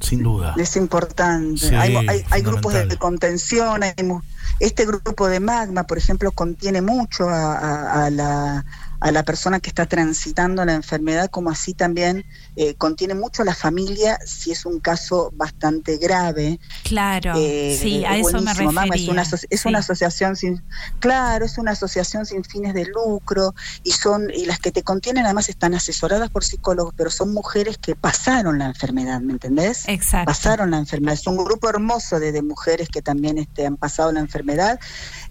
Sin 0.00 0.22
duda. 0.22 0.54
Es 0.56 0.76
importante. 0.76 1.58
Sí, 1.68 1.74
hay, 1.74 1.96
hay- 1.96 2.24
hay 2.30 2.42
grupos 2.42 2.72
de, 2.72 2.96
contención. 2.98 3.82
hay 3.82 4.04
mu- 4.04 4.20
este 4.60 4.86
grupo 4.86 5.26
de 5.28 5.40
magma, 5.40 5.84
por 5.84 5.98
ejemplo, 5.98 6.30
contiene 6.30 6.82
mucho 6.82 7.28
a, 7.28 7.56
a- 7.56 8.06
a 8.06 8.10
la, 8.10 8.64
a 9.00 9.10
la 9.10 9.22
persona 9.24 9.58
que 9.58 9.68
está 9.68 9.86
transitando 9.86 10.64
la 10.64 10.74
enfermedad, 10.74 11.28
como 11.30 11.50
así 11.50 11.74
también 11.74 12.24
eh, 12.60 12.74
contiene 12.74 13.14
mucho 13.14 13.42
a 13.42 13.44
la 13.44 13.54
familia 13.54 14.18
si 14.26 14.50
es 14.50 14.66
un 14.66 14.80
caso 14.80 15.30
bastante 15.34 15.96
grave. 15.96 16.58
Claro, 16.82 17.34
Eh, 17.36 17.78
sí, 17.80 18.04
a 18.04 18.16
es 18.16 18.26
eso 18.26 18.40
me 18.40 18.52
refería. 18.52 18.94
es 18.96 19.08
una, 19.08 19.22
es 19.22 19.60
sí. 19.60 19.68
una 19.68 19.78
asociación 19.78 20.34
sin, 20.34 20.60
claro, 20.98 21.44
es 21.44 21.56
una 21.56 21.70
asociación 21.70 22.26
sin 22.26 22.42
fines 22.42 22.74
de 22.74 22.84
lucro 22.86 23.54
y 23.84 23.92
son 23.92 24.28
y 24.34 24.44
las 24.46 24.58
que 24.58 24.72
te 24.72 24.82
contienen 24.82 25.24
además 25.24 25.48
están 25.48 25.74
asesoradas 25.74 26.30
por 26.30 26.42
psicólogos, 26.42 26.94
pero 26.96 27.10
son 27.10 27.32
mujeres 27.32 27.78
que 27.78 27.94
pasaron 27.94 28.58
la 28.58 28.66
enfermedad, 28.66 29.20
¿me 29.20 29.34
entendés? 29.34 29.84
Exacto. 29.86 30.26
pasaron 30.26 30.72
la 30.72 30.78
enfermedad. 30.78 31.14
Es 31.14 31.28
un 31.28 31.36
grupo 31.36 31.68
hermoso 31.68 32.18
de, 32.18 32.32
de 32.32 32.42
mujeres 32.42 32.88
que 32.88 33.02
también 33.02 33.38
este, 33.38 33.66
han 33.66 33.76
pasado 33.76 34.10
la 34.10 34.18
enfermedad, 34.18 34.80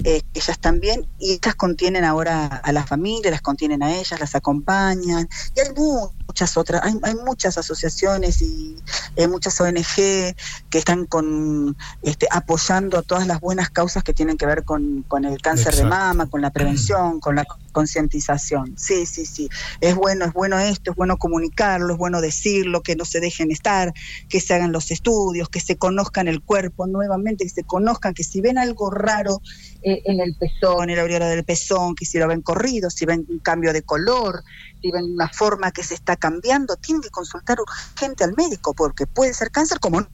eh, 0.06 0.22
ellas 0.34 0.60
también, 0.60 1.06
y 1.20 1.34
estas 1.34 1.56
contienen 1.56 2.06
ahora 2.06 2.46
a 2.64 2.72
la 2.72 2.86
familia, 2.86 3.32
las 3.32 3.42
contienen 3.42 3.84
a 3.84 3.94
ellas, 3.96 4.18
las 4.18 4.34
acompañan, 4.34 5.28
y 5.56 5.60
hay 5.60 5.68
muchas 5.76 6.56
otras, 6.56 6.82
hay, 6.86 6.94
hay 7.04 7.17
muchas 7.24 7.58
asociaciones 7.58 8.42
y 8.42 8.76
eh, 9.16 9.28
muchas 9.28 9.60
ONG 9.60 9.96
que 9.96 10.36
están 10.78 11.06
con 11.06 11.76
este, 12.02 12.28
apoyando 12.32 13.04
todas 13.04 13.28
las 13.28 13.40
buenas 13.40 13.70
causas 13.70 14.04
que 14.04 14.14
tienen 14.14 14.38
que 14.38 14.46
ver 14.46 14.64
con, 14.64 15.04
con 15.04 15.26
el 15.26 15.42
cáncer 15.42 15.76
de 15.76 15.86
mama, 15.86 16.28
con 16.28 16.42
la 16.42 16.52
prevención, 16.52 17.20
con 17.20 17.36
la 17.36 17.46
concientización. 17.78 18.74
Sí, 18.76 19.06
sí, 19.06 19.28
sí. 19.28 19.50
Es 19.82 19.94
bueno, 19.94 20.26
es 20.26 20.34
bueno 20.34 20.58
esto, 20.58 20.90
es 20.90 20.98
bueno 20.98 21.18
comunicarlo, 21.18 21.94
es 21.94 22.00
bueno 22.00 22.22
decirlo, 22.22 22.82
que 22.82 22.96
no 22.96 23.06
se 23.06 23.20
dejen 23.20 23.52
estar, 23.52 23.94
que 24.30 24.42
se 24.42 24.56
hagan 24.56 24.72
los 24.72 24.90
estudios, 24.90 25.48
que 25.48 25.60
se 25.60 25.78
conozcan 25.78 26.28
el 26.28 26.42
cuerpo 26.42 26.88
nuevamente, 26.88 27.44
que 27.44 27.52
se 27.52 27.64
conozcan, 27.64 28.16
que 28.16 28.24
si 28.24 28.42
ven 28.42 28.58
algo 28.58 28.90
raro 28.90 29.44
eh, 29.84 30.02
en 30.06 30.20
el 30.22 30.36
pezón, 30.36 30.90
en 30.90 30.96
la 30.96 31.04
aureola 31.04 31.30
del 31.30 31.44
pezón, 31.44 31.94
que 31.94 32.08
si 32.08 32.18
lo 32.18 32.28
ven 32.28 32.42
corrido, 32.42 32.90
si 32.90 33.06
ven 33.06 33.28
un 33.30 33.38
cambio 33.38 33.72
de 33.74 33.84
color, 33.84 34.44
si 34.82 34.90
ven 34.90 35.14
una 35.14 35.30
forma 35.30 35.72
que 35.72 35.84
se 35.84 35.94
está 35.94 36.16
cambiando, 36.16 36.78
tienen 36.78 37.04
que 37.04 37.12
consultar 37.12 37.60
urgente 37.62 38.24
al 38.24 38.34
médico, 38.36 38.74
porque 38.74 39.06
puede 39.06 39.36
ser 39.36 39.52
cáncer 39.52 39.80
como 39.80 40.02
no. 40.02 40.08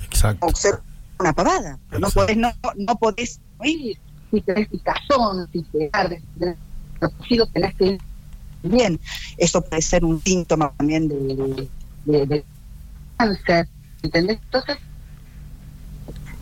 Exacto. 0.00 0.44
o 0.44 0.52
ser 0.56 0.80
una 1.20 1.32
pavada. 1.32 1.78
No 2.00 2.10
podés, 2.10 2.36
no, 2.36 2.52
no 2.74 2.98
podés 2.98 3.40
ir 3.62 3.96
si 4.34 4.40
tenés 4.42 4.68
picazón, 4.68 5.48
si 5.52 5.62
te 5.62 5.90
arde, 5.92 6.22
si 7.28 7.38
tenés 7.52 7.74
que 7.76 7.98
bien. 8.62 9.00
Eso 9.36 9.62
puede 9.62 9.82
ser 9.82 10.04
un 10.04 10.20
síntoma 10.22 10.72
también 10.76 11.08
de, 11.08 12.44
cáncer, 13.16 13.68
¿entendés? 14.02 14.38
Entonces, 14.44 14.78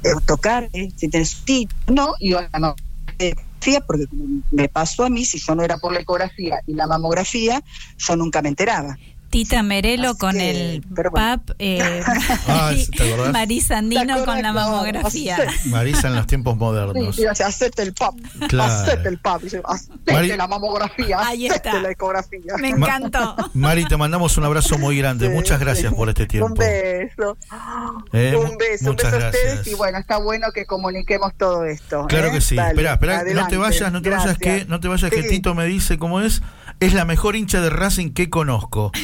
eh, 0.04 0.08
tocar, 0.26 0.68
eh, 0.72 0.90
si 0.96 1.08
tenés 1.08 1.42
sí, 1.46 1.68
no, 1.86 2.14
y 2.18 2.30
la 2.30 2.48
mamografía, 2.52 3.80
porque 3.86 4.06
me 4.50 4.68
pasó 4.68 5.04
a 5.04 5.10
mí, 5.10 5.24
si 5.24 5.38
yo 5.38 5.54
no 5.54 5.62
era 5.62 5.78
por 5.78 5.92
la 5.92 6.00
ecografía 6.00 6.60
y 6.66 6.74
la 6.74 6.86
mamografía, 6.86 7.62
yo 7.98 8.16
nunca 8.16 8.42
me 8.42 8.48
enteraba. 8.48 8.96
Tita 9.32 9.62
Merelo 9.62 10.10
Así 10.10 10.18
con 10.18 10.32
que, 10.34 10.50
el 10.74 10.84
bueno. 10.88 11.10
PAP, 11.10 11.50
eh, 11.58 12.02
Ah. 12.46 12.72
Marisa 13.32 13.78
Andino 13.78 14.18
¿Te 14.18 14.24
con 14.26 14.42
la 14.42 14.52
mamografía. 14.52 15.38
Marisa 15.64 16.08
en 16.08 16.16
los 16.16 16.26
tiempos 16.26 16.58
modernos. 16.58 17.16
sí, 17.16 17.24
sea, 17.34 17.46
hacete 17.46 17.82
el 17.82 17.94
pap, 17.94 18.14
Claro. 18.48 18.70
hacete 18.70 19.08
el 19.08 19.18
pap, 19.18 19.40
dice, 19.40 19.62
hacete 19.64 20.12
Mari- 20.12 20.36
la 20.36 20.46
mamografía, 20.46 21.16
Ahí 21.18 21.48
hacete 21.48 21.68
está. 21.70 21.80
la 21.80 21.90
ecografía. 21.90 22.54
Me 22.60 22.68
encantó. 22.68 23.34
Mari, 23.54 23.86
te 23.86 23.96
mandamos 23.96 24.36
un 24.36 24.44
abrazo 24.44 24.76
muy 24.78 24.98
grande. 24.98 25.28
Sí, 25.28 25.32
Muchas 25.32 25.58
gracias 25.58 25.90
sí. 25.90 25.96
por 25.96 26.10
este 26.10 26.26
tiempo. 26.26 26.48
Un 26.48 26.54
beso. 26.54 27.38
Eh, 28.12 28.36
un 28.36 28.56
beso, 28.58 28.84
un 28.84 28.90
muchas 28.90 29.12
beso 29.12 29.24
a 29.24 29.28
ustedes 29.30 29.54
gracias. 29.54 29.66
y 29.66 29.74
bueno, 29.74 29.96
está 29.98 30.18
bueno 30.18 30.48
que 30.54 30.66
comuniquemos 30.66 31.32
todo 31.38 31.64
esto. 31.64 32.06
Claro 32.06 32.28
¿eh? 32.28 32.32
que 32.32 32.40
sí. 32.42 32.58
Espera, 32.58 32.92
espera, 32.92 33.24
no 33.32 33.46
te 33.48 33.56
vayas, 33.56 33.90
no 33.90 34.02
te 34.02 34.10
vayas 34.10 34.36
que, 34.36 34.66
no 34.66 34.78
te 34.78 34.88
vayas 34.88 35.10
que. 35.10 35.22
Tito 35.22 35.54
me 35.54 35.64
dice 35.64 35.96
cómo 35.98 36.20
es. 36.20 36.42
Es 36.82 36.94
la 36.94 37.04
mejor 37.04 37.36
hincha 37.36 37.60
de 37.60 37.70
Racing 37.70 38.12
que 38.12 38.28
conozco. 38.30 38.90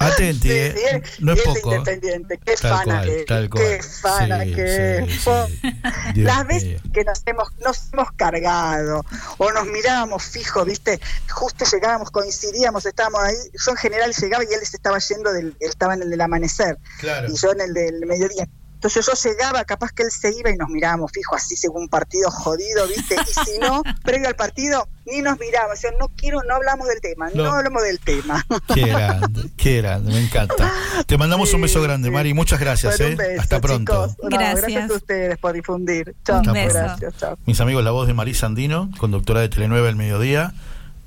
Atenti, 0.00 0.48
Sí, 0.48 0.54
eh. 0.54 0.74
sí, 0.76 0.82
él- 0.94 1.02
no 1.18 1.32
es 1.32 1.38
él 1.40 1.44
poco. 1.44 1.72
Independiente, 1.74 2.38
qué 2.44 2.54
Tal 2.54 2.70
fana 2.70 2.84
cual, 2.84 3.04
que 3.08 3.18
es, 3.20 3.26
tal 3.26 3.50
cual. 3.50 3.64
qué 3.64 3.82
fana 3.82 4.44
Sí, 4.44 4.52
que 4.54 6.22
Las 6.22 6.46
veces 6.46 6.80
que 6.94 7.02
nos 7.04 7.20
hemos, 7.26 7.48
nos 7.64 7.92
hemos 7.92 8.12
cargado 8.12 9.04
o 9.38 9.50
nos 9.52 9.66
mirábamos 9.66 10.22
fijo, 10.22 10.64
viste, 10.64 11.00
justo 11.28 11.64
llegábamos, 11.64 12.12
coincidíamos, 12.12 12.86
estábamos 12.86 13.20
ahí, 13.24 13.34
yo 13.52 13.72
en 13.72 13.76
general 13.76 14.12
llegaba 14.14 14.44
y 14.44 14.54
él 14.54 14.60
se 14.64 14.76
estaba 14.76 14.98
yendo 15.00 15.32
del, 15.32 15.46
él 15.58 15.68
estaba 15.68 15.94
en 15.94 16.02
el 16.02 16.10
del 16.10 16.20
amanecer 16.20 16.78
Claro. 17.00 17.26
y 17.28 17.36
yo 17.36 17.50
en 17.50 17.60
el 17.62 17.74
del 17.74 18.06
mediodía. 18.06 18.46
Entonces 18.78 19.04
yo 19.04 19.30
llegaba, 19.30 19.64
capaz 19.64 19.90
que 19.90 20.04
él 20.04 20.10
se 20.12 20.30
iba 20.38 20.50
y 20.50 20.56
nos 20.56 20.68
mirábamos 20.68 21.10
fijo, 21.10 21.34
así 21.34 21.56
según 21.56 21.82
un 21.82 21.88
partido 21.88 22.30
jodido, 22.30 22.86
¿viste? 22.86 23.16
Y 23.16 23.44
si 23.50 23.58
no, 23.58 23.82
previo 24.04 24.28
al 24.28 24.36
partido, 24.36 24.86
ni 25.04 25.20
nos 25.20 25.36
mirábamos. 25.40 25.82
Yo 25.82 25.88
no 25.98 26.06
quiero, 26.16 26.44
no 26.44 26.54
hablamos 26.54 26.86
del 26.86 27.00
tema, 27.00 27.28
no, 27.34 27.42
No. 27.42 27.52
hablamos 27.54 27.82
del 27.82 27.98
tema. 27.98 28.46
Qué 28.72 28.82
grande, 28.82 29.50
qué 29.56 29.78
grande, 29.78 30.12
me 30.12 30.20
encanta. 30.20 30.72
Te 31.06 31.18
mandamos 31.18 31.52
un 31.54 31.62
beso 31.62 31.82
grande, 31.82 32.08
sí. 32.08 32.14
Mari. 32.14 32.34
Muchas 32.34 32.60
gracias, 32.60 32.98
Bueno, 32.98 33.08
¿eh? 33.08 33.12
un 33.12 33.16
beso, 33.18 33.42
Hasta 33.42 33.60
pronto. 33.60 34.06
No, 34.22 34.28
Gracias. 34.28 34.60
gracias 34.60 34.90
a 34.90 34.94
ustedes 34.94 35.38
por 35.38 35.52
difundir. 35.54 36.14
Chao, 36.24 36.40
gracias, 36.44 37.16
chao. 37.18 37.36
Mis 37.46 37.60
amigos, 37.60 37.82
la 37.82 37.90
voz 37.90 38.06
de 38.06 38.14
Marisa 38.14 38.46
Andino, 38.46 38.90
conductora 38.98 39.40
de 39.40 39.48
Telenueve 39.48 39.88
al 39.88 39.96
mediodía, 39.96 40.52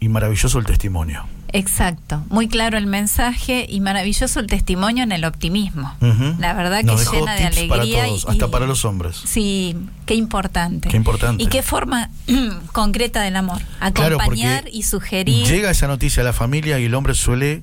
y 0.02 0.10
maravilloso 0.10 0.58
el 0.60 0.66
testimonio. 0.66 1.26
Exacto, 1.54 2.24
muy 2.30 2.48
claro 2.48 2.78
el 2.78 2.88
mensaje 2.88 3.68
y 3.70 3.82
maravilloso 3.82 4.40
el 4.40 4.48
testimonio 4.48 5.04
en 5.04 5.12
el 5.12 5.24
optimismo. 5.26 5.94
La 6.40 6.54
verdad 6.54 6.80
que 6.84 6.96
dejó 6.96 7.14
llena 7.20 7.36
de 7.36 7.46
tips 7.50 7.68
para 7.70 7.82
alegría 7.84 8.06
todos, 8.08 8.26
y- 8.28 8.32
hasta 8.32 8.48
para 8.50 8.66
los 8.66 8.84
hombres. 8.84 9.22
Sí, 9.26 9.76
qué 10.08 10.16
importante. 10.16 10.90
Qué 10.90 10.98
importante. 10.98 11.44
Y 11.44 11.48
qué 11.48 11.62
forma 11.62 12.10
concreta 12.74 13.22
del 13.22 13.36
amor. 13.36 13.62
Acompañar 13.80 14.64
y 14.72 14.84
sugerir. 14.84 15.46
Llega 15.46 15.70
esa 15.70 15.88
noticia 15.88 16.22
a 16.22 16.26
la 16.26 16.34
familia 16.34 16.80
y 16.80 16.86
el 16.86 16.96
hombre 16.96 17.14
suele 17.14 17.62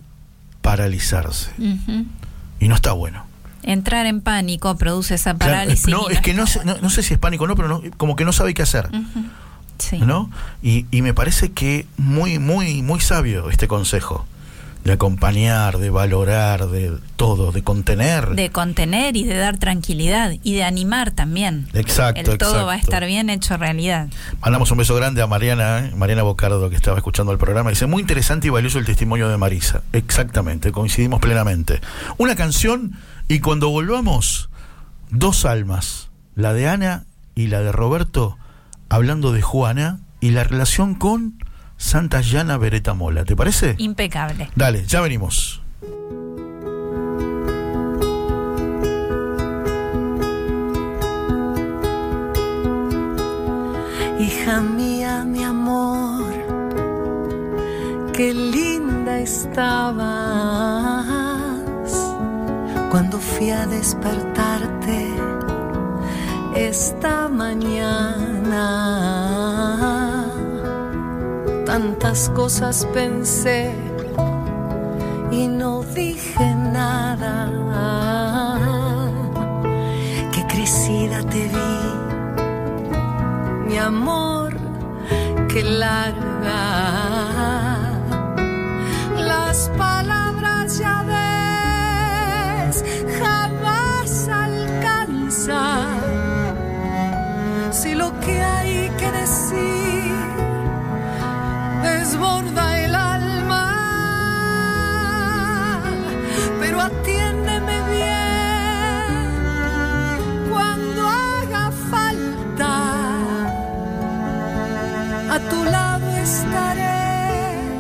paralizarse. 0.63 1.51
Y 2.61 2.69
no 2.69 2.75
está 2.77 2.93
bueno. 2.93 3.25
Entrar 3.65 4.07
en 4.07 4.21
pánico 4.21 4.77
produce 4.77 5.15
esa 5.17 5.35
Claro, 5.35 5.53
parálisis. 5.55 5.89
no, 5.89 6.09
es 6.09 6.21
que 6.21 6.35
no, 6.35 6.47
sé, 6.47 6.65
no, 6.65 6.77
no 6.81 6.89
sé 6.89 7.03
si 7.03 7.15
es 7.15 7.19
pánico 7.21 7.45
o 7.45 7.47
no, 7.49 7.57
pero 7.57 7.67
no- 7.69 7.83
como 7.97 8.15
que 8.15 8.25
no 8.25 8.33
sabe 8.33 8.55
qué 8.55 8.63
hacer. 8.63 8.89
Sí. 9.79 9.99
¿no? 9.99 10.31
Y, 10.63 10.87
y 10.91 11.03
me 11.03 11.15
parece 11.15 11.53
que 11.53 11.87
muy, 11.97 12.39
muy, 12.39 12.83
muy 12.83 13.01
sabio 13.01 13.51
este 13.51 13.69
consejo. 13.69 14.27
De 14.85 14.93
acompañar, 14.93 15.79
de 15.79 15.91
valorar, 15.91 16.69
de 16.69 16.97
todo, 17.17 17.53
de 17.53 17.63
contener. 17.63 18.31
De 18.31 18.51
contener 18.51 19.17
y 19.17 19.25
de 19.25 19.37
dar 19.37 19.59
tranquilidad 19.59 20.33
y 20.43 20.55
de 20.55 20.65
animar 20.65 21.11
también. 21.11 21.69
Exacto, 21.75 22.33
El 22.33 22.39
todo 22.39 22.65
va 22.65 22.75
a 22.75 22.77
estar 22.77 23.05
bien 23.05 23.29
hecho 23.29 23.57
realidad. 23.59 24.09
Mandamos 24.41 24.71
un 24.71 24.79
beso 24.79 24.95
grande 24.95 25.21
a 25.21 25.27
Mariana, 25.27 25.81
¿eh? 25.81 25.93
Mariana 25.95 26.23
Bocardo, 26.23 26.71
que 26.71 26.77
estaba 26.77 26.97
escuchando 26.97 27.33
el 27.33 27.39
programa. 27.39 27.69
Dice, 27.69 27.87
muy 27.87 28.01
interesante 28.01 28.47
y 28.47 28.51
valioso 28.51 28.79
el 28.79 28.87
testimonio 28.87 29.29
de 29.29 29.37
Marisa. 29.37 29.83
Exactamente, 29.93 30.73
coincidimos 30.73 31.21
plenamente. 31.21 31.81
Una 32.17 32.35
canción 32.35 32.93
y 33.27 33.41
cuando 33.41 33.69
volvamos, 33.69 34.49
dos 35.11 35.45
almas, 35.45 36.09
la 36.35 36.55
de 36.55 36.69
Ana 36.69 37.05
y 37.35 37.49
la 37.49 37.61
de 37.61 37.73
Roberto, 37.73 38.39
hablando 38.89 39.33
de 39.33 39.43
Juana 39.43 40.01
y 40.21 40.31
la 40.31 40.45
relación 40.45 40.95
con 40.95 41.39
Santa 41.77 42.21
Llana 42.21 42.59
Beretta 42.59 42.95
Mola. 42.95 43.25
¿Te 43.25 43.37
parece? 43.37 43.75
Impecable. 43.79 44.51
Dale, 44.57 44.85
ya 44.87 45.01
venimos. 45.01 45.63
Hija 54.19 54.61
mía, 54.61 55.25
mi 55.25 55.45
amor, 55.45 56.33
qué 58.13 58.35
linda 58.35 59.21
estabas 59.21 60.09
cuando 62.91 63.19
fui 63.19 63.51
a 63.51 63.65
despertarte 63.67 65.38
esta 66.55 67.29
mañana. 67.29 68.65
Tantas 71.67 72.31
cosas 72.31 72.87
pensé 72.93 73.75
y 75.31 75.47
no 75.49 75.83
dije 75.83 76.55
nada. 76.73 77.51
Qué 80.33 80.47
crecida 80.47 81.23
te 81.23 81.49
vi 81.49 81.79
mi 83.69 83.77
amor, 83.77 84.57
que 85.49 85.63
larga. 85.63 87.08
desborda 102.19 102.79
el 102.85 102.95
alma, 102.95 103.75
pero 106.59 106.81
atiéndeme 106.81 107.77
bien 107.91 109.29
cuando 110.51 111.07
haga 111.07 111.71
falta. 111.91 112.73
A 115.31 115.39
tu 115.51 115.65
lado 115.65 116.09
estaré 116.17 117.71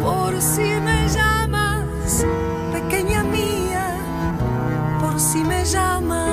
por 0.00 0.40
si 0.40 0.68
me 0.86 1.08
llamas, 1.08 2.24
pequeña 2.72 3.24
mía, 3.24 3.86
por 5.00 5.18
si 5.18 5.42
me 5.42 5.64
llamas. 5.64 6.25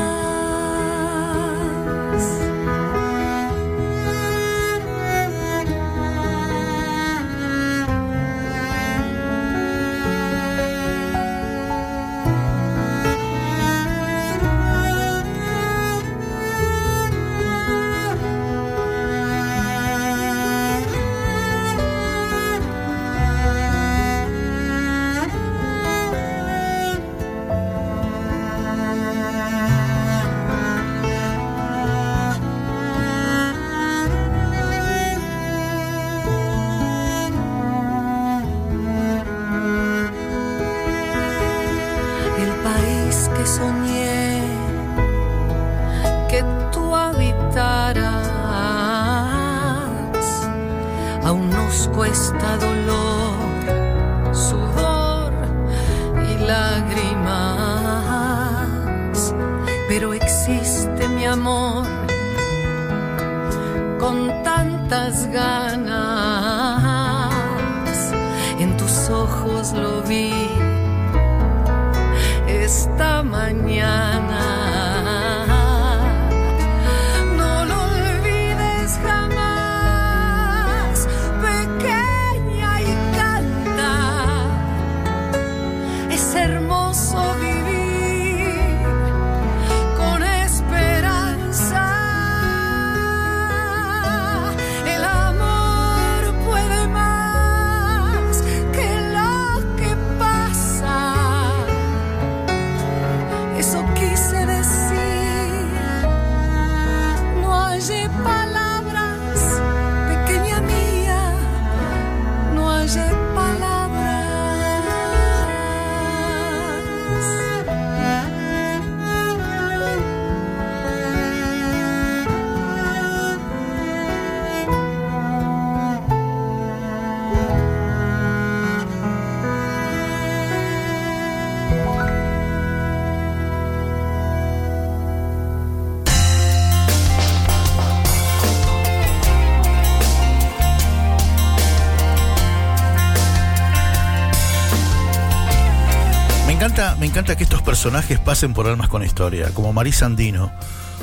Encanta, 147.14 147.34
me 147.34 147.34
encanta 147.34 147.38
que 147.38 147.44
estos 147.44 147.62
personajes 147.62 148.20
pasen 148.20 148.54
por 148.54 148.68
almas 148.68 148.90
con 148.90 149.04
historia, 149.04 149.52
como 149.54 149.72
Marisa 149.72 150.08
Andino, 150.08 150.52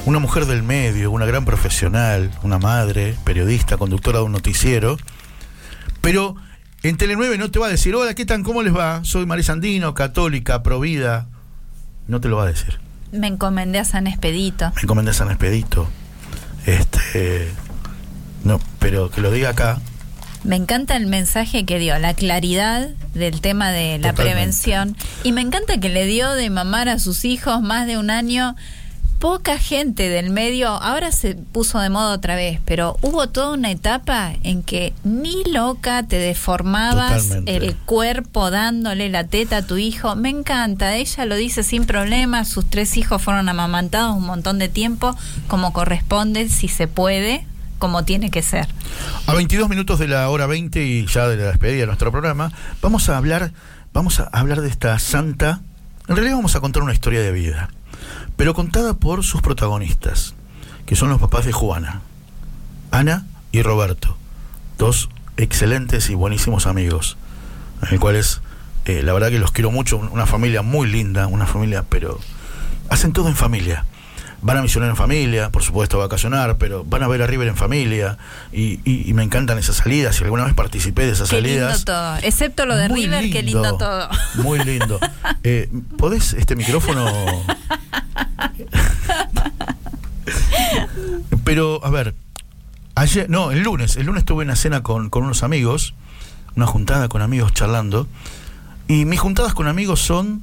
una 0.06 0.18
mujer 0.18 0.46
del 0.46 0.64
medio, 0.64 1.12
una 1.12 1.24
gran 1.24 1.44
profesional, 1.44 2.32
una 2.42 2.58
madre, 2.58 3.14
periodista, 3.24 3.76
conductora 3.76 4.18
de 4.18 4.24
un 4.24 4.32
noticiero. 4.32 4.96
Pero 6.00 6.34
en 6.82 6.98
Tele9 6.98 7.38
no 7.38 7.50
te 7.52 7.60
va 7.60 7.66
a 7.66 7.70
decir, 7.70 7.94
hola, 7.94 8.14
¿qué 8.14 8.26
tal? 8.26 8.42
¿Cómo 8.42 8.62
les 8.62 8.74
va? 8.74 9.04
Soy 9.04 9.24
Marisa 9.24 9.52
Andino, 9.52 9.94
católica, 9.94 10.64
provida. 10.64 11.28
No 12.08 12.20
te 12.20 12.28
lo 12.28 12.38
va 12.38 12.44
a 12.44 12.46
decir. 12.46 12.80
Me 13.12 13.28
encomendé 13.28 13.78
a 13.78 13.84
San 13.84 14.08
Expedito. 14.08 14.72
Me 14.74 14.82
encomendé 14.82 15.12
a 15.12 15.14
San 15.14 15.30
Expedito. 15.30 15.88
Este. 16.66 17.52
No, 18.42 18.60
pero 18.80 19.10
que 19.10 19.20
lo 19.20 19.30
diga 19.30 19.50
acá. 19.50 19.80
Me 20.42 20.56
encanta 20.56 20.96
el 20.96 21.06
mensaje 21.06 21.64
que 21.66 21.78
dio, 21.78 21.98
la 21.98 22.14
claridad 22.14 22.88
del 23.14 23.40
tema 23.40 23.70
de 23.70 23.98
la 23.98 24.10
Totalmente. 24.10 24.22
prevención. 24.22 24.96
Y 25.22 25.32
me 25.32 25.42
encanta 25.42 25.78
que 25.78 25.90
le 25.90 26.06
dio 26.06 26.32
de 26.32 26.48
mamar 26.48 26.88
a 26.88 26.98
sus 26.98 27.24
hijos 27.24 27.60
más 27.60 27.86
de 27.86 27.98
un 27.98 28.10
año. 28.10 28.56
Poca 29.18 29.58
gente 29.58 30.08
del 30.08 30.30
medio, 30.30 30.70
ahora 30.70 31.12
se 31.12 31.34
puso 31.34 31.78
de 31.78 31.90
moda 31.90 32.14
otra 32.14 32.36
vez, 32.36 32.58
pero 32.64 32.96
hubo 33.02 33.28
toda 33.28 33.52
una 33.52 33.70
etapa 33.70 34.32
en 34.44 34.62
que 34.62 34.94
ni 35.04 35.44
loca 35.44 36.02
te 36.04 36.16
deformabas 36.16 37.24
Totalmente. 37.24 37.56
el 37.56 37.76
cuerpo 37.76 38.50
dándole 38.50 39.10
la 39.10 39.24
teta 39.24 39.58
a 39.58 39.62
tu 39.66 39.76
hijo. 39.76 40.16
Me 40.16 40.30
encanta, 40.30 40.94
ella 40.96 41.26
lo 41.26 41.36
dice 41.36 41.64
sin 41.64 41.84
problema, 41.84 42.46
sus 42.46 42.70
tres 42.70 42.96
hijos 42.96 43.20
fueron 43.20 43.50
amamantados 43.50 44.16
un 44.16 44.24
montón 44.24 44.58
de 44.58 44.70
tiempo, 44.70 45.14
como 45.48 45.74
corresponde, 45.74 46.48
si 46.48 46.68
se 46.68 46.88
puede, 46.88 47.46
como 47.81 48.05
tiene 48.05 48.31
que 48.31 48.43
ser. 48.43 48.69
A 49.27 49.35
22 49.35 49.69
minutos 49.69 49.98
de 49.98 50.07
la 50.07 50.28
hora 50.28 50.47
20 50.47 50.85
y 50.85 51.05
ya 51.07 51.27
de 51.27 51.36
la 51.36 51.47
despedida 51.47 51.81
de 51.81 51.86
nuestro 51.86 52.12
programa, 52.12 52.52
vamos 52.81 53.09
a 53.09 53.16
hablar, 53.16 53.52
vamos 53.93 54.20
a 54.20 54.24
hablar 54.32 54.61
de 54.61 54.69
esta 54.69 54.97
santa. 55.01 55.62
En 56.07 56.15
realidad 56.15 56.36
vamos 56.36 56.55
a 56.55 56.61
contar 56.61 56.85
una 56.85 56.93
historia 56.93 57.20
de 57.20 57.32
vida, 57.32 57.70
pero 58.36 58.55
contada 58.55 58.94
por 58.94 59.24
sus 59.24 59.43
protagonistas, 59.43 60.35
que 60.86 60.94
son 60.94 61.09
los 61.09 61.19
papás 61.19 61.44
de 61.44 61.52
Juana, 61.52 62.02
Ana 62.93 63.27
y 63.51 63.62
Roberto, 63.62 64.16
dos 64.78 65.09
excelentes 65.36 66.11
y 66.11 66.15
buenísimos 66.15 66.66
amigos, 66.66 67.16
en 67.82 67.94
el 67.94 67.98
cuales 67.98 68.43
eh, 68.85 69.02
la 69.02 69.12
verdad 69.12 69.31
que 69.31 69.39
los 69.39 69.52
quiero 69.52 69.70
mucho, 69.70 69.98
una 69.98 70.27
familia 70.27 70.62
muy 70.62 70.89
linda, 70.89 71.27
una 71.27 71.47
familia, 71.47 71.85
pero 71.89 72.20
hacen 72.89 73.12
todo 73.12 73.28
en 73.28 73.36
familia. 73.36 73.86
Van 74.42 74.56
a 74.56 74.62
misionar 74.62 74.88
en 74.90 74.96
familia, 74.96 75.50
por 75.50 75.62
supuesto 75.62 75.98
a 75.98 76.06
vacacionar, 76.06 76.56
pero 76.56 76.82
van 76.84 77.02
a 77.02 77.08
ver 77.08 77.20
a 77.22 77.26
River 77.26 77.48
en 77.48 77.56
familia 77.56 78.16
y, 78.52 78.80
y- 78.90 79.08
y 79.08 79.12
me 79.12 79.22
encantan 79.22 79.58
esas 79.58 79.76
salidas. 79.76 80.16
Si 80.16 80.24
alguna 80.24 80.44
vez 80.44 80.54
participé 80.54 81.04
de 81.06 81.12
esas 81.12 81.28
Qué 81.28 81.42
lindo 81.42 81.60
salidas, 81.66 81.84
todo, 81.84 82.16
excepto 82.22 82.64
lo 82.64 82.74
de 82.76 82.88
muy 82.88 83.04
River, 83.04 83.30
qué 83.30 83.42
lindo 83.42 83.76
todo. 83.76 84.08
Muy 84.36 84.58
lindo. 84.64 84.98
Eh, 85.44 85.68
¿Podés 85.98 86.32
este 86.32 86.56
micrófono? 86.56 87.04
Pero, 91.44 91.84
a 91.84 91.90
ver, 91.90 92.14
ayer, 92.94 93.28
no, 93.28 93.50
el 93.50 93.60
lunes, 93.62 93.96
el 93.96 94.06
lunes 94.06 94.24
tuve 94.24 94.44
una 94.44 94.56
cena 94.56 94.82
con, 94.82 95.10
con 95.10 95.24
unos 95.24 95.42
amigos, 95.42 95.94
una 96.56 96.66
juntada 96.66 97.08
con 97.08 97.22
amigos 97.22 97.52
charlando, 97.52 98.06
y 98.88 99.04
mis 99.04 99.20
juntadas 99.20 99.54
con 99.54 99.66
amigos 99.68 100.00
son 100.00 100.42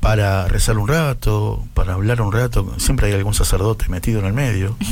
para 0.00 0.48
rezar 0.48 0.78
un 0.78 0.88
rato, 0.88 1.64
para 1.74 1.94
hablar 1.94 2.20
un 2.22 2.32
rato, 2.32 2.74
siempre 2.78 3.08
hay 3.08 3.12
algún 3.14 3.34
sacerdote 3.34 3.88
metido 3.88 4.20
en 4.20 4.26
el 4.26 4.32
medio. 4.32 4.76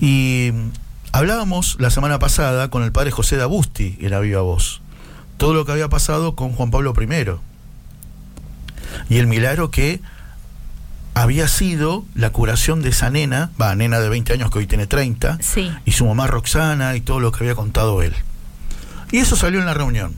Y 0.00 0.52
hablábamos 1.10 1.76
la 1.80 1.90
semana 1.90 2.20
pasada 2.20 2.70
con 2.70 2.84
el 2.84 2.92
padre 2.92 3.10
José 3.10 3.36
de 3.36 3.42
Abusti 3.42 3.98
en 4.00 4.10
la 4.10 4.20
Viva 4.20 4.42
Voz. 4.42 4.80
Todo 5.38 5.54
lo 5.54 5.64
que 5.64 5.72
había 5.72 5.88
pasado 5.88 6.36
con 6.36 6.52
Juan 6.52 6.70
Pablo 6.70 6.94
I. 6.96 7.32
Y 9.08 9.18
el 9.18 9.26
milagro 9.26 9.72
que 9.72 10.00
había 11.14 11.48
sido 11.48 12.04
la 12.14 12.30
curación 12.30 12.80
de 12.80 12.90
esa 12.90 13.10
nena, 13.10 13.50
va, 13.60 13.74
nena 13.74 13.98
de 13.98 14.08
20 14.08 14.32
años 14.34 14.50
que 14.52 14.58
hoy 14.58 14.66
tiene 14.68 14.86
30, 14.86 15.38
Sí. 15.40 15.72
y 15.84 15.90
su 15.90 16.06
mamá 16.06 16.28
Roxana 16.28 16.94
y 16.94 17.00
todo 17.00 17.18
lo 17.18 17.32
que 17.32 17.42
había 17.42 17.56
contado 17.56 18.00
él. 18.02 18.14
Y 19.10 19.18
eso 19.18 19.34
salió 19.34 19.58
en 19.58 19.66
la 19.66 19.74
reunión. 19.74 20.14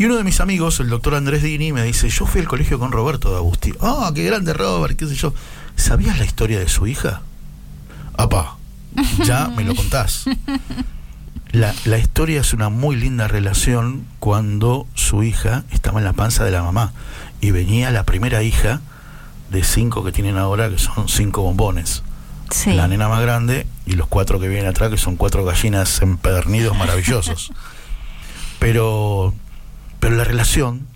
Y 0.00 0.06
uno 0.06 0.16
de 0.16 0.24
mis 0.24 0.40
amigos, 0.40 0.80
el 0.80 0.88
doctor 0.88 1.14
Andrés 1.14 1.42
Dini, 1.42 1.74
me 1.74 1.82
dice, 1.82 2.08
yo 2.08 2.24
fui 2.24 2.40
al 2.40 2.48
colegio 2.48 2.78
con 2.78 2.90
Roberto 2.90 3.32
de 3.32 3.36
Agusti. 3.36 3.74
Ah, 3.82 4.10
qué 4.14 4.24
grande 4.24 4.54
Robert, 4.54 4.96
qué 4.98 5.06
sé 5.06 5.14
yo. 5.14 5.34
¿Sabías 5.76 6.18
la 6.18 6.24
historia 6.24 6.58
de 6.58 6.70
su 6.70 6.86
hija? 6.86 7.20
Apá, 8.16 8.56
ya 9.26 9.48
me 9.48 9.62
lo 9.62 9.74
contás. 9.74 10.24
La, 11.50 11.74
la 11.84 11.98
historia 11.98 12.40
es 12.40 12.54
una 12.54 12.70
muy 12.70 12.96
linda 12.96 13.28
relación 13.28 14.06
cuando 14.20 14.86
su 14.94 15.22
hija 15.22 15.64
estaba 15.70 16.00
en 16.00 16.06
la 16.06 16.14
panza 16.14 16.44
de 16.44 16.50
la 16.50 16.62
mamá 16.62 16.94
y 17.42 17.50
venía 17.50 17.90
la 17.90 18.04
primera 18.04 18.42
hija 18.42 18.80
de 19.50 19.62
cinco 19.64 20.02
que 20.02 20.12
tienen 20.12 20.38
ahora, 20.38 20.70
que 20.70 20.78
son 20.78 21.10
cinco 21.10 21.42
bombones. 21.42 22.04
Sí. 22.50 22.72
La 22.72 22.88
nena 22.88 23.10
más 23.10 23.20
grande 23.20 23.66
y 23.84 23.96
los 23.96 24.06
cuatro 24.06 24.40
que 24.40 24.48
vienen 24.48 24.66
atrás, 24.66 24.88
que 24.88 24.96
son 24.96 25.16
cuatro 25.16 25.44
gallinas 25.44 26.00
empedernidos 26.00 26.74
maravillosos. 26.74 27.52
Pero, 28.58 29.34
pero 30.00 30.16
la 30.16 30.24
relación 30.24 30.86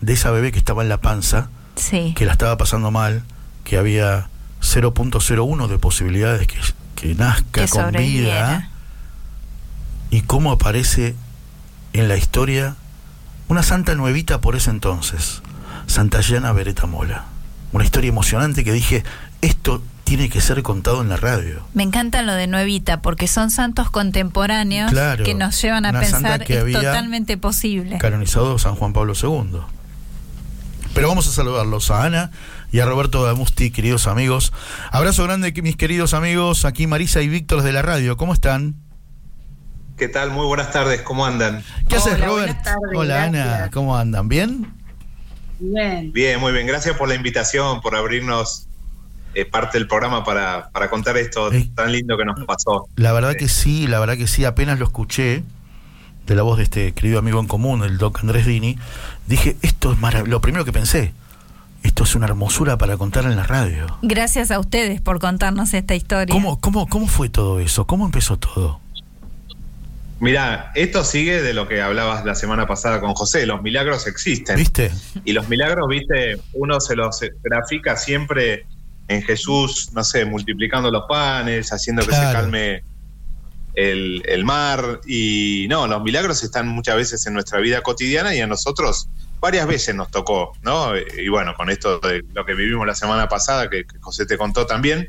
de 0.00 0.12
esa 0.14 0.30
bebé 0.30 0.50
que 0.52 0.58
estaba 0.58 0.82
en 0.82 0.88
la 0.88 1.00
panza, 1.00 1.48
Sí. 1.76 2.14
que 2.16 2.24
la 2.26 2.32
estaba 2.32 2.56
pasando 2.56 2.90
mal, 2.90 3.22
que 3.64 3.76
había 3.76 4.28
0.01 4.60 5.68
de 5.68 5.78
posibilidades 5.78 6.46
que, 6.46 6.58
que 6.94 7.14
nazca 7.14 7.62
Que 7.64 7.68
con 7.68 7.92
vida, 7.92 8.70
y 10.10 10.22
cómo 10.22 10.52
aparece 10.52 11.14
en 11.92 12.08
la 12.08 12.16
historia 12.16 12.76
una 13.48 13.62
santa 13.62 13.94
nuevita 13.94 14.40
por 14.40 14.56
ese 14.56 14.70
entonces, 14.70 15.42
Santa 15.86 16.20
Llana 16.20 16.52
Beretta 16.52 16.86
Mola. 16.86 17.26
Una 17.72 17.84
historia 17.84 18.08
emocionante 18.08 18.64
que 18.64 18.72
dije, 18.72 19.04
esto 19.42 19.82
tiene 20.06 20.28
que 20.30 20.40
ser 20.40 20.62
contado 20.62 21.02
en 21.02 21.08
la 21.08 21.16
radio. 21.16 21.66
Me 21.74 21.82
encanta 21.82 22.22
lo 22.22 22.32
de 22.32 22.46
Nuevita, 22.46 23.02
porque 23.02 23.26
son 23.26 23.50
santos 23.50 23.90
contemporáneos 23.90 24.92
Claro, 24.92 25.24
que 25.24 25.34
nos 25.34 25.60
llevan 25.60 25.84
a 25.84 25.92
pensar 25.98 26.44
que 26.44 26.54
es 26.54 26.60
había 26.60 26.78
totalmente 26.78 27.36
posible. 27.36 27.98
canonizado 27.98 28.56
San 28.60 28.76
Juan 28.76 28.92
Pablo 28.92 29.14
II. 29.20 29.58
Pero 30.94 31.08
vamos 31.08 31.26
a 31.26 31.32
saludarlos 31.32 31.90
a 31.90 32.04
Ana 32.04 32.30
y 32.70 32.78
a 32.78 32.86
Roberto 32.86 33.24
Damusti, 33.24 33.72
queridos 33.72 34.06
amigos. 34.06 34.52
Abrazo 34.92 35.24
grande, 35.24 35.52
que- 35.52 35.60
mis 35.62 35.74
queridos 35.76 36.14
amigos, 36.14 36.64
aquí 36.64 36.86
Marisa 36.86 37.20
y 37.20 37.28
Víctor 37.28 37.62
de 37.62 37.72
la 37.72 37.82
radio. 37.82 38.16
¿Cómo 38.16 38.32
están? 38.32 38.76
¿Qué 39.98 40.06
tal? 40.06 40.30
Muy 40.30 40.46
buenas 40.46 40.70
tardes, 40.70 41.02
¿cómo 41.02 41.26
andan? 41.26 41.64
¿Qué 41.88 41.96
haces, 41.96 42.20
Robert? 42.24 42.62
tardes, 42.62 42.80
Hola, 42.94 43.24
Ana. 43.24 43.70
¿cómo 43.72 43.96
andan? 43.96 44.28
¿Bien? 44.28 44.72
Bien. 45.58 46.12
Bien, 46.12 46.38
muy 46.38 46.52
bien. 46.52 46.66
Gracias 46.68 46.96
por 46.96 47.08
la 47.08 47.16
invitación, 47.16 47.80
por 47.80 47.96
abrirnos 47.96 48.68
eh, 49.38 49.44
parte 49.44 49.76
del 49.78 49.86
programa 49.86 50.24
para, 50.24 50.70
para 50.70 50.88
contar 50.88 51.16
esto 51.18 51.52
Eh. 51.52 51.68
tan 51.74 51.92
lindo 51.92 52.16
que 52.16 52.24
nos 52.24 52.42
pasó. 52.46 52.88
La 52.96 53.12
verdad 53.12 53.34
que 53.36 53.48
sí, 53.48 53.86
la 53.86 54.00
verdad 54.00 54.16
que 54.16 54.26
sí, 54.26 54.44
apenas 54.46 54.78
lo 54.78 54.86
escuché 54.86 55.42
de 56.26 56.34
la 56.34 56.42
voz 56.42 56.56
de 56.56 56.64
este 56.64 56.92
querido 56.92 57.18
amigo 57.18 57.38
en 57.38 57.46
común, 57.46 57.84
el 57.84 57.98
doc 57.98 58.18
Andrés 58.20 58.46
Dini, 58.46 58.78
dije, 59.26 59.56
esto 59.60 59.92
es 59.92 59.98
maravilloso, 59.98 60.30
lo 60.30 60.40
primero 60.40 60.64
que 60.64 60.72
pensé, 60.72 61.12
esto 61.82 62.04
es 62.04 62.14
una 62.14 62.26
hermosura 62.26 62.78
para 62.78 62.96
contar 62.96 63.26
en 63.26 63.36
la 63.36 63.44
radio. 63.44 63.98
Gracias 64.02 64.50
a 64.50 64.58
ustedes 64.58 65.00
por 65.02 65.20
contarnos 65.20 65.72
esta 65.74 65.94
historia. 65.94 66.32
¿Cómo, 66.32 66.58
cómo, 66.58 66.88
¿Cómo 66.88 67.06
fue 67.06 67.28
todo 67.28 67.60
eso? 67.60 67.86
¿Cómo 67.86 68.06
empezó 68.06 68.38
todo? 68.38 68.80
Mira, 70.18 70.72
esto 70.74 71.04
sigue 71.04 71.42
de 71.42 71.52
lo 71.52 71.68
que 71.68 71.82
hablabas 71.82 72.24
la 72.24 72.34
semana 72.34 72.66
pasada 72.66 73.00
con 73.00 73.12
José. 73.12 73.44
Los 73.44 73.60
milagros 73.62 74.06
existen. 74.06 74.56
¿Viste? 74.56 74.90
Y 75.26 75.32
los 75.34 75.48
milagros, 75.50 75.86
viste, 75.88 76.40
uno 76.54 76.80
se 76.80 76.96
los 76.96 77.20
grafica 77.44 77.96
siempre 77.96 78.64
en 79.08 79.22
Jesús, 79.22 79.90
no 79.92 80.02
sé, 80.04 80.24
multiplicando 80.24 80.90
los 80.90 81.04
panes, 81.08 81.72
haciendo 81.72 82.04
que 82.04 82.12
se 82.12 82.20
calme 82.20 82.82
el, 83.74 84.22
el 84.26 84.44
mar. 84.44 85.00
Y 85.06 85.66
no, 85.68 85.86
los 85.86 86.02
milagros 86.02 86.42
están 86.42 86.68
muchas 86.68 86.96
veces 86.96 87.26
en 87.26 87.34
nuestra 87.34 87.60
vida 87.60 87.82
cotidiana 87.82 88.34
y 88.34 88.40
a 88.40 88.46
nosotros 88.46 89.08
varias 89.40 89.66
veces 89.66 89.94
nos 89.94 90.10
tocó, 90.10 90.52
¿no? 90.62 90.92
Y 90.96 91.28
bueno, 91.28 91.54
con 91.54 91.70
esto 91.70 92.00
de 92.00 92.24
lo 92.34 92.44
que 92.44 92.54
vivimos 92.54 92.86
la 92.86 92.94
semana 92.94 93.28
pasada, 93.28 93.70
que, 93.70 93.86
que 93.86 93.98
José 94.00 94.26
te 94.26 94.36
contó 94.36 94.66
también. 94.66 95.08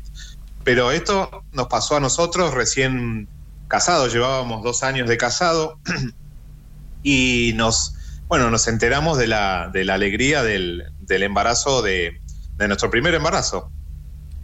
Pero 0.64 0.92
esto 0.92 1.44
nos 1.52 1.66
pasó 1.68 1.96
a 1.96 2.00
nosotros 2.00 2.54
recién 2.54 3.28
casados, 3.68 4.12
llevábamos 4.12 4.62
dos 4.62 4.82
años 4.82 5.08
de 5.08 5.16
casado 5.16 5.78
y 7.02 7.52
nos, 7.54 7.94
bueno, 8.28 8.50
nos 8.50 8.66
enteramos 8.68 9.18
de 9.18 9.26
la, 9.26 9.70
de 9.72 9.84
la 9.84 9.94
alegría 9.94 10.42
del, 10.42 10.84
del 11.00 11.22
embarazo, 11.22 11.82
de, 11.82 12.20
de 12.56 12.68
nuestro 12.68 12.90
primer 12.90 13.14
embarazo. 13.14 13.70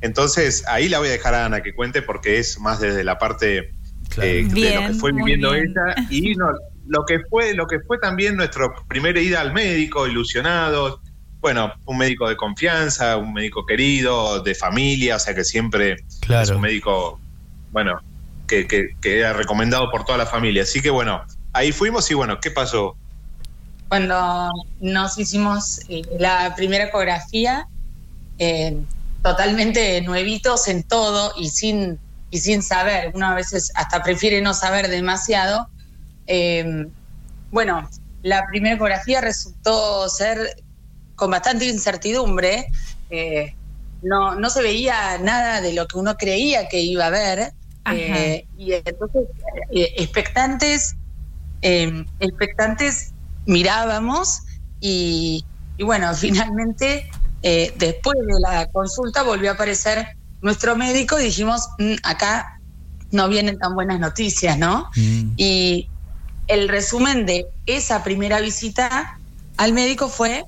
Entonces, 0.04 0.62
ahí 0.68 0.88
la 0.90 0.98
voy 0.98 1.08
a 1.08 1.12
dejar 1.12 1.34
a 1.34 1.46
Ana 1.46 1.62
que 1.62 1.74
cuente 1.74 2.02
porque 2.02 2.38
es 2.38 2.60
más 2.60 2.78
desde 2.78 3.02
la 3.04 3.18
parte 3.18 3.72
Claro. 4.10 4.28
eh, 4.30 4.44
de 4.44 4.74
lo 4.74 4.80
que 4.88 4.94
fue 5.00 5.12
viviendo 5.12 5.52
bien. 5.52 5.72
ella 5.74 6.06
y 6.10 6.34
no, 6.36 6.48
lo 6.86 7.04
que 7.06 7.20
fue 7.30 7.54
lo 7.54 7.66
que 7.66 7.80
fue 7.80 7.98
también 7.98 8.36
nuestro 8.36 8.72
primera 8.86 9.18
ida 9.18 9.40
al 9.40 9.52
médico, 9.54 10.06
ilusionados. 10.06 11.00
Bueno, 11.40 11.72
un 11.86 11.96
médico 11.98 12.28
de 12.28 12.36
confianza, 12.36 13.16
un 13.16 13.32
médico 13.32 13.64
querido, 13.66 14.40
de 14.42 14.54
familia, 14.54 15.16
o 15.16 15.18
sea 15.18 15.34
que 15.34 15.42
siempre 15.44 15.92
es 15.92 16.18
Claro. 16.20 16.56
un 16.56 16.60
médico, 16.62 17.18
bueno, 17.72 17.98
que, 18.46 18.66
que, 18.66 18.90
que 19.00 19.20
era 19.20 19.32
recomendado 19.32 19.90
por 19.90 20.04
toda 20.04 20.18
la 20.18 20.26
familia. 20.26 20.62
Así 20.64 20.80
que 20.82 20.90
bueno, 20.90 21.22
ahí 21.54 21.72
fuimos 21.72 22.10
y 22.10 22.14
bueno, 22.14 22.40
¿qué 22.40 22.50
pasó? 22.50 22.94
Cuando 23.88 24.50
nos 24.80 25.18
hicimos 25.18 25.80
eh, 25.88 26.02
la 26.18 26.54
primera 26.54 26.84
ecografía, 26.84 27.66
eh, 28.38 28.76
totalmente 29.24 30.02
nuevitos 30.02 30.68
en 30.68 30.82
todo 30.82 31.32
y 31.36 31.48
sin, 31.48 31.98
y 32.30 32.38
sin 32.38 32.62
saber, 32.62 33.10
uno 33.14 33.26
a 33.26 33.34
veces 33.34 33.72
hasta 33.74 34.02
prefiere 34.02 34.42
no 34.42 34.52
saber 34.52 34.88
demasiado. 34.88 35.68
Eh, 36.26 36.86
bueno, 37.50 37.88
la 38.22 38.46
primera 38.46 38.76
ecografía 38.76 39.22
resultó 39.22 40.08
ser 40.10 40.62
con 41.16 41.30
bastante 41.30 41.64
incertidumbre. 41.64 42.66
eh, 43.10 43.54
no, 44.02 44.34
no 44.34 44.50
se 44.50 44.60
veía 44.60 45.16
nada 45.18 45.62
de 45.62 45.72
lo 45.72 45.86
que 45.86 45.96
uno 45.96 46.16
creía 46.16 46.68
que 46.68 46.80
iba 46.80 47.06
a 47.06 47.10
ver. 47.10 47.54
Eh, 47.90 48.46
y 48.58 48.72
entonces, 48.74 49.26
eh, 49.72 49.94
expectantes, 49.96 50.94
eh, 51.62 52.04
expectantes 52.20 53.12
mirábamos 53.46 54.42
y, 54.80 55.44
y 55.78 55.84
bueno, 55.84 56.12
finalmente, 56.14 57.10
eh, 57.46 57.74
después 57.76 58.16
de 58.26 58.40
la 58.40 58.66
consulta, 58.72 59.22
volvió 59.22 59.50
a 59.50 59.54
aparecer 59.54 60.16
nuestro 60.40 60.76
médico 60.76 61.20
y 61.20 61.24
dijimos, 61.24 61.68
"Mm, 61.78 61.96
acá 62.02 62.58
no 63.10 63.28
vienen 63.28 63.58
tan 63.58 63.74
buenas 63.74 64.00
noticias, 64.00 64.58
¿no? 64.58 64.88
Mm. 64.96 65.32
Y 65.36 65.88
el 66.48 66.68
resumen 66.68 67.26
de 67.26 67.46
esa 67.66 68.02
primera 68.02 68.40
visita 68.40 69.18
al 69.58 69.74
médico 69.74 70.08
fue, 70.08 70.44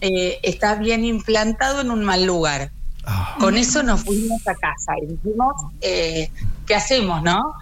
eh, 0.00 0.38
está 0.44 0.76
bien 0.76 1.04
implantado 1.04 1.80
en 1.80 1.90
un 1.90 2.04
mal 2.04 2.24
lugar. 2.24 2.70
Ah, 3.04 3.36
Con 3.40 3.56
eso 3.56 3.82
nos 3.82 4.04
fuimos 4.04 4.40
a 4.46 4.54
casa 4.54 4.92
y 5.02 5.06
dijimos, 5.06 5.54
eh, 5.80 6.30
¿qué 6.64 6.76
hacemos, 6.76 7.22
no? 7.24 7.54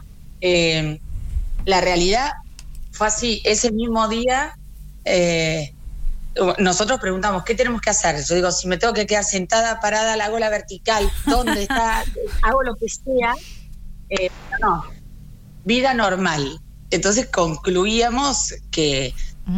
Eh, 0.42 1.00
la 1.64 1.80
realidad 1.80 2.32
fue 2.92 3.06
así, 3.06 3.40
ese 3.44 3.72
mismo 3.72 4.08
día 4.08 4.56
eh, 5.06 5.73
nosotros 6.58 7.00
preguntamos, 7.00 7.44
¿qué 7.44 7.54
tenemos 7.54 7.80
que 7.80 7.90
hacer? 7.90 8.22
Yo 8.24 8.34
digo, 8.34 8.50
si 8.50 8.66
me 8.68 8.76
tengo 8.76 8.92
que 8.92 9.06
quedar 9.06 9.24
sentada, 9.24 9.80
parada, 9.80 10.16
la 10.16 10.26
hago 10.26 10.38
la 10.38 10.50
vertical, 10.50 11.10
¿dónde 11.26 11.62
está? 11.62 12.04
hago 12.42 12.62
lo 12.62 12.74
que 12.76 12.88
sea. 12.88 13.34
Eh, 14.10 14.30
no, 14.60 14.84
vida 15.64 15.94
normal. 15.94 16.60
Entonces 16.90 17.26
concluíamos 17.26 18.54
que, 18.70 19.14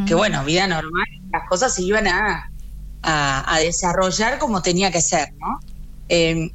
que, 0.06 0.14
bueno, 0.14 0.44
vida 0.44 0.66
normal, 0.66 1.06
las 1.32 1.48
cosas 1.48 1.74
se 1.74 1.82
iban 1.82 2.06
a, 2.06 2.50
a, 3.02 3.54
a 3.54 3.58
desarrollar 3.60 4.38
como 4.38 4.62
tenía 4.62 4.90
que 4.90 5.00
ser, 5.00 5.32
¿no? 5.34 5.60
Eh, 6.08 6.50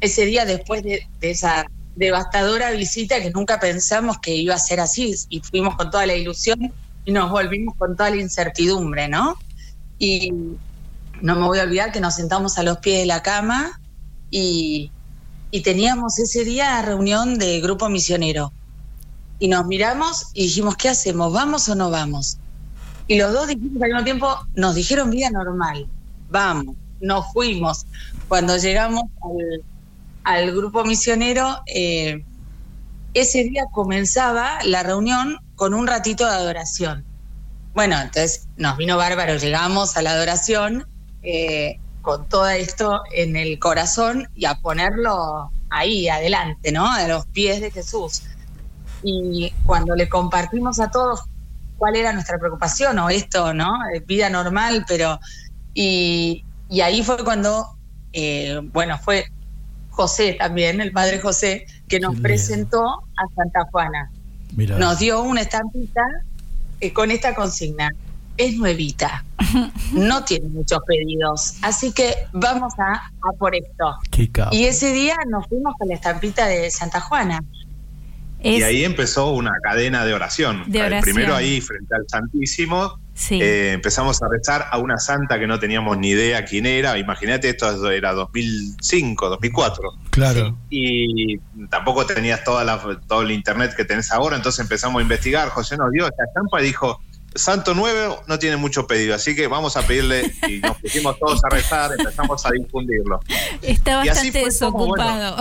ese 0.00 0.26
día 0.26 0.44
después 0.44 0.82
de, 0.82 1.06
de 1.20 1.30
esa 1.30 1.66
devastadora 1.96 2.70
visita 2.72 3.20
que 3.20 3.30
nunca 3.30 3.60
pensamos 3.60 4.18
que 4.18 4.34
iba 4.34 4.54
a 4.54 4.58
ser 4.58 4.80
así 4.80 5.14
y 5.28 5.40
fuimos 5.40 5.76
con 5.76 5.90
toda 5.90 6.06
la 6.06 6.14
ilusión 6.14 6.72
y 7.04 7.12
nos 7.12 7.30
volvimos 7.30 7.76
con 7.76 7.96
toda 7.96 8.10
la 8.10 8.16
incertidumbre, 8.16 9.08
¿no? 9.08 9.36
Y 10.04 10.30
no 11.22 11.36
me 11.36 11.46
voy 11.46 11.58
a 11.58 11.62
olvidar 11.62 11.90
que 11.90 12.00
nos 12.00 12.16
sentamos 12.16 12.58
a 12.58 12.62
los 12.62 12.76
pies 12.78 13.00
de 13.00 13.06
la 13.06 13.22
cama 13.22 13.80
y, 14.30 14.90
teníamos 15.62 16.18
ese 16.18 16.44
día 16.44 16.82
reunión 16.82 17.38
de 17.38 17.60
grupo 17.60 17.88
misionero. 17.88 18.52
Y 19.38 19.48
nos 19.48 19.64
miramos 19.66 20.26
y 20.34 20.42
dijimos, 20.42 20.76
¿qué 20.76 20.90
hacemos? 20.90 21.32
¿Vamos 21.32 21.68
o 21.68 21.74
no 21.74 21.90
vamos? 21.90 22.38
Y 23.06 23.16
los 23.16 23.32
dos 23.32 23.46
dijimos 23.46 23.80
al 23.80 23.88
mismo 23.88 24.04
tiempo, 24.04 24.46
nos 24.56 24.74
dijeron 24.74 25.10
vida 25.10 25.30
normal, 25.30 25.86
vamos, 26.28 26.76
nos 27.00 27.32
fuimos. 27.32 27.86
Cuando 28.28 28.56
llegamos 28.58 29.04
al, 29.22 29.62
al 30.24 30.54
grupo 30.54 30.84
misionero, 30.84 31.62
eh, 31.66 32.24
ese 33.14 33.44
día 33.44 33.62
comenzaba 33.72 34.58
la 34.64 34.82
reunión 34.82 35.38
con 35.54 35.72
un 35.72 35.86
ratito 35.86 36.26
de 36.26 36.32
adoración. 36.32 37.04
Bueno, 37.74 38.00
entonces 38.00 38.46
nos 38.56 38.76
vino 38.76 38.96
bárbaro, 38.96 39.36
llegamos 39.36 39.96
a 39.96 40.02
la 40.02 40.12
adoración 40.12 40.86
eh, 41.22 41.80
con 42.02 42.28
todo 42.28 42.48
esto 42.48 43.02
en 43.12 43.34
el 43.36 43.58
corazón 43.58 44.28
y 44.34 44.44
a 44.44 44.54
ponerlo 44.54 45.50
ahí, 45.70 46.08
adelante, 46.08 46.70
¿no? 46.70 46.90
A 46.90 47.08
los 47.08 47.26
pies 47.26 47.60
de 47.60 47.72
Jesús. 47.72 48.22
Y 49.02 49.52
cuando 49.66 49.96
le 49.96 50.08
compartimos 50.08 50.78
a 50.78 50.90
todos 50.90 51.24
cuál 51.76 51.96
era 51.96 52.12
nuestra 52.12 52.38
preocupación 52.38 52.98
o 53.00 53.10
esto, 53.10 53.52
¿no? 53.52 53.74
Eh, 53.92 54.00
Vida 54.06 54.30
normal, 54.30 54.84
pero... 54.86 55.18
Y, 55.76 56.44
y 56.68 56.80
ahí 56.82 57.02
fue 57.02 57.24
cuando, 57.24 57.76
eh, 58.12 58.60
bueno, 58.72 58.96
fue 58.98 59.26
José 59.90 60.34
también, 60.38 60.80
el 60.80 60.92
padre 60.92 61.18
José, 61.18 61.66
que 61.88 61.98
nos 61.98 62.20
presentó 62.20 62.84
a 62.84 63.34
Santa 63.34 63.64
Juana. 63.72 64.10
mira. 64.56 64.78
Nos 64.78 65.00
dio 65.00 65.22
una 65.22 65.40
estampita 65.40 66.02
eh, 66.84 66.92
con 66.92 67.10
esta 67.10 67.34
consigna. 67.34 67.90
Es 68.36 68.56
nuevita, 68.56 69.24
no 69.92 70.24
tiene 70.24 70.48
muchos 70.48 70.80
pedidos, 70.88 71.54
así 71.62 71.92
que 71.92 72.14
vamos 72.32 72.72
a, 72.80 72.94
a 72.94 73.32
por 73.38 73.54
esto. 73.54 73.94
Y 74.50 74.64
ese 74.64 74.92
día 74.92 75.16
nos 75.30 75.46
fuimos 75.46 75.72
con 75.78 75.86
la 75.88 75.94
estampita 75.94 76.46
de 76.48 76.68
Santa 76.72 77.00
Juana. 77.00 77.44
Es- 78.40 78.58
Y 78.58 78.62
ahí 78.64 78.84
empezó 78.84 79.30
una 79.30 79.52
cadena 79.62 80.04
de 80.04 80.14
oración. 80.14 80.64
De 80.66 80.80
El 80.80 80.86
oración. 80.86 81.14
Primero 81.14 81.36
ahí 81.36 81.60
frente 81.60 81.94
al 81.94 82.04
Santísimo, 82.08 82.98
sí. 83.14 83.40
eh, 83.40 83.72
empezamos 83.72 84.22
a 84.22 84.28
rezar 84.28 84.66
a 84.70 84.78
una 84.78 84.98
santa 84.98 85.38
que 85.38 85.46
no 85.46 85.58
teníamos 85.58 85.98
ni 85.98 86.10
idea 86.10 86.44
quién 86.44 86.66
era. 86.66 86.98
Imagínate, 86.98 87.48
esto 87.48 87.90
era 87.90 88.12
2005, 88.12 89.28
2004. 89.28 89.90
Claro. 90.10 90.56
Y 90.70 91.38
tampoco 91.70 92.06
tenías 92.06 92.44
toda 92.44 92.64
la, 92.64 92.80
todo 93.06 93.22
el 93.22 93.30
internet 93.30 93.74
que 93.76 93.84
tenés 93.84 94.12
ahora, 94.12 94.36
entonces 94.36 94.60
empezamos 94.60 95.00
a 95.00 95.02
investigar. 95.02 95.48
José 95.48 95.76
nos 95.76 95.90
dio 95.90 96.06
esta 96.06 96.24
estampa 96.24 96.60
y 96.60 96.64
dijo, 96.64 97.00
Santo 97.34 97.74
Nuevo 97.74 98.22
no 98.28 98.38
tiene 98.38 98.56
mucho 98.56 98.86
pedido, 98.86 99.14
así 99.14 99.34
que 99.34 99.48
vamos 99.48 99.76
a 99.76 99.82
pedirle, 99.82 100.32
y 100.48 100.60
nos 100.60 100.78
pusimos 100.78 101.18
todos 101.18 101.44
a 101.44 101.48
rezar, 101.48 101.90
empezamos 101.98 102.46
a 102.46 102.50
difundirlo. 102.52 103.20
Está 103.60 104.04
y 104.04 104.08
así 104.08 104.30
bastante 104.30 104.52
fue 104.58 104.70
como, 104.70 104.94
desocupado. 104.94 105.36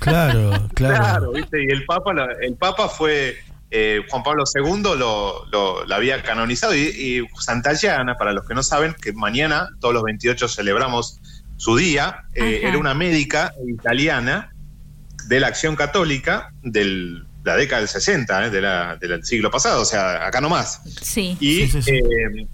Claro, 0.00 0.68
claro. 0.74 0.96
Claro, 0.96 1.32
¿viste? 1.32 1.62
Y 1.62 1.66
el 1.66 1.84
Papa, 1.84 2.12
el 2.40 2.54
Papa 2.54 2.88
fue 2.88 3.36
eh, 3.70 4.02
Juan 4.08 4.22
Pablo 4.22 4.44
II, 4.54 4.82
lo, 4.96 5.44
lo- 5.46 5.84
lo 5.84 5.94
había 5.94 6.22
canonizado. 6.22 6.74
Y, 6.74 6.80
y 6.80 7.26
Santa 7.40 7.72
Llana, 7.74 8.16
para 8.16 8.32
los 8.32 8.46
que 8.46 8.54
no 8.54 8.62
saben, 8.62 8.94
que 9.00 9.12
mañana, 9.12 9.68
todos 9.80 9.92
los 9.94 10.02
28, 10.02 10.48
celebramos 10.48 11.20
su 11.56 11.76
día, 11.76 12.24
eh, 12.34 12.60
era 12.64 12.78
una 12.78 12.94
médica 12.94 13.52
italiana 13.66 14.54
de 15.26 15.40
la 15.40 15.48
Acción 15.48 15.76
Católica 15.76 16.52
del, 16.62 17.26
la 17.44 17.56
década 17.56 17.80
del 17.80 17.88
60 17.88 18.46
¿eh? 18.46 18.50
de 18.50 18.60
la- 18.62 18.96
del 18.96 19.24
siglo 19.24 19.50
pasado, 19.50 19.82
o 19.82 19.84
sea, 19.84 20.26
acá 20.26 20.40
nomás. 20.40 20.80
Sí. 21.02 21.36
Y 21.40 21.66
Sí, 21.66 21.68
sí, 21.68 21.82
sí. 21.82 21.90
eh, 21.92 22.46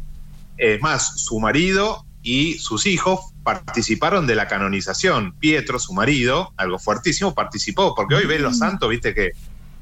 es 0.56 0.80
más, 0.80 1.20
su 1.20 1.38
marido 1.38 2.04
y 2.22 2.54
sus 2.58 2.86
hijos 2.86 3.20
participaron 3.42 4.26
de 4.26 4.34
la 4.34 4.48
canonización. 4.48 5.34
Pietro, 5.38 5.78
su 5.78 5.92
marido, 5.92 6.52
algo 6.56 6.78
fuertísimo, 6.78 7.34
participó, 7.34 7.94
porque 7.94 8.14
hoy 8.14 8.24
ves 8.26 8.40
Mm. 8.40 8.44
los 8.44 8.58
santos, 8.58 8.88
viste 8.88 9.12
que 9.14 9.32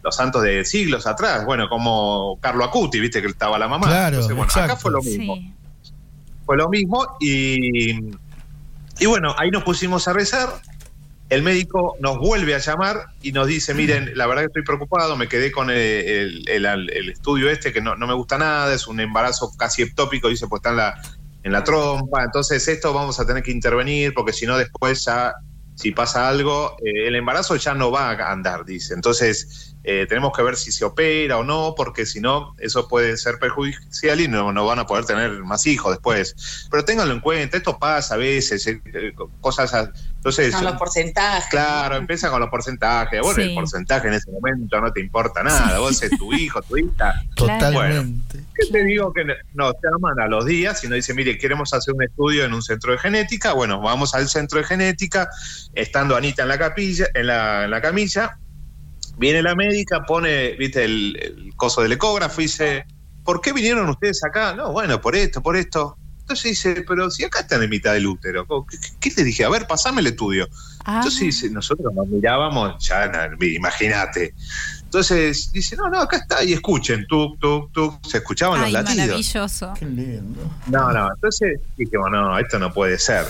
los 0.02 0.16
santos 0.16 0.42
de 0.42 0.64
siglos 0.64 1.06
atrás, 1.06 1.44
bueno, 1.44 1.68
como 1.68 2.38
Carlo 2.40 2.64
Acuti, 2.64 2.98
viste 3.00 3.20
que 3.22 3.28
estaba 3.28 3.58
la 3.58 3.68
mamá. 3.68 3.86
Claro, 3.86 4.16
Entonces, 4.16 4.36
bueno, 4.36 4.52
acá 4.54 4.76
fue 4.76 4.90
lo 4.90 5.00
mismo. 5.02 5.36
Sí. 5.36 5.52
Fue 6.44 6.56
lo 6.56 6.68
mismo 6.68 7.06
y, 7.20 7.92
y 8.98 9.06
bueno, 9.06 9.34
ahí 9.38 9.50
nos 9.50 9.62
pusimos 9.62 10.08
a 10.08 10.12
rezar. 10.12 10.48
El 11.28 11.42
médico 11.42 11.96
nos 12.00 12.18
vuelve 12.18 12.54
a 12.54 12.58
llamar 12.58 13.06
y 13.22 13.32
nos 13.32 13.46
dice, 13.46 13.72
miren, 13.72 14.10
la 14.16 14.26
verdad 14.26 14.42
que 14.42 14.46
estoy 14.48 14.64
preocupado, 14.64 15.16
me 15.16 15.28
quedé 15.28 15.50
con 15.50 15.70
el, 15.70 15.78
el- 15.78 16.48
el- 16.48 16.90
el 16.90 17.08
estudio 17.08 17.48
este 17.48 17.72
que 17.72 17.80
no, 17.80 17.96
no 17.96 18.06
me 18.06 18.12
gusta 18.12 18.36
nada, 18.36 18.74
es 18.74 18.86
un 18.86 19.00
embarazo 19.00 19.50
casi 19.56 19.80
ectópico, 19.82 20.28
dice, 20.28 20.46
pues 20.48 20.58
está 20.60 20.70
en 20.70 20.76
la, 20.76 21.00
en 21.44 21.52
la 21.52 21.64
trompa, 21.64 22.22
entonces 22.22 22.68
esto 22.68 22.92
vamos 22.92 23.18
a 23.18 23.24
tener 23.26 23.42
que 23.42 23.50
intervenir 23.50 24.12
porque 24.12 24.34
si 24.34 24.44
no 24.44 24.58
después 24.58 25.06
ya, 25.06 25.32
si 25.74 25.92
pasa 25.92 26.28
algo, 26.28 26.76
eh, 26.84 27.06
el 27.08 27.14
embarazo 27.14 27.56
ya 27.56 27.72
no 27.72 27.90
va 27.90 28.10
a 28.10 28.30
andar, 28.32 28.66
dice. 28.66 28.92
Entonces 28.92 29.71
eh, 29.84 30.06
tenemos 30.09 30.32
que 30.36 30.42
ver 30.42 30.56
si 30.56 30.70
se 30.72 30.84
opera 30.84 31.38
o 31.38 31.44
no, 31.44 31.74
porque 31.76 32.06
si 32.06 32.20
no, 32.20 32.54
eso 32.59 32.86
puede 32.88 33.16
ser 33.16 33.38
perjudicial 33.38 34.20
y 34.20 34.28
no, 34.28 34.52
no 34.52 34.64
van 34.66 34.78
a 34.78 34.86
poder 34.86 35.04
tener 35.04 35.30
más 35.44 35.66
hijos 35.66 35.92
después. 35.92 36.68
Pero 36.70 36.84
ténganlo 36.84 37.12
en 37.14 37.20
cuenta, 37.20 37.56
esto 37.56 37.78
pasa 37.78 38.14
a 38.14 38.18
veces, 38.18 38.66
eh, 38.66 38.80
eh, 38.92 39.12
cosas... 39.40 39.74
a- 39.74 39.92
Entonces, 40.16 40.52
Son 40.52 40.64
los 40.64 40.74
porcentajes. 40.74 41.50
Claro, 41.50 41.96
empieza 41.96 42.30
con 42.30 42.38
los 42.40 42.48
porcentajes. 42.48 43.20
Bueno, 43.22 43.34
Sí. 43.34 43.48
el 43.48 43.54
porcentaje 43.54 44.06
en 44.06 44.14
ese 44.14 44.30
momento 44.30 44.80
no 44.80 44.92
te 44.92 45.00
importa 45.00 45.42
nada. 45.42 45.80
Vos 45.80 46.00
es 46.00 46.16
tu 46.16 46.32
hijo, 46.32 46.62
tu 46.62 46.76
hija. 46.76 47.12
Totalmente. 47.34 48.44
¿Qué 48.54 48.66
te 48.70 48.84
digo? 48.84 49.12
Que 49.12 49.24
nos 49.54 49.74
llaman 49.82 50.20
a 50.20 50.28
los 50.28 50.44
días 50.46 50.82
y 50.84 50.88
nos 50.88 50.96
dicen, 50.96 51.16
mire, 51.16 51.36
queremos 51.38 51.72
hacer 51.74 51.94
un 51.94 52.02
estudio 52.02 52.44
en 52.44 52.54
un 52.54 52.62
centro 52.62 52.92
de 52.92 52.98
genética. 52.98 53.52
Bueno, 53.52 53.80
vamos 53.80 54.14
al 54.14 54.28
centro 54.28 54.59
de 54.59 54.64
genética, 54.64 55.28
estando 55.74 56.16
Anita 56.16 56.42
en 56.42 56.48
la 56.48 56.59
capilla, 56.59 57.06
en 57.14 57.26
la, 57.26 57.64
en 57.64 57.70
la 57.70 57.80
camilla, 57.80 58.38
viene 59.16 59.43
la 59.43 59.55
médica, 59.55 60.05
pone, 60.05 60.52
viste, 60.52 60.84
el, 60.84 61.16
el 61.20 61.52
coso 61.56 61.82
del 61.82 61.93
ecógrafo 61.93 62.40
y 62.40 62.44
dice, 62.44 62.84
¿por 63.24 63.40
qué 63.40 63.52
vinieron 63.52 63.89
ustedes 63.89 64.24
acá? 64.24 64.55
No, 64.55 64.72
bueno, 64.72 65.01
por 65.01 65.14
esto, 65.16 65.43
por 65.43 65.56
esto. 65.56 65.97
Entonces 66.20 66.51
dice, 66.52 66.84
pero 66.86 67.10
si 67.10 67.24
acá 67.24 67.40
están 67.40 67.62
en 67.62 67.68
mitad 67.70 67.93
del 67.94 68.06
útero, 68.06 68.47
¿qué, 68.70 68.78
qué- 68.78 68.89
qué 69.01 69.10
te 69.10 69.24
dije? 69.24 69.44
A 69.44 69.48
ver, 69.51 69.66
pasame 69.66 70.01
el 70.01 70.06
estudio. 70.06 70.48
Ah, 70.84 70.98
Entonces 70.98 71.20
dice, 71.20 71.51
nosotros 71.51 71.93
nos 71.94 72.06
mirábamos, 72.06 72.76
ya, 72.86 73.06
na- 73.09 73.28
imagínate. 73.44 74.32
Entonces 74.84 75.51
dice, 75.52 75.76
no, 75.76 75.89
no, 75.90 76.01
acá 76.01 76.18
está, 76.18 76.44
y 76.44 76.52
escuchen, 76.52 77.06
tuk, 77.09 77.39
tuk, 77.40 77.72
tuk, 77.72 78.06
se 78.06 78.18
escuchaban 78.18 78.60
ay, 78.62 78.72
los 78.72 78.82
latidos. 78.84 78.98
maravilloso. 79.06 79.74
Qué 79.78 79.86
lindo. 79.86 80.40
No, 80.68 80.93
no, 80.93 81.09
entonces 81.12 81.60
dijimos, 81.76 82.10
no, 82.10 82.39
esto 82.39 82.59
no 82.59 82.72
puede 82.72 82.98
ser. 82.98 83.24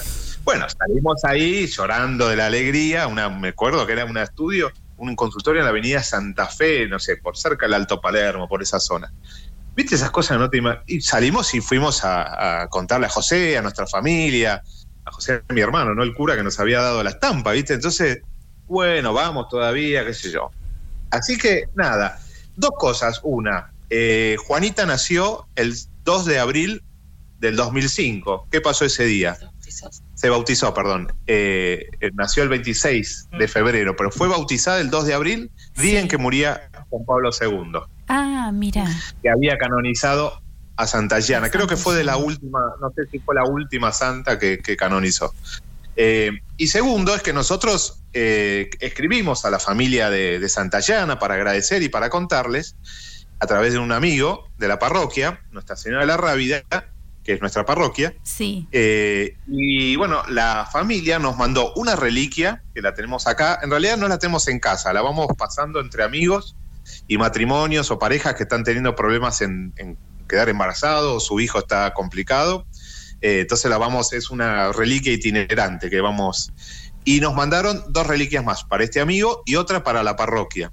Bueno, 0.45 0.67
salimos 0.69 1.25
ahí 1.25 1.67
llorando 1.67 2.29
de 2.29 2.37
la 2.37 2.47
alegría, 2.47 3.07
una, 3.07 3.29
me 3.31 3.49
acuerdo 3.49 3.87
que 3.87 3.93
era 3.93 4.05
un 4.05 4.19
estudio, 4.19 4.71
un 5.03 5.17
consultorio 5.17 5.61
en 5.61 5.65
la 5.65 5.71
avenida 5.71 6.03
Santa 6.03 6.47
Fe, 6.47 6.87
no 6.87 6.99
sé, 6.99 7.17
por 7.17 7.37
cerca 7.37 7.67
del 7.67 7.75
Alto 7.75 8.01
Palermo, 8.01 8.49
por 8.49 8.63
esa 8.63 8.79
zona. 8.79 9.13
¿Viste 9.75 9.95
esas 9.95 10.11
cosas? 10.11 10.39
No 10.39 10.49
te 10.51 10.63
y 10.87 11.01
salimos 11.01 11.55
y 11.55 11.61
fuimos 11.61 12.05
a, 12.05 12.63
a 12.63 12.69
contarle 12.69 13.07
a 13.07 13.11
José, 13.11 13.57
a 13.57 13.63
nuestra 13.63 13.87
familia, 13.87 14.63
a 15.05 15.11
José, 15.11 15.43
mi 15.49 15.61
hermano, 15.61 15.95
¿no? 15.95 16.03
El 16.03 16.15
cura 16.15 16.37
que 16.37 16.43
nos 16.43 16.61
había 16.61 16.81
dado 16.81 17.03
la 17.03 17.11
estampa, 17.11 17.53
¿viste? 17.53 17.75
Entonces, 17.75 18.21
bueno, 18.67 19.13
vamos 19.13 19.49
todavía, 19.49 20.05
qué 20.05 20.15
sé 20.15 20.31
yo. 20.31 20.51
Así 21.11 21.37
que, 21.37 21.65
nada, 21.75 22.21
dos 22.57 22.73
cosas. 22.79 23.21
Una, 23.23 23.73
eh, 23.91 24.37
Juanita 24.47 24.87
nació 24.87 25.47
el 25.57 25.75
2 26.05 26.27
de 26.27 26.39
abril 26.39 26.83
del 27.39 27.57
2005. 27.57 28.47
¿Qué 28.51 28.61
pasó 28.61 28.85
ese 28.85 29.05
día? 29.05 29.37
Se 30.23 30.29
bautizó, 30.29 30.73
perdón. 30.73 31.13
Eh, 31.27 31.89
eh, 32.01 32.11
nació 32.15 32.45
el 32.45 32.49
26 32.49 33.31
de 33.37 33.49
febrero, 33.49 33.97
pero 33.97 34.13
fue 34.13 34.29
bautizada 34.29 34.81
el 34.81 34.89
2 34.89 35.07
de 35.07 35.15
abril, 35.15 35.51
día 35.77 35.99
en 35.99 36.07
que 36.07 36.17
moría 36.17 36.71
Juan 36.91 37.05
Pablo 37.05 37.31
II, 37.41 37.81
Ah, 38.07 38.53
mira. 38.55 38.87
que 39.21 39.29
había 39.29 39.59
canonizado 39.59 40.41
a 40.77 40.87
Santa 40.87 41.19
Llana. 41.19 41.51
Creo 41.51 41.67
que 41.67 41.77
fue 41.77 41.97
de 41.97 42.05
la 42.05 42.19
última, 42.19 42.61
no 42.81 42.91
sé 42.95 43.03
si 43.11 43.19
fue 43.19 43.35
la 43.35 43.43
última 43.43 43.91
santa 43.91 44.39
que, 44.39 44.61
que 44.61 44.77
canonizó. 44.77 45.35
Eh, 45.97 46.31
y 46.57 46.69
segundo 46.69 47.17
es 47.17 47.23
que 47.23 47.33
nosotros 47.33 48.05
eh, 48.13 48.71
escribimos 48.79 49.45
a 49.45 49.51
la 49.51 49.59
familia 49.59 50.09
de, 50.09 50.39
de 50.39 50.49
Santa 50.49 50.79
Llana 50.79 51.19
para 51.19 51.35
agradecer 51.35 51.83
y 51.83 51.89
para 51.89 52.11
contarles, 52.11 52.77
a 53.41 53.47
través 53.49 53.73
de 53.73 53.81
un 53.81 53.91
amigo 53.91 54.49
de 54.57 54.69
la 54.69 54.79
parroquia, 54.79 55.41
Nuestra 55.51 55.75
Señora 55.75 56.03
de 56.03 56.07
la 56.07 56.17
Rábida, 56.17 56.63
que 57.25 57.35
es 57.35 57.41
nuestra 57.41 57.65
parroquia, 57.65 58.15
Sí. 58.23 58.67
eh, 58.73 59.37
y 59.47 59.95
bueno, 59.97 60.23
la 60.29 60.69
familia 60.71 61.19
nos 61.19 61.37
mandó 61.37 61.73
una 61.77 61.95
reliquia, 61.95 62.63
que 62.75 62.83
la 62.83 62.95
tenemos 62.95 63.27
acá. 63.27 63.61
En 63.63 63.71
realidad 63.71 63.97
no 63.97 64.09
la 64.09 64.19
tenemos 64.19 64.49
en 64.49 64.59
casa, 64.59 64.93
la 64.93 65.03
vamos 65.03 65.29
pasando 65.39 65.81
entre 65.81 66.03
amigos 66.03 66.57
y 67.07 67.19
matrimonios 67.19 67.91
o 67.91 67.99
parejas 67.99 68.35
que 68.35 68.43
están 68.43 68.65
teniendo 68.65 68.97
problemas 68.97 69.41
en, 69.41 69.73
en 69.77 69.97
quedar 70.29 70.49
embarazados, 70.49 71.13
o 71.13 71.21
su 71.21 71.39
hijo 71.41 71.59
está 71.61 71.93
complicado. 71.95 72.67
Eh, 73.21 73.41
entonces 73.43 73.71
la 73.71 73.79
vamos, 73.79 74.13
es 74.13 74.31
una 74.31 74.73
reliquia 74.73 75.13
itinerante 75.13 75.89
que 75.91 76.01
vamos. 76.01 76.53
Y 77.05 77.21
nos 77.21 77.35
mandaron 77.35 77.85
dos 77.89 78.07
reliquias 78.07 78.45
más 78.45 78.65
para 78.65 78.83
este 78.85 79.01
amigo 79.01 79.43
y 79.45 79.55
otra 79.57 79.85
para 79.85 80.03
la 80.03 80.17
parroquia. 80.17 80.73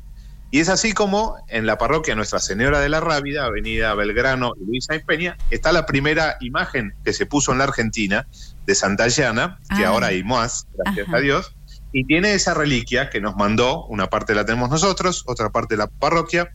Y 0.52 0.60
es 0.62 0.70
así 0.70 0.94
como 0.94 1.36
en 1.48 1.66
la 1.68 1.78
parroquia 1.78 2.16
Nuestra 2.16 2.40
Señora 2.40 2.80
de 2.80 2.90
la 2.90 3.00
Rábida, 3.00 3.46
Avenida 3.46 3.94
Belgrano 3.94 4.54
y 4.60 4.66
Luisa 4.66 4.96
y 4.96 5.00
Peña, 5.04 5.38
está 5.52 5.72
la 5.72 5.86
primera 5.86 6.38
imagen 6.42 6.96
que 7.06 7.14
se 7.14 7.28
puso 7.28 7.52
en 7.52 7.60
la 7.60 7.66
Argentina 7.66 8.28
de 8.66 8.74
Santa 8.76 9.08
Llana, 9.08 9.60
que 9.78 9.86
Ah. 9.86 9.90
ahora 9.90 10.08
hay 10.08 10.24
más, 10.24 10.68
gracias 10.76 11.08
Ajá. 11.08 11.18
a 11.18 11.20
Dios, 11.22 11.56
y 11.94 12.06
tiene 12.06 12.34
esa 12.34 12.54
reliquia 12.56 13.10
que 13.12 13.22
nos 13.22 13.36
mandó, 13.36 13.86
una 13.86 14.08
parte 14.10 14.34
la 14.34 14.44
tenemos 14.46 14.70
nosotros, 14.72 15.24
otra 15.28 15.50
parte 15.50 15.78
la 15.78 15.88
parroquia, 15.88 16.52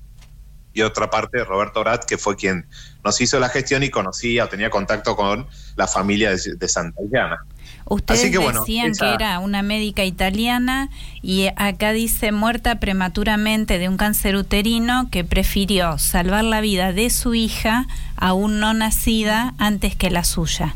y 0.72 0.82
otra 0.82 1.08
parte 1.08 1.44
Roberto 1.44 1.78
Orat, 1.80 2.04
que 2.04 2.18
fue 2.18 2.34
quien 2.34 2.66
nos 3.04 3.20
hizo 3.20 3.38
la 3.38 3.48
gestión 3.48 3.84
y 3.84 3.90
conocía 3.90 4.44
o 4.46 4.48
tenía 4.48 4.70
contacto 4.70 5.14
con 5.14 5.46
la 5.76 5.86
familia 5.86 6.30
de, 6.30 6.56
de 6.56 6.68
Santa 6.68 7.00
Llana. 7.12 7.46
Ustedes 7.86 8.20
Así 8.20 8.30
que, 8.30 8.38
bueno, 8.38 8.60
decían 8.60 8.92
esa- 8.92 9.04
que 9.06 9.14
era 9.14 9.38
una 9.40 9.62
médica 9.62 10.04
italiana 10.04 10.88
y 11.20 11.48
acá 11.56 11.92
dice 11.92 12.32
muerta 12.32 12.80
prematuramente 12.80 13.78
de 13.78 13.88
un 13.88 13.96
cáncer 13.98 14.36
uterino 14.36 15.08
que 15.10 15.22
prefirió 15.24 15.98
salvar 15.98 16.44
la 16.44 16.60
vida 16.62 16.92
de 16.92 17.10
su 17.10 17.34
hija 17.34 17.86
aún 18.16 18.58
no 18.58 18.72
nacida 18.72 19.54
antes 19.58 19.96
que 19.96 20.10
la 20.10 20.24
suya. 20.24 20.74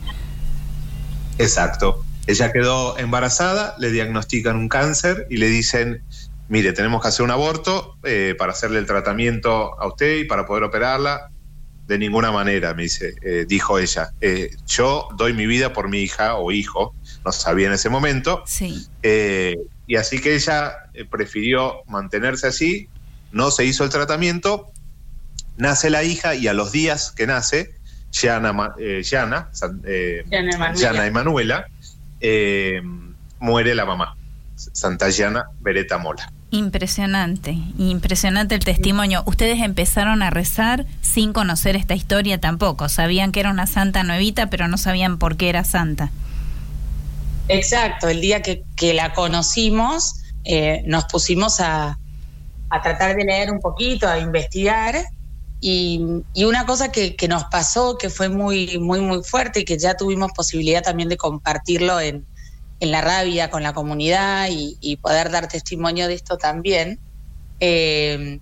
Exacto. 1.38 2.04
Ella 2.26 2.52
quedó 2.52 2.98
embarazada, 2.98 3.74
le 3.78 3.90
diagnostican 3.90 4.56
un 4.56 4.68
cáncer 4.68 5.26
y 5.30 5.38
le 5.38 5.48
dicen, 5.48 6.02
mire, 6.48 6.72
tenemos 6.72 7.00
que 7.00 7.08
hacer 7.08 7.24
un 7.24 7.30
aborto 7.30 7.96
eh, 8.04 8.34
para 8.38 8.52
hacerle 8.52 8.80
el 8.80 8.86
tratamiento 8.86 9.80
a 9.80 9.86
usted 9.86 10.18
y 10.18 10.24
para 10.24 10.44
poder 10.44 10.64
operarla. 10.64 11.30
De 11.88 11.98
ninguna 11.98 12.30
manera, 12.30 12.74
me 12.74 12.84
dice, 12.84 13.14
eh, 13.22 13.46
dijo 13.48 13.78
ella. 13.78 14.10
Eh, 14.20 14.50
yo 14.66 15.08
doy 15.16 15.32
mi 15.32 15.46
vida 15.46 15.72
por 15.72 15.88
mi 15.88 15.98
hija 16.02 16.36
o 16.36 16.52
hijo, 16.52 16.94
no 17.24 17.32
sabía 17.32 17.66
en 17.66 17.72
ese 17.72 17.88
momento. 17.88 18.44
Sí. 18.46 18.86
Eh, 19.02 19.56
y 19.86 19.96
así 19.96 20.20
que 20.20 20.34
ella 20.34 20.76
prefirió 21.10 21.78
mantenerse 21.86 22.46
así, 22.46 22.88
no 23.32 23.50
se 23.50 23.64
hizo 23.64 23.84
el 23.84 23.90
tratamiento, 23.90 24.70
nace 25.56 25.90
la 25.90 26.04
hija 26.04 26.34
y 26.34 26.46
a 26.46 26.52
los 26.52 26.72
días 26.72 27.10
que 27.10 27.26
nace, 27.26 27.74
Yana, 28.12 28.74
eh, 28.78 29.02
Yana, 29.02 29.50
eh, 29.84 30.24
Emanuela. 31.06 31.66
Eh, 32.20 32.82
muere 33.38 33.74
la 33.74 33.84
mamá, 33.84 34.16
Santa 34.56 35.08
Yana 35.08 35.46
Beretta 35.60 35.98
Mola. 35.98 36.32
Impresionante, 36.50 37.58
impresionante 37.78 38.54
el 38.54 38.64
testimonio. 38.64 39.22
Ustedes 39.26 39.60
empezaron 39.60 40.22
a 40.22 40.30
rezar 40.30 40.86
sin 41.02 41.34
conocer 41.34 41.76
esta 41.76 41.94
historia 41.94 42.40
tampoco. 42.40 42.88
Sabían 42.88 43.32
que 43.32 43.40
era 43.40 43.50
una 43.50 43.66
santa 43.66 44.02
nuevita, 44.02 44.48
pero 44.48 44.66
no 44.66 44.78
sabían 44.78 45.18
por 45.18 45.36
qué 45.36 45.50
era 45.50 45.64
santa. 45.64 46.10
Exacto, 47.48 48.08
el 48.08 48.22
día 48.22 48.40
que, 48.40 48.64
la 48.94 49.12
conocimos, 49.12 50.22
eh, 50.44 50.82
nos 50.86 51.04
pusimos 51.04 51.60
a, 51.60 51.98
a 52.70 52.82
tratar 52.82 53.16
de 53.16 53.24
leer 53.24 53.50
un 53.50 53.60
poquito, 53.60 54.08
a 54.08 54.18
investigar. 54.18 54.96
Y, 55.60 56.00
y 56.32 56.44
una 56.44 56.64
cosa 56.64 56.90
que, 56.90 57.14
que 57.14 57.28
nos 57.28 57.44
pasó, 57.44 57.98
que 57.98 58.08
fue 58.08 58.30
muy, 58.30 58.78
muy, 58.78 59.02
muy 59.02 59.22
fuerte 59.22 59.60
y 59.60 59.64
que 59.66 59.78
ya 59.78 59.98
tuvimos 59.98 60.32
posibilidad 60.32 60.82
también 60.82 61.10
de 61.10 61.18
compartirlo 61.18 62.00
en, 62.00 62.24
en 62.80 62.90
la 62.92 63.00
rabia 63.00 63.50
con 63.50 63.62
la 63.62 63.72
comunidad 63.72 64.48
y, 64.50 64.76
y 64.80 64.96
poder 64.96 65.30
dar 65.30 65.48
testimonio 65.48 66.06
de 66.08 66.14
esto 66.14 66.36
también, 66.36 67.00
eh, 67.60 68.40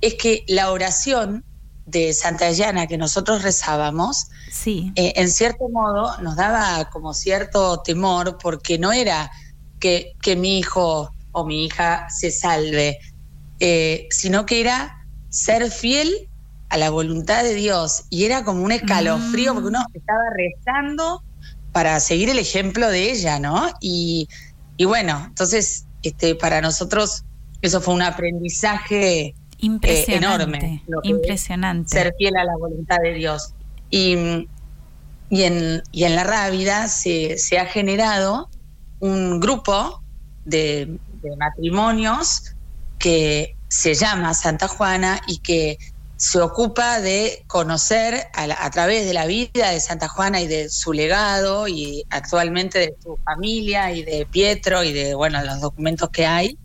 es 0.00 0.14
que 0.14 0.44
la 0.48 0.70
oración 0.70 1.44
de 1.86 2.12
Santa 2.12 2.50
Llana 2.50 2.86
que 2.86 2.98
nosotros 2.98 3.42
rezábamos, 3.42 4.28
Sí. 4.50 4.92
eh, 4.96 5.12
en 5.16 5.28
cierto 5.28 5.68
modo 5.68 6.16
nos 6.22 6.36
daba 6.36 6.88
como 6.90 7.14
cierto 7.14 7.78
temor 7.82 8.38
porque 8.40 8.78
no 8.78 8.92
era 8.92 9.30
que, 9.80 10.12
que 10.22 10.36
mi 10.36 10.58
hijo 10.58 11.10
o 11.32 11.44
mi 11.44 11.66
hija 11.66 12.06
se 12.08 12.30
salve, 12.30 12.98
eh, 13.60 14.06
sino 14.10 14.46
que 14.46 14.60
era 14.60 15.04
ser 15.28 15.70
fiel 15.70 16.28
a 16.68 16.76
la 16.78 16.90
voluntad 16.90 17.42
de 17.42 17.54
Dios. 17.54 18.04
Y 18.10 18.24
era 18.24 18.42
como 18.44 18.62
un 18.62 18.72
escalofrío, 18.72 19.52
porque 19.54 19.68
uno 19.68 19.84
estaba 19.92 20.22
rezando 20.34 21.22
para 21.76 22.00
seguir 22.00 22.30
el 22.30 22.38
ejemplo 22.38 22.88
de 22.88 23.10
ella, 23.10 23.38
¿no? 23.38 23.68
Y, 23.82 24.30
y 24.78 24.86
bueno, 24.86 25.22
entonces, 25.26 25.84
este, 26.02 26.34
para 26.34 26.62
nosotros 26.62 27.22
eso 27.60 27.82
fue 27.82 27.92
un 27.92 28.00
aprendizaje 28.00 29.34
eh, 29.58 30.04
enorme. 30.08 30.82
impresionante. 31.02 31.90
Ser 31.90 32.14
fiel 32.16 32.34
a 32.38 32.44
la 32.44 32.56
voluntad 32.56 32.96
de 33.02 33.12
Dios. 33.12 33.52
Y, 33.90 34.48
y, 35.28 35.42
en, 35.42 35.82
y 35.92 36.04
en 36.04 36.16
la 36.16 36.24
Rábida 36.24 36.88
se, 36.88 37.36
se 37.36 37.58
ha 37.58 37.66
generado 37.66 38.48
un 39.00 39.38
grupo 39.38 40.02
de, 40.46 40.98
de 41.20 41.36
matrimonios 41.36 42.54
que 42.98 43.54
se 43.68 43.92
llama 43.92 44.32
Santa 44.32 44.66
Juana 44.66 45.20
y 45.26 45.40
que 45.40 45.76
se 46.16 46.40
ocupa 46.40 47.00
de 47.00 47.44
conocer 47.46 48.28
a, 48.32 48.46
la- 48.46 48.56
a 48.64 48.70
través 48.70 49.06
de 49.06 49.12
la 49.12 49.26
vida 49.26 49.70
de 49.70 49.80
Santa 49.80 50.08
Juana 50.08 50.40
y 50.40 50.46
de 50.46 50.68
su 50.70 50.92
legado 50.92 51.68
y 51.68 52.04
actualmente 52.10 52.78
de 52.78 52.94
su 53.02 53.18
familia 53.24 53.92
y 53.92 54.02
de 54.02 54.26
Pietro 54.30 54.82
y 54.82 54.92
de 54.92 55.14
bueno 55.14 55.42
los 55.44 55.60
documentos 55.60 56.08
que 56.10 56.26
hay 56.26 56.56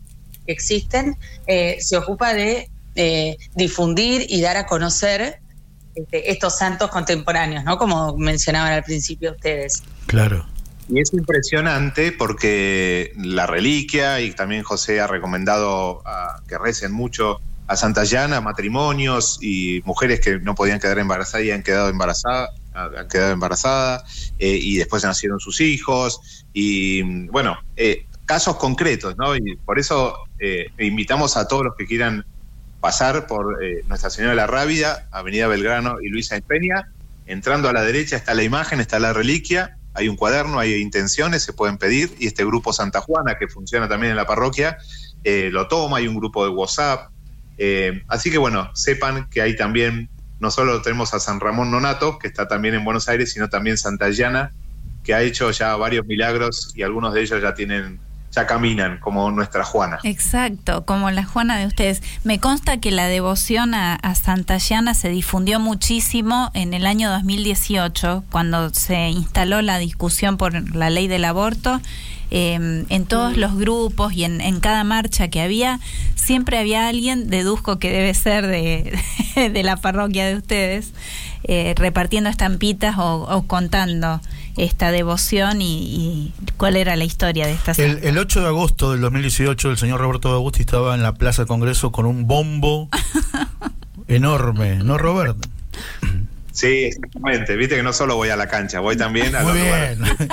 que 0.46 0.52
existen 0.52 1.16
eh, 1.46 1.76
se 1.80 1.96
ocupa 1.96 2.32
de 2.34 2.70
eh, 2.94 3.36
difundir 3.54 4.26
y 4.28 4.40
dar 4.40 4.56
a 4.56 4.66
conocer 4.66 5.40
este, 5.94 6.30
estos 6.30 6.56
santos 6.56 6.90
contemporáneos, 6.90 7.64
¿no? 7.64 7.76
Como 7.78 8.16
mencionaban 8.16 8.72
al 8.72 8.82
principio 8.82 9.32
ustedes. 9.32 9.82
Claro. 10.06 10.46
Y 10.88 11.00
es 11.00 11.12
impresionante 11.12 12.12
porque 12.12 13.12
la 13.16 13.46
reliquia, 13.46 14.20
y 14.20 14.32
también 14.32 14.62
José 14.62 15.00
ha 15.00 15.06
recomendado 15.06 16.02
a- 16.06 16.40
que 16.48 16.58
recen 16.58 16.92
mucho 16.92 17.40
a 17.66 17.76
Santa 17.76 18.04
Llana, 18.04 18.40
matrimonios 18.40 19.38
y 19.40 19.82
mujeres 19.84 20.20
que 20.20 20.38
no 20.38 20.54
podían 20.54 20.80
quedar 20.80 20.98
embarazadas 20.98 21.46
y 21.46 21.50
han 21.50 21.62
quedado 21.62 21.88
embarazadas, 21.88 22.50
han 22.74 23.08
quedado 23.08 23.32
embarazadas, 23.32 24.32
eh, 24.38 24.58
y 24.60 24.76
después 24.76 25.04
nacieron 25.04 25.40
sus 25.40 25.60
hijos, 25.60 26.44
y 26.52 27.02
bueno, 27.28 27.58
eh, 27.76 28.06
casos 28.26 28.56
concretos, 28.56 29.16
¿no? 29.16 29.36
Y 29.36 29.56
por 29.64 29.78
eso 29.78 30.16
eh, 30.38 30.66
invitamos 30.78 31.36
a 31.36 31.48
todos 31.48 31.64
los 31.64 31.74
que 31.76 31.86
quieran 31.86 32.24
pasar 32.80 33.26
por 33.26 33.58
Nuestra 33.86 34.10
Señora 34.10 34.32
de 34.32 34.36
la 34.36 34.46
Rábida, 34.48 35.06
Avenida 35.12 35.46
Belgrano 35.46 36.00
y 36.02 36.08
Luisa 36.08 36.40
Peña. 36.40 36.90
Entrando 37.26 37.68
a 37.68 37.72
la 37.72 37.82
derecha 37.82 38.16
está 38.16 38.34
la 38.34 38.42
imagen, 38.42 38.80
está 38.80 38.98
la 38.98 39.12
reliquia, 39.12 39.76
hay 39.94 40.08
un 40.08 40.16
cuaderno, 40.16 40.58
hay 40.58 40.74
intenciones, 40.74 41.44
se 41.44 41.52
pueden 41.52 41.78
pedir, 41.78 42.12
y 42.18 42.26
este 42.26 42.44
grupo 42.44 42.72
Santa 42.72 43.00
Juana, 43.00 43.36
que 43.38 43.46
funciona 43.46 43.88
también 43.88 44.10
en 44.10 44.16
la 44.16 44.26
parroquia, 44.26 44.78
lo 45.24 45.68
toma, 45.68 45.98
hay 45.98 46.08
un 46.08 46.16
grupo 46.16 46.44
de 46.44 46.50
WhatsApp. 46.50 47.11
Eh, 47.56 48.02
así 48.08 48.30
que 48.30 48.38
bueno, 48.38 48.70
sepan 48.74 49.28
que 49.30 49.42
hay 49.42 49.56
también, 49.56 50.10
no 50.38 50.50
solo 50.50 50.82
tenemos 50.82 51.14
a 51.14 51.20
San 51.20 51.40
Ramón 51.40 51.70
Nonato, 51.70 52.18
que 52.18 52.28
está 52.28 52.48
también 52.48 52.74
en 52.74 52.84
Buenos 52.84 53.08
Aires, 53.08 53.32
sino 53.32 53.48
también 53.48 53.78
Santa 53.78 54.10
Llana, 54.10 54.52
que 55.02 55.14
ha 55.14 55.22
hecho 55.22 55.50
ya 55.50 55.76
varios 55.76 56.06
milagros 56.06 56.72
y 56.74 56.82
algunos 56.82 57.14
de 57.14 57.22
ellos 57.22 57.42
ya 57.42 57.54
tienen, 57.54 58.00
ya 58.32 58.46
caminan 58.46 58.98
como 58.98 59.30
nuestra 59.30 59.64
Juana. 59.64 59.98
Exacto, 60.04 60.84
como 60.84 61.10
la 61.10 61.24
Juana 61.24 61.58
de 61.58 61.66
ustedes. 61.66 62.02
Me 62.24 62.40
consta 62.40 62.78
que 62.78 62.90
la 62.90 63.06
devoción 63.06 63.74
a, 63.74 63.98
Santa 64.14 64.58
Llana 64.58 64.94
se 64.94 65.08
difundió 65.08 65.60
muchísimo 65.60 66.50
en 66.54 66.74
el 66.74 66.86
año 66.86 67.10
2018, 67.10 68.24
cuando 68.30 68.70
se 68.70 69.10
instaló 69.10 69.62
la 69.62 69.78
discusión 69.78 70.36
por 70.36 70.74
la 70.74 70.90
ley 70.90 71.08
del 71.08 71.24
aborto. 71.24 71.80
Eh, 72.34 72.86
en 72.88 73.04
todos 73.04 73.36
los 73.36 73.56
grupos 73.56 74.14
y 74.14 74.24
en, 74.24 74.60
cada 74.60 74.84
marcha 74.84 75.28
que 75.28 75.42
había, 75.42 75.80
siempre 76.14 76.56
había 76.56 76.88
alguien, 76.88 77.28
deduzco 77.28 77.78
que 77.78 77.90
debe 77.90 78.14
ser 78.14 78.46
de, 78.46 78.98
la 79.62 79.76
parroquia 79.76 80.24
de 80.24 80.36
ustedes, 80.36 80.94
eh, 81.44 81.74
repartiendo 81.76 82.30
estampitas 82.30 82.94
o 82.98 83.44
contando 83.46 84.22
esta 84.56 84.90
devoción 84.90 85.62
y, 85.62 85.66
y 85.66 86.32
cuál 86.56 86.76
era 86.76 86.94
la 86.96 87.04
historia 87.04 87.46
de 87.46 87.52
esta 87.52 87.72
El, 87.72 88.00
el 88.04 88.18
8 88.18 88.40
de 88.42 88.46
agosto 88.48 88.92
del 88.92 89.00
2018 89.00 89.70
el 89.70 89.78
señor 89.78 90.00
Roberto 90.00 90.28
de 90.28 90.34
Agusti 90.34 90.60
estaba 90.62 90.94
en 90.94 91.02
la 91.02 91.14
Plaza 91.14 91.46
Congreso 91.46 91.90
con 91.92 92.06
un 92.06 92.26
bombo 92.26 92.88
enorme, 94.08 94.76
¿no, 94.76 94.98
Robert? 94.98 95.36
Sí, 96.52 96.84
exactamente. 96.84 97.56
Viste 97.56 97.76
que 97.76 97.82
no 97.82 97.94
solo 97.94 98.16
voy 98.16 98.28
a 98.28 98.36
la 98.36 98.46
cancha, 98.46 98.80
voy 98.80 98.94
también 98.94 99.34
a 99.34 99.42
Muy 99.42 99.52
los 99.54 99.62
bien. 99.62 99.98
lugares. 100.00 100.28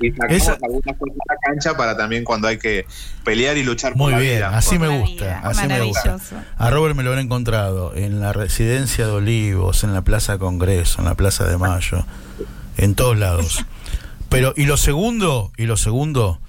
Y 0.00 0.10
sacamos 0.12 0.36
Esa- 0.36 0.52
algunas 0.62 0.96
cosas 0.98 1.14
de 1.14 1.22
la 1.28 1.36
cancha 1.44 1.76
para 1.76 1.96
también 1.98 2.24
cuando 2.24 2.48
hay 2.48 2.56
que 2.58 2.86
pelear 3.22 3.58
y 3.58 3.62
luchar 3.62 3.94
Muy 3.94 4.06
por 4.06 4.12
la 4.12 4.18
bien, 4.20 4.36
vida. 4.36 4.56
así 4.56 4.78
me 4.78 4.88
gusta, 4.88 5.24
vida, 5.24 5.40
así 5.44 5.66
me 5.66 5.80
gusta. 5.82 6.16
A 6.56 6.70
Robert 6.70 6.96
me 6.96 7.02
lo 7.02 7.12
han 7.12 7.18
encontrado 7.18 7.94
en 7.94 8.20
la 8.20 8.32
residencia 8.32 9.04
de 9.06 9.12
Olivos, 9.12 9.84
en 9.84 9.92
la 9.92 10.00
Plaza 10.00 10.38
Congreso, 10.38 11.00
en 11.00 11.04
la 11.04 11.14
Plaza 11.14 11.44
de 11.44 11.58
Mayo, 11.58 12.06
en 12.76 12.94
todos 12.94 13.16
lados. 13.18 13.64
Pero, 14.28 14.54
y 14.56 14.64
lo 14.64 14.76
segundo, 14.76 15.52
y 15.56 15.66
lo 15.66 15.76
segundo, 15.76 16.40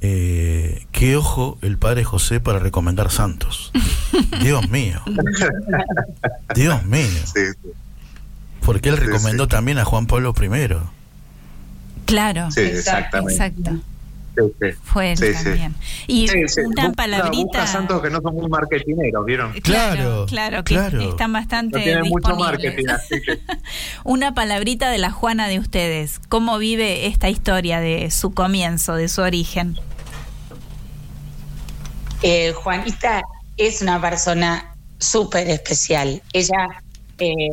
eh, 0.00 0.86
qué 0.92 1.16
ojo 1.16 1.58
el 1.62 1.78
padre 1.78 2.04
José 2.04 2.40
para 2.40 2.58
recomendar 2.58 3.10
santos. 3.10 3.72
Dios 4.42 4.68
mío, 4.68 5.00
Dios 6.54 6.84
mío. 6.84 7.06
Sí, 7.24 7.40
sí. 7.62 7.70
Porque 8.60 8.90
él 8.90 8.96
recomendó 8.98 9.44
sí. 9.44 9.50
también 9.50 9.78
a 9.78 9.84
Juan 9.84 10.06
Pablo 10.06 10.34
I. 10.40 10.76
Claro, 12.04 12.50
Sí, 12.50 12.60
exactamente. 12.60 13.32
exacto. 13.32 13.80
Sí, 14.38 14.52
sí. 14.60 14.66
Fue 14.84 15.10
él 15.12 15.18
Sí, 15.18 15.34
sí. 15.34 15.44
también. 15.44 15.74
Y 16.06 16.28
Sí, 16.28 16.48
sí. 16.48 16.60
una 16.60 16.84
Busca- 16.88 16.92
palabrita. 16.96 17.42
busca 17.44 17.66
santos 17.66 18.00
que 18.02 18.10
no 18.10 18.20
son 18.20 18.34
muy 18.36 18.48
marketineros, 18.48 19.26
¿vieron? 19.26 19.52
Claro, 19.60 20.26
Claro, 20.26 20.26
claro, 20.26 20.64
que 20.64 20.74
claro. 20.74 21.00
están 21.10 21.32
bastante 21.32 21.78
No 21.78 21.84
tienen 21.84 22.04
mucho 22.08 22.36
marketing, 22.36 22.86
así 22.88 23.20
que 23.20 23.40
Una 24.04 24.34
palabrita 24.34 24.90
de 24.90 24.98
la 24.98 25.10
Juana 25.10 25.48
de 25.48 25.58
ustedes. 25.58 26.20
¿Cómo 26.28 26.58
vive 26.58 27.06
esta 27.06 27.28
historia 27.28 27.80
de 27.80 28.10
su 28.10 28.32
comienzo, 28.32 28.94
de 28.94 29.08
su 29.08 29.22
origen? 29.22 29.78
Eh, 32.22 32.52
Juanita 32.52 33.22
es 33.56 33.82
una 33.82 34.00
persona 34.00 34.74
súper 34.98 35.48
especial. 35.48 36.22
Ella, 36.32 36.82
eh, 37.18 37.50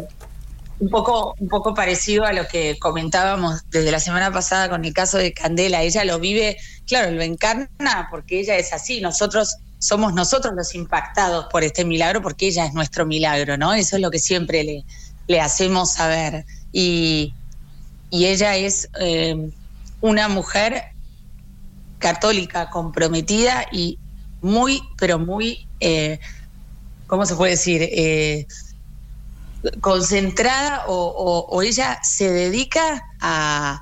un, 0.80 0.90
poco, 0.90 1.36
un 1.40 1.48
poco 1.48 1.74
parecido 1.74 2.26
a 2.26 2.34
lo 2.34 2.48
que 2.48 2.78
comentábamos 2.80 3.62
desde 3.70 3.92
la 3.92 4.00
semana 4.00 4.32
pasada 4.32 4.70
con 4.70 4.86
el 4.86 4.94
caso 4.94 5.18
de 5.18 5.34
Candela, 5.34 5.84
ella 5.84 6.04
lo 6.06 6.20
vive, 6.20 6.58
claro, 6.88 7.12
lo 7.12 7.22
encarna 7.22 8.08
porque 8.12 8.40
ella 8.40 8.56
es 8.58 8.74
así, 8.74 9.02
nosotros 9.02 9.58
somos 9.80 10.14
nosotros 10.14 10.54
los 10.56 10.74
impactados 10.74 11.46
por 11.52 11.64
este 11.64 11.86
milagro 11.86 12.22
porque 12.22 12.48
ella 12.48 12.66
es 12.66 12.74
nuestro 12.74 13.06
milagro, 13.06 13.58
¿no? 13.58 13.74
Eso 13.74 13.98
es 13.98 14.02
lo 14.02 14.10
que 14.10 14.20
siempre 14.20 14.64
le, 14.64 14.84
le 15.28 15.42
hacemos 15.42 15.94
saber. 15.94 16.46
Y, 16.72 17.34
y 18.10 18.26
ella 18.26 18.56
es 18.56 18.90
eh, 19.00 19.52
una 20.02 20.28
mujer 20.28 20.84
católica 22.00 22.70
comprometida 22.70 23.66
y 23.72 24.00
muy, 24.42 24.82
pero 24.98 25.20
muy, 25.20 25.68
eh, 25.80 26.20
¿cómo 27.08 27.26
se 27.26 27.36
puede 27.36 27.52
decir? 27.52 27.82
Eh, 27.82 28.48
concentrada 29.82 30.86
o, 30.88 30.94
o- 30.96 31.46
o 31.56 31.62
ella 31.62 32.00
se 32.04 32.32
dedica 32.32 33.04
a, 33.20 33.82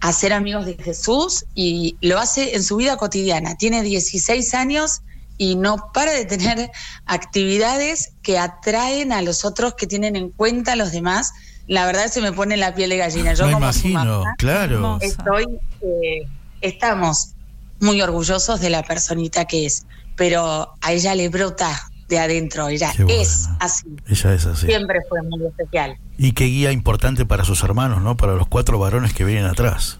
a 0.00 0.12
ser 0.12 0.32
amigos 0.32 0.66
de 0.66 0.74
Jesús 0.74 1.44
y 1.54 1.96
lo 2.00 2.18
hace 2.18 2.54
en 2.56 2.62
su 2.62 2.76
vida 2.76 2.96
cotidiana. 2.96 3.56
Tiene 3.56 3.82
16 3.82 4.54
años 4.54 5.00
y 5.36 5.56
no 5.56 5.90
para 5.94 6.12
de 6.12 6.24
tener 6.26 6.70
actividades 7.06 8.12
que 8.22 8.38
atraen 8.38 9.12
a 9.12 9.22
los 9.22 9.44
otros, 9.44 9.74
que 9.74 9.86
tienen 9.86 10.16
en 10.16 10.30
cuenta 10.30 10.72
a 10.72 10.76
los 10.76 10.92
demás. 10.92 11.32
La 11.66 11.86
verdad 11.86 12.08
se 12.08 12.20
me 12.20 12.32
pone 12.32 12.56
la 12.56 12.74
piel 12.74 12.90
de 12.90 12.96
gallina. 12.98 13.34
Yo 13.34 13.46
Me 13.46 13.52
como 13.52 13.64
imagino, 13.66 14.20
mamá, 14.20 14.34
claro. 14.38 14.98
Estoy, 15.00 15.44
eh, 15.82 16.26
estamos 16.60 17.32
muy 17.80 18.02
orgullosos 18.02 18.60
de 18.60 18.70
la 18.70 18.82
personita 18.82 19.44
que 19.46 19.66
es, 19.66 19.86
pero 20.16 20.74
a 20.80 20.92
ella 20.92 21.14
le 21.14 21.28
brota 21.30 21.89
de 22.10 22.18
adentro, 22.18 22.68
ella 22.68 22.92
bueno. 22.98 23.22
es 23.22 23.48
así, 23.60 23.86
Ella 24.08 24.34
es 24.34 24.44
así. 24.44 24.66
siempre 24.66 24.98
fue 25.08 25.22
muy 25.22 25.46
especial. 25.46 25.96
Y 26.18 26.32
qué 26.32 26.44
guía 26.44 26.72
importante 26.72 27.24
para 27.24 27.44
sus 27.44 27.62
hermanos, 27.62 28.02
¿no? 28.02 28.16
Para 28.18 28.34
los 28.34 28.46
cuatro 28.48 28.78
varones 28.78 29.14
que 29.14 29.24
vienen 29.24 29.46
atrás. 29.46 29.98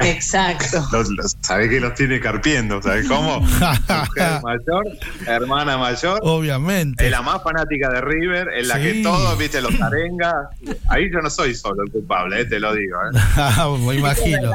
Exacto. 0.00 0.84
los, 0.92 1.08
los- 1.10 1.36
sabés 1.40 1.70
que 1.70 1.80
los 1.80 1.94
tiene 1.94 2.20
carpiendo, 2.20 2.82
¿sabés 2.82 3.06
cómo? 3.08 3.40
Mujer 3.40 4.40
mayor, 4.42 4.84
hermana 5.26 5.78
mayor, 5.78 6.18
Obviamente. 6.22 7.04
es 7.04 7.10
la 7.10 7.22
más 7.22 7.42
fanática 7.42 7.88
de 7.90 8.00
River, 8.00 8.48
en 8.58 8.68
la 8.68 8.76
Sí. 8.76 8.82
que 8.82 9.02
todos, 9.02 9.38
viste, 9.38 9.60
los 9.62 9.80
arengas. 9.80 10.34
Ahí 10.88 11.10
yo 11.12 11.20
no 11.20 11.30
soy 11.30 11.54
solo 11.54 11.82
el 11.84 11.90
culpable, 11.92 12.40
eh, 12.40 12.44
te 12.44 12.58
lo 12.60 12.74
digo. 12.74 12.98
¿eh? 13.02 13.78
Me 13.86 13.94
imagino. 13.94 14.52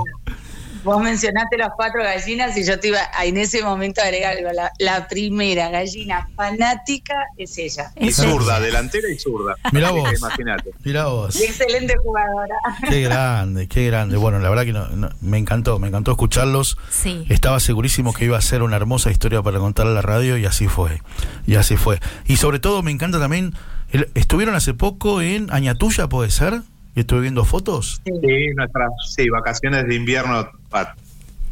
Vos 0.84 1.02
mencionaste 1.02 1.58
las 1.58 1.70
cuatro 1.76 2.02
gallinas 2.04 2.56
y 2.58 2.64
yo 2.66 2.80
te 2.80 2.88
iba 2.90 3.00
a 3.14 3.26
en 3.26 3.38
ese 3.38 3.62
momento 3.64 4.02
a 4.02 4.06
agregar 4.06 4.38
algo. 4.38 4.50
La, 4.54 4.72
la 4.80 5.08
primera 5.08 5.70
gallina 5.70 6.28
fanática 6.36 7.16
es 7.38 7.58
ella. 7.58 7.92
Y 7.98 8.12
zurda, 8.12 8.60
delantera 8.60 9.10
y 9.10 9.18
zurda. 9.20 9.56
Mirá 9.72 9.92
vos. 9.92 10.10
Imagínate. 10.18 10.72
Mirá 10.84 11.06
vos. 11.08 11.40
Y 11.40 11.44
excelente 11.44 11.96
jugadora. 12.04 12.56
Qué 12.90 13.02
grande, 13.02 13.68
qué 13.68 13.88
grande. 13.88 14.18
Bueno, 14.18 14.40
la 14.40 14.50
verdad 14.50 14.64
que 14.66 14.74
no- 14.74 14.88
no- 14.90 15.10
me 15.22 15.38
encantó, 15.38 15.80
me 15.80 15.88
encantó 15.90 16.12
escucharlos. 16.12 16.78
Sí. 16.90 17.26
Estaba 17.30 17.60
segurísimo 17.60 18.14
que 18.14 18.26
iba 18.26 18.38
a 18.38 18.42
ser 18.42 18.62
una 18.64 18.76
hermosa 18.78 19.12
historia 19.12 19.42
para 19.42 19.60
contar 19.60 19.86
a 19.88 19.92
la 19.92 20.02
radio 20.02 20.38
y 20.38 20.46
así 20.46 20.68
fue. 20.68 21.02
Y 21.46 21.56
así 21.56 21.76
fue. 21.78 22.00
Y 22.26 22.38
sobre 22.38 22.60
todo 22.60 22.84
me 22.84 22.92
encanta 22.92 23.20
también, 23.20 23.54
el- 23.92 24.10
estuvieron 24.16 24.56
hace 24.56 24.74
poco 24.74 25.22
en 25.22 25.52
Añatuya, 25.52 26.08
¿puede 26.08 26.32
ser? 26.32 26.62
Y 26.96 27.02
estuve 27.02 27.22
viendo 27.22 27.46
fotos. 27.46 28.02
Sí, 28.06 28.48
nuestras 28.56 28.92
sí, 29.16 29.30
vacaciones 29.30 29.88
de 29.88 29.96
invierno 29.96 30.50
ah, 30.72 30.96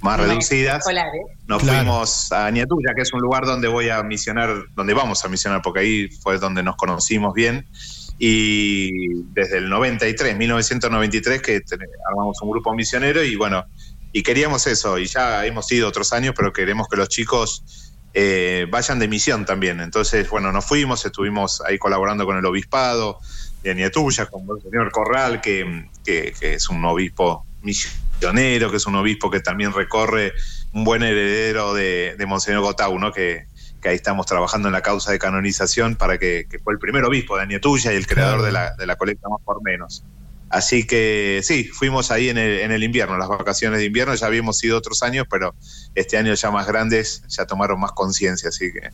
más 0.01 0.19
reducidas. 0.19 0.83
Nos 1.47 1.61
Claro. 1.63 1.79
fuimos 1.79 2.31
a 2.31 2.47
Añatuya, 2.47 2.93
que 2.95 3.01
es 3.03 3.13
un 3.13 3.21
lugar 3.21 3.45
donde 3.45 3.67
voy 3.67 3.89
a 3.89 4.03
misionar, 4.03 4.65
donde 4.75 4.93
vamos 4.93 5.23
a 5.23 5.29
misionar, 5.29 5.61
porque 5.61 5.79
ahí 5.79 6.09
fue 6.09 6.37
donde 6.39 6.63
nos 6.63 6.75
conocimos 6.75 7.33
bien. 7.33 7.67
Y 8.19 9.23
desde 9.33 9.59
el 9.59 9.69
93, 9.69 10.35
1993, 10.37 11.41
que 11.41 11.61
armamos 12.09 12.41
un 12.41 12.49
grupo 12.49 12.73
misionero 12.73 13.23
y 13.23 13.35
bueno, 13.35 13.65
y 14.11 14.23
queríamos 14.23 14.65
eso, 14.67 14.97
y 14.97 15.05
ya 15.05 15.45
hemos 15.45 15.71
ido 15.71 15.87
otros 15.87 16.11
años, 16.13 16.33
pero 16.35 16.51
queremos 16.51 16.87
que 16.87 16.97
los 16.97 17.09
chicos 17.09 17.63
eh, 18.13 18.65
vayan 18.71 18.97
de 18.97 19.07
misión 19.07 19.45
también. 19.45 19.79
Entonces, 19.79 20.27
bueno, 20.29 20.51
nos 20.51 20.65
fuimos, 20.65 21.05
estuvimos 21.05 21.61
ahí 21.61 21.77
colaborando 21.77 22.25
con 22.25 22.37
el 22.37 22.45
obispado 22.45 23.19
de 23.67 23.81
Añatuya, 23.83 24.25
con 24.27 24.41
el 24.55 24.61
señor 24.61 24.91
Corral, 24.91 25.41
que, 25.41 25.85
que- 26.05 26.33
que 26.39 26.53
es 26.55 26.69
un 26.69 26.83
obispo 26.85 27.45
misionero, 27.61 28.71
que 28.71 28.77
es 28.77 28.85
un 28.87 28.95
obispo 28.95 29.29
que 29.29 29.39
también 29.39 29.73
recorre 29.73 30.33
un 30.73 30.83
buen 30.83 31.03
heredero 31.03 31.73
de, 31.73 32.15
de 32.17 32.25
Monseñor 32.25 32.61
Gotau, 32.61 32.97
¿no? 32.99 33.11
Que, 33.11 33.45
que 33.81 33.89
ahí 33.89 33.95
estamos 33.95 34.25
trabajando 34.25 34.67
en 34.69 34.73
la 34.73 34.81
causa 34.81 35.11
de 35.11 35.19
canonización 35.19 35.95
para 35.95 36.17
que, 36.17 36.47
que 36.49 36.59
fue 36.59 36.73
el 36.73 36.79
primer 36.79 37.03
obispo 37.05 37.37
de 37.37 37.43
Añatuya 37.43 37.93
y 37.93 37.95
el 37.95 38.07
creador 38.07 38.41
de 38.41 38.51
la, 38.51 38.75
de 38.75 38.85
la 38.85 38.95
colecta 38.95 39.29
más 39.29 39.39
por 39.43 39.61
menos. 39.63 40.03
Así 40.49 40.87
que 40.87 41.41
sí, 41.43 41.65
fuimos 41.65 42.09
ahí 42.09 42.29
en 42.29 42.37
el, 42.37 42.59
en 42.61 42.71
el 42.71 42.81
invierno, 42.83 43.17
las 43.17 43.27
vacaciones 43.27 43.79
de 43.79 43.85
invierno, 43.85 44.15
ya 44.15 44.27
habíamos 44.27 44.63
ido 44.63 44.77
otros 44.77 45.03
años, 45.03 45.25
pero 45.29 45.53
este 45.93 46.17
año 46.17 46.33
ya 46.33 46.51
más 46.51 46.65
grandes 46.65 47.21
ya 47.27 47.45
tomaron 47.45 47.79
más 47.81 47.91
conciencia, 47.91 48.47
así 48.49 48.71
que 48.71 48.89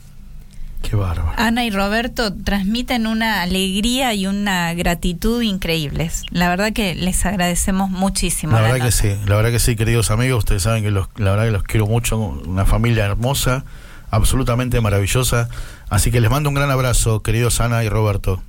Qué 0.83 0.95
bárbaro. 0.95 1.31
Ana 1.37 1.65
y 1.65 1.71
Roberto 1.71 2.31
transmiten 2.33 3.07
una 3.07 3.41
alegría 3.41 4.13
y 4.13 4.27
una 4.27 4.73
gratitud 4.75 5.41
increíbles. 5.41 6.23
La 6.29 6.49
verdad 6.49 6.71
que 6.73 6.93
les 6.93 7.25
agradecemos 7.25 7.89
muchísimo. 7.89 8.53
La 8.53 8.61
la 8.61 8.71
verdad 8.73 8.85
que 8.85 8.91
sí, 8.91 9.15
la 9.25 9.35
verdad 9.35 9.49
que 9.51 9.59
sí, 9.59 9.75
queridos 9.75 10.11
amigos, 10.11 10.39
ustedes 10.39 10.61
saben 10.63 10.83
que 10.83 10.91
los, 10.91 11.07
la 11.15 11.31
verdad 11.31 11.45
que 11.45 11.51
los 11.51 11.63
quiero 11.63 11.87
mucho, 11.87 12.17
una 12.19 12.65
familia 12.65 13.05
hermosa, 13.05 13.63
absolutamente 14.11 14.79
maravillosa, 14.81 15.49
así 15.89 16.11
que 16.11 16.21
les 16.21 16.29
mando 16.29 16.49
un 16.49 16.55
gran 16.55 16.69
abrazo, 16.69 17.23
queridos 17.23 17.59
Ana 17.61 17.83
y 17.83 17.89
Roberto. 17.89 18.43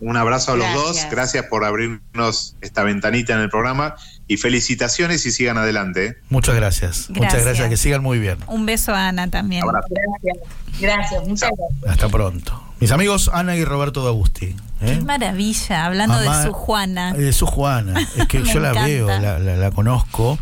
un 0.00 0.16
abrazo 0.18 0.52
a 0.52 0.56
los 0.56 0.66
Gracias. 0.66 0.84
dos, 0.84 1.06
gracias 1.10 1.46
por 1.46 1.64
abrirnos 1.64 2.56
esta 2.60 2.82
ventanita 2.82 3.32
en 3.32 3.40
el 3.40 3.48
programa 3.48 3.94
y 4.28 4.36
felicitaciones 4.38 5.24
y 5.26 5.30
sigan 5.30 5.56
adelante. 5.58 6.06
¿eh? 6.06 6.16
Muchas 6.30 6.54
gracias, 6.56 7.10
muchas 7.10 7.44
Gracias. 7.44 7.68
que 7.68 7.76
sigan 7.76 8.02
muy 8.02 8.18
bien. 8.18 8.38
Un 8.48 8.66
beso 8.66 8.92
a 8.94 9.08
Ana 9.08 9.28
también. 9.30 9.64
Gracias. 9.66 10.36
Gracias, 10.80 11.26
muchas 11.28 11.50
gracias. 11.56 11.90
Hasta 11.92 12.08
pronto. 12.08 12.62
Mis 12.80 12.90
amigos 12.90 13.30
Ana 13.32 13.56
y 13.56 13.64
Roberto 13.64 14.04
D'Agusti. 14.04 14.46
¿eh? 14.46 14.54
Qué 14.98 15.00
maravilla, 15.00 15.86
hablando 15.86 16.14
Mamá- 16.16 16.38
de 16.40 16.46
su 16.46 16.52
Juana. 16.52 17.12
De 17.14 17.32
su 17.32 17.46
Juana. 17.46 18.00
Es 18.16 18.26
que 18.26 18.42
yo 18.44 18.60
la 18.60 18.70
encanta. 18.70 18.86
veo, 18.88 19.06
la, 19.06 19.38
la- 19.38 19.56
la 19.56 19.70
conozco. 19.70 20.38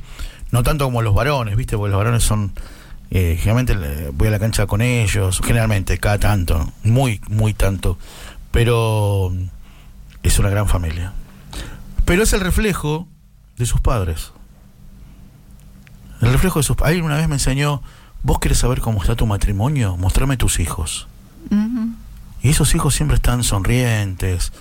No 0.50 0.62
tanto 0.62 0.84
como 0.86 1.02
los 1.02 1.14
varones, 1.14 1.56
¿viste? 1.56 1.76
Porque 1.76 1.90
los 1.90 1.98
varones 1.98 2.22
son. 2.24 2.52
eh, 3.10 3.36
generalmente 3.38 4.10
voy 4.12 4.28
a 4.28 4.30
la 4.32 4.38
cancha 4.40 4.66
con 4.66 4.80
ellos, 4.82 5.40
generalmente, 5.44 5.98
cada 5.98 6.18
tanto. 6.18 6.72
Muy, 6.82 7.20
muy 7.28 7.54
tanto. 7.54 7.98
Pero 8.50 9.30
mm, 9.32 9.44
es 10.22 10.38
una 10.38 10.48
gran 10.50 10.68
familia. 10.68 11.12
Pero 12.04 12.22
es 12.24 12.32
el 12.32 12.40
reflejo 12.40 13.06
de 13.58 13.66
sus 13.66 13.80
padres. 13.80 14.32
El 16.20 16.32
reflejo 16.32 16.58
de 16.58 16.62
sus 16.62 16.76
padres. 16.76 16.90
Alguien 16.92 17.04
una 17.06 17.16
vez 17.16 17.28
me 17.28 17.34
enseñó: 17.34 17.82
¿Vos 18.22 18.38
querés 18.38 18.58
saber 18.58 18.80
cómo 18.80 19.00
está 19.02 19.14
tu 19.16 19.26
matrimonio? 19.26 19.96
Mostrame 19.96 20.36
tus 20.36 20.58
hijos. 20.60 21.06
Y 22.42 22.48
esos 22.50 22.74
hijos 22.74 22.94
siempre 22.94 23.16
están 23.16 23.42
sonrientes, 23.44 24.52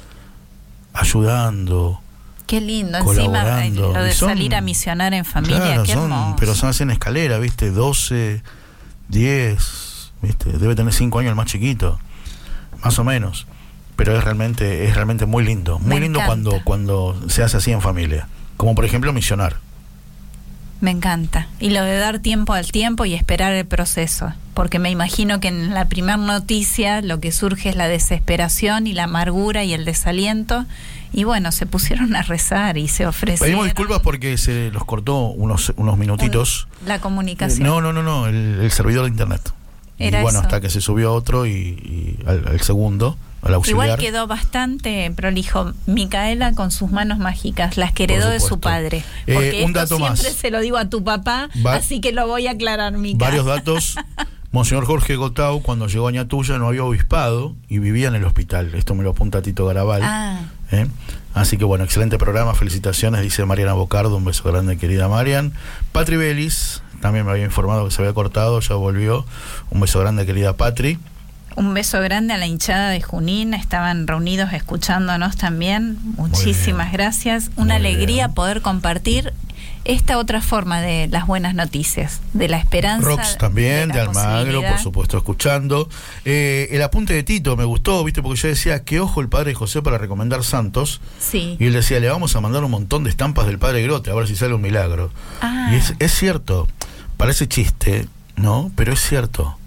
ayudando. 0.93 2.01
Qué 2.47 2.59
lindo. 2.61 2.97
Encima, 2.99 3.43
lo 3.71 3.93
de 4.03 4.13
son- 4.13 4.29
salir 4.29 4.53
a 4.55 4.61
misionar 4.61 5.13
en 5.13 5.25
familia, 5.25 5.57
Claro, 5.59 5.83
qué 5.83 5.93
son- 5.93 6.35
pero 6.37 6.55
son 6.55 6.69
así 6.69 6.83
en 6.83 6.91
escalera, 6.91 7.39
¿viste? 7.39 7.71
12, 7.71 8.43
10, 9.07 10.11
¿viste? 10.21 10.51
Debe 10.51 10.75
tener 10.75 10.93
5 10.93 11.19
años 11.19 11.29
el 11.29 11.35
más 11.35 11.45
chiquito, 11.47 11.99
más 12.83 12.99
o 12.99 13.03
menos. 13.03 13.47
Pero 13.95 14.17
es 14.17 14.23
realmente, 14.23 14.85
es 14.87 14.95
realmente 14.95 15.25
muy 15.25 15.43
lindo. 15.45 15.79
Muy 15.79 15.95
Me 15.95 15.99
lindo 16.01 16.19
encanta. 16.19 16.27
cuando, 16.27 16.63
cuando 16.63 17.29
se 17.29 17.43
hace 17.43 17.57
así 17.57 17.71
en 17.71 17.81
familia. 17.81 18.27
Como 18.57 18.75
por 18.75 18.85
ejemplo 18.85 19.11
misionar. 19.13 19.57
Me 20.81 20.91
encanta. 20.91 21.47
Y 21.59 21.69
lo 21.69 21.81
de 21.83 21.97
dar 21.97 22.19
tiempo 22.19 22.53
al 22.53 22.69
tiempo 22.71 23.05
y 23.05 23.13
esperar 23.13 23.53
el 23.53 23.65
proceso. 23.65 24.33
Porque 24.53 24.79
me 24.79 24.91
imagino 24.91 25.39
que 25.39 25.47
en 25.47 25.73
la 25.73 25.85
primera 25.87 26.17
noticia 26.17 27.01
lo 27.01 27.19
que 27.21 27.31
surge 27.31 27.69
es 27.69 27.75
la 27.75 27.87
desesperación 27.87 28.85
y 28.85 28.93
la 28.93 29.05
amargura 29.05 29.63
y 29.63 29.73
el 29.73 29.85
desaliento. 29.85 30.65
Y 31.13 31.23
bueno, 31.23 31.51
se 31.51 31.65
pusieron 31.65 32.15
a 32.15 32.21
rezar 32.23 32.77
y 32.77 32.87
se 32.89 33.05
ofrecieron 33.07 33.45
Pedimos 33.47 33.65
disculpas 33.65 33.99
porque 34.01 34.37
se 34.37 34.71
los 34.71 34.83
cortó 34.83 35.27
unos, 35.29 35.71
unos 35.77 35.97
minutitos. 35.97 36.67
la 36.85 36.99
comunicación. 36.99 37.61
Eh, 37.65 37.69
No, 37.69 37.79
no, 37.81 37.93
no, 37.93 38.03
no, 38.03 38.27
el, 38.27 38.59
el 38.61 38.71
servidor 38.71 39.03
de 39.05 39.09
internet. 39.11 39.41
Era 39.99 40.19
y 40.19 40.23
bueno, 40.23 40.39
eso. 40.39 40.47
hasta 40.47 40.59
que 40.59 40.69
se 40.69 40.81
subió 40.81 41.13
otro 41.13 41.45
y, 41.45 41.51
y 41.51 42.19
al, 42.25 42.45
al 42.47 42.61
segundo. 42.61 43.15
Igual 43.67 43.97
quedó 43.97 44.27
bastante 44.27 45.11
prolijo. 45.15 45.73
Micaela 45.85 46.53
con 46.53 46.71
sus 46.71 46.91
manos 46.91 47.17
mágicas, 47.19 47.77
las 47.77 47.91
que 47.91 48.03
heredó 48.05 48.29
de 48.29 48.39
su 48.39 48.59
padre. 48.59 49.03
Eh, 49.27 49.33
Porque 49.33 49.63
un 49.65 49.69
esto 49.75 49.79
dato 49.79 49.97
siempre 49.97 50.29
más. 50.29 50.35
se 50.37 50.51
lo 50.51 50.59
digo 50.61 50.77
a 50.77 50.89
tu 50.89 51.03
papá, 51.03 51.49
Va- 51.65 51.75
así 51.75 51.99
que 52.01 52.11
lo 52.13 52.27
voy 52.27 52.47
a 52.47 52.51
aclarar, 52.51 52.93
Mica. 52.93 53.25
Varios 53.25 53.45
datos. 53.45 53.95
Monseñor 54.51 54.85
Jorge 54.85 55.15
Gotau, 55.15 55.63
cuando 55.63 55.87
llegó 55.87 56.07
a 56.07 56.11
Ñatuya, 56.11 56.59
no 56.59 56.67
había 56.67 56.83
obispado 56.83 57.55
y 57.69 57.79
vivía 57.79 58.07
en 58.09 58.13
el 58.15 58.23
hospital. 58.23 58.75
Esto 58.75 58.93
me 58.93 59.03
lo 59.03 59.09
apunta 59.09 59.41
Tito 59.41 59.65
Garabal. 59.65 60.01
Ah, 60.03 60.41
¿eh? 60.71 60.85
Así 61.33 61.57
que 61.57 61.65
bueno, 61.65 61.83
excelente 61.83 62.19
programa, 62.19 62.53
felicitaciones, 62.53 63.21
dice 63.23 63.43
Mariana 63.45 63.73
Bocardo, 63.73 64.15
un 64.15 64.25
beso 64.25 64.43
grande, 64.51 64.77
querida 64.77 65.07
Marian. 65.07 65.53
Patri 65.91 66.17
Belis, 66.17 66.83
también 67.01 67.25
me 67.25 67.31
había 67.31 67.45
informado 67.45 67.83
que 67.85 67.91
se 67.91 68.03
había 68.03 68.13
cortado, 68.13 68.59
ya 68.59 68.75
volvió. 68.75 69.25
Un 69.71 69.79
beso 69.81 69.99
grande, 69.99 70.23
querida 70.27 70.55
Patri. 70.55 70.99
Un 71.55 71.73
beso 71.73 71.99
grande 72.01 72.33
a 72.33 72.37
la 72.37 72.47
hinchada 72.47 72.89
de 72.89 73.01
Junín, 73.01 73.53
estaban 73.53 74.07
reunidos 74.07 74.53
escuchándonos 74.53 75.37
también. 75.37 75.97
Muchísimas 76.17 76.91
gracias. 76.91 77.51
Una 77.55 77.77
Muy 77.77 77.87
alegría 77.87 78.27
bien. 78.27 78.35
poder 78.35 78.61
compartir 78.61 79.33
esta 79.85 80.17
otra 80.17 80.41
forma 80.41 80.81
de 80.81 81.07
las 81.09 81.27
buenas 81.27 81.55
noticias, 81.55 82.21
de 82.33 82.47
la 82.47 82.57
esperanza. 82.57 83.05
Rox 83.05 83.37
también, 83.37 83.89
de, 83.89 83.95
la 83.95 84.03
Almagro, 84.03 84.61
por 84.61 84.79
supuesto, 84.79 85.17
escuchando. 85.17 85.89
Eh, 86.23 86.69
el 86.71 86.81
apunte 86.81 87.13
de 87.13 87.23
Tito 87.23 87.57
me 87.57 87.65
gustó, 87.65 88.03
viste, 88.03 88.21
porque 88.21 88.39
yo 88.39 88.47
decía, 88.47 88.83
qué 88.83 88.99
ojo 88.99 89.19
el 89.19 89.27
padre 89.27 89.53
José 89.53 89.81
para 89.81 89.97
recomendar 89.97 90.43
santos. 90.43 91.01
Sí. 91.19 91.57
Y 91.59 91.65
él 91.65 91.73
decía, 91.73 91.99
le 91.99 92.09
vamos 92.09 92.35
a 92.35 92.41
mandar 92.41 92.63
un 92.63 92.71
montón 92.71 93.03
de 93.03 93.09
estampas 93.09 93.45
del 93.45 93.59
padre 93.59 93.83
Grote, 93.83 94.09
a 94.09 94.13
ver 94.13 94.27
si 94.27 94.35
sale 94.35 94.53
un 94.53 94.61
milagro. 94.61 95.11
Ah. 95.41 95.69
Y 95.71 95.75
es, 95.75 95.93
es 95.99 96.13
cierto, 96.13 96.67
parece 97.17 97.47
chiste, 97.47 98.07
¿no? 98.37 98.71
Pero 98.75 98.93
es 98.93 99.01
cierto. 99.01 99.57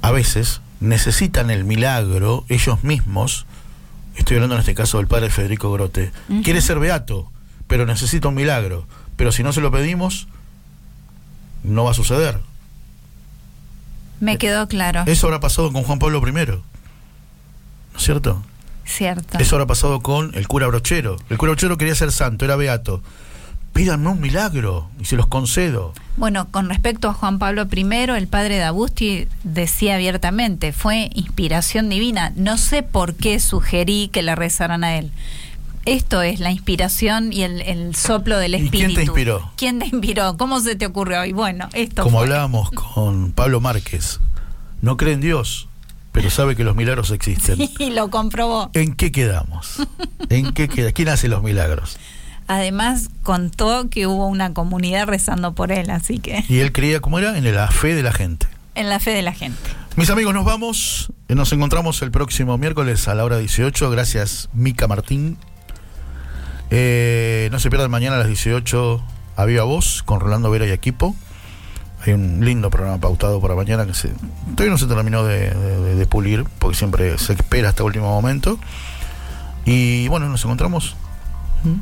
A 0.00 0.12
veces 0.12 0.60
necesitan 0.80 1.50
el 1.50 1.64
milagro 1.64 2.44
ellos 2.48 2.84
mismos. 2.84 3.46
Estoy 4.16 4.36
hablando 4.36 4.56
en 4.56 4.60
este 4.60 4.74
caso 4.74 4.98
del 4.98 5.06
padre 5.06 5.30
Federico 5.30 5.72
Grote. 5.72 6.12
Quiere 6.42 6.60
ser 6.60 6.78
beato, 6.78 7.30
pero 7.66 7.86
necesita 7.86 8.28
un 8.28 8.34
milagro. 8.34 8.86
Pero 9.16 9.32
si 9.32 9.42
no 9.42 9.52
se 9.52 9.60
lo 9.60 9.70
pedimos, 9.70 10.28
no 11.62 11.84
va 11.84 11.92
a 11.92 11.94
suceder. 11.94 12.40
Me 14.20 14.38
quedó 14.38 14.66
claro. 14.66 15.04
Eso 15.06 15.26
habrá 15.26 15.40
pasado 15.40 15.72
con 15.72 15.84
Juan 15.84 15.98
Pablo 15.98 16.20
I. 16.26 16.32
¿No 16.32 16.62
es 17.96 18.02
cierto? 18.02 18.42
Cierto. 18.84 19.38
Eso 19.38 19.56
habrá 19.56 19.66
pasado 19.66 20.00
con 20.00 20.34
el 20.34 20.48
cura 20.48 20.66
Brochero. 20.66 21.16
El 21.28 21.38
cura 21.38 21.52
Brochero 21.52 21.76
quería 21.76 21.94
ser 21.94 22.10
santo, 22.10 22.44
era 22.44 22.56
beato. 22.56 23.02
Pídanme 23.72 24.08
un 24.10 24.20
milagro 24.20 24.90
y 25.00 25.04
se 25.04 25.16
los 25.16 25.26
concedo. 25.28 25.92
Bueno, 26.16 26.48
con 26.50 26.68
respecto 26.68 27.08
a 27.08 27.14
Juan 27.14 27.38
Pablo 27.38 27.68
I, 27.72 27.80
el 28.16 28.26
padre 28.26 28.56
de 28.56 28.64
Agusti 28.64 29.28
decía 29.44 29.94
abiertamente, 29.94 30.72
fue 30.72 31.10
inspiración 31.14 31.88
divina. 31.88 32.32
No 32.34 32.58
sé 32.58 32.82
por 32.82 33.14
qué 33.14 33.38
sugerí 33.38 34.08
que 34.08 34.22
le 34.24 34.34
rezaran 34.34 34.82
a 34.82 34.96
él. 34.96 35.12
Esto 35.84 36.20
es 36.22 36.40
la 36.40 36.50
inspiración 36.50 37.32
y 37.32 37.42
el, 37.44 37.62
el 37.62 37.94
soplo 37.94 38.36
del 38.38 38.54
¿Y 38.54 38.64
espíritu. 38.64 38.78
quién 38.78 38.94
te 38.96 39.02
inspiró? 39.04 39.50
¿Quién 39.56 39.78
te 39.78 39.86
inspiró? 39.86 40.36
¿Cómo 40.36 40.60
se 40.60 40.74
te 40.74 40.84
ocurrió? 40.86 41.24
Y 41.24 41.32
bueno, 41.32 41.68
esto 41.72 42.02
Como 42.02 42.18
fue. 42.18 42.26
hablábamos 42.26 42.70
con 42.72 43.30
Pablo 43.32 43.60
Márquez, 43.60 44.18
no 44.82 44.96
cree 44.96 45.14
en 45.14 45.20
Dios, 45.20 45.68
pero 46.12 46.28
sabe 46.30 46.56
que 46.56 46.64
los 46.64 46.74
milagros 46.74 47.10
existen. 47.12 47.58
Y 47.78 47.90
lo 47.90 48.10
comprobó. 48.10 48.70
¿En 48.74 48.94
qué 48.96 49.12
quedamos? 49.12 49.76
¿En 50.28 50.52
qué 50.52 50.68
queda? 50.68 50.90
¿Quién 50.92 51.08
hace 51.10 51.28
los 51.28 51.42
milagros? 51.44 51.96
Además, 52.48 53.10
contó 53.22 53.88
que 53.90 54.06
hubo 54.06 54.26
una 54.26 54.52
comunidad 54.54 55.06
rezando 55.06 55.54
por 55.54 55.70
él, 55.70 55.90
así 55.90 56.18
que 56.18 56.44
Y 56.48 56.58
él 56.60 56.72
creía, 56.72 57.00
¿cómo 57.00 57.18
era? 57.18 57.36
En 57.38 57.54
la 57.54 57.68
fe 57.70 57.94
de 57.94 58.02
la 58.02 58.12
gente. 58.12 58.46
en 58.74 58.88
la 58.88 58.98
fe 59.00 59.10
de 59.10 59.22
la 59.22 59.32
gente. 59.32 59.58
Mis 59.96 60.08
amigos, 60.10 60.32
nos 60.34 60.44
vamos. 60.44 61.12
Nos 61.28 61.52
encontramos 61.52 62.00
el 62.02 62.10
próximo 62.10 62.56
miércoles 62.56 63.06
a 63.08 63.14
la 63.14 63.24
hora 63.24 63.36
18. 63.38 63.90
Gracias, 63.90 64.48
Mica 64.54 64.86
Martín. 64.88 65.36
Eh, 66.70 67.48
no 67.50 67.58
se 67.58 67.70
pierdan 67.70 67.90
mañana 67.90 68.16
a 68.16 68.18
las 68.18 68.28
18 68.28 69.02
a 69.36 69.44
Viva 69.44 69.64
Voz 69.64 70.02
con 70.02 70.20
Rolando 70.20 70.50
Vera 70.50 70.66
y 70.66 70.70
equipo. 70.70 71.14
Hay 72.06 72.12
un 72.12 72.44
lindo 72.44 72.70
programa 72.70 72.98
pautado 72.98 73.40
para 73.40 73.54
mañana 73.56 73.84
que 73.86 73.94
se, 73.94 74.08
todavía 74.54 74.70
no 74.70 74.78
se 74.78 74.86
terminó 74.86 75.24
de, 75.24 75.50
de- 75.50 75.94
de 75.96 76.06
pulir 76.06 76.44
porque 76.60 76.76
siempre 76.76 77.18
se 77.18 77.32
espera 77.32 77.70
hasta 77.70 77.82
último 77.82 78.06
momento. 78.08 78.58
Y 79.64 80.06
bueno, 80.08 80.28
nos 80.28 80.44
encontramos. 80.44 80.96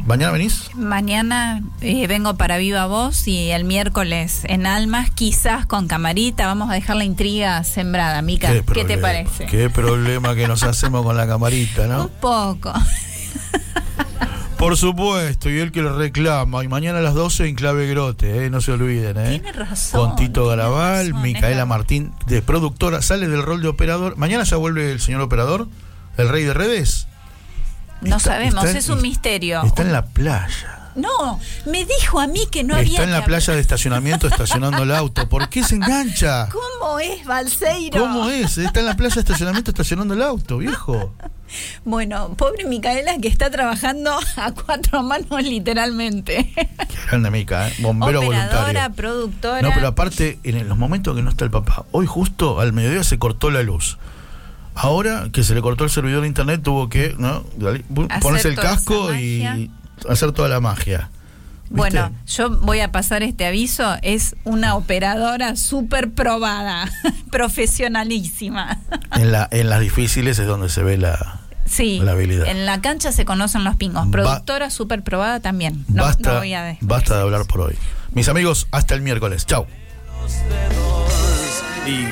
¿Mañana 0.07 0.33
venís? 0.33 0.71
Mañana 0.75 1.63
eh, 1.81 2.07
vengo 2.07 2.37
para 2.37 2.57
Viva 2.59 2.87
Voz 2.87 3.29
y 3.29 3.51
el 3.51 3.65
miércoles 3.65 4.43
en 4.45 4.67
Almas, 4.67 5.11
quizás 5.11 5.67
con 5.67 5.87
camarita. 5.87 6.47
Vamos 6.47 6.71
a 6.71 6.75
dejar 6.75 6.97
la 6.97 7.05
intriga 7.05 7.63
sembrada. 7.65 8.23
Mica, 8.23 8.53
¿qué, 8.73 8.85
te 8.85 8.99
parece? 8.99 9.47
Qué 9.47 9.69
problema 9.71 10.35
que 10.35 10.49
nos 10.49 10.63
hacemos 10.63 11.05
con 11.05 11.17
la 11.17 11.27
camarita, 11.27 11.87
¿no? 11.87 12.05
Un 12.05 12.11
poco. 12.21 12.73
Por 14.59 14.79
supuesto, 14.79 15.51
y 15.51 15.59
él 15.59 15.71
que 15.71 15.83
lo 15.83 15.97
reclama. 15.97 16.65
Y 16.65 16.69
mañana 16.69 16.99
a 16.99 17.03
las 17.03 17.15
12 17.15 17.47
en 17.47 17.55
Clave 17.57 17.87
Grote, 17.89 18.47
¿eh? 18.47 18.51
no 18.51 18.63
se 18.63 18.73
olviden. 18.73 19.19
¿eh? 19.19 19.41
Tiene 19.41 19.53
razón, 19.53 20.01
Con 20.01 20.17
Tito 20.17 20.47
Garabal, 20.47 21.11
razón, 21.11 21.23
Micaela. 21.23 21.67
Martín, 21.67 22.15
de 22.27 22.41
productora, 22.41 23.03
sale 23.03 23.29
del 23.29 23.43
rol 23.43 23.61
de 23.61 23.69
operador. 23.69 24.17
Mañana 24.17 24.45
ya 24.45 24.57
vuelve 24.57 24.91
el 24.91 25.01
señor 25.01 25.21
operador, 25.21 25.69
el 26.17 26.31
rey 26.31 26.45
de 26.45 26.55
redes. 26.55 27.07
No 28.03 28.17
Está- 28.17 28.31
sabemos, 28.33 28.65
está- 28.65 28.79
es 28.79 28.89
un 28.89 29.03
misterio. 29.03 29.63
Está 29.65 29.83
en 29.83 29.93
la 29.93 30.05
playa. 30.05 30.73
No, 30.97 31.39
me 31.67 31.85
dijo 31.85 32.21
a 32.21 32.27
mí 32.27 32.41
que 32.51 32.65
no 32.65 32.75
había 32.75 32.93
está 32.93 33.05
en 33.05 33.11
la 33.11 33.21
que- 33.21 33.27
playa 33.27 33.53
de 33.53 33.61
estacionamiento 33.61 34.29
estacionando 34.29 34.83
el 34.85 34.93
auto. 34.93 35.29
¿Por 35.29 35.49
qué 35.51 35.63
se 35.63 35.75
engancha? 35.75 36.49
¿Cómo 36.49 36.99
es, 36.99 37.23
Balseiro? 37.27 38.01
¿Cómo 38.01 38.31
es? 38.31 38.57
Está 38.57 38.81
en 38.81 38.87
la 38.87 38.97
playa 38.97 39.15
de 39.17 39.21
estacionamiento 39.21 39.71
estacionando 39.73 40.15
el 40.15 40.23
auto, 40.23 40.59
viejo. 40.59 41.13
Bueno, 41.85 42.35
pobre 42.35 42.65
Micaela 42.65 43.19
que 43.19 43.29
está 43.29 43.51
trabajando 43.51 44.19
a 44.37 44.51
cuatro 44.53 45.05
manos 45.05 45.45
literalmente. 45.45 46.53
Grande 47.09 47.31
Mica, 47.31 47.69
¿eh? 47.69 47.75
bombero 47.79 48.19
Operadora, 48.21 48.63
voluntario. 48.63 48.97
productora. 48.97 49.63
No, 49.63 49.71
pero 49.73 49.87
aparte, 49.87 50.41
en 50.43 50.69
los 50.69 50.77
momentos 50.77 51.15
que 51.15 51.23
no 51.23 51.31
está 51.31 51.45
el 51.45 51.53
papá, 51.53 51.85
hoy 51.93 52.07
justo 52.07 52.59
al 52.61 52.73
mediodía 52.73 53.05
se 53.05 53.21
cortó 53.21 53.51
la 53.53 53.63
luz. 53.63 53.97
Ahora 54.79 55.29
que 55.33 55.43
se 55.43 55.55
le 55.55 55.63
cortó 55.63 55.85
el 55.85 55.91
servidor 55.91 56.21
de 56.21 56.29
internet, 56.29 56.61
tuvo 56.63 56.89
que 56.91 57.17
ponerse 58.21 58.49
el 58.49 58.57
casco 58.57 59.15
y 59.15 59.71
hacer 60.09 60.33
toda 60.33 60.49
la 60.49 60.61
magia. 60.61 61.11
Bueno, 61.69 62.13
yo 62.27 62.51
voy 62.61 62.79
a 62.81 62.93
pasar 62.93 63.23
este 63.25 63.45
aviso. 63.47 63.97
Es 64.03 64.37
una 64.45 64.77
operadora 64.77 65.57
súper 65.57 66.13
probada, 66.13 66.89
profesionalísima. 67.33 68.79
En, 69.13 69.33
la, 69.33 69.49
en 69.51 69.69
las 69.71 69.81
difíciles 69.81 70.39
es 70.39 70.47
donde 70.47 70.69
se 70.69 70.83
ve 70.85 70.97
la, 70.99 71.41
Sí, 71.65 71.99
la 72.01 72.13
habilidad. 72.13 72.47
en 72.47 72.67
la 72.67 72.81
cancha 72.81 73.11
se 73.11 73.25
conocen 73.25 73.65
los 73.65 73.75
pingos. 73.77 74.07
Productora 74.09 74.71
súper 74.71 75.03
probada 75.03 75.41
también. 75.41 75.85
No, 75.89 76.05
basta, 76.05 76.35
no 76.35 76.39
voy 76.39 76.55
a 76.55 76.63
de- 76.63 76.79
basta 76.83 77.17
de 77.17 77.23
hablar 77.23 77.47
por 77.47 77.63
hoy. 77.63 77.75
Mis 78.13 78.29
amigos, 78.29 78.69
hasta 78.71 78.95
el 78.95 79.01
miércoles. 79.03 79.45
Chao. 79.47 79.67
Y 81.87 82.05